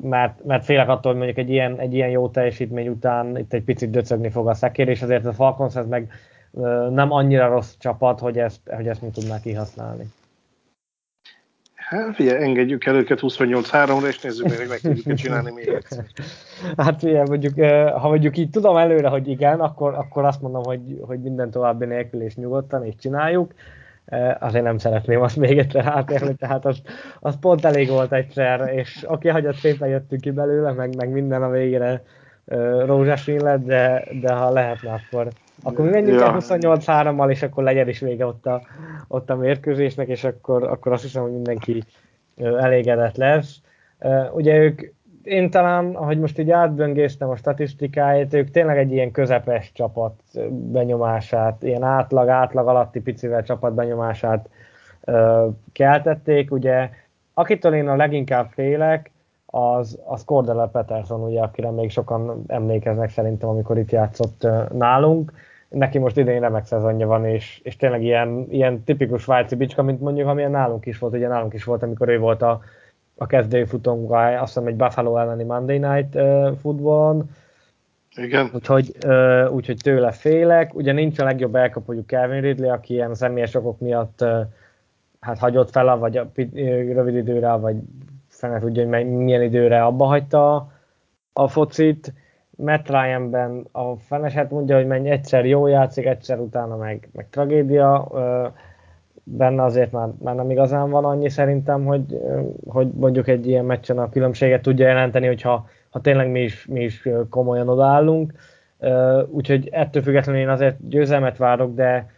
mert, 0.00 0.44
mert 0.44 0.64
félek 0.64 0.88
attól, 0.88 1.12
hogy 1.12 1.20
mondjuk 1.20 1.38
egy 1.38 1.50
ilyen, 1.50 1.78
egy 1.78 1.94
ilyen 1.94 2.08
jó 2.08 2.28
teljesítmény 2.28 2.88
után 2.88 3.38
itt 3.38 3.52
egy 3.52 3.64
picit 3.64 3.90
döcögni 3.90 4.30
fog 4.30 4.48
a 4.48 4.54
szekér, 4.54 4.88
és 4.88 5.02
azért 5.02 5.24
a 5.24 5.32
Falcons 5.32 5.76
ez 5.76 5.86
meg 5.86 6.12
nem 6.90 7.12
annyira 7.12 7.48
rossz 7.48 7.74
csapat, 7.78 8.20
hogy 8.20 8.38
ezt, 8.38 8.60
hogy 8.64 8.88
ezt 8.88 9.02
mi 9.02 9.10
tudná 9.10 9.40
kihasználni. 9.40 10.04
Hát 11.74 12.14
figyelj, 12.14 12.42
engedjük 12.42 12.84
el 12.84 12.94
őket 12.94 13.18
28-3-ra, 13.22 14.06
és 14.06 14.20
nézzük 14.20 14.48
meg, 14.48 14.56
hogy 14.56 14.68
meg 14.68 14.78
tudjuk 14.78 15.16
csinálni 15.16 15.50
még 15.50 15.68
egyszer. 15.78 16.04
Hát 16.76 16.98
figyelj, 16.98 17.28
mondjuk, 17.28 17.60
ha 18.00 18.08
mondjuk 18.08 18.36
így 18.36 18.50
tudom 18.50 18.76
előre, 18.76 19.08
hogy 19.08 19.28
igen, 19.28 19.60
akkor, 19.60 19.94
akkor 19.94 20.24
azt 20.24 20.40
mondom, 20.40 20.62
hogy, 20.62 20.98
hogy 21.00 21.20
minden 21.20 21.50
további 21.50 21.84
nélkül 21.84 22.22
és 22.22 22.34
nyugodtan, 22.34 22.84
és 22.84 22.94
csináljuk. 22.98 23.54
azért 24.38 24.64
nem 24.64 24.78
szeretném 24.78 25.20
azt 25.20 25.36
még 25.36 25.58
egyszer 25.58 25.86
átérni, 25.86 26.34
tehát 26.44 26.64
az, 26.64 26.82
az 27.20 27.38
pont 27.40 27.64
elég 27.64 27.88
volt 27.88 28.12
egyszer, 28.12 28.72
és 28.74 28.96
oké, 28.96 29.12
okay, 29.12 29.30
hagyott 29.30 29.56
szépen 29.56 29.88
jöttünk 29.88 30.20
ki 30.20 30.30
belőle, 30.30 30.72
meg, 30.72 30.96
meg 30.96 31.08
minden 31.08 31.42
a 31.42 31.50
végére 31.50 32.02
rózsásín 32.84 33.42
lett, 33.42 33.64
de, 33.64 34.04
de 34.20 34.32
ha 34.32 34.50
lehetne, 34.50 34.92
akkor, 34.92 35.28
akkor 35.64 35.84
mi 35.84 35.90
menjünk 35.90 36.20
ja. 36.20 36.36
28-3-mal, 36.38 37.30
és 37.30 37.42
akkor 37.42 37.64
legyen 37.64 37.88
is 37.88 38.00
vége 38.00 38.26
ott 38.26 38.46
a, 38.46 38.62
ott 39.08 39.30
a 39.30 39.36
mérkőzésnek, 39.36 40.08
és 40.08 40.24
akkor, 40.24 40.62
akkor 40.62 40.92
azt 40.92 41.02
hiszem, 41.02 41.22
hogy 41.22 41.32
mindenki 41.32 41.82
elégedett 42.36 43.16
lesz. 43.16 43.60
Ugye 44.32 44.56
ők, 44.56 44.82
én 45.22 45.50
talán, 45.50 45.94
ahogy 45.94 46.18
most 46.18 46.38
így 46.38 46.50
átböngésztem 46.50 47.28
a 47.28 47.36
statisztikáit, 47.36 48.34
ők 48.34 48.50
tényleg 48.50 48.78
egy 48.78 48.92
ilyen 48.92 49.10
közepes 49.10 49.72
csapat 49.72 50.14
benyomását, 50.50 51.62
ilyen 51.62 51.82
átlag, 51.82 52.28
átlag 52.28 52.68
alatti 52.68 53.00
picivel 53.00 53.42
csapat 53.42 53.74
benyomását 53.74 54.48
keltették. 55.72 56.52
Ugye, 56.52 56.90
akitől 57.34 57.74
én 57.74 57.88
a 57.88 57.96
leginkább 57.96 58.48
félek, 58.50 59.10
az, 59.46 59.98
az 60.04 60.24
Cordell 60.24 60.70
Peterson, 60.72 61.20
ugye, 61.20 61.40
akire 61.40 61.70
még 61.70 61.90
sokan 61.90 62.44
emlékeznek 62.46 63.10
szerintem, 63.10 63.48
amikor 63.48 63.78
itt 63.78 63.90
játszott 63.90 64.46
nálunk. 64.72 65.32
Neki 65.74 65.98
most 65.98 66.16
idén 66.16 66.40
remek 66.40 66.64
szezonja 66.64 67.06
van, 67.06 67.26
és, 67.26 67.60
és 67.62 67.76
tényleg 67.76 68.02
ilyen, 68.02 68.46
ilyen 68.50 68.84
tipikus 68.84 69.22
svájci 69.22 69.56
bicska, 69.56 69.82
mint 69.82 70.00
mondjuk, 70.00 70.28
amilyen 70.28 70.50
nálunk 70.50 70.86
is 70.86 70.98
volt, 70.98 71.14
ugye 71.14 71.28
nálunk 71.28 71.54
is 71.54 71.64
volt, 71.64 71.82
amikor 71.82 72.08
ő 72.08 72.18
volt 72.18 72.42
a, 72.42 72.60
a 73.16 73.26
kezdői 73.26 73.64
futónk, 73.64 74.12
azt 74.12 74.38
hiszem 74.40 74.66
egy 74.66 74.76
Buffalo 74.76 75.16
elleni 75.16 75.44
Monday 75.44 75.78
Night 75.78 76.14
uh, 76.14 76.56
futballon. 76.60 77.30
Igen. 78.16 78.50
Úgyhogy, 78.54 78.92
uh, 79.06 79.52
úgyhogy 79.52 79.76
tőle 79.82 80.10
félek. 80.10 80.74
Ugye 80.74 80.92
nincs 80.92 81.18
a 81.18 81.24
legjobb 81.24 81.54
elkapójuk 81.54 82.06
Kevin 82.06 82.40
Ridley, 82.40 82.72
aki 82.72 82.92
ilyen 82.92 83.14
személyes 83.14 83.54
okok 83.54 83.80
miatt 83.80 84.20
uh, 84.22 84.40
hát 85.20 85.38
hagyott 85.38 85.70
fel, 85.70 85.96
vagy 85.96 86.16
a, 86.16 86.30
rövid 86.92 87.14
időre, 87.14 87.52
vagy 87.52 87.76
fene 88.28 88.58
tudja, 88.58 88.88
hogy 88.88 89.06
milyen 89.06 89.42
időre 89.42 89.84
abba 89.84 90.04
hagyta 90.04 90.54
a, 90.54 90.72
a 91.32 91.48
focit. 91.48 92.12
Matt 92.56 92.88
Ryan-ben 92.88 93.66
a 93.72 93.96
feneset 93.96 94.50
mondja, 94.50 94.76
hogy 94.76 94.86
menj 94.86 95.10
egyszer 95.10 95.46
jó 95.46 95.66
játszik, 95.66 96.06
egyszer 96.06 96.38
utána 96.38 96.76
meg, 96.76 97.08
meg 97.12 97.28
tragédia. 97.30 98.08
Benne 99.24 99.62
azért 99.62 99.92
már, 99.92 100.08
már 100.22 100.34
nem 100.34 100.50
igazán 100.50 100.90
van 100.90 101.04
annyi 101.04 101.28
szerintem, 101.28 101.84
hogy, 101.84 102.20
hogy 102.66 102.88
mondjuk 102.92 103.28
egy 103.28 103.46
ilyen 103.46 103.64
meccsen 103.64 103.98
a 103.98 104.08
különbséget 104.08 104.62
tudja 104.62 104.86
jelenteni, 104.86 105.26
hogyha 105.26 105.66
ha 105.90 106.00
tényleg 106.00 106.30
mi 106.30 106.40
is, 106.40 106.66
mi 106.66 106.80
is 106.80 107.08
komolyan 107.30 107.68
odaállunk. 107.68 108.32
Úgyhogy 109.28 109.68
ettől 109.72 110.02
függetlenül 110.02 110.40
én 110.40 110.48
azért 110.48 110.88
győzelmet 110.88 111.36
várok, 111.36 111.74
de, 111.74 112.10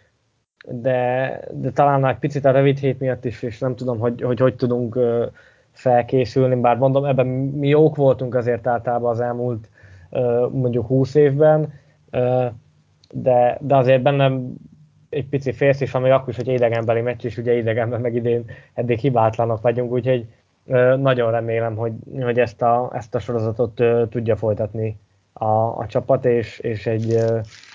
de, 0.68 1.40
de 1.52 1.70
talán 1.70 2.06
egy 2.06 2.18
picit 2.18 2.44
a 2.44 2.50
rövid 2.50 2.78
hét 2.78 3.00
miatt 3.00 3.24
is, 3.24 3.42
és 3.42 3.58
nem 3.58 3.74
tudom, 3.74 3.98
hogy 3.98 4.22
hogy, 4.22 4.40
hogy 4.40 4.54
tudunk 4.54 4.98
felkészülni, 5.72 6.60
bár 6.60 6.76
mondom, 6.76 7.04
ebben 7.04 7.26
mi 7.26 7.68
jók 7.68 7.96
voltunk 7.96 8.34
azért 8.34 8.66
általában 8.66 9.10
az 9.10 9.20
elmúlt 9.20 9.68
mondjuk 10.50 10.86
20 10.86 11.14
évben, 11.14 11.72
de, 13.10 13.58
de 13.60 13.76
azért 13.76 14.02
bennem 14.02 14.54
egy 15.08 15.26
pici 15.26 15.52
félsz 15.52 15.80
is 15.80 15.92
még 15.92 16.10
akkor 16.10 16.28
is, 16.28 16.36
hogy 16.36 16.48
idegenbeli 16.48 17.00
meccs 17.00 17.24
is, 17.24 17.36
ugye 17.36 17.56
idegenben 17.56 18.00
meg 18.00 18.14
idén 18.14 18.44
eddig 18.74 18.98
hibátlanok 18.98 19.60
vagyunk, 19.60 19.92
úgyhogy 19.92 20.26
nagyon 20.96 21.30
remélem, 21.30 21.76
hogy, 21.76 21.92
hogy 22.20 22.38
ezt, 22.38 22.62
a, 22.62 22.90
ezt 22.94 23.14
a 23.14 23.18
sorozatot 23.18 23.82
tudja 24.10 24.36
folytatni 24.36 24.98
a, 25.32 25.78
a 25.78 25.86
csapat, 25.88 26.24
és, 26.24 26.58
és 26.58 26.86
egy, 26.86 27.14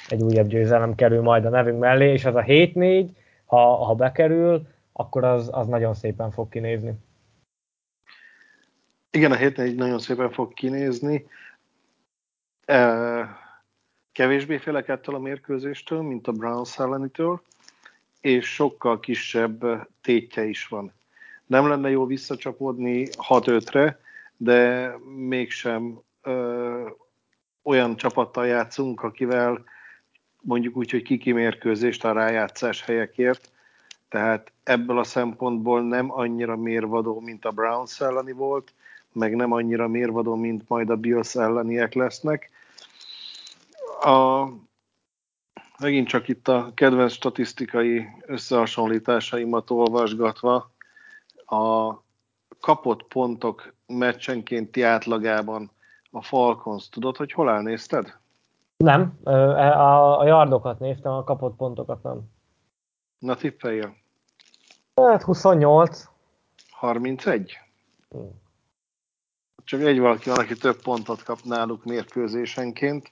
egy 0.07 0.21
újabb 0.21 0.47
győzelem 0.47 0.95
kerül 0.95 1.21
majd 1.21 1.45
a 1.45 1.49
nevünk 1.49 1.79
mellé, 1.79 2.11
és 2.11 2.25
az 2.25 2.35
a 2.35 2.41
7-4, 2.41 3.07
ha, 3.45 3.75
ha 3.75 3.93
bekerül, 3.93 4.67
akkor 4.93 5.23
az, 5.23 5.49
az 5.51 5.67
nagyon 5.67 5.93
szépen 5.93 6.31
fog 6.31 6.49
kinézni. 6.49 6.93
Igen, 9.11 9.31
a 9.31 9.35
héten 9.35 9.65
így 9.65 9.75
nagyon 9.75 9.99
szépen 9.99 10.31
fog 10.31 10.53
kinézni. 10.53 11.25
Kevésbé 14.11 14.57
félek 14.57 14.87
ettől 14.87 15.15
a 15.15 15.19
mérkőzéstől, 15.19 16.01
mint 16.01 16.27
a 16.27 16.31
Browns 16.31 16.79
ellenitől, 16.79 17.41
és 18.21 18.53
sokkal 18.53 18.99
kisebb 18.99 19.87
tétje 20.01 20.43
is 20.43 20.67
van. 20.67 20.93
Nem 21.45 21.67
lenne 21.67 21.89
jó 21.89 22.05
visszacsapódni 22.05 23.07
6-5-re, 23.29 23.99
de 24.37 24.91
mégsem 25.15 25.99
ö, 26.21 26.89
olyan 27.63 27.95
csapattal 27.95 28.47
játszunk, 28.47 29.03
akivel 29.03 29.63
mondjuk 30.41 30.75
úgy, 30.75 30.91
hogy 30.91 31.01
kiki 31.01 31.31
mérkőzést 31.31 32.05
a 32.05 32.11
rájátszás 32.11 32.83
helyekért, 32.83 33.51
tehát 34.09 34.51
ebből 34.63 34.99
a 34.99 35.03
szempontból 35.03 35.81
nem 35.81 36.11
annyira 36.11 36.55
mérvadó, 36.55 37.19
mint 37.19 37.45
a 37.45 37.51
Browns 37.51 38.01
elleni 38.01 38.31
volt, 38.31 38.73
meg 39.13 39.35
nem 39.35 39.51
annyira 39.51 39.87
mérvadó, 39.87 40.35
mint 40.35 40.69
majd 40.69 40.89
a 40.89 40.95
Bills 40.95 41.35
elleniek 41.35 41.93
lesznek. 41.93 42.49
A, 44.01 44.45
megint 45.79 46.07
csak 46.07 46.27
itt 46.27 46.47
a 46.47 46.71
kedvenc 46.73 47.11
statisztikai 47.11 48.07
összehasonlításaimat 48.25 49.69
olvasgatva, 49.69 50.71
a 51.45 51.93
kapott 52.59 53.03
pontok 53.03 53.73
meccsenkénti 53.87 54.81
átlagában 54.81 55.71
a 56.11 56.21
Falcons, 56.21 56.89
tudod, 56.89 57.17
hogy 57.17 57.31
hol 57.31 57.49
elnézted? 57.49 58.19
Nem, 58.77 59.19
a, 59.23 60.19
a 60.19 60.25
yardokat 60.25 60.79
néztem, 60.79 61.11
a 61.11 61.23
kapott 61.23 61.55
pontokat 61.55 62.03
nem. 62.03 62.21
Na 63.19 63.35
tippeljél. 63.35 63.95
Hát 64.95 65.21
28. 65.21 66.05
31? 66.71 67.57
Hmm 68.09 68.40
csak 69.71 69.81
egy 69.81 69.99
valaki 69.99 70.29
van, 70.29 70.39
aki 70.39 70.53
több 70.53 70.81
pontot 70.81 71.23
kap 71.23 71.39
náluk 71.43 71.83
mérkőzésenként, 71.83 73.11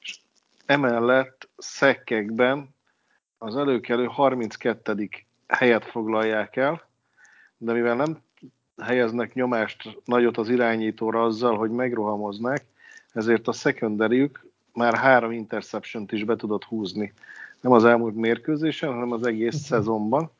és 0.00 0.18
emellett 0.66 1.48
szekkekben 1.56 2.74
az 3.38 3.56
előkelő 3.56 4.04
32. 4.04 5.08
helyet 5.48 5.84
foglalják 5.84 6.56
el, 6.56 6.82
de 7.56 7.72
mivel 7.72 7.96
nem 7.96 8.18
helyeznek 8.82 9.34
nyomást 9.34 9.98
nagyot 10.04 10.36
az 10.36 10.48
irányítóra 10.48 11.22
azzal, 11.22 11.56
hogy 11.56 11.70
megrohamoznák, 11.70 12.64
ezért 13.12 13.48
a 13.48 13.52
secondary 13.52 14.30
már 14.72 14.94
három 14.94 15.32
interception 15.32 16.06
is 16.10 16.24
be 16.24 16.36
tudott 16.36 16.64
húzni. 16.64 17.12
Nem 17.60 17.72
az 17.72 17.84
elmúlt 17.84 18.14
mérkőzésen, 18.14 18.92
hanem 18.92 19.12
az 19.12 19.26
egész 19.26 19.56
szezonban, 19.56 20.30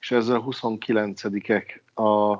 és 0.00 0.10
ezzel 0.10 0.44
29-ek 0.46 1.80
a 1.94 2.36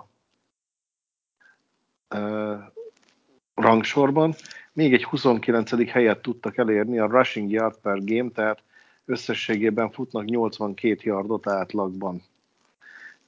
rangsorban. 3.55 4.35
Még 4.73 4.93
egy 4.93 5.05
29. 5.05 5.91
helyet 5.91 6.23
tudtak 6.23 6.57
elérni 6.57 6.99
a 6.99 7.07
rushing 7.07 7.51
yard 7.51 7.77
per 7.83 8.05
game, 8.05 8.31
tehát 8.31 8.63
összességében 9.05 9.91
futnak 9.91 10.25
82 10.25 10.97
yardot 11.03 11.47
átlagban. 11.47 12.23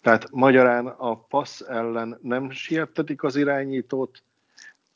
Tehát 0.00 0.30
magyarán 0.30 0.86
a 0.86 1.16
passz 1.16 1.60
ellen 1.60 2.18
nem 2.22 2.50
siettetik 2.50 3.22
az 3.22 3.36
irányítót, 3.36 4.22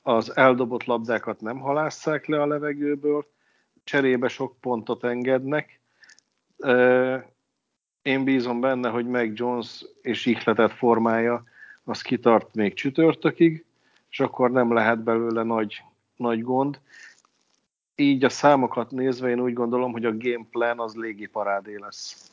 az 0.02 0.36
eldobott 0.36 0.84
labdákat 0.84 1.40
nem 1.40 1.58
halásszák 1.58 2.26
le 2.26 2.42
a 2.42 2.46
levegőből, 2.46 3.26
cserébe 3.84 4.28
sok 4.28 4.56
pontot 4.60 5.04
engednek. 5.04 5.80
Én 8.02 8.24
bízom 8.24 8.60
benne, 8.60 8.88
hogy 8.88 9.06
meg 9.06 9.32
Jones 9.34 9.84
és 10.02 10.26
ihletet 10.26 10.72
formája, 10.72 11.44
az 11.84 12.02
kitart 12.02 12.54
még 12.54 12.74
csütörtökig, 12.74 13.64
és 14.12 14.20
akkor 14.20 14.50
nem 14.50 14.72
lehet 14.72 15.02
belőle 15.02 15.42
nagy, 15.42 15.82
nagy 16.16 16.42
gond. 16.42 16.80
Így 17.94 18.24
a 18.24 18.28
számokat 18.28 18.90
nézve 18.90 19.28
én 19.28 19.40
úgy 19.40 19.52
gondolom, 19.52 19.92
hogy 19.92 20.04
a 20.04 20.16
game 20.16 20.46
plan 20.50 20.80
az 20.80 20.94
légi 20.94 21.26
parádé 21.26 21.76
lesz. 21.78 22.30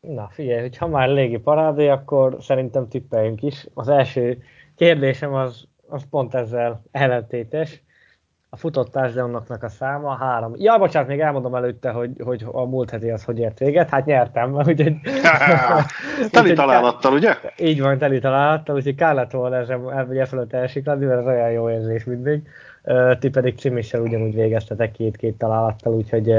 Na 0.00 0.28
figyelj, 0.28 0.60
hogy 0.60 0.76
ha 0.76 0.86
már 0.86 1.08
légi 1.08 1.38
parádé, 1.38 1.88
akkor 1.88 2.36
szerintem 2.40 2.88
tippeljünk 2.88 3.42
is. 3.42 3.66
Az 3.74 3.88
első 3.88 4.42
kérdésem 4.76 5.34
az, 5.34 5.68
az 5.88 6.08
pont 6.10 6.34
ezzel 6.34 6.82
ellentétes 6.90 7.82
a 8.54 8.56
futott 8.56 8.90
touchdownoknak 8.90 9.62
a 9.62 9.68
száma 9.68 10.16
három. 10.16 10.52
Ja, 10.56 10.78
bocsánat, 10.78 11.08
még 11.08 11.20
elmondom 11.20 11.54
előtte, 11.54 11.90
hogy, 11.90 12.10
hogy 12.24 12.46
a 12.52 12.64
múlt 12.64 12.90
heti 12.90 13.10
az 13.10 13.24
hogy 13.24 13.38
ért 13.38 13.58
véget. 13.58 13.88
Hát 13.88 14.04
nyertem, 14.04 14.54
úgyhogy... 14.54 14.94
teli 16.30 16.52
találattal, 16.52 17.12
ugye? 17.12 17.34
Így 17.58 17.80
van, 17.80 17.98
teli 17.98 18.18
találattal, 18.18 18.76
úgyhogy 18.76 18.94
kár 18.94 19.14
lett 19.14 19.30
volna 19.30 19.56
ezen, 19.56 19.82
vagy 20.06 20.16
e 20.16 20.24
fölött 20.24 20.52
elsikladni, 20.52 21.04
mert 21.04 21.20
ez 21.20 21.26
olyan 21.26 21.50
jó 21.50 21.70
érzés 21.70 22.04
mindig. 22.04 22.42
Ti 23.18 23.28
pedig 23.28 23.54
Csimissel 23.54 24.00
ugyanúgy 24.00 24.34
végeztetek 24.34 24.92
két-két 24.92 25.38
találattal, 25.38 25.94
úgyhogy 25.94 26.32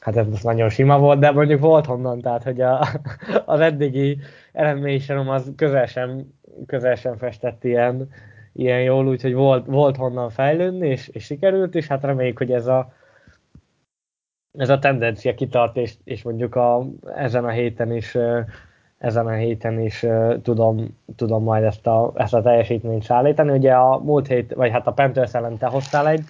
hát 0.00 0.16
ez 0.16 0.26
most 0.26 0.44
nagyon 0.44 0.68
sima 0.68 0.98
volt, 0.98 1.18
de 1.18 1.30
mondjuk 1.30 1.60
volt 1.60 1.86
honnan, 1.86 2.20
tehát 2.20 2.42
hogy 2.42 2.60
a, 2.60 2.86
az 3.44 3.60
eddigi 3.60 4.18
eredményserom 4.52 5.28
az 5.28 5.52
közel 5.56 5.86
sem, 5.86 6.34
közel 6.66 6.94
sem 6.94 7.16
festett 7.16 7.64
ilyen, 7.64 8.08
ilyen 8.56 8.82
jól, 8.82 9.08
úgyhogy 9.08 9.34
volt, 9.34 9.66
volt 9.66 9.96
honnan 9.96 10.30
fejlődni, 10.30 10.88
és, 10.88 11.08
és 11.08 11.24
sikerült, 11.24 11.74
és 11.74 11.86
hát 11.86 12.04
reméljük, 12.04 12.38
hogy 12.38 12.52
ez 12.52 12.66
a 12.66 12.92
ez 14.58 14.68
a 14.68 14.78
tendencia 14.78 15.34
kitart, 15.34 15.76
és, 15.76 15.94
és 16.04 16.22
mondjuk 16.22 16.54
a, 16.54 16.86
ezen 17.14 17.44
a 17.44 17.50
héten 17.50 17.92
is 17.92 18.16
ezen 18.98 19.26
a 19.26 19.32
héten 19.32 19.80
is 19.80 20.06
tudom, 20.42 20.96
tudom 21.16 21.42
majd 21.42 21.64
ezt 21.64 21.86
a, 21.86 22.12
ezt 22.14 22.34
a 22.34 22.42
teljesítményt 22.42 23.02
szállítani. 23.02 23.50
Ugye 23.50 23.74
a 23.74 23.98
múlt 23.98 24.26
hét, 24.26 24.54
vagy 24.54 24.70
hát 24.70 24.86
a 24.86 24.92
Panthers 24.92 25.34
ellen 25.34 25.58
te 25.58 25.66
hoztál 25.66 26.08
egy 26.08 26.24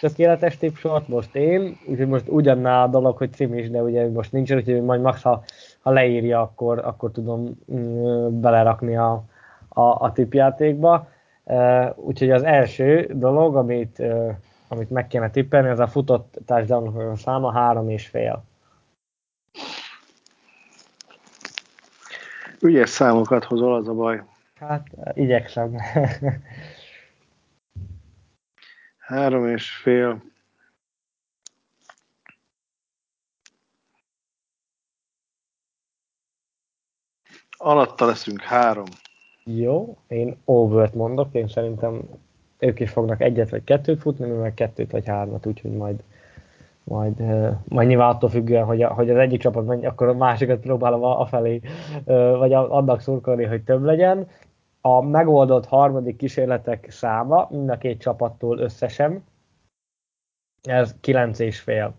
tökéletes 0.00 0.56
tipsort, 0.56 1.08
most 1.08 1.34
én, 1.34 1.76
úgyhogy 1.88 2.08
most 2.08 2.28
ugyanná 2.28 2.82
a 2.82 2.88
dolog, 2.88 3.16
hogy 3.16 3.32
cím 3.32 3.54
is, 3.54 3.70
de 3.70 3.82
ugye 3.82 4.08
most 4.08 4.32
nincs, 4.32 4.52
úgyhogy 4.52 4.82
majd 4.82 5.00
max, 5.00 5.22
ha, 5.22 5.42
ha 5.80 5.90
leírja, 5.90 6.40
akkor, 6.40 6.78
akkor 6.78 7.10
tudom 7.10 7.58
mm, 7.72 8.40
belerakni 8.40 8.96
a, 8.96 9.24
a, 9.68 9.80
a 9.80 10.12
tipjátékba. 10.12 11.08
Úgyhogy 11.94 12.30
az 12.30 12.42
első 12.42 13.10
dolog, 13.14 13.56
amit, 13.56 14.02
amit 14.68 14.90
meg 14.90 15.06
kéne 15.06 15.30
tippelni, 15.30 15.68
az 15.68 15.78
a 15.78 15.88
futott 15.88 16.38
touchdown 16.46 17.16
száma 17.16 17.52
három 17.52 17.88
és 17.88 18.06
fél. 18.06 18.44
Ügyes 22.60 22.90
számokat 22.90 23.44
hozol, 23.44 23.74
az 23.74 23.88
a 23.88 23.94
baj. 23.94 24.22
Hát, 24.54 24.86
igyekszem. 25.14 25.76
Három 28.98 29.48
és 29.48 29.70
fél. 29.70 30.22
Alatta 37.56 38.04
leszünk 38.04 38.40
három. 38.40 38.84
Jó, 39.44 39.96
én 40.08 40.36
overt 40.44 40.94
mondok, 40.94 41.34
én 41.34 41.48
szerintem 41.48 42.02
ők 42.58 42.80
is 42.80 42.90
fognak 42.90 43.20
egyet 43.20 43.50
vagy 43.50 43.64
kettőt 43.64 44.00
futni, 44.00 44.26
mi 44.26 44.36
meg 44.36 44.54
kettőt 44.54 44.90
vagy 44.90 45.06
hármat, 45.06 45.46
úgyhogy 45.46 45.72
majd 45.72 46.02
majd, 46.84 47.18
majd 47.64 47.88
nyilván 47.88 48.14
attól 48.14 48.30
függően, 48.30 48.64
hogy, 48.64 48.82
a, 48.82 48.94
hogy 48.94 49.10
az 49.10 49.16
egyik 49.16 49.40
csapat 49.40 49.66
menj, 49.66 49.86
akkor 49.86 50.08
a 50.08 50.14
másikat 50.14 50.60
próbálom 50.60 51.02
afelé, 51.02 51.60
vagy 52.38 52.52
annak 52.52 53.00
szurkolni, 53.00 53.44
hogy 53.44 53.64
több 53.64 53.82
legyen. 53.82 54.28
A 54.80 55.00
megoldott 55.00 55.66
harmadik 55.66 56.16
kísérletek 56.16 56.90
száma 56.90 57.48
mind 57.50 57.68
a 57.68 57.78
két 57.78 58.00
csapattól 58.00 58.58
összesen, 58.58 59.24
ez 60.62 60.94
kilenc 61.00 61.38
és 61.38 61.60
fél. 61.60 61.94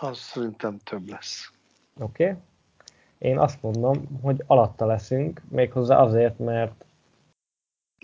Az 0.00 0.18
szerintem 0.18 0.78
több 0.78 1.08
lesz. 1.08 1.52
Oké. 2.00 2.24
Okay. 2.24 2.36
Én 3.18 3.38
azt 3.38 3.62
mondom, 3.62 4.20
hogy 4.22 4.42
alatta 4.46 4.86
leszünk, 4.86 5.42
méghozzá 5.48 5.98
azért, 5.98 6.38
mert 6.38 6.84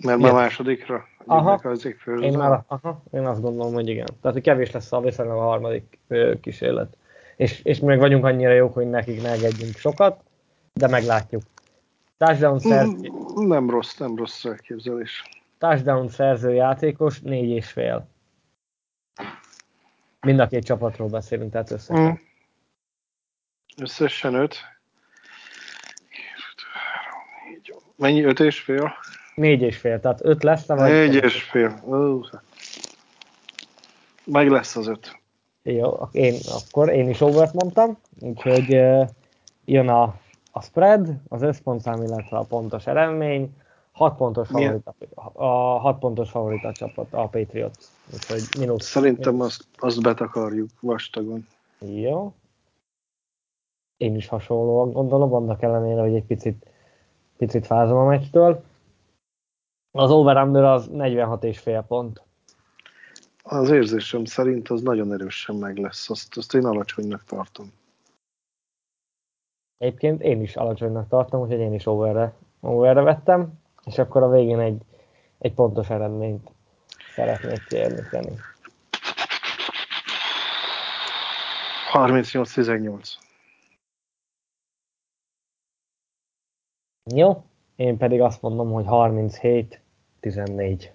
mert 0.02 0.18
már 0.18 0.32
másodikra? 0.32 1.04
Aha, 1.26 1.76
én, 2.20 2.38
már, 2.38 2.64
aha, 2.66 3.02
én 3.10 3.26
azt 3.26 3.40
gondolom, 3.40 3.72
hogy 3.72 3.88
igen. 3.88 4.06
Tehát, 4.06 4.36
hogy 4.36 4.42
kevés 4.42 4.70
lesz 4.70 4.92
a 4.92 5.00
viszonylag 5.00 5.36
a 5.36 5.40
harmadik 5.40 5.98
ö, 6.08 6.34
kísérlet. 6.40 6.96
És, 7.36 7.62
és 7.62 7.80
még 7.80 7.98
vagyunk 7.98 8.24
annyira 8.24 8.52
jók, 8.52 8.74
hogy 8.74 8.90
nekik 8.90 9.22
ne 9.22 9.28
engedjünk 9.28 9.76
sokat, 9.76 10.22
de 10.72 10.88
meglátjuk. 10.88 11.42
Touchdown 12.16 12.54
mm, 12.54 12.56
szerző... 12.56 13.10
Nem 13.34 13.70
rossz, 13.70 13.96
nem 13.96 14.16
rossz 14.16 14.44
elképzelés. 14.44 15.24
Touchdown 15.58 16.08
szerző 16.08 16.52
játékos, 16.52 17.20
négy 17.20 17.50
és 17.50 17.70
fél. 17.70 18.06
Mind 20.20 20.38
a 20.38 20.46
két 20.46 20.64
csapatról 20.64 21.08
beszélünk, 21.08 21.52
tehát 21.52 21.70
összesen. 21.70 22.10
Mm. 22.10 22.12
Összesen 23.76 24.34
öt. 24.34 24.56
Mennyi? 28.02 28.22
Öt 28.22 28.40
és 28.40 28.60
fél? 28.60 28.92
Négy 29.34 29.62
és 29.62 29.76
fél, 29.76 30.00
tehát 30.00 30.24
öt 30.24 30.42
lesz, 30.42 30.66
vagy? 30.66 30.90
Négy 30.90 31.14
és 31.14 31.42
fél. 31.42 31.80
Meg 34.24 34.50
lesz 34.50 34.76
az 34.76 34.86
öt. 34.86 35.20
Jó, 35.62 36.08
én, 36.12 36.34
akkor 36.48 36.88
én 36.88 37.08
is 37.08 37.20
overt 37.20 37.52
mondtam, 37.52 37.98
úgyhogy 38.20 38.74
uh, 38.74 39.08
jön 39.64 39.88
a, 39.88 40.14
a 40.50 40.62
spread, 40.62 41.08
az 41.28 41.42
összpontszám, 41.42 42.02
illetve 42.02 42.36
a 42.36 42.42
pontos 42.42 42.86
eredmény. 42.86 43.54
6 43.92 44.16
pontos 44.16 44.48
favorit, 44.48 44.86
a, 45.14 45.44
a 45.44 45.78
6 45.78 45.98
pontos 45.98 46.30
favorit 46.30 46.64
a 46.64 46.72
csapat, 46.72 47.06
a 47.10 47.26
Patriots. 47.26 47.84
Úgyhogy 48.12 48.42
minusz. 48.58 48.84
Szerintem 48.84 49.40
azt, 49.40 49.64
azt 49.78 50.02
betakarjuk 50.02 50.70
vastagon. 50.80 51.46
Jó. 51.78 52.32
Én 53.96 54.14
is 54.14 54.28
hasonlóan 54.28 54.92
gondolom, 54.92 55.34
annak 55.34 55.62
ellenére, 55.62 56.00
hogy 56.00 56.14
egy 56.14 56.24
picit, 56.24 56.66
picit 57.46 57.66
fázom 57.66 57.96
a 57.98 58.04
meccstől. 58.04 58.64
Az 59.90 60.10
over 60.10 60.36
az 60.36 60.86
46 60.86 61.44
és 61.44 61.58
fél 61.58 61.84
pont. 61.88 62.22
Az 63.42 63.70
érzésem 63.70 64.24
szerint 64.24 64.68
az 64.68 64.82
nagyon 64.82 65.12
erősen 65.12 65.56
meg 65.56 65.78
lesz. 65.78 66.10
Azt, 66.10 66.36
azt 66.36 66.54
én 66.54 66.64
alacsonynak 66.64 67.24
tartom. 67.24 67.72
Egyébként 69.78 70.22
én 70.22 70.42
is 70.42 70.56
alacsonynak 70.56 71.08
tartom, 71.08 71.40
úgyhogy 71.40 71.58
én 71.58 71.74
is 71.74 71.86
overre, 71.86 72.34
overre 72.60 73.00
vettem, 73.00 73.52
és 73.84 73.98
akkor 73.98 74.22
a 74.22 74.30
végén 74.30 74.58
egy, 74.58 74.82
egy 75.38 75.54
pontos 75.54 75.90
eredményt 75.90 76.50
szeretnék 77.14 77.66
kérni. 77.68 78.36
38-18. 81.92 83.31
Jó, 87.04 87.42
én 87.76 87.96
pedig 87.96 88.20
azt 88.20 88.42
mondom, 88.42 88.70
hogy 88.70 88.86
37 88.86 89.80
14. 90.20 90.92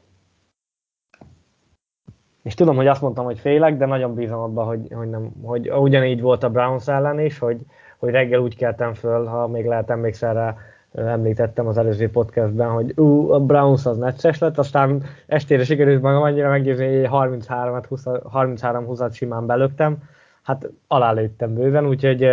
És 2.44 2.54
tudom, 2.54 2.76
hogy 2.76 2.88
azt 2.88 3.02
mondtam, 3.02 3.26
hogy 3.26 3.40
félek, 3.40 3.78
de 3.78 3.86
nagyon 3.86 4.14
bízom 4.14 4.40
abban, 4.40 4.66
hogy, 4.66 4.94
hogy, 4.94 5.10
nem, 5.10 5.32
hogy 5.44 5.72
ugyanígy 5.72 6.22
volt 6.22 6.44
a 6.44 6.50
Browns 6.50 6.88
ellen 6.88 7.20
is, 7.20 7.40
hogy, 7.40 7.60
hogy 7.98 8.10
reggel 8.10 8.40
úgy 8.40 8.56
keltem 8.56 8.94
föl, 8.94 9.26
ha 9.26 9.48
még 9.48 9.66
lehet 9.66 9.90
emlékszel 9.90 10.34
rá, 10.34 10.56
említettem 10.94 11.68
az 11.68 11.78
előző 11.78 12.10
podcastben, 12.10 12.70
hogy 12.70 13.00
ú, 13.00 13.32
a 13.32 13.40
Browns 13.40 13.86
az 13.86 13.98
necces 13.98 14.40
lett, 14.40 14.58
aztán 14.58 15.04
estére 15.26 15.64
sikerült 15.64 16.02
magam 16.02 16.22
annyira 16.22 16.50
meggyőzni, 16.50 16.86
hogy 16.86 17.30
33-20-at 17.30 19.14
simán 19.14 19.46
belöktem, 19.46 19.98
hát 20.42 20.70
alálőttem 20.88 21.54
bőven, 21.54 21.88
úgyhogy 21.88 22.24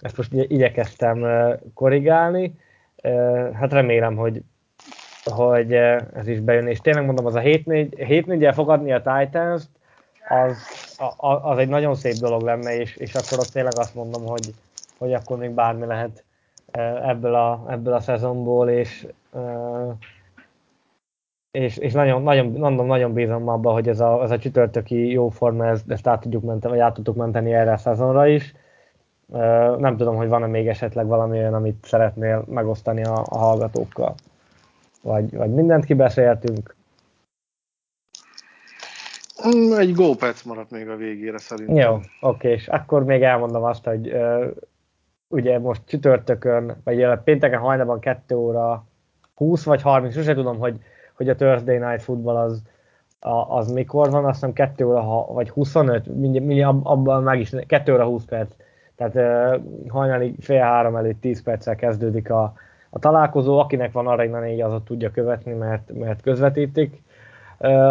ezt 0.00 0.16
most 0.16 0.32
igyekeztem 0.32 1.26
korrigálni. 1.74 2.54
Hát 3.52 3.72
remélem, 3.72 4.16
hogy 4.16 4.42
hogy 5.30 5.72
ez 5.72 6.26
is 6.26 6.40
bejön, 6.40 6.66
és 6.66 6.80
tényleg 6.80 7.04
mondom, 7.04 7.26
az 7.26 7.34
a 7.34 7.40
7-4-el 7.40 8.52
fogadni 8.54 8.92
a 8.92 9.02
titans 9.02 9.62
az, 10.28 10.56
az 11.42 11.58
egy 11.58 11.68
nagyon 11.68 11.94
szép 11.94 12.14
dolog 12.14 12.42
lenne, 12.42 12.76
és, 12.76 12.96
és 12.96 13.14
akkor 13.14 13.38
ott 13.38 13.52
tényleg 13.52 13.72
azt 13.76 13.94
mondom, 13.94 14.26
hogy, 14.26 14.54
hogy 14.98 15.12
akkor 15.12 15.38
még 15.38 15.50
bármi 15.50 15.86
lehet 15.86 16.24
eh, 16.70 17.08
ebből 17.08 17.34
a, 17.34 17.64
ebből 17.68 17.92
a 17.92 18.00
szezonból, 18.00 18.68
és, 18.68 19.06
és, 21.50 21.76
és 21.76 21.92
nagyon, 21.92 22.22
nagyon, 22.22 22.46
mondom, 22.46 22.86
nagyon 22.86 23.12
bízom 23.12 23.48
abban, 23.48 23.72
hogy 23.72 23.88
ez 23.88 24.00
a, 24.00 24.22
ez 24.22 24.30
a 24.30 24.38
csütörtöki 24.38 25.10
jó 25.10 25.28
forma, 25.28 25.66
ezt, 25.66 25.90
ezt 25.90 26.06
át 26.06 26.20
tudjuk 26.20 26.42
menteni, 26.42 26.72
vagy 26.74 26.82
át 26.82 26.94
tudtuk 26.94 27.16
menteni 27.16 27.54
erre 27.54 27.72
a 27.72 27.76
szezonra 27.76 28.26
is. 28.26 28.54
Nem 29.78 29.96
tudom, 29.96 30.16
hogy 30.16 30.28
van-e 30.28 30.46
még 30.46 30.68
esetleg 30.68 31.06
valami 31.06 31.38
olyan, 31.38 31.54
amit 31.54 31.84
szeretnél 31.84 32.44
megosztani 32.48 33.04
a, 33.04 33.24
a 33.28 33.38
hallgatókkal. 33.38 34.14
Vagy, 35.02 35.36
vagy 35.36 35.50
mindent 35.50 35.84
kibeszéltünk? 35.84 36.74
Mm, 39.46 39.72
egy 39.72 39.94
gópec 39.94 40.42
maradt 40.42 40.70
még 40.70 40.88
a 40.88 40.96
végére 40.96 41.38
szerintem. 41.38 41.76
Jó, 41.76 42.00
oké, 42.20 42.50
és 42.50 42.68
akkor 42.68 43.04
még 43.04 43.22
elmondom 43.22 43.62
azt, 43.62 43.84
hogy 43.84 44.16
ugye 45.28 45.58
most 45.58 45.82
csütörtökön, 45.86 46.76
vagy 46.84 47.08
pénteken 47.24 47.60
hajnalban 47.60 48.00
2 48.00 48.36
óra 48.36 48.84
20 49.34 49.64
vagy 49.64 49.82
30, 49.82 50.14
sose 50.14 50.34
tudom, 50.34 50.58
hogy, 50.58 50.80
hogy 51.14 51.28
a 51.28 51.34
Thursday 51.34 51.78
Night 51.78 52.02
Football 52.02 52.36
az, 52.36 52.62
a, 53.20 53.56
az 53.56 53.72
mikor 53.72 54.10
van, 54.10 54.24
azt 54.24 54.34
hiszem 54.34 54.52
2 54.52 54.86
óra 54.86 55.26
vagy 55.32 55.50
25, 55.50 56.06
mindjárt, 56.06 56.46
mindjárt 56.46 56.76
abban 56.82 57.22
meg 57.22 57.40
is, 57.40 57.52
2 57.66 57.92
óra 57.92 58.04
20 58.04 58.24
perc. 58.24 58.54
Tehát 58.96 59.60
hajnali 59.88 60.34
fél 60.40 60.62
három 60.62 60.96
előtt 60.96 61.20
10 61.20 61.42
perccel 61.42 61.76
kezdődik 61.76 62.30
a, 62.30 62.54
a 62.90 62.98
találkozó, 62.98 63.58
akinek 63.58 63.92
van 63.92 64.06
Arena 64.06 64.40
4, 64.40 64.60
az 64.60 64.80
tudja 64.84 65.10
követni, 65.10 65.52
mert, 65.52 65.92
mert 65.92 66.22
közvetítik 66.22 67.02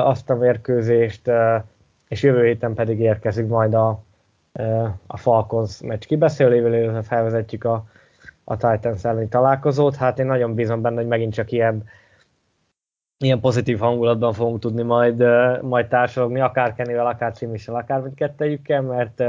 azt 0.03 0.30
a 0.30 0.36
mérkőzést, 0.36 1.32
és 2.07 2.23
jövő 2.23 2.45
héten 2.45 2.73
pedig 2.73 2.99
érkezik 2.99 3.48
majd 3.48 3.73
a, 3.73 4.03
a 5.07 5.18
Falcons 5.18 5.82
meccs 5.82 6.06
kibeszélővel, 6.06 7.03
felvezetjük 7.03 7.64
a, 7.64 7.86
a 8.44 8.57
Titans 8.57 9.03
elleni 9.03 9.27
találkozót. 9.27 9.95
Hát 9.95 10.19
én 10.19 10.26
nagyon 10.26 10.53
bízom 10.53 10.82
benne, 10.82 10.95
hogy 10.95 11.07
megint 11.07 11.34
csak 11.34 11.52
ilyen, 11.52 11.84
ilyen 13.18 13.40
pozitív 13.40 13.80
hangulatban 13.80 14.34
fogunk 14.34 14.60
tudni 14.60 14.84
majd, 14.84 15.23
majd 15.61 15.88
társadalmi, 15.88 16.40
akár 16.40 16.73
Kennyvel, 16.73 17.07
akár 17.07 17.34
Cimissel, 17.34 17.76
akár 17.76 18.02
mindkettejükkel, 18.02 18.82
mert, 18.82 19.23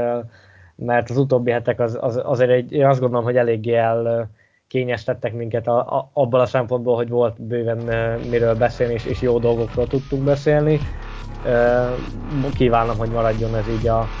mert 0.77 1.09
az 1.09 1.17
utóbbi 1.17 1.51
hetek 1.51 1.79
az, 1.79 1.97
az, 2.01 2.21
azért 2.23 2.49
egy, 2.49 2.71
én 2.71 2.85
azt 2.85 2.99
gondolom, 2.99 3.25
hogy 3.25 3.37
eléggé 3.37 3.73
el, 3.73 4.29
kényes 4.67 5.03
tettek 5.03 5.33
minket 5.33 5.67
a, 5.67 5.77
a, 5.77 6.09
abban 6.13 6.41
a 6.41 6.45
szempontból, 6.45 6.95
hogy 6.95 7.09
volt 7.09 7.41
bőven 7.41 7.77
miről 8.29 8.55
beszélni, 8.55 8.93
és, 8.93 9.05
és 9.05 9.21
jó 9.21 9.39
dolgokról 9.39 9.87
tudtunk 9.87 10.23
beszélni. 10.23 10.79
Kívánom, 12.53 12.97
hogy 12.97 13.09
maradjon 13.09 13.55
ez 13.55 13.67
így 13.67 13.87
a, 13.87 14.11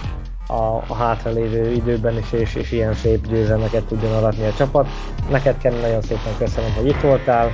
a, 0.47 0.83
a 0.87 0.93
hátralévő 0.93 1.71
időben 1.71 2.17
is, 2.17 2.31
és, 2.31 2.55
és 2.55 2.71
ilyen 2.71 2.93
szép 2.93 3.27
győzelmeket 3.27 3.83
tudjon 3.83 4.13
aratni 4.13 4.45
a 4.45 4.53
csapat. 4.53 4.87
Neked 5.29 5.57
Kenny 5.57 5.79
nagyon 5.81 6.01
szépen 6.01 6.37
köszönöm, 6.37 6.73
hogy 6.73 6.87
itt 6.87 7.01
voltál, 7.01 7.51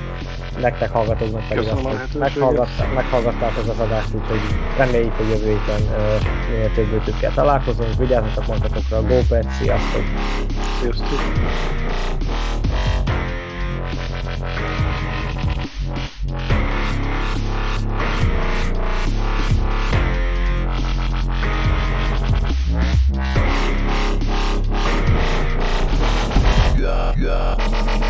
nektek 0.60 0.92
hallgatóknak 0.92 1.48
pedig 1.48 1.68
azt, 1.68 1.82
hogy 1.82 2.20
meghallgatták, 2.20 2.94
meghallgattátok 2.94 3.68
az 3.68 3.80
adást, 3.80 4.14
úgyhogy 4.14 4.42
reméljük, 4.76 5.16
hogy 5.16 5.30
jövő 5.30 5.48
héten 5.48 5.82
minél 6.50 6.72
több 6.72 6.92
ötükkel 6.92 7.34
találkozunk. 7.34 7.98
Vigyázzatok 7.98 8.48
magatokra, 8.48 8.98
a 8.98 9.02
GoPet, 9.02 9.52
sziasztok! 9.52 10.04
Sziasztok! 10.80 11.22
Yeah. 27.16 28.03